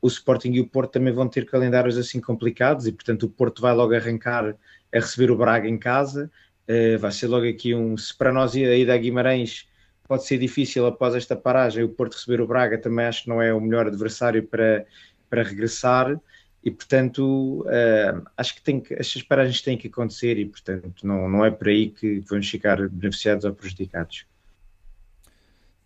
o 0.01 0.09
Sporting 0.09 0.53
e 0.53 0.61
o 0.61 0.69
Porto 0.69 0.93
também 0.93 1.13
vão 1.13 1.29
ter 1.29 1.47
calendários 1.47 1.97
assim 1.97 2.21
complicados 2.21 2.87
e, 2.87 2.93
portanto, 2.93 3.25
o 3.25 3.31
Porto 3.31 3.63
vai 3.63 3.73
logo 3.73 3.95
arrancar 3.95 4.57
a 4.95 4.99
receber 4.99 5.31
o 5.31 5.37
Braga 5.37 5.69
em 5.69 5.79
casa. 5.79 6.31
Uh, 6.69 6.99
vai 6.99 7.11
ser 7.11 7.27
logo 7.27 7.47
aqui 7.47 7.75
um. 7.75 7.97
Se 7.97 8.17
para 8.17 8.33
nós 8.33 8.55
a 8.55 8.59
ida 8.59 8.95
a 8.95 8.99
Guimarães 8.99 9.69
pode 10.07 10.25
ser 10.27 10.39
difícil 10.39 10.87
após 10.87 11.15
esta 11.15 11.37
paragem, 11.37 11.85
o 11.85 11.89
Porto 11.89 12.15
receber 12.15 12.41
o 12.41 12.47
Braga 12.47 12.79
também 12.79 13.07
acho 13.07 13.25
que 13.25 13.29
não 13.29 13.41
é 13.41 13.53
o 13.53 13.61
melhor 13.61 13.87
adversário 13.87 14.43
para, 14.43 14.85
para 15.29 15.43
regressar. 15.43 16.21
E, 16.65 16.71
portanto, 16.71 17.63
uh, 17.63 18.23
acho 18.37 18.55
que, 18.55 18.63
tem 18.63 18.81
que 18.81 18.95
estas 18.95 19.23
paragens 19.23 19.61
têm 19.63 19.77
que 19.77 19.89
acontecer 19.89 20.39
e, 20.39 20.47
portanto, 20.47 21.05
não, 21.05 21.29
não 21.29 21.45
é 21.45 21.51
por 21.51 21.69
aí 21.69 21.91
que 21.91 22.21
vamos 22.21 22.49
ficar 22.49 22.89
beneficiados 22.89 23.45
ou 23.45 23.53
prejudicados. 23.53 24.27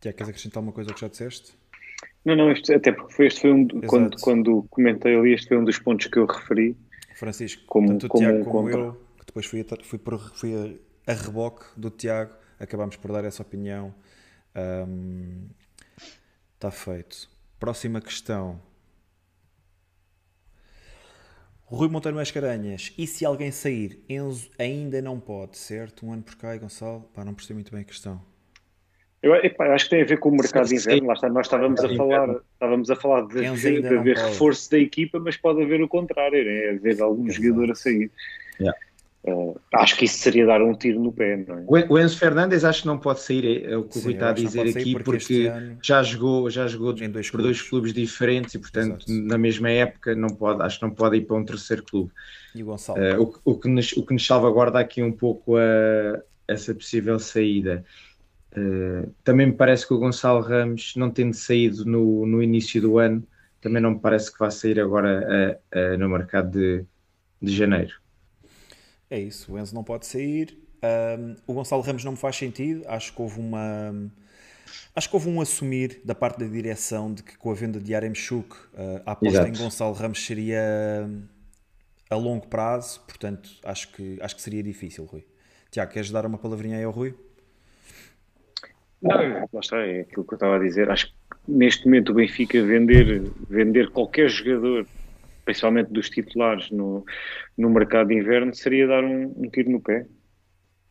Tiago, 0.01 0.19
queres 0.19 0.31
acrescentar 0.31 0.63
uma 0.63 0.73
coisa 0.73 0.93
que 0.93 1.01
já 1.01 1.09
disseste? 1.09 1.55
Não, 2.25 2.37
não, 2.37 2.51
isto, 2.51 2.73
até 2.75 2.93
porque 2.93 3.13
foi, 3.15 3.27
este 3.27 3.41
foi 3.41 3.53
um. 3.53 3.69
Quando, 3.87 4.17
quando 4.21 4.67
comentei 4.69 5.17
ali, 5.17 5.33
este 5.33 5.49
foi 5.49 5.57
um 5.59 5.65
dos 5.65 5.79
pontos 5.79 6.09
que 6.09 6.19
eu 6.19 6.27
referi. 6.27 6.77
Francisco, 7.15 7.63
como, 7.67 7.89
tanto 7.89 8.07
o 8.07 8.09
como 8.09 8.27
Tiago 8.27 8.45
como 8.45 8.63
contra. 8.63 8.81
eu, 8.81 8.93
que 9.19 9.27
depois 9.27 9.47
fui, 9.47 9.61
a, 9.61 9.85
fui, 9.85 9.99
por, 9.99 10.19
fui 10.35 10.79
a, 11.07 11.13
a, 11.13 11.15
reboque 11.15 11.65
do 11.77 11.89
Tiago, 11.89 12.33
acabámos 12.59 12.97
por 12.97 13.13
dar 13.13 13.25
essa 13.25 13.43
opinião. 13.43 13.95
Está 16.55 16.69
um, 16.69 16.71
feito. 16.71 17.29
Próxima 17.59 18.01
questão. 18.01 18.61
Rui 21.65 21.89
Monteiro 21.89 22.17
Mascarenhas. 22.17 22.93
E 22.97 23.07
se 23.07 23.25
alguém 23.25 23.51
sair? 23.51 24.01
Enzo 24.09 24.49
ainda 24.57 25.03
não 25.03 25.19
pode, 25.19 25.59
certo? 25.59 26.07
Um 26.07 26.13
ano 26.13 26.23
por 26.23 26.37
cá 26.37 26.55
e 26.55 26.59
Gonçalo? 26.59 27.03
Pá, 27.13 27.25
não 27.25 27.35
percebi 27.35 27.55
muito 27.55 27.73
bem 27.73 27.81
a 27.81 27.85
questão. 27.85 28.23
Eu, 29.21 29.35
epa, 29.35 29.65
acho 29.75 29.87
que 29.87 29.91
tem 29.91 30.03
a 30.03 30.05
ver 30.05 30.19
com 30.19 30.29
o 30.29 30.33
mercado 30.33 30.69
de 30.69 30.77
inverno. 30.77 31.09
Lá 31.09 31.15
está, 31.15 31.29
nós 31.29 31.47
estávamos 31.47 31.83
a 31.83 31.97
falar, 31.97 32.41
estávamos 32.53 32.91
a 32.91 32.97
falar 32.97 33.27
de, 33.27 33.51
de, 33.51 33.81
de 33.81 33.87
haver 33.89 34.17
reforço 34.17 34.71
da 34.71 34.79
equipa, 34.79 35.19
mas 35.19 35.37
pode 35.37 35.61
haver 35.61 35.83
o 35.83 35.89
contrário, 35.89 36.45
né? 36.45 36.77
haver 36.77 37.03
algum 37.03 37.27
Exato. 37.27 37.43
jogador 37.43 37.73
a 37.73 37.75
sair. 37.75 38.11
Yeah. 38.61 38.79
Uh, 39.27 39.59
acho 39.75 39.97
que 39.97 40.05
isso 40.05 40.19
seria 40.19 40.47
dar 40.47 40.63
um 40.63 40.73
tiro 40.73 41.01
no 41.01 41.13
pé. 41.13 41.45
Não 41.47 41.59
é? 41.59 41.87
O 41.89 41.99
Enzo 41.99 42.19
Fernandes 42.19 42.65
acho 42.65 42.83
que 42.83 42.87
não 42.87 42.99
pode 42.99 43.21
sair, 43.21 43.65
é, 43.65 43.73
é 43.73 43.77
o 43.77 43.85
que 43.85 43.99
o 43.99 44.03
Rui 44.03 44.13
está 44.13 44.31
a 44.31 44.33
dizer 44.33 44.69
aqui, 44.69 44.93
porque, 44.93 45.51
porque 45.51 45.53
já 45.83 46.03
jogou, 46.03 46.49
já 46.49 46.67
jogou 46.69 46.93
dois 46.93 47.31
por 47.31 47.43
dois 47.43 47.61
clubes 47.61 47.93
diferentes 47.93 48.55
e, 48.55 48.59
portanto, 48.59 49.05
Exato. 49.09 49.27
na 49.27 49.37
mesma 49.37 49.69
época 49.71 50.15
não 50.15 50.29
pode, 50.29 50.63
acho 50.63 50.79
que 50.79 50.87
não 50.87 50.93
pode 50.93 51.17
ir 51.17 51.23
para 51.23 51.37
um 51.37 51.45
terceiro 51.45 51.83
clube. 51.83 52.13
E 52.55 52.63
o 52.63 52.67
Gonçalo? 52.67 53.01
Uh, 53.01 53.23
o, 53.45 53.53
o, 53.53 53.59
que 53.59 53.69
nos, 53.69 53.93
o 53.93 54.07
que 54.07 54.13
nos 54.13 54.25
salvaguarda 54.25 54.79
aqui 54.79 55.03
um 55.03 55.13
pouco 55.13 55.57
a, 55.57 56.21
essa 56.47 56.75
possível 56.75 57.19
saída 57.19 57.85
Uh, 58.57 59.13
também 59.23 59.49
me 59.49 59.53
parece 59.53 59.87
que 59.87 59.93
o 59.93 59.99
Gonçalo 59.99 60.41
Ramos, 60.41 60.95
não 60.97 61.11
tendo 61.11 61.35
saído 61.35 61.85
no, 61.85 62.25
no 62.25 62.43
início 62.43 62.81
do 62.81 62.99
ano, 62.99 63.23
também 63.61 63.83
não 63.83 63.93
me 63.93 63.99
parece 64.01 64.33
que 64.33 64.39
vá 64.39 64.51
sair 64.51 64.81
agora 64.81 65.61
uh, 65.75 65.95
uh, 65.95 65.99
no 65.99 66.09
mercado 66.09 66.53
de, 66.53 66.85
de 67.43 67.55
janeiro. 67.55 67.95
É 69.11 69.19
isso, 69.19 69.53
o 69.53 69.59
Enzo 69.59 69.75
não 69.75 69.85
pode 69.85 70.07
sair. 70.07 70.57
Um, 71.19 71.37
o 71.47 71.55
Gonçalo 71.55 71.83
Ramos 71.83 72.05
não 72.05 72.13
me 72.13 72.19
faz 72.19 72.37
sentido. 72.37 72.83
Acho 72.87 73.13
que 73.15 73.23
houve 73.23 73.41
uma. 73.41 74.11
Acho 74.95 75.09
que 75.09 75.17
houve 75.17 75.29
um 75.29 75.41
assumir 75.41 76.01
da 76.05 76.15
parte 76.15 76.39
da 76.39 76.47
direção 76.47 77.13
de 77.13 77.23
que 77.23 77.37
com 77.37 77.51
a 77.51 77.55
venda 77.55 77.79
de 77.79 77.95
Aremchuk 77.95 78.55
uh, 78.55 79.03
a 79.05 79.13
aposta 79.13 79.39
Exato. 79.39 79.49
em 79.49 79.63
Gonçalo 79.63 79.93
Ramos 79.93 80.25
seria 80.25 81.09
a 82.09 82.17
longo 82.17 82.47
prazo, 82.47 83.01
portanto 83.01 83.51
acho 83.65 83.93
que, 83.93 84.19
acho 84.21 84.37
que 84.37 84.43
seria 84.43 84.63
difícil, 84.63 85.05
Rui. 85.05 85.25
Tiago, 85.71 85.93
queres 85.93 86.11
dar 86.11 86.25
uma 86.25 86.39
palavrinha 86.39 86.79
aí 86.79 86.85
ao 86.85 86.93
Rui? 86.93 87.15
Não, 89.03 89.49
lá 89.53 89.61
está, 89.61 89.79
é 89.79 90.01
aquilo 90.01 90.25
que 90.25 90.33
eu 90.33 90.37
estava 90.37 90.57
a 90.57 90.59
dizer. 90.59 90.91
Acho 90.91 91.09
que 91.09 91.13
neste 91.47 91.85
momento 91.85 92.11
o 92.11 92.15
Benfica 92.15 92.63
vender, 92.63 93.31
vender 93.49 93.91
qualquer 93.91 94.29
jogador, 94.29 94.87
principalmente 95.47 95.93
dos 95.93 96.11
titulares 96.11 96.71
no, 96.71 97.05
no 97.57 97.71
mercado 97.71 98.09
de 98.09 98.15
inverno, 98.15 98.55
seria 98.55 98.87
dar 98.87 99.03
um, 99.03 99.33
um 99.37 99.49
tiro 99.49 99.71
no 99.71 99.81
pé. 99.81 100.05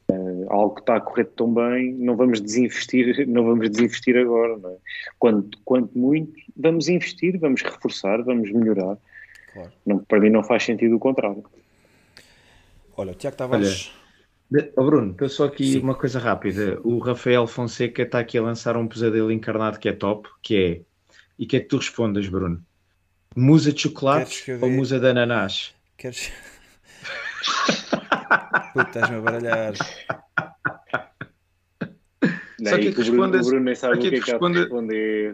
Uh, 0.09 0.45
algo 0.49 0.75
que 0.75 0.81
está 0.81 0.95
a 0.95 1.01
correr 1.01 1.25
tão 1.25 1.53
bem, 1.53 1.93
não 1.93 2.15
vamos 2.15 2.39
desinvestir, 2.39 3.27
não 3.27 3.43
vamos 3.43 3.69
desinvestir 3.69 4.17
agora. 4.17 4.53
É? 4.53 4.77
Quanto, 5.19 5.59
quanto 5.65 5.95
muito, 5.97 6.33
vamos 6.55 6.87
investir, 6.87 7.37
vamos 7.37 7.61
reforçar, 7.61 8.23
vamos 8.23 8.51
melhorar. 8.51 8.97
Claro. 9.53 9.71
Não, 9.85 9.99
para 9.99 10.19
mim 10.19 10.29
não 10.29 10.43
faz 10.43 10.63
sentido 10.63 10.95
o 10.95 10.99
contrário. 10.99 11.43
Olha, 12.95 13.11
o 13.11 13.15
Tiago 13.15 13.35
Tavares. 13.35 13.91
Olha, 14.53 14.71
oh 14.77 14.85
Bruno, 14.85 15.15
eu 15.19 15.29
só 15.29 15.45
aqui 15.45 15.73
Sim. 15.73 15.79
uma 15.81 15.95
coisa 15.95 16.17
rápida. 16.17 16.79
O 16.83 16.99
Rafael 16.99 17.45
Fonseca 17.45 18.03
está 18.03 18.19
aqui 18.19 18.37
a 18.37 18.41
lançar 18.41 18.77
um 18.77 18.87
pesadelo 18.87 19.31
encarnado 19.31 19.79
que 19.79 19.89
é 19.89 19.93
top, 19.93 20.29
que 20.41 20.55
é. 20.55 20.81
E 21.37 21.45
que 21.45 21.57
é 21.57 21.59
que 21.59 21.65
tu 21.65 21.77
respondas, 21.77 22.29
Bruno? 22.29 22.63
Musa 23.35 23.73
de 23.73 23.81
chocolate 23.81 24.49
ou 24.61 24.69
musa 24.69 24.97
de 24.97 25.09
ananás? 25.09 25.75
Queres. 25.97 26.31
Puta, 28.73 28.87
estás-me 28.87 29.17
a 29.17 29.21
baralhar. 29.21 29.73
Só 32.63 32.77
que, 32.77 32.87
é 32.87 32.91
que 32.91 32.97
respondas, 32.97 33.45
o 33.45 33.49
Bruno 33.49 33.65
nem 33.65 33.75
sabe 33.75 33.95
o 33.95 33.99
que, 33.99 34.07
é 34.07 34.11
que, 34.11 34.31
responda, 34.31 34.67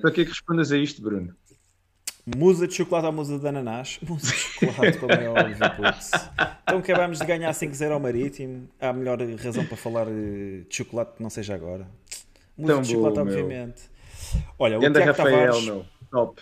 Só 0.01 0.09
que 0.09 0.21
é 0.21 0.23
que 0.25 0.31
respondas 0.31 0.71
a 0.71 0.77
isto, 0.77 1.01
Bruno? 1.01 1.35
Musa 2.35 2.67
de 2.67 2.73
chocolate 2.73 3.05
ou 3.05 3.13
musa 3.13 3.37
de 3.37 3.47
ananás? 3.47 3.99
Musa 4.07 4.27
de 4.27 4.33
chocolate, 4.33 4.97
como 4.97 5.13
é 5.13 5.29
óbvio, 5.29 5.57
putz. 5.75 6.11
Então 6.63 6.79
acabamos 6.79 7.19
de 7.19 7.25
ganhar 7.25 7.51
5-0 7.51 7.91
ao 7.91 7.99
Marítimo. 7.99 8.67
Há 8.79 8.89
a 8.89 8.93
melhor 8.93 9.19
razão 9.37 9.65
para 9.65 9.77
falar 9.77 10.05
de 10.05 10.65
chocolate 10.69 11.17
que 11.17 11.23
não 11.23 11.29
seja 11.29 11.55
agora. 11.55 11.87
Musa 12.57 12.73
Tão 12.73 12.81
de 12.81 12.89
chocolate, 12.89 13.15
bom, 13.15 13.21
obviamente. 13.21 13.81
Meu. 14.33 14.43
Olha, 14.59 14.77
o 14.77 14.81
Tiago 14.81 14.99
Rafael, 14.99 15.31
Tavares 15.31 15.65
meu. 15.65 15.85
Top. 16.11 16.41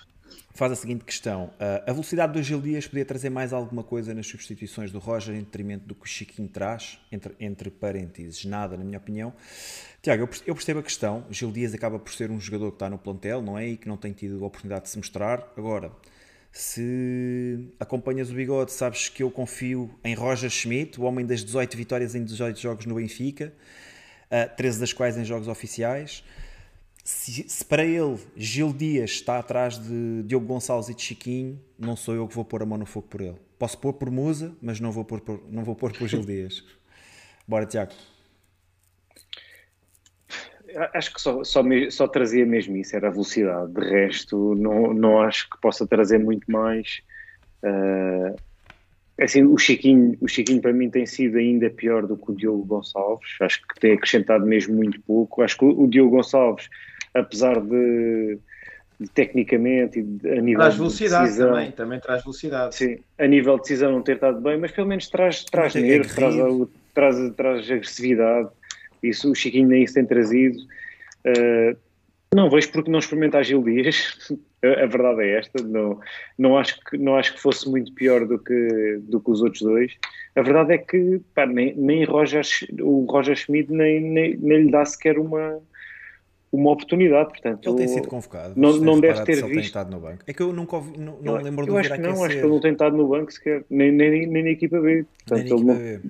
Faz 0.60 0.74
a 0.74 0.76
seguinte 0.76 1.06
questão. 1.06 1.46
Uh, 1.54 1.90
a 1.90 1.92
velocidade 1.94 2.34
do 2.34 2.44
Gil 2.44 2.60
Dias 2.60 2.86
podia 2.86 3.06
trazer 3.06 3.30
mais 3.30 3.54
alguma 3.54 3.82
coisa 3.82 4.14
nas 4.14 4.28
substituições 4.28 4.92
do 4.92 5.00
Roger 5.00 5.34
em 5.34 5.40
detrimento 5.40 5.86
do 5.86 5.96
que 5.96 6.04
o 6.04 6.06
Chiquinho 6.06 6.50
traz? 6.50 7.00
Entre, 7.10 7.34
entre 7.40 7.70
parênteses, 7.70 8.44
nada, 8.44 8.76
na 8.76 8.84
minha 8.84 8.98
opinião. 8.98 9.34
Tiago, 10.02 10.28
eu 10.46 10.54
percebo 10.54 10.82
a 10.82 10.84
questão. 10.84 11.26
Gil 11.30 11.50
Dias 11.50 11.74
acaba 11.74 11.98
por 11.98 12.12
ser 12.12 12.30
um 12.30 12.42
jogador 12.42 12.72
que 12.72 12.76
está 12.76 12.90
no 12.90 12.98
plantel, 12.98 13.42
não 13.42 13.58
é? 13.58 13.70
E 13.70 13.78
que 13.78 13.88
não 13.88 13.96
tem 13.96 14.12
tido 14.12 14.44
a 14.44 14.48
oportunidade 14.48 14.84
de 14.84 14.90
se 14.90 14.98
mostrar. 14.98 15.50
Agora, 15.56 15.94
se 16.52 17.70
acompanhas 17.80 18.30
o 18.30 18.34
bigode, 18.34 18.74
sabes 18.74 19.08
que 19.08 19.24
eu 19.24 19.32
confio 19.32 19.90
em 20.04 20.14
Roger 20.14 20.50
Schmidt, 20.50 21.00
o 21.00 21.04
homem 21.04 21.26
das 21.26 21.42
18 21.42 21.78
vitórias 21.78 22.16
em 22.16 22.24
18 22.26 22.60
jogos 22.60 22.86
no 22.86 22.96
Benfica, 22.96 23.54
13 24.58 24.78
ah, 24.78 24.82
das 24.82 24.92
quais 24.92 25.18
em 25.18 25.24
jogos 25.24 25.48
oficiais. 25.48 26.22
Se, 27.12 27.50
se, 27.50 27.66
para 27.66 27.84
ele 27.84 28.20
Gil 28.36 28.72
Dias 28.72 29.10
está 29.10 29.40
atrás 29.40 29.80
de 29.80 30.22
Diogo 30.24 30.46
Gonçalves 30.46 30.90
e 30.90 30.94
de 30.94 31.02
Chiquinho, 31.02 31.60
não 31.78 31.96
sou 31.96 32.14
eu 32.14 32.28
que 32.28 32.36
vou 32.36 32.46
pôr 32.46 32.62
a 32.62 32.66
mão 32.68 32.78
no 32.78 32.86
fogo 32.86 33.08
por 33.08 33.20
ele. 33.20 33.36
Posso 33.58 33.80
pôr 33.80 33.94
por 33.94 34.12
Musa, 34.12 34.56
mas 34.62 34.80
não 34.80 34.92
vou 34.92 35.04
pôr 35.04 35.20
por, 35.20 35.42
não 35.50 35.64
vou 35.64 35.76
pôr 35.76 35.92
por 35.92 36.08
Gil 36.08 36.22
Dias. 36.22 36.64
Bora, 37.48 37.66
Tiago 37.66 37.94
acho 40.94 41.12
que 41.12 41.20
só, 41.20 41.44
só, 41.44 41.64
só, 41.90 42.08
trazia 42.08 42.46
mesmo 42.46 42.78
isso, 42.78 42.96
era 42.96 43.08
a 43.08 43.12
velocidade. 43.12 43.74
De 43.74 43.90
resto, 43.90 44.54
não, 44.54 44.94
não 44.94 45.20
acho 45.20 45.50
que 45.50 45.60
possa 45.60 45.88
trazer 45.88 46.20
muito 46.20 46.50
mais. 46.50 47.02
Uh, 47.64 48.36
assim, 49.20 49.44
o 49.44 49.58
Chiquinho, 49.58 50.16
o 50.22 50.28
Chiquinho 50.28 50.62
para 50.62 50.72
mim 50.72 50.92
tem 50.92 51.08
sido 51.08 51.40
ainda 51.40 51.72
pior 51.72 52.06
do 52.06 52.16
que 52.16 52.32
o 52.32 52.36
Diogo 52.36 52.64
Gonçalves. 52.66 53.30
Acho 53.42 53.68
que 53.68 53.80
tem 53.80 53.94
acrescentado 53.94 54.46
mesmo 54.46 54.76
muito 54.76 55.02
pouco. 55.02 55.42
Acho 55.42 55.58
que 55.58 55.66
o, 55.66 55.82
o 55.82 55.88
Diogo 55.88 56.16
Gonçalves, 56.16 56.70
apesar 57.14 57.60
de, 57.62 58.38
de 59.00 59.08
tecnicamente 59.10 60.00
e 60.00 60.30
a 60.30 60.42
nível 60.42 60.60
traz 60.60 60.76
velocidade 60.76 61.24
de 61.24 61.30
decisão, 61.30 61.50
também, 61.54 61.72
também 61.72 62.00
traz 62.00 62.24
velocidade. 62.24 62.76
Sim, 62.76 63.00
a 63.18 63.28
nível 63.28 63.56
de 63.56 63.62
decisão 63.62 63.92
não 63.92 64.02
ter 64.02 64.16
estado 64.16 64.42
bem, 64.42 64.58
mas 64.58 64.72
pelo 64.72 64.88
menos 64.88 65.08
traz, 65.10 65.44
traz 65.44 65.76
nervo, 65.76 66.14
traz, 66.14 66.36
traz, 66.94 67.36
traz 67.36 67.72
agressividade. 67.72 68.50
Isso 69.02 69.32
o 69.32 69.36
Chiquinho 69.36 69.70
nem 69.70 69.84
isso 69.84 69.94
tem 69.94 70.06
trazido. 70.06 70.58
Uh, 71.26 71.78
não 72.34 72.50
vejo 72.50 72.72
porque 72.72 72.92
não 72.92 73.00
experimentar 73.00 73.44
Gil 73.44 73.64
Dias. 73.64 74.18
a, 74.64 74.86
verdade 74.86 75.22
é 75.24 75.38
esta. 75.40 75.64
Não, 75.64 76.00
não, 76.38 76.58
acho 76.58 76.80
que, 76.86 76.98
não 76.98 77.16
acho 77.16 77.34
que 77.34 77.42
fosse 77.42 77.70
muito 77.70 77.94
pior 77.94 78.26
do 78.26 78.38
que, 78.38 79.00
do 79.04 79.20
que 79.20 79.32
os 79.32 79.42
outros 79.42 79.62
dois. 79.62 79.98
A 80.36 80.42
verdade 80.42 80.74
é 80.74 80.78
que 80.78 81.22
pá, 81.34 81.46
nem, 81.46 81.76
nem 81.76 82.04
Roger, 82.04 82.44
o 82.82 83.06
Roger 83.10 83.36
Schmidt 83.36 83.72
nem, 83.72 84.00
nem, 84.00 84.38
nem 84.38 84.66
lhe 84.66 84.72
dá 84.72 84.86
sequer 84.86 85.18
uma, 85.18 85.60
uma 86.52 86.72
oportunidade. 86.72 87.30
Portanto, 87.30 87.70
ele 87.70 87.78
tem 87.78 87.88
sido 87.88 88.08
convocado. 88.08 88.54
Não, 88.56 88.78
não 88.78 89.00
deve 89.00 89.24
ter 89.24 89.44
visto. 89.46 89.60
estado 89.60 89.92
no 89.92 90.00
banco. 90.00 90.24
É 90.26 90.34
que 90.34 90.42
eu 90.42 90.54
nunca 90.54 90.78
ouvi, 90.78 90.98
não, 90.98 91.18
não 91.22 91.38
eu, 91.38 91.44
lembro 91.44 91.66
de 91.66 91.78
acho 91.78 91.92
que 91.94 91.98
não, 92.00 92.24
acho 92.24 92.36
que 92.36 92.42
ele 92.42 92.48
não 92.48 92.60
tem 92.60 92.72
estado 92.72 92.98
no 92.98 93.08
banco 93.08 93.32
sequer, 93.32 93.64
nem, 93.70 93.92
nem, 93.92 94.28
nem 94.28 94.44
na 94.44 94.50
equipa 94.50 94.80
B. 94.80 95.06
Portanto, 95.26 95.56
nem 95.56 95.64
na 95.64 95.74
equipa 95.74 96.00
B 96.04 96.10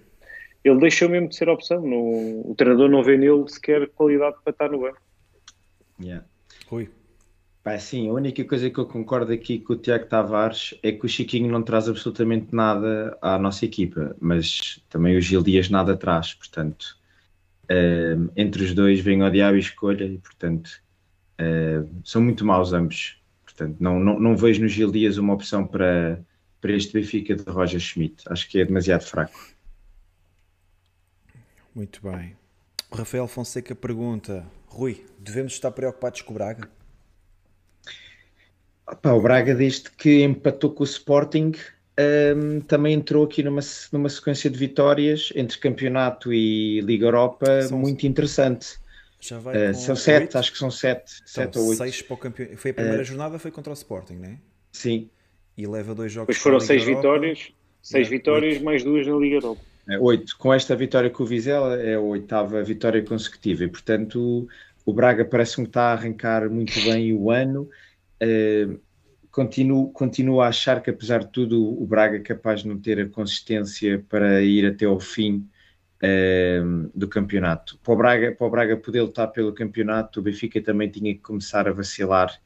ele 0.64 0.80
deixou 0.80 1.10
mesmo 1.10 1.30
de 1.30 1.36
ser 1.36 1.50
opção. 1.50 1.82
No, 1.82 2.52
o 2.52 2.56
treinador 2.56 2.90
não 2.90 3.04
vê 3.04 3.18
nele 3.18 3.48
sequer 3.48 3.88
qualidade 3.90 4.36
para 4.44 4.52
estar 4.52 4.70
no 4.70 4.80
banco. 4.80 5.02
Yeah. 6.02 6.26
Rui. 6.68 6.90
Pá, 7.64 7.78
sim, 7.78 8.10
a 8.10 8.14
única 8.14 8.44
coisa 8.46 8.70
que 8.70 8.80
eu 8.80 8.86
concordo 8.86 9.34
aqui 9.34 9.60
com 9.60 9.74
o 9.74 9.78
Tiago 9.78 10.06
Tavares 10.06 10.74
é 10.82 10.92
que 10.92 11.06
o 11.06 11.10
Chiquinho 11.10 11.52
não 11.52 11.62
traz 11.62 11.90
absolutamente 11.90 12.56
nada 12.56 13.18
à 13.22 13.38
nossa 13.38 13.66
equipa, 13.66 14.16
mas 14.20 14.82
também 14.90 15.18
o 15.18 15.22
Gil 15.22 15.44
Dias 15.44 15.70
nada 15.70 15.96
traz, 15.98 16.34
portanto, 16.34 16.98
uh, 17.70 18.32
entre 18.36 18.64
os 18.64 18.74
dois 18.74 19.00
vem 19.00 19.24
o 19.24 19.30
diabo 19.30 19.58
e 19.58 19.60
escolha, 19.60 20.06
e 20.06 20.18
portanto, 20.18 20.82
uh, 21.40 21.90
são 22.04 22.22
muito 22.22 22.46
maus 22.46 22.74
ambos. 22.74 23.22
Portanto, 23.46 23.78
não, 23.80 24.00
não, 24.00 24.20
não 24.20 24.38
vejo 24.38 24.62
no 24.62 24.68
Gil 24.68 24.92
Dias 24.92 25.18
uma 25.18 25.34
opção 25.34 25.66
para, 25.66 26.24
para 26.62 26.72
este 26.72 26.94
Benfica 26.94 27.36
de 27.36 27.44
Roger 27.50 27.80
Schmidt. 27.80 28.24
Acho 28.30 28.50
que 28.50 28.60
é 28.60 28.66
demasiado 28.66 29.04
fraco. 29.04 29.38
Muito 31.76 32.02
bem. 32.02 32.36
O 32.90 32.96
Rafael 32.96 33.28
Fonseca 33.28 33.76
pergunta: 33.76 34.46
Rui, 34.68 35.06
devemos 35.20 35.54
estar 35.54 35.72
preocupados 35.72 36.22
com 36.22 36.32
o 36.32 36.34
Braga? 36.34 36.70
Opa, 38.88 39.14
o 39.14 39.22
Braga, 39.22 39.54
desde 39.54 39.92
que 39.92 40.24
empatou 40.24 40.72
com 40.72 40.82
o 40.82 40.86
Sporting, 40.86 41.52
um, 42.00 42.62
também 42.62 42.94
entrou 42.94 43.26
aqui 43.26 43.44
numa, 43.44 43.62
numa 43.92 44.08
sequência 44.08 44.50
de 44.50 44.58
vitórias 44.58 45.34
entre 45.36 45.58
campeonato 45.58 46.32
e 46.34 46.80
Liga 46.82 47.08
Europa 47.08 47.64
são, 47.64 47.78
muito 47.78 48.08
interessante. 48.08 48.78
Uh, 49.20 49.74
são 49.74 49.96
sete, 49.96 50.22
8? 50.22 50.38
acho 50.38 50.52
que 50.54 50.58
são 50.58 50.72
sete, 50.72 51.12
são 51.26 51.44
sete 51.44 51.58
ou 51.60 51.68
oito. 51.68 51.78
Seis 51.78 52.02
para 52.02 52.14
o 52.14 52.18
campeão. 52.18 52.48
Foi 52.56 52.72
a 52.72 52.74
primeira 52.74 53.02
uh, 53.02 53.06
jornada, 53.06 53.38
foi 53.38 53.52
contra 53.52 53.72
o 53.72 53.74
Sporting, 53.74 54.14
não 54.14 54.30
é? 54.30 54.38
Sim. 54.72 55.10
E 55.58 55.68
leva 55.68 55.94
dois 55.94 56.12
jogos. 56.12 56.28
Depois 56.28 56.42
foram 56.42 56.60
seis 56.62 56.84
Europa. 56.84 57.02
vitórias, 57.02 57.52
seis 57.82 58.08
é, 58.08 58.10
vitórias, 58.10 58.54
8. 58.54 58.64
mais 58.64 58.84
duas 58.84 59.06
na 59.06 59.18
Liga 59.18 59.36
Europa. 59.36 59.62
É, 59.90 60.00
oito. 60.00 60.38
Com 60.38 60.54
esta 60.54 60.76
vitória 60.76 61.10
com 61.10 61.24
o 61.24 61.26
Vizela 61.26 61.82
é 61.82 61.96
a 61.96 62.00
oitava 62.00 62.64
vitória 62.64 63.04
consecutiva 63.04 63.66
e, 63.66 63.68
portanto, 63.68 64.48
o, 64.86 64.94
Braga 64.94 65.26
parece-me 65.26 65.66
que 65.66 65.72
está 65.72 65.90
a 65.90 65.94
arrancar 65.94 66.50
muito 66.50 66.74
bem 66.82 67.14
o 67.14 67.30
ano. 67.30 67.70
Uh, 68.24 68.80
continuo, 69.32 69.92
continuo 69.92 70.42
a 70.42 70.48
achar 70.48 70.82
que, 70.82 70.90
apesar 70.90 71.20
de 71.20 71.32
tudo, 71.32 71.82
o 71.82 71.86
Braga 71.86 72.18
é 72.18 72.22
capaz 72.22 72.62
de 72.62 72.68
não 72.68 72.80
ter 72.80 73.00
a 73.00 73.10
consistência 73.10 74.04
para 74.10 74.42
ir 74.42 74.66
até 74.66 74.86
ao 74.86 75.00
fim 75.00 75.48
uh, 76.04 76.92
do 76.94 77.08
campeonato. 77.08 77.78
Para 77.84 77.94
o, 77.94 77.98
Braga, 77.98 78.32
para 78.32 78.48
o 78.48 78.50
Braga 78.50 78.78
poder 78.78 79.02
lutar 79.02 79.32
pelo 79.32 79.54
campeonato, 79.54 80.20
o 80.20 80.24
Benfica 80.24 80.62
também 80.62 80.90
tinha 80.90 81.14
que 81.14 81.22
começar 81.22 81.68
a 81.68 81.72
vacilar, 81.74 82.40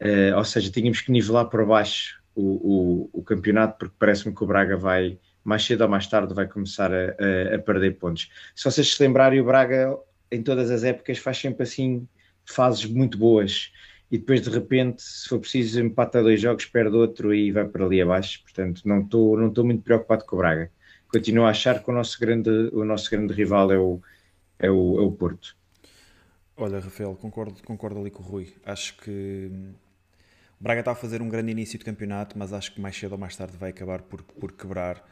uh, 0.00 0.36
ou 0.36 0.44
seja, 0.44 0.70
tínhamos 0.70 1.00
que 1.00 1.12
nivelar 1.12 1.46
para 1.46 1.64
baixo 1.64 2.22
o, 2.34 3.10
o, 3.12 3.20
o 3.20 3.22
campeonato, 3.22 3.78
porque 3.78 3.94
parece-me 3.98 4.34
que 4.34 4.42
o 4.42 4.46
Braga 4.46 4.76
vai 4.76 5.18
mais 5.44 5.64
cedo 5.64 5.82
ou 5.82 5.88
mais 5.88 6.06
tarde 6.06 6.32
vai 6.32 6.48
começar 6.48 6.90
a, 6.92 7.14
a, 7.52 7.54
a 7.56 7.58
perder 7.58 7.98
pontos. 7.98 8.30
Se 8.54 8.64
vocês 8.64 8.94
se 8.94 9.02
lembrarem, 9.02 9.40
o 9.40 9.44
Braga 9.44 9.94
em 10.30 10.42
todas 10.42 10.70
as 10.70 10.82
épocas 10.82 11.18
faz 11.18 11.38
sempre 11.38 11.62
assim 11.62 12.08
fases 12.46 12.84
muito 12.86 13.16
boas 13.16 13.70
e 14.10 14.18
depois 14.18 14.42
de 14.42 14.50
repente, 14.50 15.02
se 15.02 15.28
for 15.28 15.40
preciso, 15.40 15.80
empata 15.80 16.22
dois 16.22 16.40
jogos, 16.40 16.66
perde 16.66 16.96
outro 16.96 17.34
e 17.34 17.50
vai 17.50 17.64
para 17.64 17.84
ali 17.84 18.00
abaixo. 18.00 18.42
Portanto, 18.42 18.82
não 18.84 19.00
estou 19.00 19.36
não 19.36 19.64
muito 19.64 19.82
preocupado 19.82 20.24
com 20.24 20.36
o 20.36 20.38
Braga. 20.38 20.70
Continuo 21.08 21.46
a 21.46 21.50
achar 21.50 21.82
que 21.82 21.90
o 21.90 21.94
nosso 21.94 22.18
grande, 22.20 22.50
o 22.72 22.84
nosso 22.84 23.10
grande 23.10 23.32
rival 23.32 23.72
é 23.72 23.78
o, 23.78 24.00
é 24.58 24.70
o, 24.70 24.98
é 24.98 25.02
o 25.02 25.12
Porto. 25.12 25.56
Olha, 26.56 26.78
Rafael, 26.78 27.14
concordo, 27.16 27.62
concordo 27.64 28.00
ali 28.00 28.10
com 28.10 28.22
o 28.22 28.26
Rui. 28.26 28.54
Acho 28.64 28.96
que 28.98 29.50
o 30.60 30.62
Braga 30.62 30.80
está 30.80 30.92
a 30.92 30.94
fazer 30.94 31.20
um 31.20 31.28
grande 31.28 31.50
início 31.50 31.78
de 31.78 31.84
campeonato, 31.84 32.38
mas 32.38 32.52
acho 32.52 32.72
que 32.72 32.80
mais 32.80 32.96
cedo 32.96 33.12
ou 33.12 33.18
mais 33.18 33.36
tarde 33.36 33.56
vai 33.56 33.70
acabar 33.70 34.02
por, 34.02 34.22
por 34.22 34.52
quebrar 34.52 35.04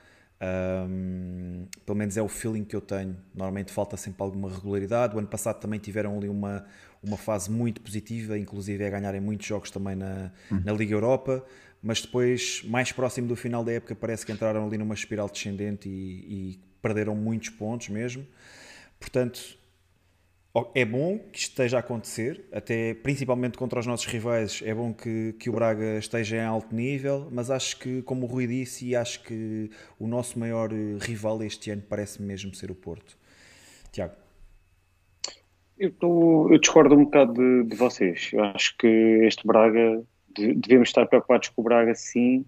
Um, 0.42 1.66
pelo 1.86 1.96
menos 1.96 2.16
é 2.16 2.22
o 2.22 2.28
feeling 2.28 2.64
que 2.64 2.74
eu 2.74 2.80
tenho. 2.80 3.16
Normalmente 3.32 3.70
falta 3.70 3.96
sempre 3.96 4.22
alguma 4.22 4.50
regularidade. 4.50 5.14
O 5.14 5.18
ano 5.18 5.28
passado 5.28 5.60
também 5.60 5.78
tiveram 5.78 6.16
ali 6.16 6.28
uma, 6.28 6.64
uma 7.02 7.16
fase 7.16 7.50
muito 7.50 7.80
positiva, 7.80 8.36
inclusive 8.36 8.84
a 8.84 8.90
ganharem 8.90 9.20
muitos 9.20 9.46
jogos 9.46 9.70
também 9.70 9.94
na, 9.94 10.32
na 10.50 10.72
Liga 10.72 10.94
Europa. 10.94 11.44
Mas 11.80 12.00
depois, 12.00 12.62
mais 12.64 12.90
próximo 12.92 13.28
do 13.28 13.36
final 13.36 13.64
da 13.64 13.72
época, 13.72 13.94
parece 13.94 14.26
que 14.26 14.32
entraram 14.32 14.66
ali 14.66 14.78
numa 14.78 14.94
espiral 14.94 15.28
descendente 15.28 15.88
e, 15.88 16.52
e 16.52 16.60
perderam 16.80 17.14
muitos 17.14 17.50
pontos 17.50 17.88
mesmo. 17.88 18.26
Portanto, 18.98 19.58
é 20.74 20.84
bom 20.84 21.18
que 21.18 21.38
esteja 21.38 21.78
a 21.78 21.80
acontecer, 21.80 22.44
até 22.52 22.92
principalmente 22.94 23.56
contra 23.56 23.80
os 23.80 23.86
nossos 23.86 24.04
rivais, 24.04 24.62
é 24.64 24.74
bom 24.74 24.92
que, 24.92 25.34
que 25.38 25.48
o 25.48 25.52
Braga 25.54 25.98
esteja 25.98 26.36
em 26.36 26.44
alto 26.44 26.74
nível, 26.74 27.28
mas 27.30 27.50
acho 27.50 27.78
que, 27.78 28.02
como 28.02 28.26
o 28.26 28.28
Rui 28.28 28.46
disse, 28.46 28.94
acho 28.94 29.22
que 29.22 29.70
o 29.98 30.06
nosso 30.06 30.38
maior 30.38 30.70
eh, 30.70 30.98
rival 31.00 31.42
este 31.42 31.70
ano 31.70 31.82
parece 31.88 32.20
mesmo 32.20 32.54
ser 32.54 32.70
o 32.70 32.74
Porto. 32.74 33.16
Tiago. 33.90 34.14
Eu, 35.78 35.90
tô, 35.90 36.52
eu 36.52 36.58
discordo 36.58 36.94
um 36.96 37.04
bocado 37.04 37.32
de, 37.32 37.70
de, 37.70 37.76
vocês. 37.76 38.30
Eu 38.32 38.44
acho 38.44 38.76
que 38.76 38.86
este 38.86 39.46
Braga, 39.46 40.02
de, 40.36 40.54
devemos 40.54 40.90
estar 40.90 41.06
preocupados 41.06 41.48
com 41.48 41.62
o 41.62 41.64
Braga 41.64 41.94
sim, 41.94 42.44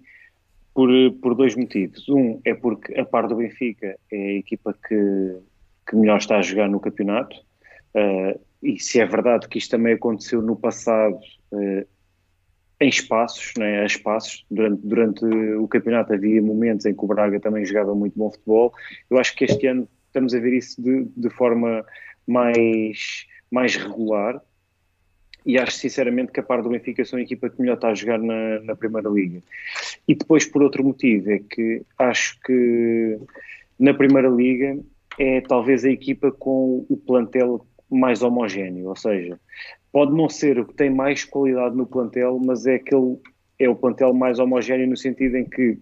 por, 0.74 0.90
por 1.22 1.35
dois 1.35 1.56
motivos. 1.56 2.06
Um 2.10 2.39
é 2.44 2.52
porque, 2.52 2.98
a 3.01 3.05
par 3.05 3.26
do 3.28 3.36
Benfica, 3.36 3.98
é 4.12 4.16
a 4.16 4.32
equipa 4.35 4.76
que, 4.86 5.39
que 5.89 5.97
melhor 5.97 6.18
está 6.18 6.36
a 6.36 6.43
jogar 6.43 6.68
no 6.68 6.78
campeonato 6.78 7.35
Uh, 7.94 8.40
e 8.62 8.78
se 8.78 9.00
é 9.00 9.06
verdade 9.06 9.48
que 9.48 9.58
isto 9.58 9.70
também 9.70 9.94
aconteceu 9.94 10.42
no 10.42 10.56
passado 10.56 11.18
uh, 11.52 11.86
em 12.80 12.88
espaços, 12.88 13.52
né, 13.56 13.82
a 13.82 13.86
espaços, 13.86 14.44
durante, 14.50 14.80
durante 14.84 15.24
o 15.24 15.68
campeonato 15.68 16.12
havia 16.12 16.42
momentos 16.42 16.86
em 16.86 16.94
que 16.94 17.04
o 17.04 17.06
Braga 17.06 17.38
também 17.38 17.64
jogava 17.64 17.94
muito 17.94 18.18
bom 18.18 18.30
futebol, 18.30 18.72
eu 19.08 19.18
acho 19.18 19.34
que 19.36 19.44
este 19.44 19.66
ano 19.66 19.88
estamos 20.06 20.34
a 20.34 20.40
ver 20.40 20.54
isso 20.54 20.82
de, 20.82 21.06
de 21.16 21.30
forma 21.30 21.84
mais, 22.26 23.26
mais 23.50 23.76
regular 23.76 24.40
e 25.46 25.58
acho 25.58 25.72
sinceramente 25.72 26.32
que 26.32 26.40
a 26.40 26.42
par 26.42 26.62
do 26.62 26.70
Benfica 26.70 27.04
são 27.04 27.18
a 27.18 27.22
equipa 27.22 27.50
que 27.50 27.60
melhor 27.60 27.74
está 27.74 27.88
a 27.88 27.94
jogar 27.94 28.18
na, 28.18 28.60
na 28.60 28.74
Primeira 28.74 29.10
Liga. 29.10 29.42
E 30.08 30.14
depois, 30.14 30.46
por 30.46 30.62
outro 30.62 30.82
motivo, 30.82 31.30
é 31.30 31.38
que 31.38 31.82
acho 31.98 32.40
que 32.40 33.18
na 33.78 33.92
Primeira 33.92 34.28
Liga 34.28 34.78
é 35.18 35.42
talvez 35.42 35.84
a 35.84 35.90
equipa 35.90 36.32
com 36.32 36.86
o 36.88 36.96
plantel 36.96 37.66
mais 37.90 38.23
homogéneo, 38.23 38.89
ou 38.89 38.97
seja, 38.97 39.39
pode 39.93 40.12
não 40.12 40.28
ser 40.28 40.59
o 40.59 40.66
que 40.66 40.74
tem 40.74 40.90
mais 40.90 41.24
qualidade 41.24 41.77
no 41.77 41.86
plantel, 41.86 42.40
mas 42.44 42.66
é 42.66 42.77
aquele 42.77 43.19
é 43.59 43.69
o 43.69 43.77
plantel 43.77 44.12
mais 44.12 44.39
homogéneo 44.39 44.89
no 44.89 44.97
sentido 44.97 45.36
em 45.36 45.44
que 45.44 45.78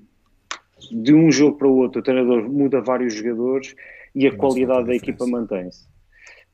de 0.91 1.15
um 1.15 1.31
jogo 1.31 1.57
para 1.57 1.69
o 1.69 1.77
outro 1.77 2.01
o 2.01 2.03
treinador 2.03 2.49
muda 2.51 2.81
vários 2.81 3.15
jogadores 3.15 3.75
e 4.15 4.27
a 4.27 4.37
qualidade 4.37 4.87
da 4.87 4.95
equipa 4.95 5.27
mantém-se. 5.27 5.87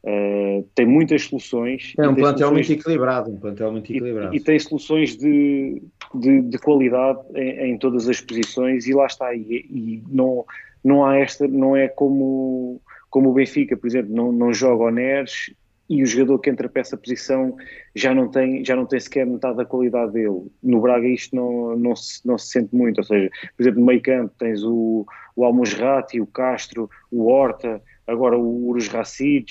Uh, 0.04 0.62
tem 0.76 0.86
muitas 0.86 1.22
soluções. 1.24 1.92
É 1.98 2.08
um 2.08 2.14
plantel 2.14 2.52
muito 2.52 2.72
equilibrado, 2.72 3.30
um 3.30 3.36
plantel 3.36 3.72
muito 3.72 3.92
equilibrado. 3.92 4.32
E, 4.32 4.38
e 4.38 4.40
tem 4.40 4.58
soluções 4.58 5.16
de, 5.16 5.82
de, 6.14 6.42
de 6.42 6.58
qualidade 6.58 7.18
em, 7.34 7.72
em, 7.72 7.78
todas 7.78 8.08
as 8.08 8.20
posições 8.20 8.86
e 8.86 8.94
lá 8.94 9.06
está. 9.06 9.34
E, 9.34 9.40
e, 9.68 10.02
não, 10.08 10.46
não 10.84 11.04
há 11.04 11.16
esta, 11.16 11.48
não 11.48 11.76
é 11.76 11.88
como 11.88 12.80
como 13.10 13.30
o 13.30 13.32
Benfica, 13.32 13.76
por 13.76 13.86
exemplo, 13.86 14.14
não, 14.14 14.32
não 14.32 14.52
joga 14.52 14.84
o 14.84 14.90
Neres 14.90 15.50
e 15.88 16.02
o 16.02 16.06
jogador 16.06 16.38
que 16.38 16.50
entra 16.50 16.68
para 16.68 16.82
essa 16.82 16.96
posição 16.96 17.56
já 17.94 18.14
não 18.14 18.28
tem, 18.28 18.62
já 18.64 18.76
não 18.76 18.84
tem 18.84 19.00
sequer 19.00 19.26
metade 19.26 19.56
da 19.56 19.64
qualidade 19.64 20.12
dele. 20.12 20.46
No 20.62 20.80
Braga 20.80 21.06
isto 21.08 21.34
não, 21.34 21.76
não, 21.76 21.96
se, 21.96 22.26
não 22.26 22.36
se 22.36 22.48
sente 22.48 22.74
muito, 22.74 22.98
ou 22.98 23.04
seja, 23.04 23.30
por 23.56 23.62
exemplo, 23.62 23.80
no 23.80 23.86
meio 23.86 24.02
campo 24.02 24.34
tens 24.38 24.62
o, 24.62 25.06
o 25.34 25.44
Almusrati, 25.44 26.20
o 26.20 26.26
Castro, 26.26 26.90
o 27.10 27.26
Horta, 27.26 27.80
agora 28.06 28.36
o 28.36 28.66
Urus 28.66 28.88
Racic, 28.88 29.50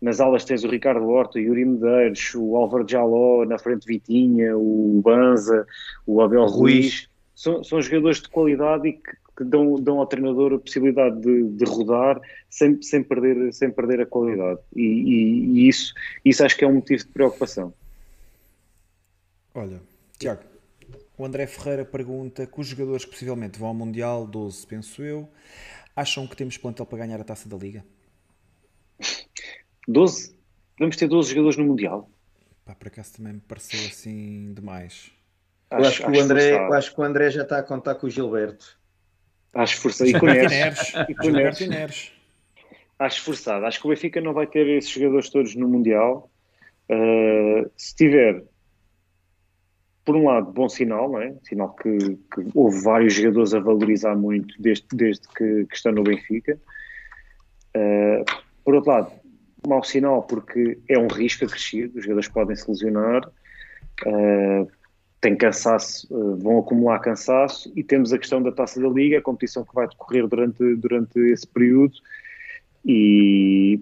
nas 0.00 0.20
alas 0.20 0.44
tens 0.44 0.64
o 0.64 0.68
Ricardo 0.68 1.08
Horta, 1.08 1.38
o 1.38 1.42
Yuri 1.42 1.64
Medeiros, 1.64 2.34
o 2.34 2.56
Álvaro 2.56 2.86
Jaló, 2.88 3.44
na 3.44 3.58
frente 3.58 3.86
Vitinha, 3.86 4.56
o 4.56 5.00
Banza, 5.04 5.66
o 6.06 6.22
Abel 6.22 6.46
Ruiz. 6.46 7.08
São, 7.34 7.62
são 7.62 7.82
jogadores 7.82 8.22
de 8.22 8.30
qualidade 8.30 8.88
e 8.88 8.92
que, 8.94 9.10
que 9.36 9.44
dão, 9.44 9.74
dão 9.74 9.98
ao 9.98 10.06
treinador 10.06 10.54
a 10.54 10.58
possibilidade 10.58 11.20
de, 11.20 11.50
de 11.50 11.64
rodar 11.64 12.20
sem, 12.48 12.80
sem, 12.80 13.02
perder, 13.02 13.52
sem 13.52 13.70
perder 13.70 14.00
a 14.00 14.06
qualidade. 14.06 14.60
E, 14.74 14.82
e, 14.82 15.44
e, 15.44 15.68
isso, 15.68 15.92
isso 16.24 16.44
acho 16.44 16.56
que 16.56 16.64
é 16.64 16.68
um 16.68 16.74
motivo 16.74 17.04
de 17.04 17.10
preocupação. 17.10 17.74
Olha, 19.54 19.80
Tiago, 20.18 20.42
o 21.18 21.24
André 21.24 21.46
Ferreira 21.46 21.84
pergunta 21.84 22.46
que 22.46 22.60
os 22.60 22.66
jogadores 22.66 23.04
que 23.04 23.10
possivelmente 23.10 23.58
vão 23.58 23.68
ao 23.68 23.74
Mundial, 23.74 24.26
12 24.26 24.66
penso 24.66 25.02
eu, 25.02 25.28
acham 25.94 26.26
que 26.26 26.36
temos 26.36 26.56
plantel 26.56 26.86
para 26.86 26.98
ganhar 26.98 27.20
a 27.20 27.24
taça 27.24 27.48
da 27.48 27.56
Liga? 27.56 27.84
12? 29.86 30.36
Vamos 30.78 30.96
ter 30.96 31.08
12 31.08 31.30
jogadores 31.30 31.56
no 31.56 31.64
Mundial? 31.64 32.10
Pá, 32.64 32.74
por 32.74 32.88
acaso 32.88 33.14
também 33.14 33.34
me 33.34 33.40
pareceu 33.40 33.80
assim 33.86 34.52
demais. 34.52 35.10
Eu 35.70 35.78
acho, 35.78 35.88
acho, 35.88 36.04
que, 36.04 36.18
o 36.18 36.22
André, 36.22 36.58
acho 36.74 36.94
que 36.94 37.00
o 37.00 37.04
André 37.04 37.30
já 37.30 37.42
está 37.42 37.58
a 37.58 37.62
contar 37.62 37.94
com 37.96 38.06
o 38.06 38.10
Gilberto. 38.10 38.78
Acho 39.54 39.80
forçado. 39.80 40.10
E 40.10 40.18
com 40.18 40.26
Neres. 40.26 40.92
E 41.08 41.14
com 41.14 41.30
Neres. 41.30 42.12
Acho 42.98 43.22
forçado. 43.22 43.66
Acho 43.66 43.80
que 43.80 43.86
o 43.86 43.90
Benfica 43.90 44.20
não 44.20 44.32
vai 44.32 44.46
ter 44.46 44.66
esses 44.68 44.90
jogadores 44.90 45.28
todos 45.30 45.54
no 45.54 45.68
Mundial. 45.68 46.30
Uh, 46.90 47.70
se 47.76 47.94
tiver, 47.94 48.42
por 50.04 50.16
um 50.16 50.26
lado, 50.26 50.52
bom 50.52 50.68
sinal, 50.68 51.10
não 51.10 51.20
é? 51.20 51.34
Sinal 51.42 51.74
que, 51.74 51.98
que 51.98 52.48
houve 52.54 52.80
vários 52.82 53.14
jogadores 53.14 53.52
a 53.54 53.60
valorizar 53.60 54.14
muito 54.14 54.54
desde, 54.60 54.86
desde 54.92 55.28
que, 55.28 55.66
que 55.66 55.74
estão 55.76 55.92
no 55.92 56.04
Benfica. 56.04 56.58
Uh, 57.76 58.24
por 58.64 58.74
outro 58.74 58.90
lado, 58.90 59.12
mau 59.66 59.82
sinal 59.84 60.22
porque 60.22 60.78
é 60.88 60.98
um 60.98 61.08
risco 61.08 61.44
acrescido, 61.44 61.98
os 61.98 62.04
jogadores 62.04 62.28
podem 62.28 62.56
se 62.56 62.70
lesionar. 62.70 63.28
Uh, 64.06 64.70
tem 65.20 65.36
cansaço, 65.36 66.06
eh, 66.10 66.42
vão 66.42 66.58
acumular 66.58 66.98
cansaço 66.98 67.72
e 67.74 67.82
temos 67.82 68.12
a 68.12 68.18
questão 68.18 68.42
da 68.42 68.52
taça 68.52 68.80
da 68.80 68.88
liga, 68.88 69.18
a 69.18 69.22
competição 69.22 69.64
que 69.64 69.74
vai 69.74 69.88
decorrer 69.88 70.26
durante, 70.26 70.76
durante 70.76 71.18
esse 71.18 71.46
período 71.46 71.94
e 72.84 73.80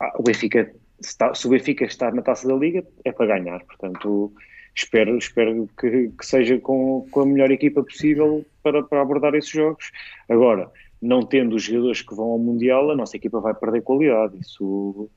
ah, 0.00 0.12
o 0.18 0.22
Benfica, 0.22 0.74
está, 1.00 1.34
se 1.34 1.46
o 1.46 1.50
Benfica 1.50 1.84
estar 1.84 2.12
na 2.12 2.22
taça 2.22 2.48
da 2.48 2.54
liga 2.54 2.84
é 3.04 3.12
para 3.12 3.38
ganhar, 3.38 3.62
portanto 3.64 4.32
espero, 4.74 5.16
espero 5.16 5.68
que, 5.78 6.10
que 6.10 6.26
seja 6.26 6.58
com, 6.58 7.06
com 7.10 7.20
a 7.20 7.26
melhor 7.26 7.50
equipa 7.50 7.82
possível 7.82 8.44
para, 8.62 8.82
para 8.82 9.00
abordar 9.00 9.34
esses 9.34 9.50
jogos. 9.50 9.90
Agora, 10.28 10.70
não 11.00 11.22
tendo 11.22 11.56
os 11.56 11.62
jogadores 11.62 12.02
que 12.02 12.14
vão 12.14 12.26
ao 12.26 12.38
Mundial, 12.38 12.90
a 12.90 12.96
nossa 12.96 13.16
equipa 13.16 13.40
vai 13.40 13.54
perder 13.54 13.82
qualidade, 13.82 14.38
isso 14.40 15.08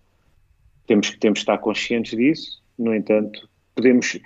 temos, 0.86 1.10
temos 1.18 1.40
que 1.40 1.44
estar 1.44 1.58
conscientes 1.58 2.18
disso, 2.18 2.64
no 2.78 2.96
entanto 2.96 3.50
podemos, 3.80 4.20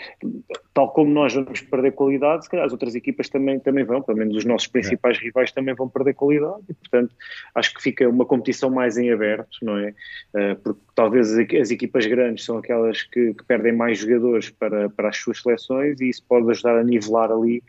tal 0.74 0.92
como 0.92 1.14
nós 1.14 1.32
vamos 1.32 1.62
perder 1.62 1.92
qualidade, 1.92 2.44
se 2.44 2.50
calhar 2.50 2.66
as 2.66 2.72
outras 2.72 2.96
equipas 2.96 3.30
também, 3.30 3.60
também 3.60 3.84
vão, 3.84 4.02
pelo 4.02 4.18
menos 4.18 4.36
os 4.36 4.46
nossos 4.46 4.68
principais 4.68 5.18
é. 5.18 5.22
rivais 5.22 5.52
também 5.52 5.76
vão 5.76 5.88
perder 5.88 6.16
qualidade 6.16 6.64
e, 6.68 6.74
portanto, 6.74 7.16
acho 7.54 7.74
que 7.76 7.82
fica 7.82 8.10
uma 8.10 8.26
competição 8.26 8.72
mais 8.72 8.98
em 8.98 9.12
aberto, 9.12 9.60
não 9.62 9.78
é? 9.78 9.94
Uh, 10.34 10.56
porque 10.64 10.82
talvez 10.96 11.32
as, 11.32 11.48
as, 11.62 11.72
equipas 11.72 12.08
grandes 12.08 12.44
são 12.44 12.58
aquelas 12.58 13.04
que, 13.04 13.36
que, 13.36 13.44
perdem 13.46 13.74
mais 13.74 14.00
jogadores 14.00 14.50
para, 14.50 14.90
para 14.90 15.10
as 15.10 15.18
suas 15.18 15.40
seleções 15.40 16.02
e 16.02 16.10
isso 16.10 16.26
pode 16.28 16.50
ajudar 16.50 16.80
a 16.80 16.84
nivelar 16.84 17.32
ali 17.32 17.62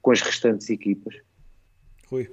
com 0.00 0.12
as 0.12 0.20
restantes 0.20 0.70
equipas. 0.70 1.16
Rui. 2.06 2.30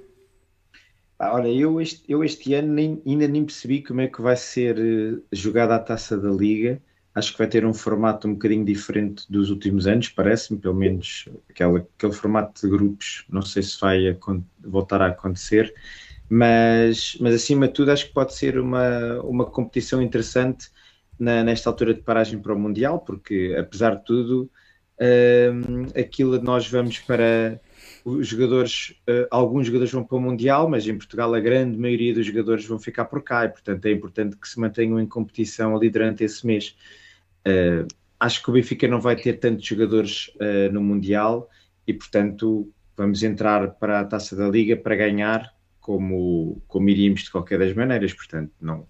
Ah, 1.18 1.34
olha, 1.34 1.48
eu 1.48 1.80
este, 1.80 2.02
eu 2.10 2.22
este 2.22 2.54
ano 2.54 2.72
nem, 2.72 3.02
ainda 3.04 3.26
nem 3.26 3.44
percebi 3.44 3.82
como 3.82 4.00
é 4.00 4.06
que 4.06 4.22
vai 4.22 4.36
ser 4.36 4.78
uh, 4.78 5.22
jogada 5.32 5.74
a 5.74 5.78
taça 5.80 6.16
da 6.16 6.30
Liga 6.30 6.80
acho 7.14 7.32
que 7.32 7.38
vai 7.38 7.48
ter 7.48 7.64
um 7.66 7.74
formato 7.74 8.28
um 8.28 8.32
bocadinho 8.34 8.64
diferente 8.64 9.30
dos 9.30 9.50
últimos 9.50 9.86
anos, 9.86 10.08
parece-me, 10.08 10.58
pelo 10.60 10.74
menos 10.74 11.28
aquele, 11.48 11.84
aquele 11.96 12.12
formato 12.12 12.60
de 12.60 12.70
grupos, 12.70 13.24
não 13.28 13.42
sei 13.42 13.62
se 13.62 13.80
vai 13.80 14.16
voltar 14.60 15.02
a 15.02 15.08
acontecer, 15.08 15.74
mas, 16.28 17.16
mas 17.20 17.34
acima 17.34 17.66
de 17.66 17.74
tudo 17.74 17.90
acho 17.90 18.06
que 18.06 18.14
pode 18.14 18.34
ser 18.34 18.58
uma, 18.58 19.20
uma 19.22 19.44
competição 19.44 20.00
interessante 20.00 20.68
na, 21.18 21.42
nesta 21.42 21.68
altura 21.68 21.92
de 21.92 22.02
paragem 22.02 22.38
para 22.38 22.54
o 22.54 22.58
Mundial, 22.58 23.00
porque 23.00 23.56
apesar 23.58 23.96
de 23.96 24.04
tudo, 24.04 24.50
um, 25.00 26.00
aquilo 26.00 26.40
nós 26.40 26.68
vamos 26.68 26.98
para 27.00 27.60
os 28.04 28.28
jogadores, 28.28 28.94
uh, 29.08 29.26
alguns 29.30 29.66
jogadores 29.66 29.92
vão 29.92 30.04
para 30.04 30.16
o 30.16 30.20
Mundial, 30.20 30.68
mas 30.68 30.86
em 30.86 30.96
Portugal 30.96 31.34
a 31.34 31.40
grande 31.40 31.78
maioria 31.78 32.14
dos 32.14 32.26
jogadores 32.26 32.64
vão 32.64 32.78
ficar 32.78 33.06
por 33.06 33.22
cá 33.22 33.44
e, 33.44 33.48
portanto, 33.48 33.84
é 33.86 33.92
importante 33.92 34.36
que 34.36 34.48
se 34.48 34.58
mantenham 34.58 35.00
em 35.00 35.06
competição 35.06 35.76
ali 35.76 35.90
durante 35.90 36.24
esse 36.24 36.46
mês. 36.46 36.76
Uh, 37.46 37.86
acho 38.18 38.42
que 38.42 38.50
o 38.50 38.52
Benfica 38.52 38.86
não 38.86 39.00
vai 39.00 39.16
ter 39.16 39.34
tantos 39.34 39.64
jogadores 39.64 40.28
uh, 40.36 40.72
no 40.72 40.80
Mundial 40.80 41.48
e, 41.86 41.94
portanto, 41.94 42.70
vamos 42.96 43.22
entrar 43.22 43.70
para 43.72 44.00
a 44.00 44.04
taça 44.04 44.36
da 44.36 44.48
Liga 44.48 44.76
para 44.76 44.94
ganhar, 44.94 45.54
como, 45.80 46.62
como 46.68 46.88
iríamos 46.88 47.22
de 47.22 47.30
qualquer 47.30 47.58
das 47.58 47.74
maneiras. 47.74 48.12
Portanto, 48.12 48.52
não, 48.60 48.86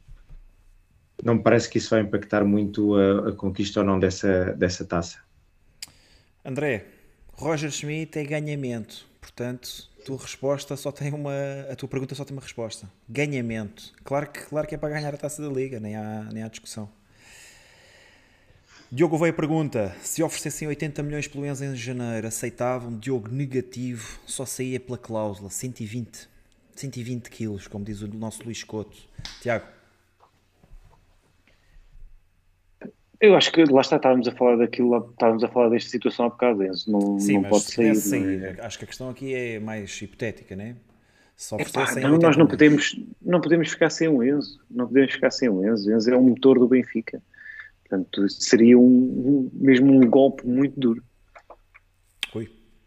não 1.23 1.35
me 1.35 1.43
parece 1.43 1.69
que 1.69 1.79
isso 1.79 1.91
vai 1.91 2.01
impactar 2.01 2.45
muito 2.45 2.97
a, 2.97 3.31
a 3.31 3.33
conquista 3.33 3.81
ou 3.81 3.87
não 3.87 3.99
dessa, 3.99 4.53
dessa 4.55 4.85
taça. 4.85 5.19
André, 6.45 6.87
Roger 7.35 7.71
Schmidt 7.71 8.19
é 8.19 8.25
ganhamento, 8.25 9.07
portanto, 9.21 9.89
tua 10.05 10.19
resposta 10.19 10.77
só 10.77 10.91
tem 10.91 11.13
uma. 11.13 11.33
A 11.71 11.77
tua 11.77 11.89
pergunta 11.89 12.15
só 12.15 12.25
tem 12.25 12.35
uma 12.35 12.43
resposta. 12.43 12.91
Ganhamento. 13.09 13.93
Claro 14.03 14.31
que, 14.31 14.41
claro 14.41 14.67
que 14.67 14.75
é 14.75 14.79
para 14.79 14.89
ganhar 14.91 15.15
a 15.15 15.19
taça 15.19 15.43
da 15.43 15.49
liga, 15.49 15.79
nem 15.79 15.97
há, 15.97 16.29
nem 16.33 16.43
há 16.43 16.49
discussão. 16.49 16.89
Diogo 18.93 19.17
veio 19.17 19.33
a 19.33 19.37
pergunta: 19.37 19.95
se 20.03 20.23
oferecessem 20.23 20.67
80 20.67 21.03
milhões 21.03 21.29
pelo 21.29 21.47
Enzo 21.47 21.65
em 21.65 21.77
janeiro, 21.77 22.27
aceitavam? 22.27 22.99
Diogo 22.99 23.29
negativo, 23.29 24.19
só 24.27 24.45
saía 24.45 24.81
pela 24.81 24.99
cláusula, 24.99 25.49
120. 25.49 26.29
120 26.75 27.31
quilos, 27.31 27.69
como 27.69 27.85
diz 27.85 28.01
o 28.01 28.09
nosso 28.09 28.43
Luís 28.43 28.65
Couto. 28.65 28.97
Tiago. 29.41 29.67
Eu 33.21 33.37
acho 33.37 33.53
que 33.53 33.62
lá 33.65 33.83
está, 33.83 33.97
estávamos 33.97 34.27
a 34.27 34.33
falar 34.33 34.57
daquilo, 34.57 35.11
estávamos 35.11 35.45
a 35.45 35.49
falar 35.49 35.69
desta 35.69 35.91
situação 35.91 36.25
há 36.25 36.29
bocado, 36.31 36.65
Enzo. 36.65 36.91
Não, 36.91 37.21
Sim, 37.21 37.35
não 37.35 37.51
pode 37.51 37.65
sair. 37.65 37.95
não 37.95 38.47
é? 38.47 38.57
acho 38.61 38.79
que 38.79 38.85
a 38.85 38.89
questão 38.89 39.11
aqui 39.11 39.35
é 39.35 39.61
mais 39.61 40.01
hipotética, 40.01 40.57
né? 40.57 40.77
Se 41.37 41.55
Epá, 41.55 41.62
oferecessem 41.62 42.03
não, 42.03 42.12
80 42.12 42.27
nós 42.27 42.37
não 42.37 42.47
podemos, 42.47 43.01
não 43.21 43.41
podemos 43.41 43.69
ficar 43.71 43.91
sem 43.91 44.09
o 44.09 44.23
Enzo. 44.23 44.59
Não 44.71 44.87
podemos 44.87 45.12
ficar 45.12 45.31
sem 45.31 45.49
o 45.49 45.65
Enzo. 45.65 45.91
O 45.91 45.95
Enzo 45.95 46.11
é 46.11 46.17
o 46.17 46.23
motor 46.23 46.59
do 46.59 46.67
Benfica. 46.67 47.23
Portanto, 47.91 48.29
seria 48.29 48.79
um, 48.79 48.83
um- 48.85 49.51
mesmo 49.53 49.93
um 49.93 50.09
golpe 50.09 50.47
muito 50.47 50.79
duro. 50.79 51.03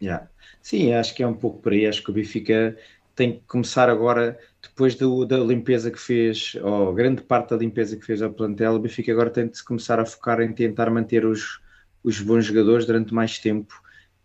Yeah. 0.01 0.29
Sim, 0.61 0.93
acho 0.93 1.15
que 1.15 1.23
é 1.23 1.27
um 1.27 1.33
pouco 1.33 1.61
por 1.61 1.71
aí. 1.71 1.85
Acho 1.85 2.03
que 2.03 2.09
o 2.09 2.13
Benfica 2.13 2.77
tem 3.15 3.33
que 3.33 3.41
começar 3.47 3.89
agora, 3.89 4.37
depois 4.61 4.95
do- 4.95 5.25
da 5.25 5.37
limpeza 5.37 5.89
que 5.91 5.99
fez, 5.99 6.55
ou 6.61 6.93
grande 6.93 7.21
parte 7.21 7.51
da 7.51 7.57
limpeza 7.57 7.95
que 7.95 8.05
fez 8.05 8.21
ao 8.21 8.33
plantel, 8.33 8.73
o 8.73 8.79
Benfica 8.79 9.11
agora 9.11 9.29
tem 9.29 9.47
de 9.47 9.57
se 9.57 9.63
começar 9.63 9.99
a 9.99 10.05
focar 10.05 10.41
em 10.41 10.51
tentar 10.51 10.89
manter 10.89 11.25
os, 11.25 11.61
os 12.03 12.19
bons 12.19 12.45
jogadores 12.45 12.85
durante 12.85 13.13
mais 13.13 13.39
tempo 13.39 13.73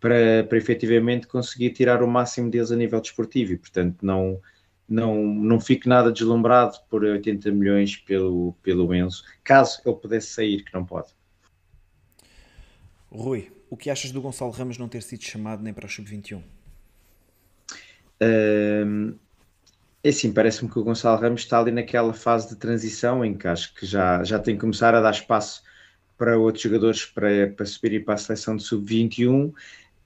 para, 0.01 0.45
para 0.49 0.59
efetivamente 0.59 1.27
conseguir 1.29 1.71
tirar 1.71 2.03
o 2.03 2.09
máximo 2.09 2.51
deles 2.51 2.73
a 2.73 2.77
nível 2.77 3.01
desportivo. 3.01 3.53
E, 3.53 3.59
portanto, 3.59 3.99
não, 4.05 4.41
não, 4.89 5.23
não 5.23 5.61
fique 5.61 5.89
nada 5.89 6.11
deslumbrado 6.11 6.79
por 6.89 7.05
80 7.05 7.51
milhões 7.53 7.97
pelo, 7.97 8.55
pelo 8.63 8.95
Enzo, 8.95 9.23
caso 9.45 9.81
ele 9.85 9.97
pudesse 9.97 10.29
sair, 10.29 10.65
que 10.65 10.73
não 10.73 10.85
pode. 10.85 11.09
Rui, 13.11 13.53
o 13.69 13.77
que 13.77 13.91
achas 13.91 14.11
do 14.11 14.21
Gonçalo 14.21 14.51
Ramos 14.51 14.79
não 14.79 14.89
ter 14.89 15.03
sido 15.03 15.23
chamado 15.23 15.63
nem 15.63 15.75
para 15.75 15.87
o 15.87 15.89
Sub-21? 15.89 16.43
Hum, 18.21 19.15
é 20.03 20.09
assim, 20.09 20.33
parece-me 20.33 20.71
que 20.71 20.79
o 20.79 20.85
Gonçalo 20.85 21.21
Ramos 21.21 21.43
está 21.43 21.61
ali 21.61 21.71
naquela 21.71 22.13
fase 22.13 22.49
de 22.49 22.57
transição 22.57 23.25
em 23.25 23.37
que 23.37 23.47
acho 23.47 23.75
que 23.75 23.85
já, 23.85 24.25
já 24.25 24.39
tem 24.39 24.55
que 24.55 24.61
começar 24.61 24.95
a 24.95 25.01
dar 25.01 25.11
espaço 25.11 25.63
para 26.17 26.37
outros 26.39 26.63
jogadores 26.63 27.05
para, 27.05 27.49
para 27.49 27.67
subir 27.67 28.05
para 28.05 28.15
a 28.15 28.19
seleção 28.19 28.57
de 28.57 28.65
sub-21 28.65 29.53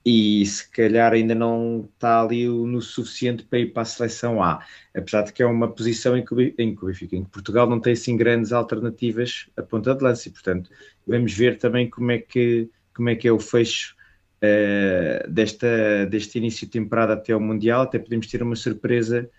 e 0.04 0.44
se 0.46 0.68
calhar 0.70 1.12
ainda 1.12 1.34
não 1.34 1.88
está 1.94 2.22
ali 2.22 2.46
no 2.46 2.80
suficiente 2.80 3.44
para 3.44 3.60
ir 3.60 3.72
para 3.72 3.82
a 3.82 3.84
seleção 3.84 4.42
A, 4.42 4.64
apesar 4.94 5.22
de 5.22 5.32
que 5.32 5.42
é 5.42 5.46
uma 5.46 5.70
posição 5.72 6.16
em 6.16 6.24
que, 6.24 6.54
em 6.58 6.74
que, 6.74 7.16
em 7.16 7.24
que 7.24 7.30
Portugal 7.30 7.68
não 7.68 7.80
tem 7.80 7.92
assim 7.92 8.16
grandes 8.16 8.52
alternativas 8.52 9.48
a 9.56 9.62
ponta 9.62 9.94
de 9.94 10.02
lança. 10.02 10.28
E 10.28 10.32
portanto 10.32 10.70
vamos 11.06 11.32
ver 11.32 11.58
também 11.58 11.88
como 11.88 12.10
é 12.10 12.18
que, 12.18 12.68
como 12.94 13.08
é, 13.10 13.16
que 13.16 13.28
é 13.28 13.32
o 13.32 13.38
fecho 13.38 13.94
eh, 14.40 15.24
desta, 15.28 16.04
deste 16.06 16.38
início 16.38 16.66
de 16.66 16.72
temporada 16.72 17.12
até 17.14 17.32
ao 17.32 17.40
Mundial, 17.40 17.82
até 17.82 17.98
podemos 17.98 18.26
ter 18.26 18.42
uma 18.42 18.56
surpresa 18.56 19.30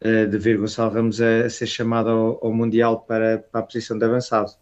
eh, 0.00 0.26
de 0.26 0.38
ver 0.38 0.58
Gonçalo 0.58 0.92
Ramos 0.94 1.20
a, 1.20 1.46
a 1.46 1.50
ser 1.50 1.66
chamado 1.66 2.10
ao, 2.10 2.46
ao 2.46 2.52
Mundial 2.52 3.00
para, 3.00 3.38
para 3.38 3.60
a 3.60 3.64
posição 3.64 3.98
de 3.98 4.04
avançado. 4.04 4.52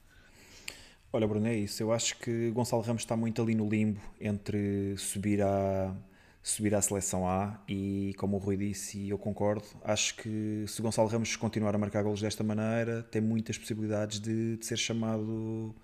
Olha, 1.13 1.27
Bruno, 1.27 1.47
é 1.47 1.55
isso. 1.55 1.83
Eu 1.83 1.93
acho 1.93 2.17
que 2.19 2.51
Gonçalo 2.51 2.81
Ramos 2.83 3.03
está 3.03 3.15
muito 3.15 3.43
ali 3.43 3.55
no 3.55 3.69
limbo 3.69 4.01
entre 4.19 4.97
subir 4.97 5.43
à, 5.43 5.95
subir 6.43 6.75
à 6.75 6.81
seleção 6.81 7.29
A 7.29 7.61
e, 7.69 8.15
como 8.17 8.37
o 8.37 8.39
Rui 8.39 8.57
disse, 8.57 8.99
e 8.99 9.11
eu 9.11 9.19
concordo, 9.19 9.65
acho 9.85 10.17
que 10.17 10.65
se 10.67 10.81
Gonçalo 10.81 11.09
Ramos 11.09 11.37
continuar 11.37 11.75
a 11.75 11.79
marcar 11.79 12.03
golos 12.03 12.23
desta 12.23 12.43
maneira, 12.43 13.03
tem 13.03 13.21
muitas 13.21 13.59
possibilidades 13.59 14.21
de, 14.21 14.57
de 14.57 14.65
ser 14.65 14.79
chamado 14.79 15.75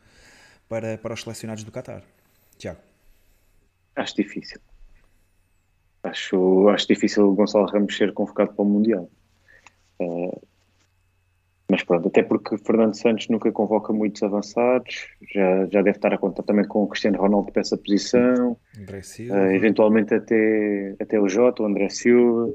para, 0.66 0.96
para 0.96 1.12
os 1.12 1.22
selecionados 1.22 1.62
do 1.62 1.70
Qatar. 1.70 2.02
Tiago. 2.56 2.80
Acho 3.96 4.16
difícil. 4.16 4.58
Acho, 6.02 6.68
acho 6.70 6.88
difícil 6.88 7.28
o 7.28 7.34
Gonçalo 7.34 7.66
Ramos 7.66 7.94
ser 7.94 8.14
convocado 8.14 8.54
para 8.54 8.64
o 8.64 8.68
Mundial. 8.68 9.10
Eh, 10.00 10.40
mas 11.70 11.82
pronto, 11.82 12.08
até 12.08 12.22
porque 12.22 12.56
Fernando 12.58 12.94
Santos 12.94 13.28
nunca 13.28 13.52
convoca 13.52 13.92
muitos 13.92 14.22
avançados, 14.22 15.08
já, 15.34 15.66
já 15.66 15.82
deve 15.82 15.98
estar 15.98 16.14
a 16.14 16.18
contar 16.18 16.42
também 16.42 16.66
com 16.66 16.82
o 16.82 16.88
Cristiano 16.88 17.18
Ronaldo 17.18 17.52
para 17.52 17.60
essa 17.60 17.76
posição, 17.76 18.56
André 18.80 19.02
Silva. 19.02 19.38
eh, 19.38 19.56
eventualmente 19.56 20.14
até, 20.14 20.96
até 20.98 21.20
o 21.20 21.28
Jota, 21.28 21.62
o 21.62 21.66
André 21.66 21.90
Silva. 21.90 22.50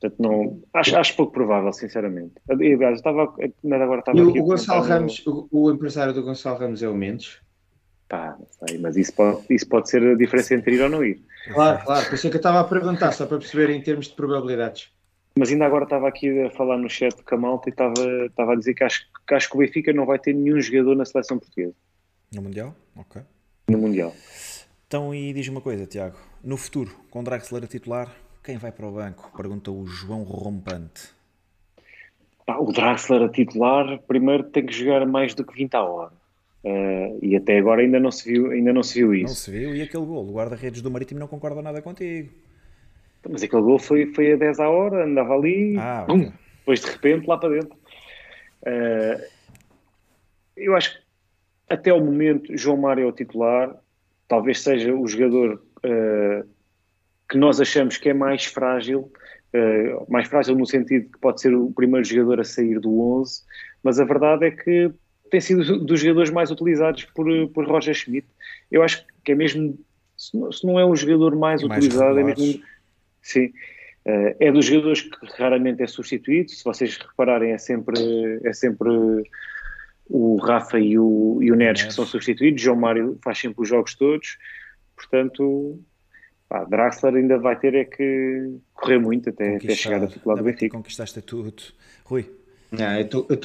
Portanto, 0.00 0.20
não, 0.20 0.62
acho, 0.72 0.96
acho 0.96 1.16
pouco 1.16 1.32
provável, 1.32 1.72
sinceramente. 1.72 2.34
E, 2.60 2.72
eu 2.72 2.92
estava, 2.92 3.22
agora 3.22 4.00
estava 4.00 4.18
E 4.18 4.22
o, 4.22 4.30
o 4.30 4.44
Gonçalo 4.44 4.82
Ramos, 4.82 5.22
o, 5.26 5.48
o 5.50 5.70
empresário 5.70 6.14
do 6.14 6.22
Gonçalo 6.22 6.58
Ramos 6.58 6.82
é 6.82 6.88
o 6.88 6.94
Mendes? 6.94 7.40
Pá, 8.08 8.36
não 8.38 8.46
sei, 8.66 8.78
mas 8.78 8.96
isso 8.96 9.14
pode, 9.14 9.44
isso 9.50 9.66
pode 9.66 9.88
ser 9.88 10.02
a 10.02 10.14
diferença 10.14 10.54
entre 10.54 10.76
ir 10.76 10.82
ou 10.82 10.88
não 10.88 11.04
ir. 11.04 11.22
Claro, 11.52 11.84
claro, 11.84 12.06
por 12.06 12.14
isso 12.14 12.26
é 12.26 12.30
que 12.30 12.36
eu 12.36 12.38
estava 12.38 12.60
a 12.60 12.64
perguntar, 12.64 13.12
só 13.12 13.26
para 13.26 13.38
perceber 13.38 13.70
em 13.70 13.82
termos 13.82 14.08
de 14.08 14.14
probabilidades. 14.14 14.93
Mas 15.36 15.50
ainda 15.50 15.66
agora 15.66 15.82
estava 15.82 16.06
aqui 16.06 16.42
a 16.42 16.50
falar 16.50 16.78
no 16.78 16.88
chat 16.88 17.20
com 17.24 17.34
a 17.34 17.38
malta 17.38 17.68
e 17.68 17.72
estava, 17.72 17.94
estava 18.26 18.52
a 18.52 18.56
dizer 18.56 18.72
que 18.74 18.84
acho, 18.84 19.04
que 19.26 19.34
acho 19.34 19.48
que 19.50 19.56
o 19.56 19.58
Benfica 19.58 19.92
não 19.92 20.06
vai 20.06 20.16
ter 20.18 20.32
nenhum 20.32 20.60
jogador 20.60 20.94
na 20.94 21.04
seleção 21.04 21.38
portuguesa 21.40 21.74
No 22.32 22.42
Mundial? 22.42 22.74
Ok. 22.96 23.20
no 23.68 23.78
Mundial. 23.78 24.14
Então, 24.86 25.12
e 25.12 25.32
diz 25.32 25.48
uma 25.48 25.60
coisa, 25.60 25.86
Tiago. 25.86 26.16
No 26.42 26.56
futuro, 26.56 26.92
com 27.10 27.24
Draxler 27.24 27.64
a 27.64 27.66
titular, 27.66 28.14
quem 28.44 28.58
vai 28.58 28.70
para 28.70 28.86
o 28.86 28.92
banco? 28.92 29.32
Pergunta 29.36 29.72
o 29.72 29.84
João 29.86 30.22
Rompante. 30.22 31.08
Pá, 32.46 32.58
o 32.58 32.70
Draxler 32.72 33.22
a 33.22 33.28
titular, 33.28 33.98
primeiro 34.06 34.44
tem 34.44 34.64
que 34.64 34.72
jogar 34.72 35.04
mais 35.04 35.34
do 35.34 35.44
que 35.44 35.52
20 35.54 35.74
a 35.74 35.82
hora. 35.82 36.12
Eh, 36.62 37.18
e 37.22 37.36
até 37.36 37.58
agora 37.58 37.82
ainda 37.82 37.98
não 37.98 38.12
se 38.12 38.30
viu, 38.30 38.52
ainda 38.52 38.72
não 38.72 38.84
se 38.84 38.94
viu 39.00 39.08
Não 39.08 39.14
isso. 39.14 39.34
se 39.34 39.50
viu? 39.50 39.74
E 39.74 39.82
aquele 39.82 40.04
gol? 40.04 40.28
O 40.28 40.32
guarda-redes 40.32 40.80
do 40.80 40.90
Marítimo 40.92 41.18
não 41.18 41.26
concorda 41.26 41.60
nada 41.60 41.82
contigo. 41.82 42.30
Mas 43.28 43.42
aquele 43.42 43.62
gol 43.62 43.78
foi, 43.78 44.06
foi 44.14 44.32
a 44.32 44.36
10 44.36 44.60
a 44.60 44.68
hora, 44.68 45.04
andava 45.04 45.34
ali, 45.34 45.76
Ah, 45.78 46.04
pum, 46.06 46.20
ok. 46.20 46.32
depois 46.60 46.80
de 46.80 46.90
repente 46.90 47.26
lá 47.26 47.38
para 47.38 47.48
dentro. 47.50 47.76
Eh, 48.66 49.28
eu 50.56 50.76
acho 50.76 50.92
que 50.94 50.98
até 51.68 51.92
o 51.92 52.00
momento 52.00 52.56
João 52.56 52.76
Mário 52.76 53.04
é 53.04 53.06
o 53.06 53.12
titular, 53.12 53.74
talvez 54.28 54.60
seja 54.60 54.94
o 54.94 55.06
jogador 55.06 55.62
eh, 55.82 56.44
que 57.28 57.38
nós 57.38 57.60
achamos 57.60 57.96
que 57.96 58.08
é 58.10 58.14
mais 58.14 58.44
frágil, 58.44 59.10
eh, 59.52 59.96
mais 60.08 60.28
frágil 60.28 60.54
no 60.56 60.66
sentido 60.66 61.10
que 61.10 61.18
pode 61.18 61.40
ser 61.40 61.54
o 61.54 61.72
primeiro 61.72 62.06
jogador 62.06 62.40
a 62.40 62.44
sair 62.44 62.78
do 62.78 63.00
11, 63.18 63.42
mas 63.82 63.98
a 63.98 64.04
verdade 64.04 64.46
é 64.46 64.50
que 64.50 64.90
tem 65.30 65.40
sido 65.40 65.80
dos 65.80 66.00
jogadores 66.00 66.30
mais 66.30 66.50
utilizados 66.50 67.04
por, 67.06 67.26
por 67.48 67.66
Roger 67.66 67.94
Schmidt. 67.94 68.26
Eu 68.70 68.82
acho 68.82 69.04
que 69.24 69.32
é 69.32 69.34
mesmo, 69.34 69.78
se 70.16 70.36
não, 70.38 70.52
se 70.52 70.66
não 70.66 70.78
é 70.78 70.84
o 70.84 70.94
jogador 70.94 71.34
mais 71.34 71.62
E 71.62 71.66
mais 71.66 71.84
utilizado, 71.84 72.18
é 72.18 72.22
mesmo. 72.22 72.62
Sim. 73.24 73.52
Eh, 74.04 74.36
é 74.38 74.52
dos 74.52 74.66
jogadores 74.66 75.00
que 75.00 75.26
raramente 75.38 75.82
é 75.82 75.86
substituído. 75.86 76.50
Se 76.50 76.62
vocês 76.62 76.96
repararem, 76.98 77.52
é 77.52 77.58
sempre, 77.58 77.96
é 78.44 78.52
sempre 78.52 78.90
o 80.06 80.36
Rafa 80.36 80.78
e 80.78 80.98
o, 80.98 81.38
e 81.42 81.50
o 81.50 81.56
Neres 81.56 81.84
que 81.84 81.94
são 81.94 82.04
substituídos. 82.06 82.60
João 82.62 82.76
Mário 82.76 83.18
faz 83.24 83.38
sempre 83.38 83.62
os 83.62 83.68
jogos 83.68 83.94
todos. 83.94 84.36
Portanto, 84.94 85.80
pá, 86.48 86.64
Draxler 86.64 87.14
ainda 87.14 87.38
vai 87.38 87.58
ter 87.58 87.74
é 87.74 87.84
que 87.84 88.58
correr 88.74 88.98
muito 88.98 89.30
até, 89.30 89.56
até 89.56 89.74
chegar 89.74 90.04
a 90.04 90.06
titular 90.06 90.36
do 90.36 90.44
Benfica. 90.44 90.76
Conquistaste 90.76 91.22
tudo. 91.22 91.54
Rui, 92.04 92.30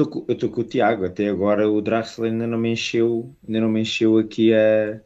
com- 0.10 0.26
eu 0.28 0.34
estou 0.34 0.50
com 0.50 0.62
o 0.62 0.64
Tiago, 0.66 1.06
até 1.06 1.30
agora 1.30 1.70
o 1.70 1.82
Draxler 1.82 2.32
ainda 2.34 2.46
não 2.46 2.58
me 2.58 2.74
encheu, 2.74 3.34
ainda 3.48 3.62
não 3.62 3.70
me 3.70 3.82
encheu 3.82 4.18
aqui 4.18 4.54
a- 4.54 5.00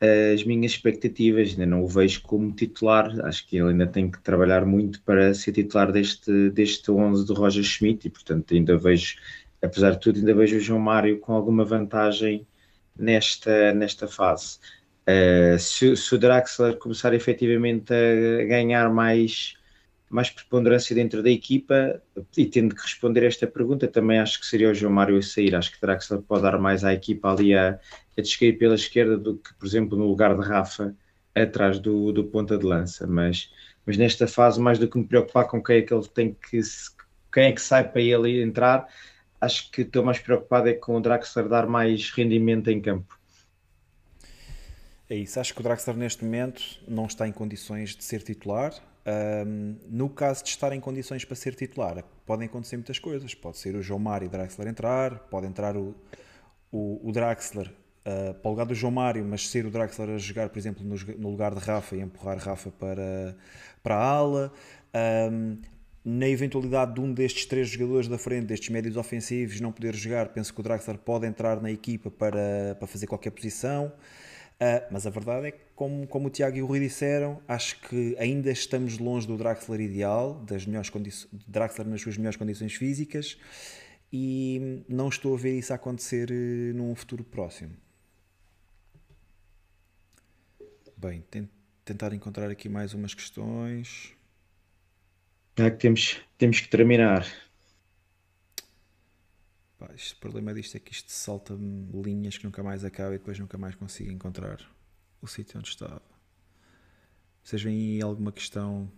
as 0.00 0.44
minhas 0.44 0.72
expectativas, 0.72 1.50
ainda 1.50 1.66
não 1.66 1.82
o 1.82 1.88
vejo 1.88 2.22
como 2.22 2.52
titular, 2.52 3.18
acho 3.24 3.46
que 3.46 3.56
ele 3.56 3.70
ainda 3.70 3.86
tem 3.86 4.10
que 4.10 4.20
trabalhar 4.20 4.66
muito 4.66 5.00
para 5.02 5.32
ser 5.32 5.52
titular 5.52 5.90
deste, 5.90 6.50
deste 6.50 6.90
11 6.90 7.26
do 7.26 7.34
Roger 7.34 7.64
Schmidt 7.64 8.06
e 8.06 8.10
portanto 8.10 8.52
ainda 8.52 8.76
vejo, 8.76 9.16
apesar 9.62 9.92
de 9.92 10.00
tudo, 10.00 10.18
ainda 10.18 10.34
vejo 10.34 10.56
o 10.56 10.60
João 10.60 10.80
Mário 10.80 11.18
com 11.18 11.32
alguma 11.32 11.64
vantagem 11.64 12.46
nesta, 12.98 13.72
nesta 13.72 14.06
fase. 14.06 14.58
Uh, 15.08 15.58
se, 15.58 15.96
se 15.96 16.14
o 16.14 16.18
Draxler 16.18 16.76
começar 16.78 17.14
efetivamente 17.14 17.92
a 17.92 18.44
ganhar 18.44 18.92
mais 18.92 19.54
mais 20.08 20.30
preponderância 20.30 20.94
dentro 20.94 21.22
da 21.22 21.30
equipa 21.30 22.00
e 22.36 22.46
tendo 22.46 22.74
que 22.74 22.82
responder 22.82 23.24
esta 23.24 23.46
pergunta, 23.46 23.88
também 23.88 24.18
acho 24.18 24.40
que 24.40 24.46
seria 24.46 24.70
o 24.70 24.74
João 24.74 24.92
Mário 24.92 25.18
a 25.18 25.22
sair. 25.22 25.54
Acho 25.54 25.72
que 25.72 25.80
Draxler 25.80 26.20
pode 26.22 26.42
dar 26.42 26.58
mais 26.58 26.84
à 26.84 26.94
equipa 26.94 27.32
ali 27.32 27.54
a, 27.54 27.78
a 28.16 28.20
descair 28.20 28.56
pela 28.56 28.74
esquerda 28.74 29.18
do 29.18 29.36
que, 29.36 29.52
por 29.54 29.66
exemplo, 29.66 29.98
no 29.98 30.06
lugar 30.06 30.36
de 30.36 30.46
Rafa 30.46 30.94
atrás 31.34 31.78
do, 31.78 32.12
do 32.12 32.24
ponta 32.24 32.56
de 32.56 32.64
lança. 32.64 33.06
Mas, 33.06 33.50
mas 33.84 33.96
nesta 33.96 34.26
fase, 34.26 34.60
mais 34.60 34.78
do 34.78 34.88
que 34.88 34.96
me 34.96 35.04
preocupar 35.04 35.46
com 35.46 35.62
quem 35.62 35.78
é 35.78 35.82
que 35.82 35.92
ele 35.92 36.06
tem 36.08 36.34
que 36.34 36.60
quem 37.32 37.44
é 37.44 37.52
que 37.52 37.60
sai 37.60 37.86
para 37.86 38.00
ele 38.00 38.42
entrar, 38.42 38.88
acho 39.38 39.70
que 39.70 39.82
estou 39.82 40.02
mais 40.02 40.18
preocupado 40.18 40.70
é 40.70 40.72
com 40.72 40.96
o 40.96 41.00
Draxler 41.00 41.46
dar 41.48 41.66
mais 41.66 42.10
rendimento 42.10 42.70
em 42.70 42.80
campo. 42.80 43.18
é 45.10 45.16
isso. 45.16 45.38
Acho 45.38 45.52
que 45.52 45.60
o 45.60 45.62
Draxler 45.62 45.96
neste 45.96 46.24
momento 46.24 46.62
não 46.88 47.04
está 47.04 47.28
em 47.28 47.32
condições 47.32 47.94
de 47.94 48.02
ser 48.02 48.22
titular. 48.22 48.72
Um, 49.06 49.76
no 49.88 50.10
caso 50.10 50.42
de 50.42 50.50
estar 50.50 50.72
em 50.72 50.80
condições 50.80 51.24
para 51.24 51.36
ser 51.36 51.54
titular, 51.54 52.02
podem 52.24 52.46
acontecer 52.46 52.76
muitas 52.76 52.98
coisas. 52.98 53.34
Pode 53.34 53.58
ser 53.58 53.76
o 53.76 53.82
João 53.82 54.00
Mário 54.00 54.26
e 54.26 54.28
Draxler 54.28 54.66
entrar, 54.66 55.20
pode 55.30 55.46
entrar 55.46 55.76
o, 55.76 55.94
o, 56.72 57.08
o 57.08 57.12
Draxler 57.12 57.68
uh, 57.68 58.34
para 58.34 58.48
o 58.48 58.50
lugar 58.50 58.66
do 58.66 58.74
João 58.74 58.90
Mário, 58.90 59.24
mas 59.24 59.48
ser 59.48 59.64
o 59.64 59.70
Draxler 59.70 60.10
a 60.10 60.18
jogar, 60.18 60.48
por 60.48 60.58
exemplo, 60.58 60.84
no, 60.84 60.96
no 61.18 61.30
lugar 61.30 61.54
de 61.54 61.60
Rafa 61.60 61.94
e 61.94 62.00
empurrar 62.00 62.36
Rafa 62.38 62.70
para, 62.72 63.36
para 63.80 63.94
a 63.94 64.02
ala. 64.02 64.52
Um, 65.30 65.58
na 66.04 66.28
eventualidade 66.28 66.94
de 66.94 67.00
um 67.00 67.12
destes 67.12 67.46
três 67.46 67.68
jogadores 67.68 68.08
da 68.08 68.16
frente, 68.16 68.46
destes 68.46 68.70
médios 68.70 68.96
ofensivos, 68.96 69.60
não 69.60 69.72
poder 69.72 69.94
jogar, 69.94 70.28
penso 70.28 70.54
que 70.54 70.60
o 70.60 70.62
Draxler 70.62 70.98
pode 70.98 71.26
entrar 71.26 71.60
na 71.60 71.70
equipa 71.70 72.10
para, 72.10 72.76
para 72.78 72.86
fazer 72.86 73.06
qualquer 73.06 73.30
posição. 73.30 73.92
Uh, 74.58 74.86
mas 74.90 75.06
a 75.06 75.10
verdade 75.10 75.48
é 75.48 75.50
que, 75.50 75.60
como, 75.74 76.06
como 76.06 76.28
o 76.28 76.30
Tiago 76.30 76.56
e 76.56 76.62
o 76.62 76.66
Rui 76.66 76.80
disseram, 76.80 77.42
acho 77.46 77.78
que 77.82 78.16
ainda 78.18 78.50
estamos 78.50 78.98
longe 78.98 79.26
do 79.26 79.36
Draxler 79.36 79.80
ideal, 79.80 80.34
das 80.46 80.64
melhores 80.64 80.90
Draxler 81.46 81.86
nas 81.86 82.00
suas 82.00 82.16
melhores 82.16 82.38
condições 82.38 82.74
físicas, 82.74 83.38
e 84.10 84.82
não 84.88 85.08
estou 85.08 85.34
a 85.34 85.38
ver 85.38 85.58
isso 85.58 85.74
acontecer 85.74 86.30
uh, 86.30 86.74
num 86.74 86.94
futuro 86.94 87.22
próximo. 87.22 87.76
Bem, 90.96 91.22
tentar 91.84 92.14
encontrar 92.14 92.50
aqui 92.50 92.68
mais 92.70 92.94
umas 92.94 93.12
questões. 93.12 94.14
É 95.58 95.70
que 95.70 95.76
temos, 95.76 96.18
temos 96.38 96.60
que 96.60 96.68
terminar. 96.68 97.26
Pá, 99.78 99.90
o 99.94 100.16
problema 100.20 100.54
disto 100.54 100.76
é 100.76 100.80
que 100.80 100.92
isto 100.92 101.12
salta-me 101.12 101.90
linhas 102.02 102.38
que 102.38 102.44
nunca 102.44 102.62
mais 102.62 102.84
acaba 102.84 103.14
e 103.14 103.18
depois 103.18 103.38
nunca 103.38 103.58
mais 103.58 103.74
consigo 103.74 104.10
encontrar 104.10 104.58
o 105.20 105.26
sítio 105.26 105.58
onde 105.58 105.68
estava. 105.68 106.02
Vocês 107.42 107.62
veem 107.62 107.96
aí 107.96 108.02
alguma 108.02 108.32
questão 108.32 108.90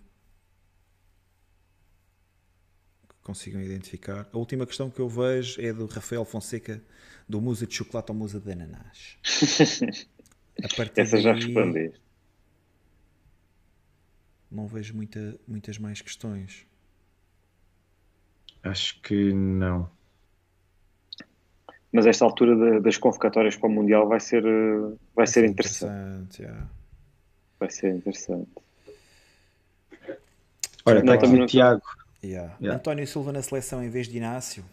que 3.08 3.16
consigam 3.22 3.60
identificar? 3.60 4.28
A 4.32 4.38
última 4.38 4.64
questão 4.66 4.88
que 4.88 5.00
eu 5.00 5.08
vejo 5.08 5.60
é 5.60 5.72
do 5.72 5.86
Rafael 5.86 6.24
Fonseca, 6.24 6.82
do 7.28 7.40
musa 7.40 7.66
de 7.66 7.74
chocolate 7.74 8.10
ao 8.10 8.16
musa 8.16 8.38
de 8.38 8.52
ananás. 8.52 9.18
Essa 10.96 11.20
já 11.20 11.32
respondi. 11.34 11.92
Não 14.50 14.66
vejo 14.66 14.94
muita, 14.94 15.38
muitas 15.46 15.76
mais 15.76 16.00
questões. 16.00 16.66
Acho 18.62 19.00
que 19.02 19.32
não 19.32 19.97
mas 21.92 22.06
esta 22.06 22.24
altura 22.24 22.54
de, 22.54 22.80
das 22.80 22.96
convocatórias 22.96 23.56
para 23.56 23.68
o 23.68 23.72
Mundial 23.72 24.06
vai 24.06 24.20
ser, 24.20 24.42
vai, 24.42 24.96
vai 25.16 25.26
ser, 25.26 25.40
ser 25.40 25.46
interessante. 25.46 25.92
interessante 25.92 26.42
yeah. 26.42 26.66
Vai 27.58 27.70
ser 27.70 27.94
interessante. 27.94 28.48
Olha, 30.84 31.00
está 31.00 31.14
aqui 31.14 31.26
o 31.26 31.46
Tiago. 31.46 31.82
Yeah. 32.22 32.54
Yeah. 32.60 32.78
António 32.78 33.06
Silva 33.06 33.32
na 33.32 33.42
seleção 33.42 33.82
em 33.82 33.88
vez 33.88 34.08
de 34.08 34.16
Inácio. 34.16 34.64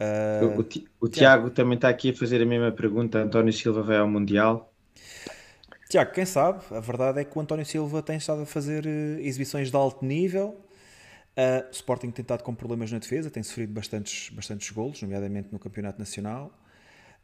Uh, 0.00 0.46
o, 0.46 0.60
o, 0.60 0.66
o 1.06 1.08
Tiago 1.08 1.50
também 1.50 1.76
está 1.76 1.88
aqui 1.88 2.10
a 2.10 2.14
fazer 2.14 2.42
a 2.42 2.46
mesma 2.46 2.72
pergunta. 2.72 3.18
António 3.18 3.52
Silva 3.52 3.82
vai 3.82 3.98
ao 3.98 4.08
Mundial? 4.08 4.72
Tiago, 5.88 6.12
quem 6.12 6.24
sabe? 6.24 6.60
A 6.70 6.80
verdade 6.80 7.20
é 7.20 7.24
que 7.24 7.38
o 7.38 7.40
António 7.40 7.64
Silva 7.64 8.02
tem 8.02 8.16
estado 8.16 8.42
a 8.42 8.46
fazer 8.46 8.84
uh, 8.84 9.20
exibições 9.20 9.70
de 9.70 9.76
alto 9.76 10.04
nível 10.04 10.56
Uh, 11.36 11.68
Sporting 11.72 12.12
tem 12.12 12.22
estado 12.22 12.44
com 12.44 12.54
problemas 12.54 12.92
na 12.92 12.98
defesa, 12.98 13.28
tem 13.28 13.42
sofrido 13.42 13.72
bastantes, 13.72 14.30
bastantes 14.30 14.70
golos, 14.70 15.02
nomeadamente 15.02 15.48
no 15.50 15.58
Campeonato 15.58 15.98
Nacional. 15.98 16.52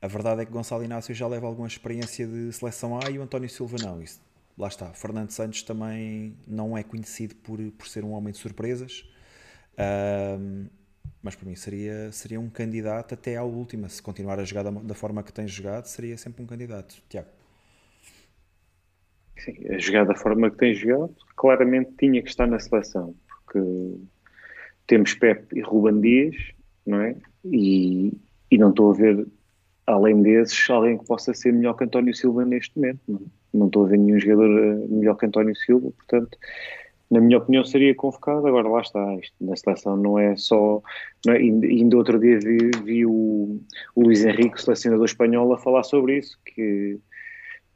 A 0.03 0.09
verdade 0.09 0.43
é 0.43 0.45
que 0.45 0.51
Gonçalo 0.51 0.83
Inácio 0.83 1.15
já 1.15 1.29
leva 1.29 1.47
alguma 1.47 1.69
experiência 1.69 2.27
de 2.27 2.53
seleção 2.53 2.99
A 2.99 3.09
e 3.09 3.19
o 3.19 3.23
António 3.23 3.49
Silva 3.49 3.77
não. 3.81 4.03
Isso, 4.03 4.21
lá 4.59 4.67
está. 4.67 4.93
Fernando 4.93 5.31
Santos 5.31 5.63
também 5.63 6.37
não 6.47 6.77
é 6.77 6.83
conhecido 6.83 7.37
por, 7.37 7.61
por 7.73 7.87
ser 7.87 8.05
um 8.05 8.11
homem 8.11 8.33
de 8.33 8.39
surpresas. 8.39 9.05
Uh, 9.75 10.69
mas 11.23 11.37
para 11.37 11.49
mim 11.49 11.55
seria, 11.55 12.11
seria 12.11 12.41
um 12.41 12.51
candidato 12.51 13.15
até 13.15 13.37
à 13.37 13.45
última. 13.45 13.89
Se 13.89 14.03
continuar 14.03 14.41
a 14.41 14.45
jogar 14.45 14.65
da, 14.65 14.71
da 14.71 14.95
forma 14.95 15.23
que 15.23 15.33
tem 15.33 15.47
jogado, 15.47 15.85
seria 15.85 16.19
sempre 16.19 16.43
um 16.43 16.47
candidato. 16.47 17.01
Tiago. 17.09 17.29
Sim, 19.39 19.55
a 19.69 19.79
jogar 19.79 20.05
da 20.05 20.17
forma 20.17 20.51
que 20.51 20.57
tem 20.57 20.75
jogado, 20.75 21.15
claramente 21.37 21.93
tinha 21.97 22.21
que 22.21 22.29
estar 22.29 22.47
na 22.49 22.59
seleção 22.59 23.15
porque 23.51 23.99
temos 24.87 25.15
Pep 25.15 25.47
e 25.55 25.61
Ruban 25.61 26.01
Dias, 26.01 26.37
não 26.87 27.01
é? 27.01 27.17
E, 27.45 28.13
e 28.51 28.59
não 28.59 28.71
estou 28.71 28.93
a 28.93 28.95
ver, 28.95 29.27
além 29.87 30.23
desses, 30.23 30.69
alguém 30.71 30.99
que 30.99 31.07
possa 31.07 31.35
ser 31.35 31.53
melhor 31.53 31.75
que 31.75 31.85
António 31.85 32.15
Silva 32.15 32.45
neste 32.45 32.77
momento. 32.77 33.01
Não, 33.09 33.21
não 33.53 33.67
estou 33.67 33.85
a 33.85 33.89
ver 33.89 33.99
nenhum 33.99 34.19
jogador 34.19 34.59
eh, 34.59 34.87
melhor 34.89 35.17
que 35.17 35.27
António 35.27 35.57
Silva, 35.57 35.91
portanto, 35.91 36.39
na 37.11 37.21
minha 37.21 37.39
opinião, 37.39 37.65
seria 37.65 37.95
convocado. 37.95 38.47
Agora 38.47 38.69
lá 38.69 38.81
está, 38.81 39.15
isto 39.17 39.35
na 39.41 39.57
seleção 39.57 39.97
não 39.97 40.17
é 40.17 40.37
só. 40.37 40.81
Não 41.27 41.35
é, 41.35 41.39
ainda 41.39 41.97
outro 41.97 42.21
dia 42.21 42.39
vi, 42.39 42.71
vi 42.85 43.05
o, 43.05 43.61
o 43.97 44.03
Luís 44.03 44.25
Henrique, 44.25 44.63
selecionador 44.63 45.07
espanhol, 45.07 45.53
a 45.53 45.59
falar 45.59 45.83
sobre 45.83 46.19
isso, 46.19 46.39
que 46.45 47.01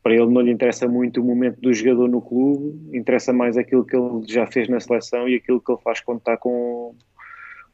para 0.05 0.15
ele 0.15 0.27
não 0.27 0.43
lhe 0.43 0.51
interessa 0.51 0.87
muito 0.87 1.23
o 1.23 1.25
momento 1.25 1.59
do 1.63 1.73
jogador 1.73 2.07
no 2.11 2.21
clube, 2.21 2.95
interessa 2.95 3.33
mais 3.33 3.57
aquilo 3.57 3.87
que 3.87 3.97
ele 3.97 4.23
já 4.29 4.47
fez 4.47 4.69
na 4.69 4.79
seleção 4.79 5.27
e 5.27 5.35
aquilo 5.35 5.59
que 5.63 5.73
ele 5.73 5.81
faz 5.83 6.01
quando 6.01 6.19
está, 6.19 6.37
com, 6.37 6.95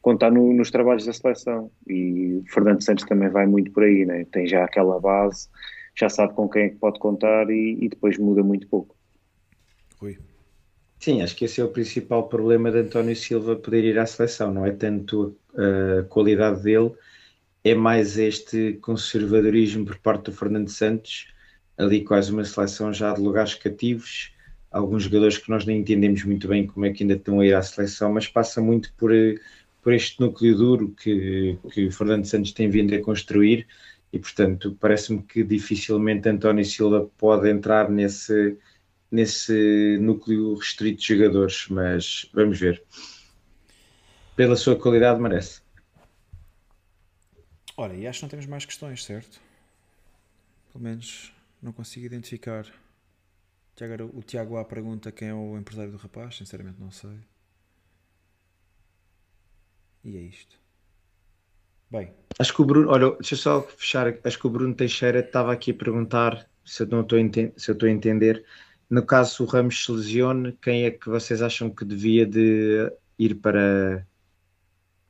quando 0.01 0.15
está 0.15 0.31
no, 0.31 0.53
nos 0.53 0.71
trabalhos 0.71 1.05
da 1.05 1.11
seleção. 1.11 1.69
E 1.85 2.41
o 2.41 2.45
Fernando 2.49 2.81
Santos 2.81 3.03
também 3.03 3.27
vai 3.27 3.45
muito 3.45 3.69
por 3.71 3.83
aí, 3.83 4.05
né? 4.05 4.25
tem 4.31 4.47
já 4.47 4.63
aquela 4.63 4.97
base, 4.97 5.49
já 5.93 6.07
sabe 6.07 6.33
com 6.33 6.47
quem 6.47 6.63
é 6.63 6.69
que 6.69 6.77
pode 6.77 6.99
contar 6.99 7.49
e, 7.49 7.77
e 7.81 7.89
depois 7.89 8.17
muda 8.17 8.41
muito 8.41 8.65
pouco. 8.69 8.95
Rui. 9.97 10.17
Sim, 11.01 11.21
acho 11.23 11.35
que 11.35 11.43
esse 11.43 11.59
é 11.59 11.65
o 11.65 11.67
principal 11.67 12.29
problema 12.29 12.71
de 12.71 12.77
António 12.77 13.15
Silva 13.15 13.57
poder 13.57 13.83
ir 13.83 13.99
à 13.99 14.05
seleção, 14.05 14.53
não 14.53 14.65
é 14.65 14.71
tanto 14.71 15.35
a 15.53 16.03
qualidade 16.03 16.63
dele, 16.63 16.93
é 17.61 17.75
mais 17.75 18.17
este 18.17 18.79
conservadorismo 18.81 19.83
por 19.83 19.97
parte 19.97 20.25
do 20.25 20.31
Fernando 20.31 20.69
Santos 20.69 21.30
ali 21.81 22.03
quase 22.03 22.31
uma 22.31 22.45
seleção 22.45 22.93
já 22.93 23.13
de 23.13 23.21
lugares 23.21 23.55
cativos, 23.55 24.31
alguns 24.71 25.03
jogadores 25.03 25.37
que 25.37 25.49
nós 25.49 25.65
nem 25.65 25.79
entendemos 25.79 26.23
muito 26.23 26.47
bem 26.47 26.67
como 26.67 26.85
é 26.85 26.91
que 26.93 27.03
ainda 27.03 27.15
estão 27.15 27.39
a 27.39 27.45
ir 27.45 27.53
à 27.53 27.61
seleção, 27.61 28.13
mas 28.13 28.27
passa 28.27 28.61
muito 28.61 28.93
por, 28.93 29.11
por 29.81 29.93
este 29.93 30.19
núcleo 30.21 30.55
duro 30.55 30.89
que, 30.91 31.57
que 31.73 31.87
o 31.87 31.91
Fernando 31.91 32.25
Santos 32.25 32.53
tem 32.53 32.69
vindo 32.69 32.93
a 32.95 33.01
construir 33.01 33.67
e, 34.13 34.19
portanto, 34.19 34.77
parece-me 34.79 35.23
que 35.23 35.43
dificilmente 35.43 36.29
António 36.29 36.63
Silva 36.65 37.09
pode 37.17 37.49
entrar 37.49 37.89
nesse, 37.89 38.57
nesse 39.09 39.97
núcleo 39.99 40.55
restrito 40.55 41.01
de 41.01 41.07
jogadores, 41.07 41.65
mas 41.69 42.29
vamos 42.33 42.59
ver. 42.59 42.83
Pela 44.35 44.55
sua 44.55 44.75
qualidade, 44.75 45.19
merece. 45.21 45.61
Olha, 47.77 47.93
e 47.93 48.05
acho 48.05 48.19
que 48.19 48.25
não 48.25 48.29
temos 48.29 48.45
mais 48.45 48.65
questões, 48.65 49.03
certo? 49.03 49.39
Pelo 50.71 50.83
menos 50.83 51.33
não 51.61 51.71
consigo 51.71 52.05
identificar. 52.05 52.65
Tiago, 53.75 54.11
o 54.13 54.21
Tiago 54.21 54.57
A 54.57 54.65
pergunta 54.65 55.11
quem 55.11 55.29
é 55.29 55.33
o 55.33 55.57
empresário 55.57 55.91
do 55.91 55.97
rapaz, 55.97 56.37
sinceramente 56.37 56.79
não 56.79 56.91
sei. 56.91 57.17
E 60.03 60.17
é 60.17 60.21
isto. 60.21 60.59
Bem. 61.89 62.13
Acho 62.39 62.55
que 62.55 62.61
o 62.61 62.65
Bruno, 62.65 62.89
olha, 62.89 63.11
deixa 63.11 63.35
eu 63.35 63.37
só 63.37 63.61
fechar. 63.61 64.13
Acho 64.23 64.39
que 64.39 64.47
o 64.47 64.49
Bruno 64.49 64.73
Teixeira 64.73 65.19
estava 65.19 65.53
aqui 65.53 65.71
a 65.71 65.75
perguntar 65.75 66.49
se 66.65 66.83
eu 66.83 66.87
não 66.87 67.01
estou 67.01 67.19
a, 67.19 67.21
se 67.57 67.69
eu 67.69 67.73
estou 67.73 67.87
a 67.87 67.91
entender. 67.91 68.43
No 68.89 69.05
caso 69.05 69.43
o 69.43 69.45
Ramos 69.45 69.83
se 69.83 69.91
lesione, 69.91 70.57
quem 70.61 70.83
é 70.83 70.91
que 70.91 71.07
vocês 71.07 71.41
acham 71.41 71.69
que 71.69 71.85
devia 71.85 72.25
de 72.25 72.91
ir 73.17 73.35
para, 73.35 74.05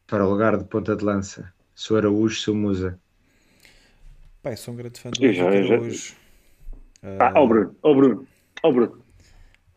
para 0.05 0.25
o 0.25 0.29
lugar 0.29 0.57
de 0.57 0.65
ponta 0.65 0.95
de 0.95 1.03
lança? 1.03 1.51
Se 1.73 1.91
o 1.93 1.95
Araújo, 1.95 2.39
se 2.39 2.51
o 2.51 2.55
Musa? 2.55 2.99
Pai, 4.43 4.57
sou 4.57 4.73
um 4.73 4.77
grande 4.77 4.99
fã 4.99 5.09
do 5.09 5.23
Araújo. 5.25 6.20
Ah, 7.03 7.33
ó 7.35 7.43
oh 7.43 7.47
Bruno, 7.47 7.75
ó 7.81 7.89
oh 7.89 7.95
Bruno, 7.95 8.27
ó 8.63 8.69
oh 8.69 8.73
Bruno. 8.73 9.03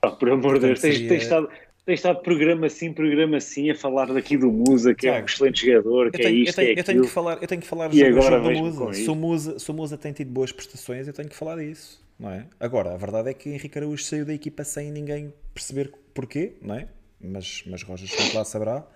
Oh, 0.05 0.11
por 0.13 0.31
amor 0.31 0.59
de 0.59 0.67
Deus, 0.67 0.81
tens, 0.81 1.01
tens, 1.01 1.23
estado, 1.23 1.49
tens 1.87 1.95
estado 1.95 2.21
programa 2.21 2.69
sim, 2.69 2.93
programa 2.93 3.41
sim, 3.41 3.71
a 3.71 3.75
falar 3.75 4.13
daqui 4.13 4.37
do 4.37 4.53
Musa, 4.53 4.95
que 4.95 5.03
Tiago, 5.03 5.19
é 5.19 5.23
um 5.23 5.25
excelente 5.25 5.67
jogador, 5.67 6.11
que 6.11 6.21
é 6.21 6.25
tenho, 6.25 6.37
é 6.37 6.41
isto, 6.41 6.61
eu 6.61 6.65
tenho, 6.65 6.77
é 6.77 6.81
eu 6.81 6.85
tenho 6.85 7.03
que 7.03 7.09
falar, 7.09 7.39
Eu 7.41 7.49
tenho 7.49 7.61
que 7.63 7.67
falar 7.67 7.95
e 7.95 8.05
agora 8.05 8.41
do 8.41 8.51
Musa. 8.51 8.93
Se 8.93 9.09
o 9.09 9.15
Musa. 9.15 9.59
Se 9.59 9.71
o 9.71 9.75
Musa 9.75 9.97
tem 9.97 10.13
tido 10.13 10.31
boas 10.31 10.53
prestações, 10.53 11.07
eu 11.07 11.15
tenho 11.15 11.29
que 11.29 11.37
falar 11.37 11.57
disso. 11.57 12.05
Não 12.19 12.31
é? 12.31 12.47
Agora, 12.61 12.93
a 12.93 12.97
verdade 12.97 13.31
é 13.31 13.35
que 13.35 13.49
Henrique 13.49 13.77
Araújo 13.79 14.05
saiu 14.05 14.25
da 14.25 14.35
equipa 14.35 14.63
sem 14.63 14.91
ninguém 14.91 15.33
perceber 15.53 15.93
porquê, 16.13 16.57
não 16.63 16.75
é? 16.75 16.89
Mas, 17.21 17.65
mas 17.67 17.83
Rojas 17.83 18.35
lá 18.35 18.45
saberá. 18.45 18.87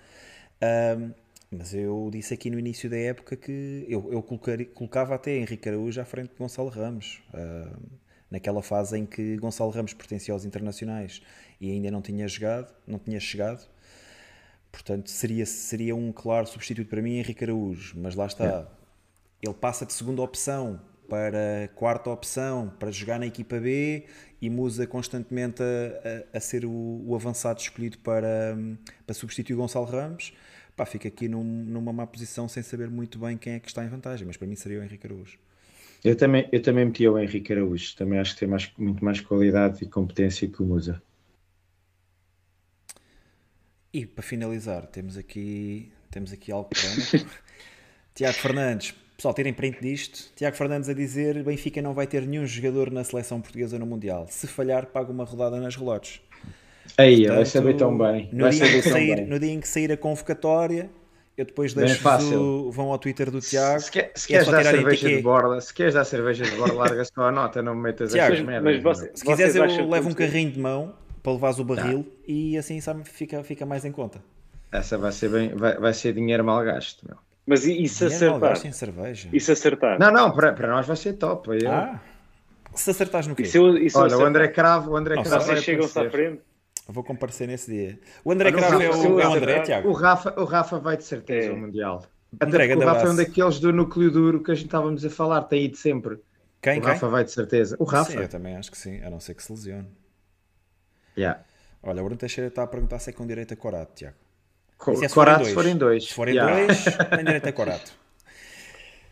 Um, 0.62 1.10
mas 1.50 1.72
eu 1.72 2.10
disse 2.12 2.34
aqui 2.34 2.50
no 2.50 2.58
início 2.58 2.90
da 2.90 2.98
época 2.98 3.34
que 3.34 3.86
eu, 3.88 4.12
eu 4.12 4.22
colocar, 4.22 4.62
colocava 4.66 5.14
até 5.14 5.34
Henrique 5.36 5.66
Araújo 5.68 6.00
à 6.00 6.04
frente 6.04 6.28
de 6.28 6.36
Gonçalo 6.36 6.68
Ramos. 6.68 7.22
Naquela 8.30 8.62
fase 8.62 8.98
em 8.98 9.06
que 9.06 9.36
Gonçalo 9.36 9.70
Ramos 9.70 9.94
pertencia 9.94 10.32
aos 10.34 10.44
internacionais 10.44 11.22
e 11.60 11.70
ainda 11.70 11.90
não 11.90 12.02
tinha 12.02 12.26
jogado, 12.28 12.72
não 12.86 12.98
tinha 12.98 13.18
chegado. 13.18 13.66
Portanto, 14.70 15.10
seria, 15.10 15.46
seria 15.46 15.96
um 15.96 16.12
claro 16.12 16.46
substituto 16.46 16.88
para 16.88 17.00
mim 17.00 17.16
Henrique 17.16 17.44
Araújo, 17.44 17.94
mas 17.96 18.14
lá 18.14 18.26
está. 18.26 18.44
É. 18.44 18.66
Ele 19.42 19.54
passa 19.54 19.86
de 19.86 19.92
segunda 19.92 20.20
opção 20.20 20.80
para 21.08 21.70
quarta 21.74 22.10
opção 22.10 22.72
para 22.78 22.90
jogar 22.90 23.18
na 23.18 23.26
equipa 23.26 23.58
B 23.58 24.04
e 24.40 24.50
Musa 24.50 24.86
constantemente 24.86 25.62
a, 25.62 26.34
a, 26.34 26.36
a 26.36 26.40
ser 26.40 26.66
o, 26.66 27.02
o, 27.06 27.14
avançado 27.14 27.60
escolhido 27.60 27.98
para, 27.98 28.56
para 29.06 29.14
substituir 29.14 29.56
Gonçalo 29.56 29.86
Ramos, 29.86 30.34
pá, 30.76 30.84
fica 30.84 31.08
aqui 31.08 31.26
num, 31.26 31.42
numa 31.42 31.92
má 31.92 32.06
posição 32.06 32.46
sem 32.46 32.62
saber 32.62 32.90
muito 32.90 33.18
bem 33.18 33.38
quem 33.38 33.54
é 33.54 33.58
que 33.58 33.68
está 33.68 33.82
em 33.84 33.88
vantagem, 33.88 34.26
mas 34.26 34.36
para 34.36 34.46
mim 34.46 34.54
seria 34.54 34.80
o 34.80 34.82
Henrique 34.82 35.06
Araújo. 35.06 35.38
Eu 36.04 36.16
também, 36.16 36.48
eu 36.52 36.62
também 36.62 36.84
meti 36.84 37.06
o 37.08 37.18
Henrique 37.18 37.52
Araújo, 37.52 37.96
também 37.96 38.18
acho 38.18 38.34
que 38.34 38.40
tem 38.40 38.48
mais, 38.48 38.70
muito 38.78 39.04
mais 39.04 39.20
qualidade 39.20 39.82
e 39.82 39.88
competência 39.88 40.48
que 40.48 40.62
o 40.62 40.66
Musa. 40.66 41.02
E 43.92 44.06
para 44.06 44.22
finalizar, 44.22 44.86
temos 44.86 45.16
aqui, 45.16 45.90
temos 46.10 46.32
aqui 46.32 46.52
algo 46.52 46.68
Tiago 48.14 48.36
Fernandes, 48.36 48.94
pessoal, 49.16 49.34
tirem 49.34 49.52
print 49.52 49.80
disto. 49.80 50.30
Tiago 50.36 50.56
Fernandes 50.56 50.88
a 50.88 50.94
dizer: 50.94 51.42
Benfica 51.42 51.80
não 51.82 51.94
vai 51.94 52.06
ter 52.06 52.26
nenhum 52.26 52.46
jogador 52.46 52.90
na 52.90 53.02
seleção 53.02 53.40
portuguesa 53.40 53.78
no 53.78 53.86
Mundial. 53.86 54.26
Se 54.28 54.46
falhar, 54.46 54.86
paga 54.86 55.10
uma 55.10 55.24
rodada 55.24 55.58
nas 55.58 55.74
relotes. 55.74 56.20
Aí, 56.96 57.18
Portanto, 57.18 57.36
vai 57.36 57.46
saber 57.46 57.76
tão 57.76 57.96
bem. 57.96 58.28
No 58.32 58.48
dia, 58.50 58.66
saber 58.66 58.82
sair, 58.82 59.16
bem. 59.16 59.26
no 59.26 59.38
dia 59.38 59.52
em 59.52 59.60
que 59.60 59.68
sair 59.68 59.92
a 59.92 59.96
convocatória, 59.96 60.90
eu 61.38 61.44
depois 61.44 61.72
deixo 61.72 62.02
o, 62.36 62.68
vão 62.72 62.90
ao 62.90 62.98
Twitter 62.98 63.30
do 63.30 63.40
Tiago. 63.40 63.80
Se, 63.80 63.92
se 63.92 64.34
é 64.34 64.38
queres 64.38 64.48
dar 64.48 64.64
cerveja 64.64 65.08
de 65.08 65.22
borda, 65.22 65.60
se 65.60 65.72
queres 65.72 65.94
dar 65.94 66.04
cerveja 66.04 66.44
de 66.44 66.50
borda, 66.56 66.74
larga 66.74 67.04
só 67.04 67.28
a 67.28 67.30
nota, 67.30 67.62
não 67.62 67.76
me 67.76 67.82
metas 67.82 68.10
Tiago, 68.10 68.34
as 68.34 68.40
merdas. 68.40 68.82
Você, 68.82 69.12
se 69.14 69.24
quiseres, 69.24 69.54
eu 69.54 69.88
levo 69.88 70.08
um 70.08 70.14
carrinho 70.14 70.50
de 70.50 70.58
mão 70.58 70.94
para 71.22 71.32
levares 71.32 71.60
o 71.60 71.64
barril 71.64 72.02
tá. 72.02 72.10
e 72.26 72.58
assim 72.58 72.80
sabe, 72.80 73.04
fica, 73.04 73.44
fica 73.44 73.64
mais 73.64 73.84
em 73.84 73.92
conta. 73.92 74.20
Essa 74.72 74.98
vai 74.98 75.12
ser, 75.12 75.30
bem, 75.30 75.54
vai, 75.54 75.78
vai 75.78 75.94
ser 75.94 76.12
dinheiro 76.12 76.44
mal 76.44 76.62
gasto, 76.64 77.06
meu. 77.06 77.16
Mas 77.46 77.64
e, 77.64 77.84
e 77.84 77.88
se 77.88 78.04
acertar? 78.04 78.56
Sem 78.56 78.72
cerveja. 78.72 79.28
E 79.32 79.40
se 79.40 79.52
acertar? 79.52 79.96
Não, 79.98 80.10
não, 80.10 80.32
para, 80.32 80.52
para 80.52 80.68
nós 80.68 80.86
vai 80.86 80.96
ser 80.96 81.12
top. 81.14 81.50
Eu... 81.50 81.70
Ah, 81.70 82.00
se 82.74 82.90
acertares 82.90 83.28
no 83.28 83.36
quê? 83.36 83.44
E 83.44 83.46
se 83.46 83.56
eu, 83.56 83.78
e 83.78 83.88
se 83.88 83.96
Olha, 83.96 84.18
o 84.18 84.24
André 84.24 84.48
Cravo, 84.48 84.90
o 84.90 84.96
André 84.96 85.22
Cravo 85.22 85.44
vocês 85.44 85.62
chegam-se 85.62 85.98
à 85.98 86.10
frente. 86.10 86.42
Vou 86.90 87.04
comparecer 87.04 87.46
nesse 87.46 87.70
dia. 87.70 88.00
O 88.24 88.32
André 88.32 88.50
Cravo 88.50 88.80
é 88.80 88.88
o, 88.88 89.20
é 89.20 89.28
o 89.28 89.32
André, 89.34 89.60
Tiago? 89.60 89.88
O 89.90 89.92
Rafa, 89.92 90.40
o 90.40 90.44
Rafa 90.44 90.78
vai 90.78 90.96
de 90.96 91.04
certeza 91.04 91.48
é. 91.48 91.50
ao 91.50 91.56
Mundial. 91.56 92.02
Até 92.40 92.74
o 92.74 92.80
Rafa 92.80 93.06
é 93.06 93.10
um 93.10 93.16
daqueles 93.16 93.60
do 93.60 93.72
núcleo 93.72 94.10
duro 94.10 94.42
que 94.42 94.50
a 94.50 94.54
gente 94.54 94.66
estávamos 94.66 95.04
a 95.04 95.10
falar, 95.10 95.42
tem 95.42 95.66
ido 95.66 95.76
sempre. 95.76 96.18
Quem? 96.62 96.78
O 96.80 96.82
Rafa 96.82 97.00
quem? 97.00 97.10
vai 97.10 97.24
de 97.24 97.30
certeza. 97.30 97.76
O 97.78 97.84
Rafa. 97.84 98.12
Sim, 98.12 98.18
eu 98.18 98.28
também 98.28 98.56
acho 98.56 98.70
que 98.70 98.78
sim, 98.78 99.02
a 99.02 99.10
não 99.10 99.20
ser 99.20 99.34
que 99.34 99.42
se 99.42 99.52
lesione. 99.52 99.88
Yeah. 101.16 101.44
Olha, 101.82 102.00
o 102.00 102.04
Bruno 102.04 102.18
Teixeira 102.18 102.48
está 102.48 102.62
a 102.62 102.66
perguntar 102.66 102.98
se 103.00 103.10
é 103.10 103.12
com 103.12 103.26
direito 103.26 103.52
a 103.52 103.56
corato, 103.56 103.92
Tiago. 103.94 104.16
Co 104.78 104.92
é 104.92 105.08
se 105.08 105.14
Corato 105.14 105.44
se 105.44 105.54
forem 105.54 105.76
dois. 105.76 106.04
Se 106.04 106.14
forem 106.14 106.36
yeah. 106.36 106.56
dois, 106.56 106.84
tem 107.10 107.24
direito 107.24 107.48
a 107.48 107.52
corato. 107.52 107.92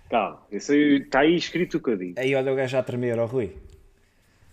Calma, 0.08 0.40
isso 0.50 0.72
está 0.72 1.20
aí 1.20 1.36
escrito 1.36 1.76
o 1.76 1.80
que 1.80 1.90
eu 1.90 1.96
digo. 1.96 2.20
Aí 2.20 2.34
olha 2.34 2.52
o 2.52 2.56
gajo 2.56 2.72
já 2.72 2.78
a 2.78 2.82
tremer, 2.82 3.18
ó 3.18 3.24
oh, 3.24 3.26
Rui. 3.26 3.56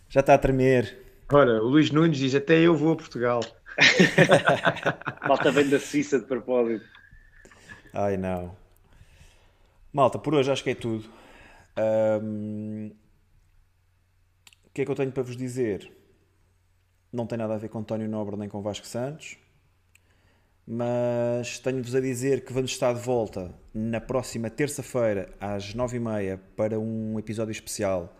Já 0.10 0.20
está 0.20 0.34
a 0.34 0.38
tremer. 0.38 1.03
Olha, 1.34 1.62
o 1.62 1.68
Luís 1.68 1.92
Nunes 1.92 2.18
diz: 2.18 2.36
até 2.36 2.60
eu 2.60 2.76
vou 2.76 2.94
a 2.94 2.96
Portugal. 2.96 3.42
Malta 5.28 5.52
vem 5.52 5.70
da 5.70 5.80
Suíça 5.80 6.20
de 6.20 6.26
propósito. 6.26 6.86
Ai 7.94 8.18
não. 8.18 8.56
Malta, 9.92 10.20
por 10.20 10.34
hoje 10.36 10.52
acho 10.52 10.64
que 10.64 10.72
é 10.72 10.76
tudo. 10.76 11.10
Um... 12.22 12.92
O 14.66 14.70
que 14.74 14.82
é 14.82 14.86
que 14.86 14.92
eu 14.92 14.96
tenho 14.96 15.12
para 15.12 15.24
vos 15.24 15.36
dizer? 15.36 15.92
Não 17.12 17.28
tem 17.28 17.38
nada 17.38 17.54
a 17.54 17.58
ver 17.58 17.70
com 17.70 17.80
António 17.80 18.08
Nobre 18.08 18.36
nem 18.36 18.50
com 18.50 18.62
Vasco 18.62 18.88
Santos 18.88 19.38
mas 20.66 21.60
tenho-vos 21.60 21.94
a 21.94 22.00
dizer 22.00 22.46
que 22.46 22.54
vamos 22.54 22.72
estar 22.72 22.94
de 22.94 23.02
volta 23.02 23.54
na 23.74 24.00
próxima 24.00 24.50
terça-feira 24.50 25.30
às 25.40 25.74
nove 25.74 25.98
e 25.98 26.00
meia 26.00 26.40
para 26.56 26.80
um 26.80 27.20
episódio 27.20 27.52
especial 27.52 28.16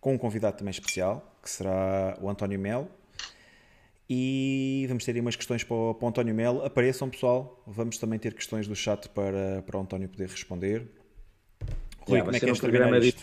com 0.00 0.14
um 0.14 0.18
convidado 0.18 0.56
também 0.56 0.70
especial, 0.70 1.38
que 1.42 1.50
será 1.50 2.16
o 2.20 2.28
António 2.28 2.58
Melo. 2.58 2.88
E 4.08 4.86
vamos 4.88 5.04
ter 5.04 5.14
aí 5.14 5.20
umas 5.20 5.36
questões 5.36 5.62
para 5.62 5.76
o, 5.76 5.94
para 5.94 6.04
o 6.04 6.08
António 6.08 6.34
Melo. 6.34 6.64
Apareçam, 6.64 7.08
pessoal. 7.08 7.62
Vamos 7.66 7.96
também 7.98 8.18
ter 8.18 8.34
questões 8.34 8.66
do 8.66 8.74
chat 8.74 9.08
para, 9.10 9.62
para 9.62 9.76
o 9.76 9.80
António 9.80 10.08
poder 10.08 10.28
responder. 10.28 10.88
Rui, 12.00 12.18
yeah, 12.18 12.24
como 12.24 12.36
é 12.36 12.40
que 12.40 12.50
um 12.50 12.56
programa 12.56 12.98
isto? 12.98 13.22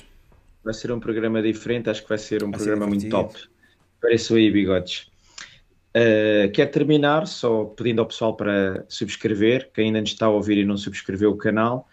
Vai 0.63 0.73
ser 0.73 0.91
um 0.91 0.99
programa 0.99 1.41
diferente, 1.41 1.89
acho 1.89 2.03
que 2.03 2.09
vai 2.09 2.17
ser 2.17 2.43
um 2.43 2.51
vai 2.51 2.59
programa 2.59 2.85
ser 2.85 2.89
muito 2.89 3.09
top. 3.09 3.37
Apareçam 3.97 4.37
aí, 4.37 4.51
bigodes. 4.51 5.11
Uh, 5.89 6.51
quer 6.51 6.67
terminar 6.67 7.25
só 7.25 7.65
pedindo 7.65 8.01
ao 8.01 8.05
pessoal 8.05 8.35
para 8.35 8.85
subscrever, 8.87 9.71
quem 9.73 9.87
ainda 9.87 9.99
está 9.99 10.27
a 10.27 10.29
ouvir 10.29 10.57
e 10.57 10.65
não 10.65 10.77
subscreveu 10.77 11.31
o 11.31 11.37
canal. 11.37 11.89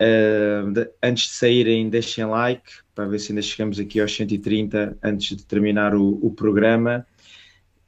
Uh, 0.00 0.70
de, 0.72 0.90
antes 1.02 1.28
de 1.28 1.34
saírem, 1.34 1.88
deixem 1.88 2.26
like 2.26 2.70
para 2.94 3.06
ver 3.06 3.18
se 3.18 3.32
ainda 3.32 3.42
chegamos 3.42 3.78
aqui 3.78 4.00
aos 4.00 4.14
130 4.14 4.98
antes 5.02 5.36
de 5.36 5.44
terminar 5.44 5.94
o, 5.94 6.18
o 6.22 6.30
programa. 6.30 7.06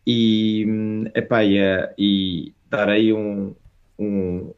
E, 0.06 0.66
epá, 1.14 1.44
e, 1.44 1.58
uh, 1.58 1.94
e 1.98 2.54
dar 2.68 2.88
aí 2.88 3.12
um, 3.12 3.54
um, 3.98 4.54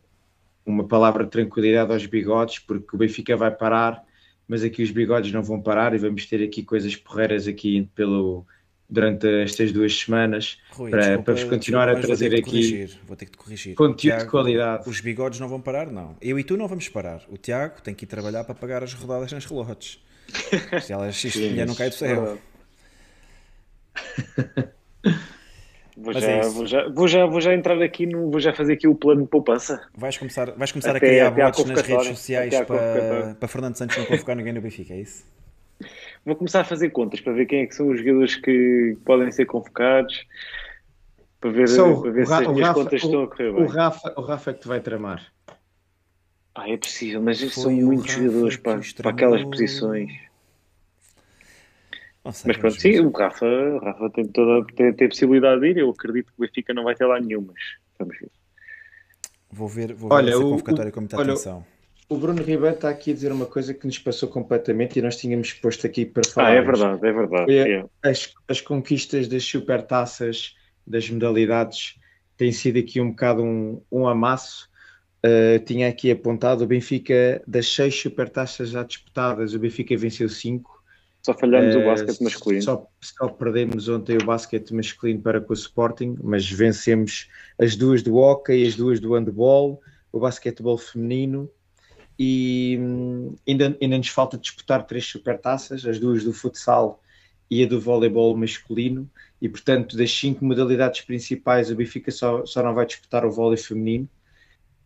uma 0.65 0.87
palavra 0.87 1.25
de 1.25 1.31
tranquilidade 1.31 1.93
aos 1.93 2.07
bigodes, 2.07 2.59
porque 2.61 2.95
o 2.95 2.99
Benfica 2.99 3.37
vai 3.37 3.51
parar, 3.51 4.05
mas 4.47 4.63
aqui 4.63 4.83
os 4.83 4.91
bigodes 4.91 5.33
não 5.33 5.43
vão 5.43 5.61
parar 5.61 5.95
e 5.95 5.99
vamos 5.99 6.27
ter 6.27 6.43
aqui 6.43 6.63
coisas 6.63 6.95
porreiras 6.95 7.49
aqui 7.49 7.89
pelo 7.95 8.47
durante 8.91 9.27
estas 9.43 9.73
duas 9.73 9.97
semanas 9.97 10.59
Rui, 10.71 10.91
para, 10.91 11.01
desculpa, 11.01 11.25
para 11.25 11.35
vos 11.35 11.45
continuar 11.45 11.89
a 11.89 12.01
trazer 12.01 12.35
aqui 12.35 12.43
corrigir, 12.43 12.99
vou 13.07 13.17
ter 13.17 13.27
que 13.27 13.33
te 13.33 13.39
corrigir. 13.39 13.75
conteúdo 13.75 14.01
Tiago, 14.01 14.25
de 14.25 14.31
qualidade. 14.31 14.89
Os 14.89 15.01
bigodes 15.01 15.39
não 15.39 15.49
vão 15.49 15.61
parar, 15.61 15.91
não. 15.91 16.17
Eu 16.21 16.39
e 16.39 16.45
tu 16.45 16.57
não 16.57 16.67
vamos 16.67 16.89
parar. 16.89 17.23
O 17.29 17.37
Tiago 17.37 17.81
tem 17.83 17.95
que 17.95 18.05
ir 18.05 18.09
trabalhar 18.09 18.45
para 18.45 18.55
pagar 18.55 18.83
as 18.83 18.93
rodadas 18.93 19.33
nas 19.33 19.45
relotes. 19.45 20.03
Se 20.83 20.93
elas 20.93 21.23
isto 21.23 21.41
não 21.67 21.75
cai 21.75 21.89
do 21.89 21.95
céu. 21.95 22.39
Vou 26.03 26.15
já, 26.15 26.31
é 26.31 26.41
vou, 26.49 26.67
já, 26.67 26.89
vou, 26.89 27.09
já, 27.09 27.27
vou 27.27 27.41
já 27.43 27.55
entrar 27.55 27.81
aqui 27.83 28.07
no. 28.07 28.31
Vou 28.31 28.41
já 28.41 28.55
fazer 28.55 28.73
aqui 28.73 28.89
o 28.89 28.95
plano 28.95 29.23
de 29.23 29.29
poupança. 29.29 29.87
Vais 29.95 30.17
começar, 30.17 30.51
vais 30.53 30.73
começar 30.73 30.97
até, 30.97 30.97
a 30.97 31.31
criar 31.31 31.31
bots 31.31 31.65
nas 31.67 31.83
redes 31.83 32.07
sociais 32.07 32.61
para, 32.63 33.35
para 33.35 33.49
Fernando 33.49 33.77
Santos 33.77 33.99
não 33.99 34.07
convocar 34.07 34.35
ninguém 34.35 34.55
no 34.55 34.63
Benfica, 34.63 34.95
é 34.95 35.01
isso? 35.01 35.25
Vou 36.25 36.37
começar 36.37 36.61
a 36.61 36.65
fazer 36.65 36.91
contas 36.91 37.21
para 37.21 37.33
ver 37.33 37.47
quem 37.47 37.63
é 37.63 37.67
que 37.67 37.75
são 37.75 37.89
os 37.89 37.99
jogadores 37.99 38.37
que 38.37 38.97
podem 39.05 39.33
ser 39.33 39.47
convocados, 39.47 40.27
para 41.41 41.51
ver, 41.51 41.69
so, 41.69 42.03
para 42.03 42.11
ver 42.11 42.27
se 42.27 42.33
as 42.33 42.47
minhas 42.49 42.69
Rafa, 42.69 42.75
contas 42.75 43.03
o, 43.03 43.07
estão 43.07 43.23
a 43.23 43.29
correr 43.29 43.53
bem. 43.53 43.63
O 43.63 43.67
Rafa, 43.67 44.15
o 44.17 44.23
Rafa 44.23 44.51
é 44.51 44.55
que 44.55 44.61
te 44.61 44.69
vai 44.69 44.81
tramar. 44.81 45.33
Ah, 46.55 46.69
é 46.69 46.77
possível, 46.77 47.23
mas 47.23 47.39
são 47.39 47.73
muitos 47.73 48.13
jogadores 48.13 48.57
para, 48.57 48.81
para 48.97 49.11
aquelas 49.11 49.43
posições. 49.45 50.13
Sei, 52.33 52.49
mas 52.49 52.57
pronto, 52.59 52.79
sim, 52.79 53.01
o 53.01 53.11
Rafa, 53.11 53.47
o 53.47 53.79
Rafa 53.79 54.11
tem 54.11 54.27
toda 54.29 54.67
tem, 54.75 54.93
tem 54.93 55.07
a 55.07 55.09
possibilidade 55.09 55.61
de 55.63 55.69
ir. 55.69 55.79
Eu 55.79 55.89
acredito 55.89 56.27
que 56.27 56.35
o 56.39 56.47
Benfica 56.47 56.75
não 56.75 56.85
vai 56.85 56.95
ter 56.95 57.07
lá 57.07 57.19
nenhum, 57.19 57.41
mas 57.41 57.59
vamos 57.99 58.19
ver. 58.19 58.31
Vou 59.51 59.67
ver, 59.67 59.95
vou 59.95 60.11
ver 60.11 60.15
olha, 60.15 60.31
essa 60.31 60.41
convocatória 60.41 60.93
com 60.93 61.01
muita 61.01 61.17
olha, 61.17 61.33
atenção. 61.33 61.61
O 61.61 61.80
Bruno 62.19 62.43
Ribeiro 62.43 62.75
está 62.75 62.91
aqui 62.91 63.13
a 63.13 63.15
dizer 63.15 63.31
uma 63.31 63.47
coisa 63.47 63.73
que 63.73 63.87
nos 63.87 63.97
passou 63.97 64.29
completamente 64.29 64.99
e 64.99 65.03
nós 65.03 65.17
tínhamos 65.17 65.53
posto 65.53 65.87
aqui 65.87 66.05
para 66.05 66.29
falar. 66.29 66.49
Ah, 66.49 66.55
é 66.55 66.61
verdade, 66.61 67.07
é 67.07 67.13
verdade. 67.13 67.57
É. 67.57 67.85
As, 68.03 68.35
as 68.49 68.61
conquistas 68.61 69.29
das 69.29 69.45
supertaças, 69.45 70.57
das 70.85 71.09
modalidades, 71.09 72.01
têm 72.37 72.51
sido 72.51 72.81
aqui 72.81 73.01
um 73.01 73.11
bocado 73.11 73.45
um, 73.45 73.81
um 73.93 74.09
amasso. 74.09 74.69
Uh, 75.25 75.63
tinha 75.65 75.89
aqui 75.89 76.11
apontado 76.11 76.65
o 76.65 76.67
Benfica, 76.67 77.41
das 77.47 77.73
seis 77.73 77.95
supertaças 77.95 78.71
já 78.71 78.83
disputadas, 78.83 79.55
o 79.55 79.59
Benfica 79.61 79.97
venceu 79.97 80.29
cinco. 80.29 80.83
Só 81.23 81.33
falhamos 81.33 81.77
uh, 81.77 81.79
o 81.79 81.85
basquete 81.85 82.25
masculino. 82.25 82.63
Só, 82.63 82.87
só, 83.01 83.29
perdemos 83.29 83.89
ontem 83.89 84.17
o 84.17 84.25
basquete 84.25 84.75
masculino 84.75 85.21
para 85.21 85.41
com 85.41 85.53
o 85.53 85.57
Sporting, 85.57 86.17
mas 86.21 86.51
vencemos 86.51 87.29
as 87.57 87.77
duas 87.77 88.03
do 88.03 88.17
hockey, 88.17 88.67
as 88.67 88.75
duas 88.75 88.99
do 88.99 89.15
handball, 89.15 89.81
o 90.11 90.19
basquetebol 90.19 90.77
feminino 90.77 91.49
e 92.23 92.77
hum, 92.79 93.35
ainda, 93.49 93.75
ainda 93.81 93.97
nos 93.97 94.09
falta 94.09 94.37
disputar 94.37 94.87
três 94.87 95.07
supertaças, 95.07 95.87
as 95.87 95.99
duas 95.99 96.23
do 96.23 96.35
futsal 96.35 97.03
e 97.51 97.65
a 97.65 97.67
do 97.67 97.81
voleibol 97.81 98.37
masculino, 98.37 99.11
e 99.41 99.49
portanto 99.49 99.97
das 99.97 100.11
cinco 100.13 100.45
modalidades 100.45 101.01
principais 101.01 101.71
o 101.71 101.75
Benfica 101.75 102.11
só, 102.11 102.45
só 102.45 102.63
não 102.63 102.75
vai 102.75 102.85
disputar 102.85 103.25
o 103.25 103.31
vôlei 103.31 103.57
feminino, 103.57 104.07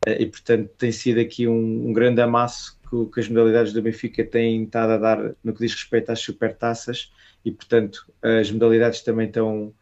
eh, 0.06 0.22
e 0.22 0.26
portanto 0.26 0.70
tem 0.78 0.92
sido 0.92 1.18
aqui 1.18 1.48
um, 1.48 1.88
um 1.88 1.92
grande 1.92 2.20
amasso 2.20 2.78
que, 2.88 3.12
que, 3.12 3.18
as 3.18 3.28
modalidades 3.28 3.72
do 3.72 3.82
Benfica 3.82 4.24
têm 4.24 4.62
estado 4.62 4.92
a 4.92 4.98
dar 4.98 5.34
no 5.42 5.52
que 5.52 5.58
diz 5.58 5.74
respeito 5.74 6.12
às 6.12 6.20
supertaças, 6.20 7.12
e 7.44 7.50
portanto 7.50 8.12
as 8.22 8.48
modalidades 8.52 9.00
também 9.00 9.26
estão, 9.26 9.74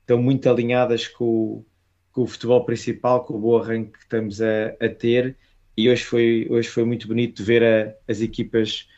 estão 0.00 0.20
muito 0.20 0.50
alinhadas 0.50 1.06
com, 1.06 1.64
com 2.10 2.22
o 2.22 2.26
futebol 2.26 2.64
principal, 2.64 3.24
com 3.24 3.34
o 3.34 3.38
bom 3.38 3.58
arranque 3.58 3.92
que 3.92 3.98
estamos 4.00 4.42
a, 4.42 4.74
a 4.80 4.88
ter, 4.88 5.36
e 5.76 5.90
hoje 5.90 6.04
foi, 6.04 6.46
hoje 6.50 6.68
foi 6.68 6.84
muito 6.84 7.06
bonito 7.06 7.44
ver 7.44 7.62
a, 7.62 7.94
as 8.10 8.20
equipas 8.20 8.88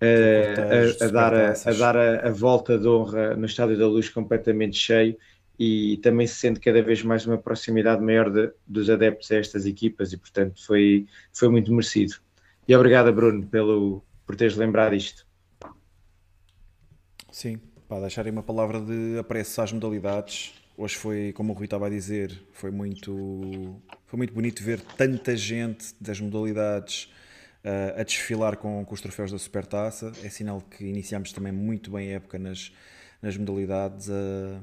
uh, 0.00 1.02
a, 1.02 1.04
a, 1.04 1.08
dar, 1.08 1.34
a, 1.34 1.52
a, 1.52 1.72
dar 1.72 1.96
a, 1.96 2.30
volta 2.30 2.78
de 2.78 2.88
honra 2.88 3.36
no 3.36 3.46
Estádio 3.46 3.78
da 3.78 3.86
Luz 3.86 4.08
completamente 4.08 4.76
cheio 4.76 5.16
e 5.58 5.98
também 5.98 6.26
se 6.26 6.36
sente 6.36 6.58
cada 6.60 6.82
vez 6.82 7.02
mais 7.02 7.26
uma 7.26 7.38
proximidade 7.38 8.02
maior 8.02 8.30
de, 8.30 8.50
dos 8.66 8.88
adeptos 8.88 9.30
a 9.30 9.36
estas 9.36 9.66
equipas 9.66 10.12
e 10.12 10.16
portanto 10.16 10.64
foi, 10.64 11.06
foi 11.32 11.48
muito 11.48 11.70
merecido. 11.70 12.14
E 12.66 12.74
obrigado 12.74 13.12
Bruno 13.12 13.46
pelo, 13.46 14.02
por 14.26 14.34
teres 14.34 14.56
lembrado 14.56 14.94
isto. 14.94 15.26
Sim, 17.30 17.60
para 17.88 18.00
deixarem 18.00 18.32
uma 18.32 18.42
palavra 18.42 18.80
de 18.80 19.18
apreço 19.18 19.60
às 19.60 19.72
modalidades. 19.72 20.54
Hoje 20.76 20.96
foi, 20.96 21.32
como 21.32 21.52
o 21.52 21.56
Rui 21.56 21.66
estava 21.66 21.86
a 21.86 21.90
dizer, 21.90 22.36
foi 22.52 22.72
muito, 22.72 23.80
foi 24.06 24.16
muito 24.16 24.34
bonito 24.34 24.60
ver 24.60 24.80
tanta 24.80 25.36
gente 25.36 25.94
das 26.00 26.18
modalidades 26.18 27.04
uh, 27.64 28.00
a 28.00 28.02
desfilar 28.02 28.56
com, 28.56 28.84
com 28.84 28.94
os 28.94 29.00
troféus 29.00 29.30
da 29.30 29.38
Supertaça. 29.38 30.12
É 30.24 30.28
sinal 30.28 30.60
que 30.60 30.84
iniciamos 30.84 31.32
também 31.32 31.52
muito 31.52 31.92
bem 31.92 32.10
a 32.10 32.16
época 32.16 32.40
nas, 32.40 32.72
nas 33.22 33.36
modalidades, 33.36 34.08
uh, 34.08 34.60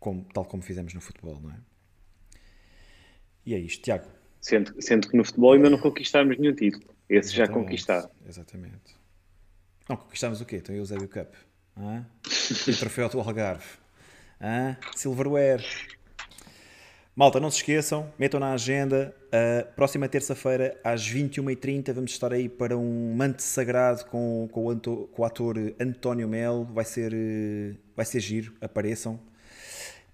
como, 0.00 0.24
tal 0.32 0.46
como 0.46 0.62
fizemos 0.62 0.94
no 0.94 1.00
futebol, 1.00 1.38
não 1.42 1.50
é? 1.50 1.56
E 3.44 3.54
é 3.54 3.58
isto, 3.58 3.82
Tiago. 3.82 4.06
Sendo, 4.40 4.80
sendo 4.80 5.10
que 5.10 5.16
no 5.16 5.24
futebol 5.24 5.52
ainda 5.52 5.68
não 5.68 5.78
conquistámos 5.78 6.38
nenhum 6.38 6.54
título. 6.54 6.84
Esse 7.06 7.34
exatamente, 7.34 7.36
já 7.36 7.48
conquistaram. 7.48 8.10
Exatamente. 8.26 8.96
Não, 9.86 9.96
conquistámos 9.98 10.40
o 10.40 10.46
quê? 10.46 10.56
Então 10.56 10.74
o 10.74 10.78
Eusébio 10.78 11.08
Cup. 11.08 11.34
Ah? 11.76 12.02
E 12.66 12.70
o 12.70 12.76
troféu 12.76 13.08
do 13.08 13.20
Algarve. 13.20 13.83
Ah? 14.46 14.76
Silverware. 14.94 15.64
Malta, 17.16 17.40
não 17.40 17.50
se 17.50 17.56
esqueçam, 17.58 18.12
metam 18.18 18.38
na 18.38 18.52
agenda. 18.52 19.16
Uh, 19.28 19.74
próxima 19.74 20.06
terça-feira, 20.06 20.78
às 20.84 21.00
21h30, 21.08 21.94
vamos 21.94 22.10
estar 22.10 22.30
aí 22.30 22.46
para 22.46 22.76
um 22.76 23.14
manto 23.14 23.40
sagrado 23.40 24.04
com, 24.04 24.46
com, 24.52 24.66
o, 24.66 24.70
Anto, 24.70 25.08
com 25.14 25.22
o 25.22 25.24
ator 25.24 25.56
António 25.80 26.28
Melo. 26.28 26.66
Vai 26.66 26.84
ser, 26.84 27.14
uh, 27.14 27.74
vai 27.96 28.04
ser 28.04 28.20
giro, 28.20 28.52
apareçam. 28.60 29.18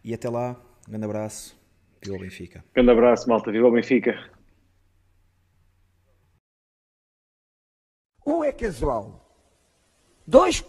E 0.05 0.15
até 0.15 0.31
lá, 0.31 0.53
um 0.87 0.91
grande 0.93 1.07
abraço. 1.07 1.59
Viva 2.01 2.17
o 2.17 2.21
Benfica. 2.21 2.65
Grande 2.73 2.91
abraço, 2.93 3.29
malta. 3.29 3.51
Viva 3.51 3.67
o 3.67 3.73
Benfica. 3.73 4.31
Um 8.25 8.45
é 8.45 8.53
casual. 8.53 9.29
Dois 10.25 10.65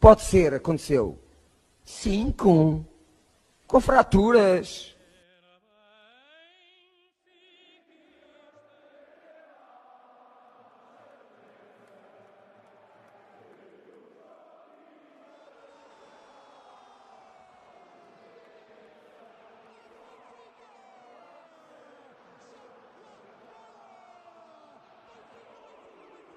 pode 0.00 0.22
ser, 0.22 0.54
aconteceu. 0.54 1.27
Cinco. 1.90 2.84
Com 3.66 3.80
fraturas 3.80 4.94